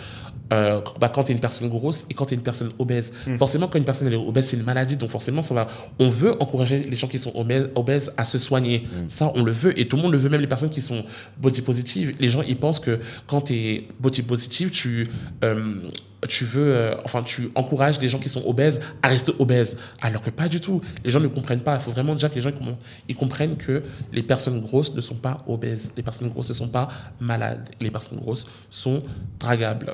euh, 0.52 0.80
bah, 1.00 1.10
quand 1.10 1.24
tu 1.26 1.32
es 1.32 1.36
une 1.36 1.42
personne 1.42 1.70
grosse 1.70 2.06
et 2.10 2.16
quand 2.16 2.26
tu 2.26 2.34
es 2.34 2.38
une 2.38 2.42
personne 2.44 2.72
obèse. 2.80 3.12
Forcément, 3.38 3.68
quand 3.68 3.78
une 3.78 3.86
personne 3.86 4.08
elle 4.08 4.14
est 4.16 4.18
obèse, 4.18 4.48
c'est 4.48 4.58
une 4.58 4.64
maladie. 4.64 4.96
Donc, 4.98 5.12
forcément, 5.12 5.44
ça 5.44 5.54
va. 5.54 5.68
On 6.00 6.08
veut 6.08 6.34
encourager 6.42 6.80
les 6.90 6.96
gens 6.96 7.08
qui 7.08 7.20
sont 7.20 7.32
obèses, 7.36 7.70
obèses 7.76 8.12
à 8.18 8.26
se 8.26 8.38
soigner. 8.40 8.88
Ça, 9.10 9.32
on 9.36 9.44
le 9.44 9.52
veut. 9.52 9.80
Et 9.80 9.88
tout 9.88 9.96
le 9.96 10.02
monde 10.02 10.12
le 10.12 10.18
veut, 10.18 10.30
même 10.30 10.42
les 10.42 10.48
personnes 10.48 10.72
qui 10.72 10.82
sont 10.82 11.04
body 11.40 11.62
positives. 11.62 12.16
Les 12.20 12.30
gens, 12.30 12.42
ils 12.42 12.58
pensent 12.58 12.80
que 12.80 12.98
quand 13.28 13.42
tu 13.42 13.54
es 13.54 13.88
body 14.00 14.24
positive, 14.24 14.72
tu. 14.72 15.08
euh, 15.44 15.76
tu 16.28 16.44
veux, 16.46 16.74
euh, 16.76 16.96
enfin, 17.06 17.24
tu 17.24 17.50
encourages 17.56 18.00
les 18.02 18.10
gens 18.10 18.20
qui 18.20 18.30
sont 18.30 18.44
obèses 18.46 18.80
à 19.02 19.08
rester 19.08 19.32
obèses. 19.40 19.78
Alors 20.02 20.22
que 20.22 20.30
pas 20.30 20.48
du 20.50 20.60
tout. 20.60 20.82
Les 21.04 21.10
gens 21.10 21.20
ne 21.20 21.28
comprennent 21.28 21.62
pas. 21.62 21.76
Il 21.76 21.82
faut 21.82 21.92
vraiment 21.92 22.14
déjà 22.14 22.28
que 22.30 22.36
les 22.36 22.42
gens 22.42 22.52
ils, 23.08 23.16
comprennent 23.16 23.56
que 23.56 23.84
les 24.12 24.24
personnes 24.24 24.60
grosses 24.62 24.94
ne 24.94 25.02
sont 25.02 25.16
pas 25.16 25.38
obèses. 25.48 25.94
Les 25.96 26.04
personnes 26.04 26.30
grosses 26.30 26.50
ne 26.50 26.54
sont 26.54 26.68
pas 26.68 26.88
malades. 27.20 27.70
Les 27.80 27.90
personnes 27.92 28.20
grosses 28.20 28.46
sont 28.70 29.02
dragables. 29.40 29.92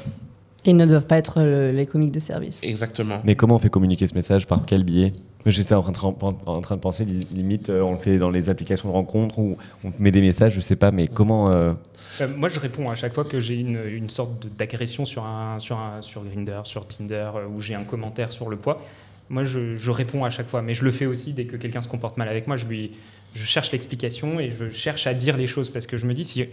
Ils 0.68 0.76
ne 0.76 0.88
doivent 0.88 1.06
pas 1.06 1.18
être 1.20 1.42
les 1.44 1.86
comiques 1.86 2.12
de 2.12 2.20
service. 2.20 2.60
Exactement. 2.64 3.20
Mais 3.24 3.36
comment 3.36 3.56
on 3.56 3.60
fait 3.60 3.70
communiquer 3.70 4.08
ce 4.08 4.16
message 4.16 4.48
Par 4.48 4.66
quel 4.66 4.84
biais? 4.84 5.14
J'étais 5.46 5.76
en 5.76 5.84
train, 5.84 6.10
de- 6.10 6.50
en 6.50 6.62
train 6.62 6.76
de 6.76 6.82
penser, 6.82 7.06
li- 7.06 7.28
limite, 7.32 7.70
euh, 7.70 7.82
on 7.82 7.92
le 7.94 8.00
fait 8.00 8.18
dans 8.18 8.32
les 8.32 8.50
applications 8.50 8.90
de 8.90 8.94
rencontres 8.94 9.38
ou 9.38 9.58
on 9.84 9.92
met 10.00 10.10
des 10.10 10.22
messages, 10.22 10.54
je 10.56 10.60
sais 10.60 10.76
pas, 10.76 10.90
mais 10.90 11.08
comment. 11.08 11.52
euh, 11.52 11.74
Euh, 12.22 12.28
moi, 12.28 12.50
je 12.50 12.60
réponds 12.60 12.90
à 12.90 12.96
chaque 12.96 13.14
fois 13.14 13.26
que 13.26 13.40
j'ai 13.40 13.56
une, 13.56 13.80
une 13.88 14.10
sorte 14.10 14.48
d'agression 14.58 15.06
sur, 15.06 15.24
un, 15.26 15.60
sur, 15.60 15.78
un, 15.78 16.02
sur 16.02 16.24
Grindr, 16.24 16.66
sur 16.66 16.88
Tinder, 16.88 17.32
euh, 17.36 17.48
où 17.48 17.60
j'ai 17.60 17.76
un 17.76 17.84
commentaire 17.84 18.32
sur 18.32 18.50
le 18.50 18.58
poids. 18.58 18.82
moi, 19.30 19.44
je, 19.44 19.76
je 19.76 19.92
réponds 19.92 20.24
à 20.24 20.30
chaque 20.30 20.48
fois, 20.48 20.62
mais 20.62 20.74
je 20.74 20.84
le 20.84 20.92
fais 20.92 21.06
aussi 21.06 21.34
dès 21.34 21.46
que 21.46 21.58
quelqu'un 21.58 21.82
se 21.82 21.88
comporte 21.88 22.18
mal 22.18 22.30
avec 22.30 22.48
moi. 22.48 22.58
Je 22.58 22.66
lui, 22.68 22.92
je 23.34 23.44
cherche 23.44 23.72
l'explication 23.72 24.40
et 24.40 24.52
je 24.52 24.70
cherche 24.70 25.08
à 25.08 25.14
dire 25.14 25.38
les 25.38 25.48
choses 25.48 25.70
parce 25.70 25.88
que 25.88 25.98
je 25.98 26.06
me 26.08 26.14
dis 26.14 26.24
si 26.26 26.46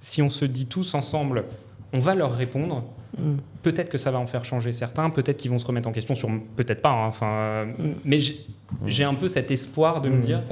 si 0.00 0.22
on 0.22 0.30
se 0.30 0.44
dit 0.44 0.66
tous 0.66 0.94
ensemble, 0.94 1.44
on 1.92 1.98
va 1.98 2.14
leur 2.14 2.32
répondre. 2.34 2.84
Mm. 3.18 3.36
Peut-être 3.62 3.90
que 3.90 3.98
ça 3.98 4.10
va 4.10 4.18
en 4.18 4.26
faire 4.26 4.44
changer 4.44 4.72
certains, 4.72 5.10
peut-être 5.10 5.36
qu'ils 5.38 5.50
vont 5.50 5.58
se 5.58 5.66
remettre 5.66 5.88
en 5.88 5.92
question 5.92 6.14
sur, 6.14 6.30
peut-être 6.56 6.80
pas. 6.82 6.90
hein, 6.90 7.06
Enfin, 7.06 7.26
euh, 7.26 7.64
mais 8.04 8.18
j'ai 8.18 8.46
j'ai 8.86 9.02
un 9.04 9.14
peu 9.14 9.28
cet 9.28 9.50
espoir 9.50 10.02
de 10.02 10.10
me 10.10 10.20
dire, 10.20 10.42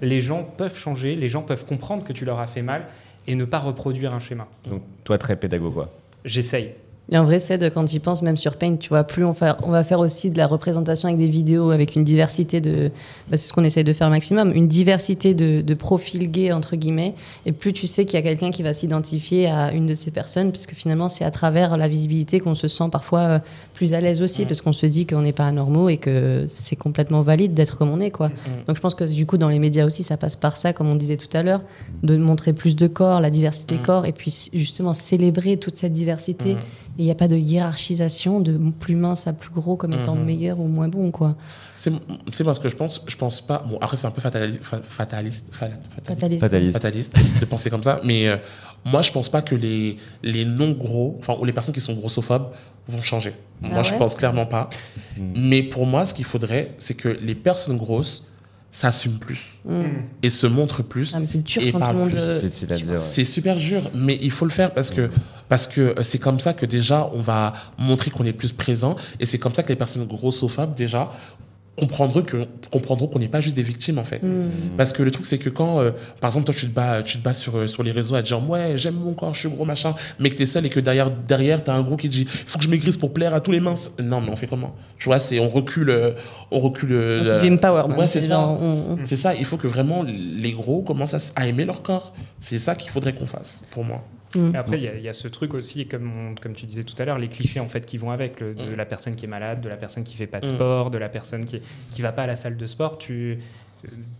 les 0.00 0.20
gens 0.22 0.42
peuvent 0.42 0.76
changer, 0.78 1.14
les 1.14 1.28
gens 1.28 1.42
peuvent 1.42 1.66
comprendre 1.66 2.04
que 2.04 2.12
tu 2.14 2.24
leur 2.24 2.40
as 2.40 2.46
fait 2.46 2.62
mal 2.62 2.86
et 3.26 3.34
ne 3.34 3.44
pas 3.44 3.58
reproduire 3.58 4.14
un 4.14 4.18
schéma. 4.18 4.48
Donc, 4.68 4.82
toi, 5.04 5.18
très 5.18 5.36
pédago, 5.36 5.70
quoi. 5.70 5.92
J'essaye. 6.24 6.72
A 7.12 7.20
un 7.20 7.22
vrai 7.22 7.38
c'est 7.38 7.72
quand 7.72 7.86
j'y 7.88 8.00
pense, 8.00 8.20
même 8.22 8.36
sur 8.36 8.56
Paint, 8.56 8.76
tu 8.76 8.88
vois, 8.88 9.04
plus 9.04 9.24
on, 9.24 9.32
fa- 9.32 9.58
on 9.62 9.70
va 9.70 9.84
faire 9.84 10.00
aussi 10.00 10.28
de 10.30 10.36
la 10.38 10.48
représentation 10.48 11.06
avec 11.06 11.20
des 11.20 11.28
vidéos, 11.28 11.70
avec 11.70 11.94
une 11.94 12.02
diversité 12.02 12.60
de. 12.60 12.90
bah, 13.30 13.36
c'est 13.36 13.46
ce 13.46 13.52
qu'on 13.52 13.62
essaye 13.62 13.84
de 13.84 13.92
faire 13.92 14.10
maximum, 14.10 14.52
une 14.52 14.66
diversité 14.66 15.32
de, 15.32 15.60
de 15.60 15.74
profils 15.74 16.28
gays, 16.28 16.50
entre 16.50 16.74
guillemets, 16.74 17.14
et 17.46 17.52
plus 17.52 17.72
tu 17.72 17.86
sais 17.86 18.06
qu'il 18.06 18.14
y 18.14 18.18
a 18.18 18.22
quelqu'un 18.22 18.50
qui 18.50 18.64
va 18.64 18.72
s'identifier 18.72 19.46
à 19.46 19.72
une 19.72 19.86
de 19.86 19.94
ces 19.94 20.10
personnes, 20.10 20.50
puisque 20.50 20.72
finalement, 20.72 21.08
c'est 21.08 21.24
à 21.24 21.30
travers 21.30 21.76
la 21.76 21.86
visibilité 21.86 22.40
qu'on 22.40 22.56
se 22.56 22.66
sent 22.66 22.88
parfois 22.90 23.20
euh, 23.20 23.38
plus 23.72 23.94
à 23.94 24.00
l'aise 24.00 24.20
aussi, 24.20 24.44
parce 24.44 24.60
qu'on 24.60 24.72
se 24.72 24.86
dit 24.86 25.06
qu'on 25.06 25.20
n'est 25.20 25.32
pas 25.32 25.46
anormaux 25.46 25.88
et 25.88 25.98
que 25.98 26.44
c'est 26.48 26.76
complètement 26.76 27.22
valide 27.22 27.54
d'être 27.54 27.78
comme 27.78 27.90
on 27.90 28.00
est, 28.00 28.10
quoi. 28.10 28.30
Donc 28.66 28.74
je 28.74 28.80
pense 28.80 28.96
que 28.96 29.04
du 29.04 29.26
coup, 29.26 29.36
dans 29.38 29.48
les 29.48 29.60
médias 29.60 29.86
aussi, 29.86 30.02
ça 30.02 30.16
passe 30.16 30.34
par 30.34 30.56
ça, 30.56 30.72
comme 30.72 30.88
on 30.88 30.96
disait 30.96 31.16
tout 31.18 31.34
à 31.36 31.44
l'heure, 31.44 31.62
de 32.02 32.16
montrer 32.16 32.52
plus 32.52 32.74
de 32.74 32.88
corps, 32.88 33.20
la 33.20 33.30
diversité 33.30 33.76
des 33.76 33.80
corps, 33.82 34.06
et 34.06 34.12
puis 34.12 34.34
justement 34.52 34.92
célébrer 34.92 35.56
toute 35.56 35.76
cette 35.76 35.92
diversité. 35.92 36.56
Il 36.98 37.04
n'y 37.04 37.10
a 37.10 37.14
pas 37.14 37.28
de 37.28 37.36
hiérarchisation 37.36 38.40
de 38.40 38.56
plus 38.80 38.96
mince 38.96 39.26
à 39.26 39.32
plus 39.32 39.50
gros 39.50 39.76
comme 39.76 39.92
étant 39.92 40.14
meilleur 40.16 40.58
ou 40.60 40.66
moins 40.66 40.88
bon, 40.88 41.10
quoi. 41.10 41.36
C'est 41.76 41.92
c'est 42.32 42.42
moi 42.42 42.54
ce 42.54 42.60
que 42.60 42.68
je 42.70 42.76
pense. 42.76 43.02
Je 43.06 43.16
pense 43.16 43.40
pas. 43.42 43.62
Bon, 43.68 43.76
après, 43.82 43.96
c'est 43.98 44.06
un 44.06 44.10
peu 44.10 44.22
fatali- 44.22 44.58
fa- 44.60 44.80
fataliste, 44.82 45.44
fa- 45.52 45.68
fataliste, 46.02 46.40
Fataliste. 46.40 46.72
Fataliste. 46.72 47.12
fataliste 47.12 47.40
de 47.40 47.44
penser 47.44 47.68
comme 47.68 47.82
ça. 47.82 48.00
Mais 48.02 48.28
euh, 48.28 48.36
moi, 48.84 49.02
je 49.02 49.12
pense 49.12 49.28
pas 49.28 49.42
que 49.42 49.54
les, 49.54 49.96
les 50.22 50.44
non-gros, 50.46 51.16
enfin, 51.18 51.36
ou 51.38 51.44
les 51.44 51.52
personnes 51.52 51.74
qui 51.74 51.82
sont 51.82 51.94
grossophobes 51.94 52.48
vont 52.88 53.02
changer. 53.02 53.34
Ah 53.64 53.68
moi, 53.68 53.82
je 53.82 53.94
pense 53.94 54.14
clairement 54.14 54.46
pas. 54.46 54.70
Mais 55.18 55.62
pour 55.62 55.84
moi, 55.86 56.06
ce 56.06 56.14
qu'il 56.14 56.24
faudrait, 56.24 56.74
c'est 56.78 56.94
que 56.94 57.08
les 57.08 57.34
personnes 57.34 57.76
grosses 57.76 58.25
s'assument 58.78 59.18
plus 59.18 59.40
et 60.22 60.28
se 60.30 60.46
montrent 60.46 60.82
plus 60.82 61.14
Ah, 61.16 61.20
c'est 61.26 61.42
dur 61.42 61.62
et 61.62 61.72
quand 61.72 61.78
tout 61.78 61.78
le 61.78 61.80
parlent 61.80 61.96
monde. 61.96 62.10
plus. 62.10 62.18
euh. 62.20 62.98
C'est 62.98 63.24
super 63.24 63.56
dur, 63.56 63.90
mais 63.94 64.18
il 64.20 64.30
faut 64.30 64.44
le 64.44 64.50
faire 64.50 64.74
parce 64.74 64.90
que 64.90 65.08
parce 65.48 65.66
que 65.66 65.80
euh, 65.80 66.02
c'est 66.02 66.18
comme 66.18 66.38
ça 66.40 66.52
que 66.52 66.66
déjà 66.66 67.08
on 67.14 67.22
va 67.22 67.52
montrer 67.78 68.10
qu'on 68.10 68.24
est 68.24 68.32
plus 68.34 68.52
présent 68.52 68.96
et 69.18 69.24
c'est 69.26 69.38
comme 69.38 69.54
ça 69.54 69.62
que 69.62 69.68
les 69.70 69.76
personnes 69.76 70.04
grossophobes 70.06 70.74
déjà 70.74 71.08
comprendront 71.76 72.22
que 72.22 72.46
comprendront 72.72 73.06
qu'on 73.06 73.18
n'est 73.18 73.28
pas 73.28 73.40
juste 73.40 73.54
des 73.56 73.62
victimes 73.62 73.98
en 73.98 74.04
fait. 74.04 74.22
Parce 74.76 74.92
que 74.92 75.02
le 75.02 75.10
truc 75.10 75.26
c'est 75.26 75.38
que 75.38 75.50
quand 75.50 75.78
euh, 75.80 75.90
par 76.20 76.28
exemple 76.30 76.46
toi 76.46 76.54
tu 76.54 76.66
te 76.66 76.74
bats 76.74 77.02
tu 77.02 77.18
te 77.18 77.22
bats 77.22 77.34
sur 77.34 77.56
euh, 77.56 77.66
sur 77.66 77.82
les 77.82 77.90
réseaux 77.90 78.14
à 78.14 78.22
dire 78.22 78.40
ouais, 78.48 78.72
j'aime 78.76 78.94
mon 78.94 79.12
corps, 79.12 79.34
je 79.34 79.40
suis 79.40 79.48
gros 79.50 79.64
machin, 79.64 79.94
mais 80.18 80.30
que 80.30 80.36
t'es 80.36 80.46
seul 80.46 80.64
et 80.64 80.70
que 80.70 80.80
derrière 80.80 81.10
derrière 81.10 81.62
t'as 81.62 81.74
un 81.74 81.82
gros 81.82 81.96
qui 81.96 82.08
dit 82.08 82.26
faut 82.46 82.58
que 82.58 82.64
je 82.64 82.70
maigrisse 82.70 82.96
pour 82.96 83.12
plaire 83.12 83.34
à 83.34 83.40
tous 83.40 83.52
les 83.52 83.60
minces. 83.60 83.90
Non, 84.02 84.20
mais 84.20 84.30
on 84.30 84.36
fait 84.36 84.46
comment? 84.46 84.74
Tu 84.98 85.08
vois, 85.08 85.18
c'est 85.18 85.38
on 85.38 85.48
recule 85.48 85.90
euh, 85.90 86.12
on 86.50 86.60
recule 86.60 86.92
euh, 86.92 87.20
On 87.84 87.88
même. 87.88 87.98
Ouais, 87.98 88.06
c'est 88.06 88.20
ça. 88.28 88.40
on- 88.48 88.98
C'est 89.04 89.16
ça, 89.16 89.34
il 89.34 89.44
faut 89.44 89.56
que 89.58 89.66
vraiment 89.66 90.02
les 90.02 90.52
gros 90.52 90.82
commencent 90.82 91.30
à 91.36 91.46
aimer 91.46 91.64
leur 91.66 91.82
corps. 91.82 92.12
C'est 92.38 92.58
ça 92.58 92.74
qu'il 92.74 92.90
faudrait 92.90 93.14
qu'on 93.14 93.26
fasse, 93.26 93.64
pour 93.70 93.84
moi. 93.84 94.02
Et 94.36 94.56
après, 94.56 94.78
il 94.78 94.84
y 94.84 94.88
a- 94.88 94.94
il 94.94 95.02
y, 95.02 95.08
a 95.08 95.12
ce 95.12 95.28
truc 95.28 95.54
aussi, 95.54 95.86
comme, 95.86 96.10
on- 96.30 96.34
comme 96.34 96.52
tu 96.54 96.66
disais 96.66 96.84
tout 96.84 96.94
à 97.00 97.04
l'heure, 97.04 97.18
les 97.18 97.28
clichés 97.28 97.60
en 97.60 97.68
fait 97.68 97.84
qui 97.86 97.96
vont 97.98 98.10
avec, 98.10 98.40
le- 98.40 98.54
de 98.54 98.64
Mm. 98.72 98.74
la 98.76 98.84
personne 98.86 99.16
qui 99.16 99.24
est 99.24 99.28
malade, 99.28 99.60
de 99.60 99.68
la 99.68 99.76
personne 99.76 100.04
qui 100.04 100.16
fait 100.16 100.26
pas 100.26 100.40
de 100.40 100.46
Mm. 100.46 100.54
sport, 100.54 100.90
de 100.90 100.98
la 100.98 101.08
personne 101.08 101.44
qui 101.44 101.60
qui 101.90 102.02
va 102.02 102.12
pas 102.12 102.22
à 102.24 102.26
la 102.26 102.36
salle 102.36 102.56
de 102.56 102.66
sport. 102.66 102.98
Tu 102.98 103.38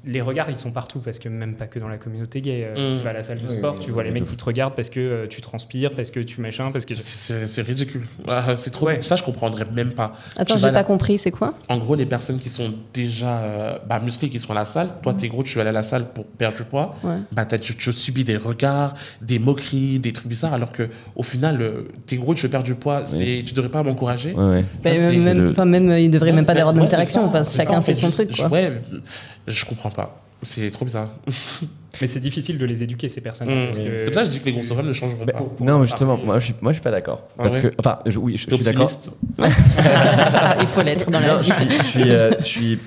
les 0.04 0.20
regards, 0.20 0.48
ils 0.50 0.56
sont 0.56 0.70
partout 0.70 1.00
parce 1.00 1.18
que 1.18 1.28
même 1.28 1.54
pas 1.54 1.66
que 1.66 1.78
dans 1.78 1.88
la 1.88 1.98
communauté 1.98 2.40
gay. 2.40 2.64
euh, 2.64 2.92
Mm. 2.94 2.98
Tu 2.98 3.04
vas 3.04 3.10
à 3.10 3.12
la 3.14 3.22
salle 3.22 3.40
de 3.42 3.50
sport, 3.50 3.78
tu 3.80 3.90
vois 3.90 4.02
les 4.04 4.10
mecs 4.10 4.24
qui 4.24 4.36
te 4.36 4.44
regardent 4.44 4.74
parce 4.74 4.90
que 4.90 5.00
euh, 5.00 5.26
tu 5.26 5.40
transpires, 5.40 5.92
parce 5.94 6.10
que 6.10 6.20
tu 6.20 6.40
machin, 6.40 6.70
parce 6.72 6.84
que 6.84 6.94
C'est- 6.94 7.62
ridicule. 7.62 8.02
Ah, 8.28 8.54
C'est 8.56 8.70
trop. 8.70 8.86
Ouais. 8.86 9.02
Ça, 9.02 9.16
je 9.16 9.22
comprendrais 9.22 9.64
même 9.74 9.92
pas. 9.92 10.12
Attends, 10.36 10.58
j'ai 10.58 10.70
pas 10.70 10.84
compris, 10.84 11.18
c'est 11.18 11.30
quoi? 11.30 11.54
En 11.68 11.78
gros, 11.78 11.94
les 11.94 12.06
personnes 12.06 12.38
qui 12.38 12.48
sont 12.48 12.72
déjà 12.94 13.38
euh, 13.38 13.78
bah, 13.88 13.98
musclées, 13.98 14.28
qui 14.28 14.38
sont 14.38 14.52
à 14.52 14.54
la 14.54 14.64
salle, 14.64 14.88
toi, 15.02 15.14
t'es 15.14 15.28
gros, 15.28 15.42
tu 15.42 15.54
vas 15.56 15.62
aller 15.62 15.70
à 15.70 15.72
la 15.72 15.82
salle 15.82 16.06
pour 16.12 16.24
perdre 16.26 16.56
du 16.56 16.64
poids, 16.64 16.94
Ouais. 17.02 17.16
bah, 17.32 17.44
tu, 17.46 17.74
tu 17.74 17.92
subis 17.92 18.24
des 18.24 18.36
regards, 18.36 18.94
des 19.20 19.38
moqueries, 19.38 19.98
des 19.98 20.12
trucs 20.12 20.28
bizarres, 20.28 20.54
alors 20.54 20.72
que 20.72 20.88
au 21.16 21.22
final, 21.22 21.60
euh, 21.60 21.82
t'es 22.06 22.16
gros, 22.16 22.34
tu 22.34 22.42
veux 22.42 22.50
perdre 22.50 22.66
du 22.66 22.74
poids, 22.74 23.04
c'est- 23.06 23.42
tu 23.44 23.54
devrais 23.54 23.70
pas 23.70 23.82
m'encourager. 23.82 24.32
Ouais, 24.34 24.44
ouais. 24.44 24.64
Bah, 24.84 24.90
même, 24.92 25.22
même, 25.22 25.38
le- 25.44 25.50
enfin, 25.50 25.64
même, 25.64 25.90
il 25.98 26.10
devrait 26.10 26.32
même 26.32 26.46
pas 26.46 26.52
Ouais, 26.54 26.60
avoir 26.60 26.74
ouais, 26.74 26.80
d'interaction, 26.82 27.28
parce 27.28 27.50
que 27.50 27.56
chacun 27.56 27.80
fait 27.80 27.94
son 27.94 28.10
truc, 28.10 28.36
quoi. 28.36 28.48
Je 29.46 29.64
comprends 29.64 29.90
pas. 29.90 30.22
C'est 30.42 30.70
trop 30.70 30.84
bizarre. 30.84 31.08
mais 32.00 32.06
c'est 32.06 32.20
difficile 32.20 32.58
de 32.58 32.66
les 32.66 32.82
éduquer 32.82 33.08
ces 33.08 33.22
personnes. 33.22 33.48
Mm. 33.48 33.72
C'est 33.72 34.04
pour 34.04 34.14
ça 34.14 34.20
que 34.20 34.26
je 34.26 34.30
dis 34.32 34.40
que 34.40 34.44
les 34.44 34.52
grossophobes 34.52 34.84
ne 34.84 34.92
changeront 34.92 35.24
Mais- 35.24 35.32
pas. 35.32 35.42
non, 35.60 35.78
mais 35.78 35.86
justement, 35.86 36.18
moi 36.18 36.38
je 36.38 36.44
suis, 36.46 36.54
moi, 36.60 36.72
je 36.72 36.76
suis 36.76 36.82
pas 36.82 36.90
d'accord. 36.90 37.22
Ah 37.38 37.44
Parce 37.44 37.56
que, 37.56 37.72
enfin, 37.78 38.00
je- 38.04 38.18
oui, 38.18 38.36
je, 38.36 38.54
suis 38.54 38.64
d'accord. 38.64 38.90
Il 40.60 40.66
faut 40.66 40.82
l'être 40.82 41.10
dans 41.10 41.20
la 41.20 41.28
Non, 41.34 41.38
vie. 41.38 41.48
je 41.48 41.54
suis, 41.54 41.78
je 41.78 41.84
suis, 41.86 42.10
euh, 42.10 42.30
je 42.40 42.44
suis, 42.44 42.78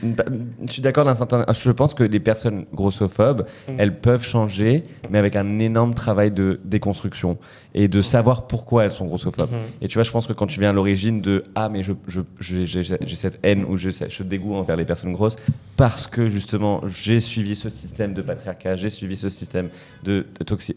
je 0.67 0.71
suis 0.71 0.81
d'accord 0.81 1.05
d'un 1.05 1.15
certain. 1.15 1.45
Je 1.51 1.71
pense 1.71 1.93
que 1.95 2.03
les 2.03 2.19
personnes 2.19 2.65
grossophobes, 2.73 3.45
Mm. 3.67 3.71
elles 3.79 3.99
peuvent 3.99 4.25
changer, 4.25 4.83
mais 5.09 5.17
avec 5.17 5.35
un 5.35 5.57
énorme 5.59 5.93
travail 5.95 6.29
de 6.31 6.59
déconstruction 6.63 7.37
et 7.75 7.87
de 7.87 8.01
savoir 8.01 8.47
pourquoi 8.47 8.85
elles 8.85 8.91
sont 8.91 9.05
grossophobes. 9.05 9.51
Mhm. 9.51 9.57
Et 9.81 9.87
tu 9.87 9.95
vois, 9.95 10.03
je 10.03 10.09
pense 10.11 10.25
que 10.25 10.33
quand 10.33 10.47
tu 10.47 10.59
viens 10.59 10.71
à 10.71 10.73
l'origine 10.73 11.21
de 11.21 11.43
ah 11.53 11.69
mais 11.69 11.83
je, 11.83 11.93
je, 12.07 12.21
je- 12.39 12.63
j'ai, 12.65 12.81
j'ai 12.83 13.15
cette 13.15 13.37
haine 13.43 13.63
ou 13.65 13.75
je, 13.77 13.89
ce 13.91 14.23
dégoût 14.23 14.55
envers 14.55 14.75
les 14.75 14.85
personnes 14.85 15.13
grosses 15.13 15.35
parce 15.77 16.07
que 16.07 16.29
justement 16.29 16.81
j'ai 16.87 17.19
suivi 17.19 17.55
ce 17.55 17.69
système 17.69 18.13
de 18.13 18.21
patriarcat, 18.23 18.75
j'ai 18.75 18.89
suivi 18.89 19.15
ce 19.17 19.29
système 19.29 19.69
de, 20.03 20.25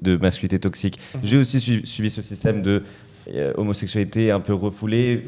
de, 0.02 0.16
masculinité 0.18 0.58
toxique, 0.58 0.98
j'ai 1.22 1.38
aussi 1.38 1.60
suivi, 1.60 1.86
suivi 1.86 2.10
ce 2.10 2.20
système 2.20 2.60
de 2.62 2.82
euh, 3.34 3.52
homosexualité 3.56 4.30
un 4.30 4.40
peu 4.40 4.52
refoulée 4.52 5.24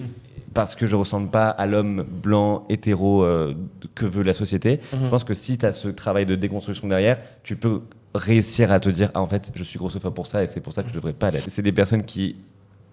parce 0.52 0.74
que 0.76 0.86
je 0.86 0.94
ressemble 0.96 1.30
pas 1.30 1.48
à 1.48 1.66
l'homme 1.66 2.04
blanc 2.22 2.64
hétéro 2.68 3.24
euh, 3.24 3.54
que 3.94 4.04
veut 4.06 4.22
la 4.22 4.34
société. 4.34 4.80
Je 4.92 5.08
pense 5.08 5.24
que 5.24 5.34
si 5.34 5.58
tu 5.58 5.66
as 5.66 5.72
ce 5.72 5.88
travail 5.88 6.26
de 6.26 6.36
déconstruction 6.36 6.86
derrière, 6.88 7.18
tu 7.42 7.56
peux 7.56 7.80
réussir 8.14 8.70
à 8.72 8.80
te 8.80 8.88
dire 8.88 9.10
ah 9.14 9.20
en 9.20 9.26
fait 9.26 9.50
je 9.54 9.64
suis 9.64 9.78
grossophobe 9.78 10.14
pour 10.14 10.26
ça 10.26 10.42
et 10.42 10.46
c'est 10.46 10.60
pour 10.60 10.72
ça 10.72 10.82
que 10.82 10.88
je 10.88 10.94
devrais 10.94 11.12
pas 11.12 11.30
l'être. 11.30 11.46
C'est 11.48 11.62
des 11.62 11.72
personnes 11.72 12.04
qui 12.04 12.36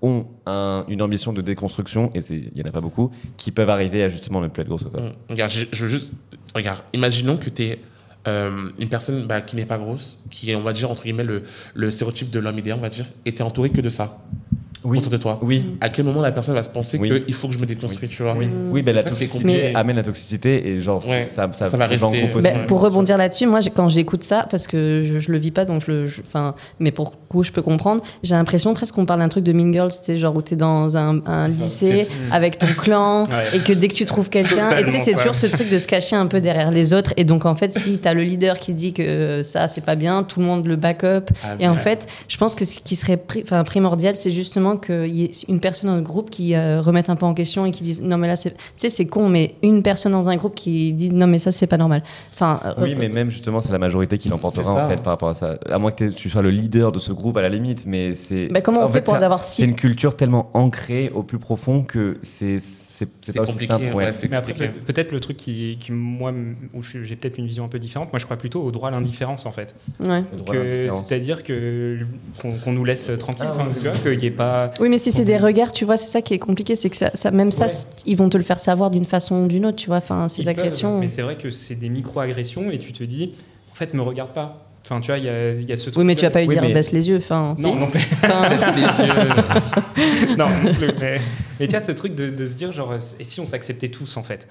ont 0.02 0.26
un- 0.48 0.84
une 0.88 1.02
ambition 1.04 1.32
de 1.32 1.42
déconstruction 1.42 2.10
et 2.16 2.22
il 2.32 2.58
y 2.58 2.62
en 2.64 2.66
a 2.66 2.72
pas 2.72 2.82
beaucoup 2.82 3.12
qui 3.38 3.52
peuvent 3.52 3.70
arriver 3.70 4.02
à 4.04 4.10
justement 4.10 4.42
ne 4.42 4.48
plus 4.48 4.62
être 4.62 4.68
grossophobe. 4.68 5.02
Mm. 5.04 5.12
Regarde, 5.30 5.52
je, 5.52 5.66
je 5.72 5.86
juste. 5.88 6.12
Regarde, 6.56 6.82
imaginons 6.94 7.38
que 7.38 7.50
tu 7.50 7.64
es 7.64 7.80
une 8.26 8.90
personne 8.90 9.26
bah, 9.26 9.42
qui 9.42 9.56
n'est 9.56 9.66
pas 9.66 9.78
grosse, 9.78 10.20
qui 10.30 10.52
est, 10.52 10.56
on 10.56 10.62
va 10.62 10.74
dire, 10.74 10.92
entre 10.92 11.04
guillemets, 11.04 11.24
le, 11.24 11.42
le 11.74 11.90
stéréotype 11.92 12.30
de 12.30 12.40
l'homme 12.40 12.60
idéal, 12.60 12.78
on 12.78 12.82
va 12.82 12.90
dire, 12.90 13.06
et 13.26 13.32
tu 13.34 13.40
es 13.40 13.42
entouré 13.42 13.70
que 13.72 13.82
de 13.82 13.90
ça 13.90 14.20
Oui. 14.84 14.98
autour 14.98 15.12
de 15.12 15.18
toi. 15.18 15.40
Oui. 15.44 15.76
À 15.80 15.90
quel 15.90 16.06
moment 16.06 16.22
la 16.22 16.32
personne 16.32 16.56
va 16.56 16.64
se 16.64 16.70
penser 16.70 16.98
Oui. 17.00 17.24
qu'il 17.26 17.34
faut 17.34 17.48
que 17.48 17.54
je 17.54 17.60
me 17.60 17.66
déconstruise, 17.66 18.10
tu 18.10 18.24
vois 18.24 18.36
Oui, 18.38 18.48
oui 18.72 18.82
ben, 18.82 18.96
la 18.96 19.04
toxicité 19.04 19.32
compliqué. 19.38 19.76
amène 19.76 19.96
la 19.96 20.04
toxicité 20.04 20.68
et 20.70 20.82
genre 20.82 21.08
Ouais, 21.08 21.28
ça, 21.30 21.50
ça, 21.54 21.70
ça 21.70 21.78
va 21.78 21.88
rester. 21.88 22.06
groupe 22.06 22.36
aussi. 22.36 22.44
Ben, 22.44 22.66
pour 22.68 22.80
rebondir 22.82 23.18
là-dessus, 23.18 23.46
moi, 23.46 23.60
quand 23.76 23.90
j'écoute 23.90 24.24
ça, 24.24 24.48
parce 24.50 24.68
que 24.68 25.04
je, 25.06 25.20
je 25.20 25.32
le 25.32 25.38
vis 25.38 25.52
pas, 25.52 25.66
donc 25.66 25.82
je 25.86 25.92
le, 25.92 26.08
je- 26.08 26.22
mais 26.80 26.92
pour 26.92 27.12
le 27.12 27.28
coup, 27.30 27.44
je 27.44 27.52
peux 27.52 27.62
comprendre. 27.62 28.02
J'ai 28.24 28.36
l'impression 28.36 28.74
presque 28.74 28.96
qu'on 28.96 29.06
parle 29.06 29.20
d'un 29.20 29.30
truc 29.30 29.44
de 29.44 29.54
Mean 29.54 29.72
Girls, 29.72 29.92
tu 30.04 30.18
genre 30.18 30.36
où 30.36 30.42
t'es 30.42 30.56
dans 30.56 30.98
un, 30.98 31.22
un 31.26 31.48
lycée 31.48 32.08
avec 32.32 32.58
ton 32.58 32.68
clan 32.68 33.24
Ouais. 33.32 33.58
et 33.58 33.60
que 33.60 33.74
dès 33.74 33.88
que 33.88 33.94
tu 33.94 34.06
trouves 34.06 34.30
quelqu'un, 34.30 34.78
et 34.78 34.84
tu 34.86 34.92
sais, 34.92 35.00
c'est 35.00 35.14
toujours 35.14 35.36
ce 35.36 35.46
truc 35.48 35.70
de 35.70 35.78
se 35.78 35.88
cacher 35.88 36.16
un 36.16 36.26
peu 36.28 36.42
derrière 36.42 36.72
les 36.72 36.94
autres. 36.94 37.14
Et 37.18 37.24
donc, 37.24 37.46
en 37.46 37.56
fait, 37.56 37.78
si 37.78 38.00
t'as 38.00 38.14
le 38.14 38.24
leader 38.24 38.60
qui 38.60 38.74
dit 38.74 38.94
que 38.94 39.42
ça, 39.44 39.68
c'est 39.68 39.86
pas 39.86 39.96
bien, 39.96 40.24
tout 40.24 40.40
le 40.40 40.46
monde 40.46 40.66
le 40.66 40.76
back 40.76 41.04
up. 41.04 41.30
Ah, 41.44 41.56
Et 41.60 41.68
en 41.68 41.74
ouais. 41.76 41.80
fait, 41.80 42.08
je 42.28 42.38
pense 42.38 42.56
que 42.56 42.66
ce 42.66 42.80
qui 42.80 42.96
serait 42.96 43.16
pri- 43.18 43.44
enfin, 43.44 43.64
primordial, 43.64 44.16
c'est 44.16 44.32
justement 44.32 44.71
qu'il 44.78 45.08
y 45.16 45.24
ait 45.26 45.32
une 45.48 45.60
personne 45.60 45.90
dans 45.90 45.96
le 45.96 46.02
groupe 46.02 46.30
qui 46.30 46.56
euh, 46.56 46.82
remette 46.82 47.10
un 47.10 47.16
peu 47.16 47.26
en 47.26 47.34
question 47.34 47.66
et 47.66 47.72
qui 47.72 47.84
dise 47.84 48.02
non 48.02 48.18
mais 48.18 48.28
là 48.28 48.36
c'est, 48.36 48.52
tu 48.52 48.58
sais 48.78 48.90
c'est 48.90 49.06
con, 49.06 49.30
mais 49.30 49.56
une 49.64 49.84
personne 49.84 50.12
dans 50.12 50.30
un 50.30 50.36
groupe 50.36 50.56
qui 50.56 50.94
dit 50.94 51.10
non 51.12 51.28
mais 51.28 51.40
ça 51.40 51.52
c'est 51.52 51.68
pas 51.68 51.78
normal. 51.78 52.04
Enfin, 52.34 52.60
euh, 52.66 52.74
Oui, 52.82 52.96
mais 52.98 53.10
même 53.10 53.30
justement, 53.30 53.62
c'est 53.62 53.72
la 53.72 53.78
majorité 53.80 54.18
qui 54.18 54.30
l'emportera 54.30 54.64
C'est 54.76 54.82
en 54.82 54.90
fait 54.90 54.98
par 55.04 55.14
rapport 55.14 55.30
à 55.30 55.36
ça. 55.36 55.58
À 55.70 55.78
moins 55.80 55.92
que 55.92 56.06
tu 56.06 56.30
sois 56.30 56.42
le 56.42 56.50
leader 56.52 56.92
de 56.92 57.00
ce 57.00 57.12
groupe 57.14 57.38
à 57.38 57.42
la 57.42 57.50
limite, 57.50 57.86
mais 57.86 58.16
c'est. 58.16 58.48
Bah, 58.48 58.62
comment 58.62 58.82
on 58.82 58.86
en 58.86 58.88
fait 58.90 59.02
pour 59.02 59.16
c'est- 59.16 59.24
avoir 59.24 59.44
C'est 59.44 59.56
si 59.64 59.64
une 59.64 59.76
culture 59.76 60.16
tellement 60.16 60.50
ancrée 60.54 61.12
au 61.14 61.24
plus 61.24 61.40
profond 61.40 61.84
que 61.84 62.18
c'est 62.22 62.60
c'est 63.22 63.36
pas 63.36 63.46
compliqué, 63.46 63.68
simple. 63.74 63.94
ouais. 63.96 64.12
Mais 64.30 64.36
après, 64.38 64.54
peut-être 64.86 65.12
le 65.12 65.20
truc 65.20 65.38
qui, 65.38 65.78
qui 65.80 65.92
moi, 65.92 66.34
où 66.74 66.82
je- 66.82 67.04
j'ai 67.04 67.16
peut-être 67.16 67.38
une 67.38 67.48
vision 67.48 67.66
un 67.66 67.68
peu 67.68 67.80
différente, 67.80 68.12
moi 68.12 68.20
je 68.20 68.26
crois 68.26 68.38
plutôt 68.38 68.62
au 68.62 68.72
droit 68.72 68.90
à 68.90 68.92
l'indifférence 68.92 69.46
en 69.46 69.52
fait. 69.52 69.74
ouais. 70.00 70.24
Le 70.32 70.38
droit 70.38 70.54
à 70.56 70.58
Que- 70.58 70.64
l'indifférence. 70.64 71.06
C'est-à-dire 71.08 71.44
que 71.44 71.98
qu'on 72.42 72.52
qu'on 72.54 72.72
nous 72.74 72.86
laisse 72.86 73.10
tranquille, 73.20 73.46
Ah, 73.48 73.54
enfin, 73.56 73.68
ouais. 73.68 73.74
tu 73.76 73.80
vois, 73.82 73.92
qu'il 74.12 74.18
n'y 74.20 74.26
ait 74.26 74.32
pas. 74.32 74.72
Oui, 74.80 74.90
mais 74.90 74.98
si 74.98 75.12
c'est 75.12 75.26
des 75.26 75.38
regards, 75.38 75.72
tu 75.72 75.86
vois, 75.86 75.98
c'est 75.98 76.10
ça 76.12 76.22
qui 76.22 76.34
est 76.34 76.40
compliqué, 76.40 76.76
c'est 76.76 76.90
que 76.90 76.98
ça, 76.98 77.12
ça- 77.14 77.32
même 77.32 77.52
ça, 77.52 77.66
ils 78.06 78.16
vont 78.18 78.30
te 78.30 78.38
le 78.38 78.44
faire 78.44 78.60
savoir 78.60 78.92
d'une 78.92 79.06
façon 79.06 79.44
ou 79.44 79.48
d'une 79.48 79.66
autre, 79.66 79.78
tu 79.78 79.88
vois. 79.88 79.98
Enfin, 79.98 80.28
ces 80.28 80.42
Ils 80.42 80.46
peuvent, 80.46 80.58
agressions. 80.60 81.00
mais 81.00 81.08
c'est 81.08 81.22
vrai 81.22 81.36
que 81.38 81.50
c'est 81.50 81.76
des 81.76 81.90
micro-agressions 81.90 82.72
et 82.72 82.80
tu 82.80 82.94
te 82.94 83.04
dis, 83.04 83.34
en 83.72 83.76
fait, 83.76 83.94
me 83.94 84.02
regarde 84.02 84.32
pas. 84.34 84.68
Enfin, 84.92 85.00
tu 85.00 85.08
vois, 85.08 85.20
il 85.20 85.24
y 85.24 85.30
a, 85.30 85.52
il 85.54 85.70
y 85.70 85.72
a 85.72 85.78
ce 85.78 85.84
truc. 85.84 85.96
Oui, 85.98 86.04
mais 86.04 86.16
tu 86.18 86.26
vas 86.26 86.32
pas 86.32 86.42
lui 86.42 86.50
dire 86.50 86.62
mais- 86.62 86.74
baisse 86.74 86.92
les 86.92 87.08
yeux. 87.08 87.16
Enfin, 87.18 87.54
si. 87.56 87.64
Non, 87.64 87.76
non 87.76 87.88
plus. 87.88 88.02
Enfin, 88.22 88.50
Les 88.76 89.06
yeux. 89.08 90.36
non, 90.38 90.48
non 90.66 90.74
plus. 90.74 90.92
Mais, 91.00 91.22
mais 91.60 91.68
tu 91.68 91.78
vois, 91.78 91.86
ce 91.86 91.94
truc 91.94 92.14
de, 92.14 92.30
de 92.30 92.46
se 92.46 92.50
dire, 92.52 92.74
genre, 92.74 92.94
et 93.20 93.24
si 93.24 93.40
on 93.40 93.46
s'acceptait 93.46 93.88
tous, 93.88 94.18
en 94.18 94.24
fait? 94.24 94.50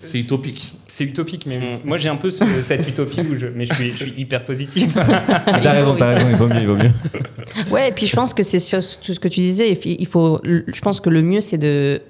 C'est 0.00 0.18
utopique. 0.18 0.74
C'est 0.88 1.04
utopique, 1.04 1.44
mais 1.46 1.58
moi, 1.84 1.98
j'ai 1.98 2.08
un 2.08 2.16
peu 2.16 2.30
ce- 2.30 2.62
cette 2.62 2.88
utopie 2.88 3.20
où 3.20 3.36
je. 3.38 3.48
Mais 3.54 3.66
je 3.66 3.74
suis, 3.74 3.90
je 3.96 4.04
suis 4.04 4.14
hyper 4.16 4.44
positif. 4.46 4.94
T'as 4.94 5.72
raison, 5.72 5.94
t'as 5.98 6.14
raison, 6.14 6.26
il 6.30 6.36
vaut 6.36 6.46
mieux, 6.48 6.60
il 6.60 6.66
vaut 6.66 6.76
mieux. 6.76 6.90
Ouais, 7.70 7.90
et 7.90 7.92
puis 7.92 8.06
je 8.06 8.16
pense 8.16 8.32
que 8.32 8.42
c'est 8.42 8.58
sur 8.58 8.80
tout 9.02 9.12
ce 9.12 9.20
que 9.20 9.28
tu 9.28 9.40
disais. 9.40 9.72
il 9.84 10.06
faut, 10.06 10.40
je 10.44 10.80
pense 10.80 11.00
que 11.00 11.10
le 11.10 11.20
mieux, 11.20 11.40
c'est 11.42 11.58
de 11.58 12.00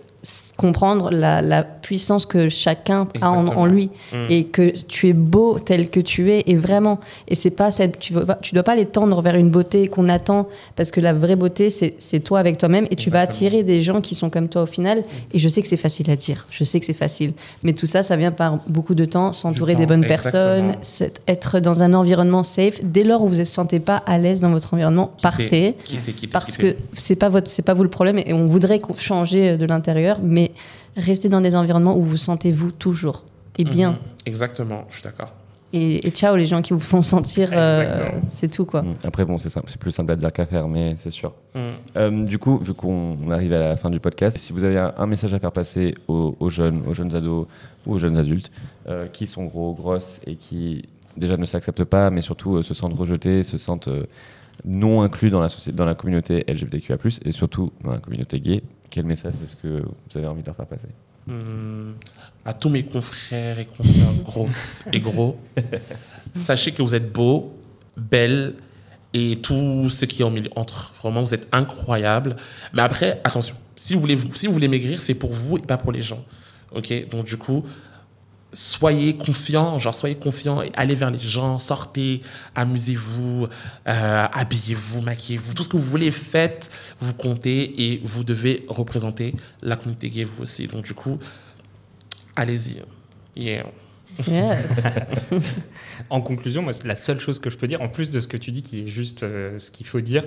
comprendre 0.56 1.10
la, 1.10 1.42
la 1.42 1.62
puissance 1.62 2.24
que 2.26 2.48
chacun 2.48 3.06
a 3.20 3.30
en, 3.30 3.66
lui 3.66 3.90
Mm. 4.12 4.16
et 4.30 4.44
que 4.44 4.70
tu 4.86 5.08
es 5.08 5.12
beau 5.12 5.58
tel 5.58 5.90
que 5.90 6.00
tu 6.00 6.30
es. 6.32 6.44
Et 6.46 6.54
vraiment 6.54 6.98
et 7.28 7.34
c'est 7.34 7.50
pas 7.50 7.70
cette 7.70 7.98
tu, 7.98 8.12
vas 8.12 8.24
pas- 8.24 8.34
tu 8.40 8.54
dois 8.54 8.62
pas 8.62 8.74
les 8.76 8.86
tendre 8.86 9.20
vers 9.22 9.34
une 9.36 9.50
beauté 9.50 9.88
qu'on 9.88 10.08
attend 10.08 10.48
parce 10.76 10.90
que 10.90 11.00
la 11.00 11.12
vraie 11.12 11.36
beauté 11.36 11.68
c'est 11.70 12.20
toi 12.20 12.38
avec 12.38 12.58
toi-même 12.58 12.86
et 12.90 12.96
tu 12.96 13.10
vas 13.10 13.20
attirer 13.20 13.62
des 13.64 13.80
gens 13.82 14.00
qui 14.00 14.14
sont 14.14 14.30
comme 14.30 14.48
toi 14.48 14.62
au 14.62 14.66
final. 14.66 15.04
Et 15.32 15.38
je 15.38 15.48
sais 15.48 15.60
que 15.62 15.68
c'est 15.68 15.76
facile 15.76 16.10
à 16.10 16.16
dire. 16.16 16.46
Je 16.50 16.64
sais 16.64 16.80
que 16.80 16.86
c'est 16.86 16.92
facile. 16.92 17.32
Mais 17.62 17.72
tout 17.72 17.86
ça 17.86 18.02
ça 18.02 18.16
vient 18.16 18.32
par 18.32 18.58
beaucoup 18.66 18.94
de 18.94 19.04
temps 19.04 19.32
s'entourer 19.32 19.74
des 19.74 19.86
bonnes 19.86 20.04
exactement. 20.04 20.72
personnes 20.72 21.12
être 21.28 21.60
dans 21.60 21.82
un 21.82 21.92
environnement 21.94 22.42
safe. 22.42 22.80
Dès 22.84 23.04
lors 23.04 23.22
où 23.22 23.26
vous 23.28 23.34
ne 23.34 23.38
vous 23.40 23.44
sentez 23.44 23.80
pas 23.80 23.96
à 24.06 24.18
l'aise 24.18 24.40
dans 24.40 24.50
votre 24.50 24.72
environnement 24.74 25.12
partez. 25.22 25.74
Quittez, 25.84 26.12
quittez, 26.12 26.26
parce 26.28 26.56
que 26.56 26.76
c'est 26.94 27.16
pas 27.16 27.28
votre 27.28 27.50
c'est 27.50 27.62
pas 27.62 27.74
vous 27.74 27.82
le 27.82 27.90
problème 27.90 28.18
et 28.18 28.32
on 28.32 28.46
voudrait 28.46 28.80
changer 28.98 29.56
de 29.56 29.66
l'intérieur 29.66 30.18
mais 30.22 30.45
restez 30.96 31.28
dans 31.28 31.40
des 31.40 31.54
environnements 31.56 31.96
où 31.96 32.02
vous 32.02 32.16
sentez 32.16 32.52
vous 32.52 32.70
toujours 32.72 33.24
et 33.58 33.64
bien 33.64 33.92
Mhm. 33.92 33.96
Exactement, 34.26 34.84
je 34.90 34.94
suis 34.94 35.02
d'accord. 35.04 35.32
et, 35.72 36.06
et 36.06 36.10
ciao 36.10 36.36
les 36.36 36.46
gens 36.46 36.62
qui 36.62 36.72
vous 36.72 36.78
font 36.80 37.02
sentir 37.02 37.50
euh, 37.52 38.10
c'est 38.28 38.50
tout 38.50 38.64
quoi 38.64 38.82
Mm. 38.82 38.94
Après, 39.04 39.24
bon, 39.24 39.36
c'est 39.38 39.78
plus 39.78 39.90
simple 39.90 40.12
à 40.12 40.16
dire 40.16 40.32
qu'à 40.32 40.46
faire, 40.46 40.68
mais 40.68 40.94
c'est 40.98 41.10
sûr. 41.10 41.32
Mm. 41.54 41.58
Euh, 41.96 42.24
du 42.24 42.38
coup, 42.38 42.58
vu 42.58 42.72
qu'on 42.74 43.30
arrive 43.30 43.52
à 43.54 43.58
la 43.58 43.76
fin 43.76 43.90
du 43.90 44.00
podcast, 44.00 44.38
si 44.38 44.52
vous 44.52 44.64
avez 44.64 44.78
un, 44.78 44.94
un 44.96 45.06
message 45.06 45.34
à 45.34 45.38
faire 45.38 45.52
passer 45.52 45.94
aux, 46.08 46.36
aux 46.38 46.50
jeunes, 46.50 46.82
aux 46.86 46.94
jeunes 46.94 47.14
ados 47.14 47.46
ou 47.86 47.94
aux 47.94 47.98
jeunes 47.98 48.16
adultes 48.16 48.50
euh, 48.88 49.06
qui 49.08 49.26
sont 49.26 49.44
gros, 49.44 49.72
grosses 49.74 50.20
et 50.26 50.36
qui 50.36 50.84
déjà 51.16 51.36
ne 51.36 51.46
s'acceptent 51.46 51.84
pas, 51.84 52.10
mais 52.10 52.20
surtout 52.20 52.56
euh, 52.56 52.62
se 52.62 52.74
sentent 52.74 52.94
rejetés, 52.94 53.42
se 53.42 53.56
sentent 53.58 53.88
euh, 53.88 54.04
non 54.64 55.02
inclus 55.02 55.30
dans 55.30 55.40
la, 55.40 55.48
société, 55.48 55.76
dans 55.76 55.84
la 55.86 55.94
communauté 55.94 56.44
LGBTQIA+, 56.48 56.96
et 57.24 57.30
surtout 57.32 57.72
dans 57.84 57.92
la 57.92 57.98
communauté 57.98 58.40
gay, 58.40 58.62
quel 58.90 59.04
message 59.06 59.34
est-ce 59.44 59.56
que 59.56 59.82
vous 59.82 60.18
avez 60.18 60.26
envie 60.26 60.42
de 60.42 60.46
leur 60.46 60.56
faire 60.56 60.66
passer 60.66 60.88
Hum, 61.28 61.94
à 62.44 62.52
tous 62.52 62.68
mes 62.68 62.84
confrères 62.84 63.58
et 63.58 63.66
consoeurs 63.66 64.14
grosses 64.22 64.84
et 64.92 65.00
gros, 65.00 65.40
sachez 66.36 66.70
que 66.70 66.82
vous 66.82 66.94
êtes 66.94 67.12
beaux, 67.12 67.52
belles 67.96 68.54
et 69.12 69.36
tout 69.42 69.90
ce 69.90 70.04
qui 70.04 70.22
est 70.22 70.24
en 70.24 70.30
milieu 70.30 70.50
entre. 70.54 70.92
Vraiment, 71.02 71.22
vous 71.22 71.34
êtes 71.34 71.48
incroyables. 71.50 72.36
Mais 72.72 72.82
après, 72.82 73.20
attention, 73.24 73.56
si 73.74 73.94
vous 73.94 74.00
voulez, 74.00 74.16
si 74.30 74.46
vous 74.46 74.52
voulez 74.52 74.68
maigrir, 74.68 75.02
c'est 75.02 75.14
pour 75.14 75.32
vous 75.32 75.58
et 75.58 75.62
pas 75.62 75.76
pour 75.76 75.90
les 75.90 76.02
gens. 76.02 76.24
Ok? 76.72 76.92
Donc, 77.08 77.26
du 77.26 77.36
coup, 77.36 77.64
soyez 78.56 79.16
confiants, 79.16 79.78
genre 79.78 79.94
soyez 79.94 80.14
confiants 80.14 80.62
et 80.62 80.72
allez 80.74 80.94
vers 80.94 81.10
les 81.10 81.18
gens, 81.18 81.58
sortez, 81.58 82.22
amusez-vous, 82.54 83.46
euh, 83.86 84.26
habillez-vous, 84.32 85.02
maquillez-vous, 85.02 85.52
tout 85.52 85.62
ce 85.62 85.68
que 85.68 85.76
vous 85.76 85.82
voulez, 85.82 86.10
faites, 86.10 86.70
vous 86.98 87.12
comptez 87.12 87.92
et 87.92 88.00
vous 88.02 88.24
devez 88.24 88.64
représenter 88.68 89.34
la 89.62 89.76
communauté 89.76 90.08
gay 90.08 90.24
vous 90.24 90.42
aussi. 90.42 90.66
Donc 90.66 90.84
du 90.84 90.94
coup, 90.94 91.18
allez-y. 92.34 92.82
Yeah. 93.36 93.66
Yes. 94.26 94.56
En 96.10 96.20
conclusion, 96.20 96.62
moi, 96.62 96.72
la 96.84 96.96
seule 96.96 97.18
chose 97.18 97.38
que 97.38 97.50
je 97.50 97.56
peux 97.56 97.66
dire, 97.66 97.82
en 97.82 97.88
plus 97.88 98.10
de 98.10 98.20
ce 98.20 98.28
que 98.28 98.36
tu 98.36 98.50
dis, 98.50 98.62
qui 98.62 98.82
est 98.82 98.86
juste 98.86 99.22
euh, 99.22 99.58
ce 99.58 99.70
qu'il 99.70 99.86
faut 99.86 100.00
dire, 100.00 100.24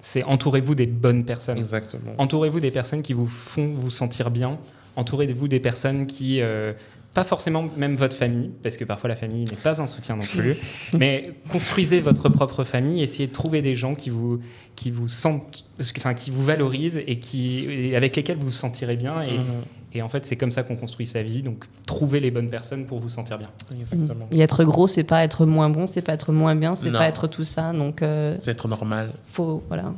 c'est 0.00 0.24
entourez-vous 0.24 0.74
des 0.74 0.86
bonnes 0.86 1.24
personnes. 1.24 1.58
Exactement. 1.58 2.12
Entourez-vous 2.18 2.60
des 2.60 2.70
personnes 2.70 3.02
qui 3.02 3.12
vous 3.12 3.26
font 3.26 3.72
vous 3.74 3.90
sentir 3.90 4.30
bien. 4.30 4.58
Entourez-vous 4.96 5.46
des 5.46 5.60
personnes 5.60 6.06
qui, 6.06 6.40
euh, 6.40 6.72
pas 7.14 7.24
forcément 7.24 7.64
même 7.76 7.96
votre 7.96 8.16
famille, 8.16 8.50
parce 8.62 8.76
que 8.76 8.84
parfois 8.84 9.08
la 9.08 9.16
famille 9.16 9.44
n'est 9.44 9.56
pas 9.56 9.80
un 9.80 9.86
soutien 9.86 10.14
non 10.16 10.22
plus, 10.24 10.56
mais 10.96 11.32
construisez 11.50 12.00
votre 12.00 12.28
propre 12.28 12.62
famille. 12.64 13.02
Essayez 13.02 13.26
de 13.26 13.32
trouver 13.32 13.62
des 13.62 13.74
gens 13.74 13.94
qui 13.96 14.10
vous, 14.10 14.38
qui 14.76 14.90
vous 14.92 15.08
sentent, 15.08 15.64
enfin, 15.98 16.14
qui 16.14 16.30
vous 16.30 16.44
valorisent 16.44 17.00
et 17.06 17.18
qui, 17.18 17.64
et 17.64 17.96
avec 17.96 18.14
lesquels 18.14 18.36
vous 18.36 18.46
vous 18.46 18.52
sentirez 18.52 18.96
bien. 18.96 19.22
Et, 19.22 19.38
Mhm. 19.38 19.44
et 19.92 20.02
en 20.02 20.08
fait, 20.08 20.24
c'est 20.24 20.36
comme 20.36 20.52
ça 20.52 20.62
qu'on 20.62 20.76
construit 20.76 21.06
sa 21.06 21.24
vie. 21.24 21.42
Donc, 21.42 21.64
trouvez 21.84 22.20
les 22.20 22.30
bonnes 22.30 22.48
personnes 22.48 22.86
pour 22.86 23.00
vous 23.00 23.08
sentir 23.08 23.38
bien. 23.38 23.50
Exactement. 23.72 24.28
et 24.30 24.38
être 24.40 24.62
gros 24.62 24.86
c'est 24.86 25.02
pas 25.02 25.24
être 25.24 25.46
moins 25.46 25.68
bon 25.68 25.86
c'est 25.88 26.02
pas 26.02 26.12
être 26.12 26.32
moins 26.32 26.54
bien 26.54 26.74
c'est 26.76 26.92
pas 26.92 27.08
être 27.08 27.26
tout 27.26 27.42
ça 27.44 27.72
donc 27.72 28.02
euh, 28.02 28.36
C'est 28.40 28.52
être 28.52 28.68
normal. 28.68 29.10
faut 29.32 29.62
voilà 29.68 29.92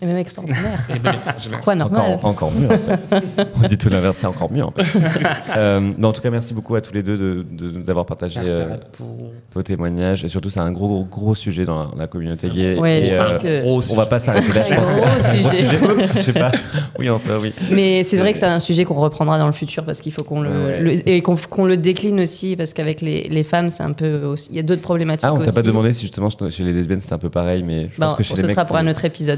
et 0.00 0.06
même 0.06 0.16
extraordinaire 0.16 0.86
Et 0.94 0.98
bien 0.98 1.12
extraordinaire. 1.12 1.58
pourquoi 1.58 1.74
normal 1.74 2.00
Encore, 2.12 2.24
encore 2.24 2.52
mieux, 2.52 2.66
en 2.66 2.70
fait. 2.70 3.48
On 3.62 3.66
dit 3.66 3.78
tout 3.78 3.88
l'inverse, 3.88 4.16
c'est 4.20 4.26
encore 4.26 4.50
mieux, 4.52 4.64
en 4.64 4.70
fait. 4.70 4.82
Euh, 5.56 5.80
mais 5.96 6.06
en 6.06 6.12
tout 6.12 6.20
cas, 6.20 6.30
merci 6.30 6.54
beaucoup 6.54 6.74
à 6.76 6.80
tous 6.80 6.92
les 6.94 7.02
deux 7.02 7.16
de, 7.16 7.44
de 7.50 7.70
nous 7.78 7.90
avoir 7.90 8.06
partagé 8.06 8.38
euh, 8.44 8.76
vos 9.54 9.62
témoignages. 9.62 10.24
Et 10.24 10.28
surtout, 10.28 10.50
c'est 10.50 10.60
un 10.60 10.70
gros, 10.70 10.88
gros, 10.88 11.04
gros 11.04 11.34
sujet 11.34 11.64
dans 11.64 11.78
la, 11.78 11.88
la 11.96 12.06
communauté 12.06 12.48
gay. 12.48 12.76
Ouais, 12.78 13.00
Et, 13.00 13.04
je 13.04 13.14
pense 13.16 13.30
euh, 13.32 13.38
que- 13.38 13.62
Gros 13.62 13.80
On 13.92 13.96
va 13.96 14.06
pas 14.06 14.18
s'arrêter 14.18 14.52
là. 14.52 14.64
je 14.68 14.74
pense. 14.74 14.92
gros 14.92 15.50
sujet. 15.50 15.78
Je 16.16 16.22
sais 16.22 16.32
pas. 16.32 16.52
Oui, 16.98 17.08
en 17.10 17.18
soi, 17.18 17.38
oui. 17.40 17.52
Mais 17.72 18.02
c'est 18.02 18.18
vrai 18.18 18.32
que 18.32 18.38
c'est 18.38 18.46
un 18.46 18.58
sujet 18.58 18.84
qu'on 18.84 18.94
reprendra 19.00 19.38
dans 19.38 19.46
le 19.46 19.52
futur 19.52 19.84
parce 19.84 20.00
qu'il 20.00 20.12
faut 20.12 20.22
qu'on 20.24 20.40
le, 20.42 20.48
Ouais. 20.50 20.80
le- 20.80 21.08
et 21.08 21.22
qu'on 21.22 21.64
le 21.64 21.76
décline 21.76 22.20
aussi 22.20 22.56
parce 22.56 22.72
qu'avec 22.72 23.00
les, 23.00 23.28
les 23.28 23.42
femmes 23.42 23.70
c'est 23.70 23.82
un 23.82 23.92
peu 23.92 24.24
aussi 24.24 24.48
il 24.50 24.56
y 24.56 24.58
a 24.58 24.62
d'autres 24.62 24.82
problématiques 24.82 25.28
Ah, 25.28 25.34
on 25.34 25.38
t'a 25.38 25.52
pas 25.52 25.62
demandé 25.62 25.92
si 25.92 26.02
justement 26.02 26.28
chez 26.30 26.62
les 26.64 26.72
lesbiennes 26.72 27.00
c'était 27.00 27.12
un 27.14 27.18
peu 27.18 27.30
pareil, 27.30 27.62
mais 27.62 27.84
je 27.84 28.00
Bon, 28.00 28.08
pense 28.08 28.16
que 28.18 28.22
chez 28.22 28.34
ce 28.36 28.40
les 28.42 28.48
mecs. 28.48 28.54
sera 28.56 28.64
pour 28.66 28.76
c'est- 28.76 28.82
un 28.82 28.88
autre 28.88 29.04
épisode. 29.04 29.36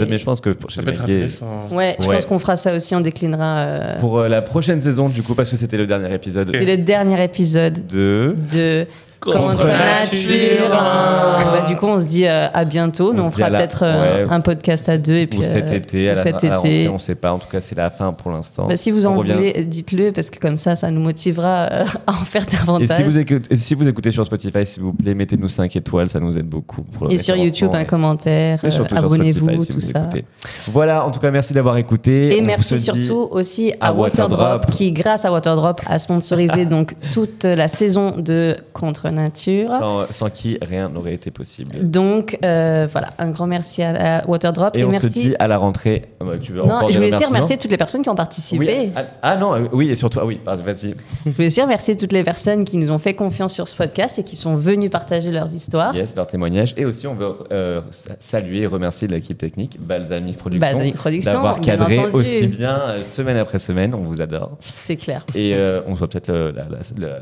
Mais- 0.00 0.06
épisode, 0.06 0.10
mais 0.10 0.18
je 0.18 0.24
pense 0.24 0.40
que 0.40 0.50
pour- 0.50 0.70
chez 0.70 0.76
Ça 0.76 0.82
peut 0.82 0.90
être 0.90 1.02
intéressant. 1.02 1.68
Ouais, 1.70 1.96
je 2.00 2.06
Ouais. 2.06 2.14
pense 2.16 2.26
qu'on 2.26 2.38
fera 2.38 2.56
ça 2.56 2.74
aussi, 2.74 2.94
on 2.94 3.00
déclinera. 3.00 3.58
euh, 3.58 4.00
Pour 4.00 4.18
euh, 4.18 4.28
la 4.28 4.42
prochaine 4.42 4.80
saison, 4.80 5.08
du 5.08 5.22
coup, 5.22 5.34
parce 5.34 5.50
que 5.50 5.56
c'était 5.56 5.76
le 5.76 5.86
dernier 5.86 6.12
épisode 6.14 6.50
C'est 6.52 6.64
le 6.64 6.76
dernier 6.82 7.22
épisode 7.24 7.86
de. 7.86 8.34
de 8.52 8.86
Contre 9.20 9.66
nature. 9.66 10.70
Bah, 10.70 11.68
du 11.68 11.76
coup, 11.76 11.86
on 11.86 11.98
se 11.98 12.06
dit 12.06 12.26
euh, 12.26 12.48
à 12.52 12.64
bientôt. 12.64 13.12
Nous, 13.12 13.22
On 13.22 13.30
fera 13.30 13.50
peut-être 13.50 13.82
euh, 13.84 14.24
ouais. 14.26 14.32
un 14.32 14.40
podcast 14.40 14.88
à 14.88 14.96
deux 14.96 15.16
et 15.16 15.26
puis 15.26 15.40
Ou 15.40 15.42
cet 15.42 15.70
euh, 15.70 15.74
été, 15.74 16.08
à 16.08 16.12
ou 16.12 16.16
la, 16.16 16.22
cet 16.22 16.44
été. 16.44 16.88
on 16.88 16.98
sait 16.98 17.14
pas. 17.14 17.32
En 17.32 17.38
tout 17.38 17.48
cas, 17.50 17.60
c'est 17.60 17.76
la 17.76 17.90
fin 17.90 18.12
pour 18.12 18.30
l'instant. 18.30 18.66
Bah, 18.68 18.76
si 18.76 18.90
vous 18.90 19.04
en 19.04 19.14
voulez, 19.14 19.64
dites-le 19.64 20.12
parce 20.12 20.30
que 20.30 20.38
comme 20.38 20.56
ça, 20.56 20.74
ça 20.74 20.90
nous 20.90 21.00
motivera 21.00 21.68
euh, 21.70 21.84
à 22.06 22.12
en 22.12 22.24
faire 22.24 22.46
Et 22.50 22.56
davantage. 22.56 22.96
si, 22.96 23.02
vous 23.02 23.18
écoutez, 23.18 23.54
et 23.54 23.56
si 23.56 23.74
vous 23.74 23.86
écoutez 23.88 24.10
sur 24.10 24.24
Spotify, 24.24 24.64
s'il 24.64 24.82
vous 24.82 24.94
plaît, 24.94 25.14
mettez-nous 25.14 25.48
5 25.48 25.74
étoiles, 25.76 26.08
ça 26.08 26.18
nous 26.18 26.36
aide 26.36 26.46
beaucoup. 26.46 26.82
Pour 26.82 27.10
Et 27.10 27.18
sur 27.18 27.36
YouTube, 27.36 27.70
un 27.74 27.84
commentaire, 27.84 28.64
abonnez-vous, 28.90 29.64
si 29.64 29.72
tout 29.72 29.80
ça. 29.80 30.00
écoutez. 30.00 30.24
Voilà, 30.68 31.04
en 31.04 31.10
tout 31.10 31.20
cas, 31.20 31.30
merci 31.30 31.52
d'avoir 31.52 31.76
écouté. 31.76 32.36
Et 32.36 32.40
On 32.40 32.46
merci 32.46 32.78
surtout 32.78 33.28
aussi 33.30 33.72
à, 33.80 33.88
à 33.88 33.92
Waterdrop, 33.92 34.40
Waterdrop. 34.40 34.70
qui, 34.70 34.92
grâce 34.92 35.24
à 35.26 35.32
Waterdrop, 35.32 35.80
a 35.86 35.98
sponsorisé 35.98 36.64
donc 36.70 36.94
toute 37.12 37.44
la 37.44 37.68
saison 37.68 38.14
de 38.16 38.56
Contre 38.72 39.09
Nature. 39.12 39.68
Sans, 39.68 40.06
sans 40.12 40.30
qui 40.30 40.58
rien 40.62 40.88
n'aurait 40.88 41.14
été 41.14 41.30
possible. 41.30 41.88
Donc 41.88 42.38
euh, 42.44 42.86
voilà, 42.90 43.10
un 43.18 43.30
grand 43.30 43.46
merci 43.46 43.82
à, 43.82 44.18
à 44.20 44.26
Waterdrop 44.28 44.76
Et, 44.76 44.80
et, 44.80 44.84
on 44.84 44.90
merci. 44.90 45.08
se 45.08 45.12
dit 45.12 45.34
à 45.38 45.46
la 45.48 45.58
rentrée. 45.58 46.06
Bah, 46.20 46.32
tu 46.40 46.52
veux 46.52 46.60
non, 46.60 46.74
encore 46.74 46.90
je 46.90 46.96
voulais 46.98 47.14
aussi 47.14 47.24
remercier 47.24 47.56
toutes 47.58 47.70
les 47.70 47.76
personnes 47.76 48.02
qui 48.02 48.08
ont 48.08 48.14
participé. 48.14 48.76
Oui, 48.86 48.90
ah, 48.96 49.02
ah 49.22 49.36
non, 49.36 49.54
euh, 49.54 49.66
oui, 49.72 49.90
et 49.90 49.96
surtout, 49.96 50.18
ah 50.20 50.26
oui, 50.26 50.40
vas-y. 50.46 50.94
Je 51.26 51.30
voulais 51.30 51.46
aussi 51.46 51.62
remercier 51.62 51.96
toutes 51.96 52.12
les 52.12 52.22
personnes 52.24 52.64
qui 52.64 52.76
nous 52.78 52.90
ont 52.90 52.98
fait 52.98 53.14
confiance 53.14 53.52
sur 53.54 53.68
ce 53.68 53.76
podcast 53.76 54.18
et 54.18 54.22
qui 54.22 54.36
sont 54.36 54.56
venues 54.56 54.90
partager 54.90 55.30
leurs 55.30 55.54
histoires. 55.54 55.94
Yes, 55.94 56.14
leur 56.16 56.26
témoignage. 56.26 56.74
Et 56.76 56.84
aussi, 56.84 57.06
on 57.06 57.14
veut 57.14 57.32
euh, 57.52 57.80
sa- 57.90 58.16
saluer 58.18 58.62
et 58.62 58.66
remercier 58.66 59.08
l'équipe 59.08 59.38
technique, 59.38 59.78
Balsamique 59.80 60.36
Production, 60.36 60.60
Balsamique 60.60 60.96
Production, 60.96 61.32
d'avoir 61.32 61.60
cadré 61.60 61.98
entendu. 61.98 62.14
aussi 62.16 62.46
bien 62.46 62.80
euh, 62.80 63.02
semaine 63.02 63.36
après 63.36 63.58
semaine. 63.58 63.94
On 63.94 64.02
vous 64.02 64.20
adore. 64.20 64.56
C'est 64.60 64.96
clair. 64.96 65.24
Et 65.34 65.54
euh, 65.54 65.80
on 65.86 65.94
se 65.94 65.98
voit 66.00 66.08
peut-être 66.08 66.30
euh, 66.30 66.52
la, 66.54 66.64
la- 66.64 67.08
la- 67.08 67.18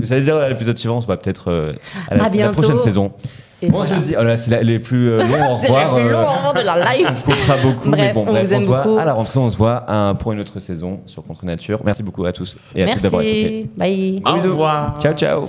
J'allais 0.00 0.20
dire 0.22 0.36
à 0.36 0.48
l'épisode 0.48 0.76
suivant, 0.76 0.96
on 0.96 1.00
se 1.00 1.06
voit 1.06 1.16
peut-être 1.18 1.50
euh, 1.50 1.72
à 2.10 2.14
la, 2.16 2.22
À 2.22 2.24
la 2.24 2.30
bientôt. 2.30 2.62
prochaine 2.62 2.78
saison. 2.80 3.12
Et 3.60 3.68
Bon, 3.70 3.78
voilà. 3.80 3.96
on 3.98 4.02
se 4.02 4.06
dit, 4.06 4.14
oh 4.16 4.22
là, 4.22 4.38
c'est 4.38 4.50
la- 4.52 4.62
les 4.62 4.78
plus 4.78 5.10
euh, 5.10 5.18
longs 5.18 5.24
au 5.56 5.58
C'est 5.60 5.66
revoir. 5.66 5.96
le 5.98 6.02
plus 6.04 6.12
long 6.12 6.18
euh, 6.20 6.24
au 6.24 6.28
revoir 6.28 6.54
de 6.54 6.60
la 6.60 6.92
live. 6.96 7.06
on 7.10 7.30
coupera 7.32 7.56
beaucoup, 7.56 7.90
Bref, 7.90 8.00
mais 8.00 8.12
bon, 8.12 8.20
on 8.22 8.30
bref, 8.32 8.46
vous 8.46 8.54
aime 8.54 8.60
se 8.62 8.66
voit 8.66 8.82
beaucoup. 8.84 8.98
à 8.98 9.04
la 9.04 9.12
rentrée, 9.14 9.40
on 9.40 9.50
se 9.50 9.56
voit 9.56 9.90
un- 9.90 10.14
pour 10.14 10.30
une 10.32 10.38
autre 10.40 10.60
saison 10.60 11.00
sur 11.06 11.24
Contre 11.24 11.44
Nature. 11.44 11.80
Merci 11.84 12.04
beaucoup 12.04 12.24
à 12.24 12.32
tous 12.32 12.56
et 12.76 12.84
à 12.84 12.92
tous 12.94 13.02
d'avoir 13.02 13.22
écouté. 13.22 13.68
Merci. 13.76 14.20
Bye. 14.22 14.32
Au 14.32 14.36
revoir. 14.48 14.98
Ciao, 15.00 15.12
ciao. 15.14 15.48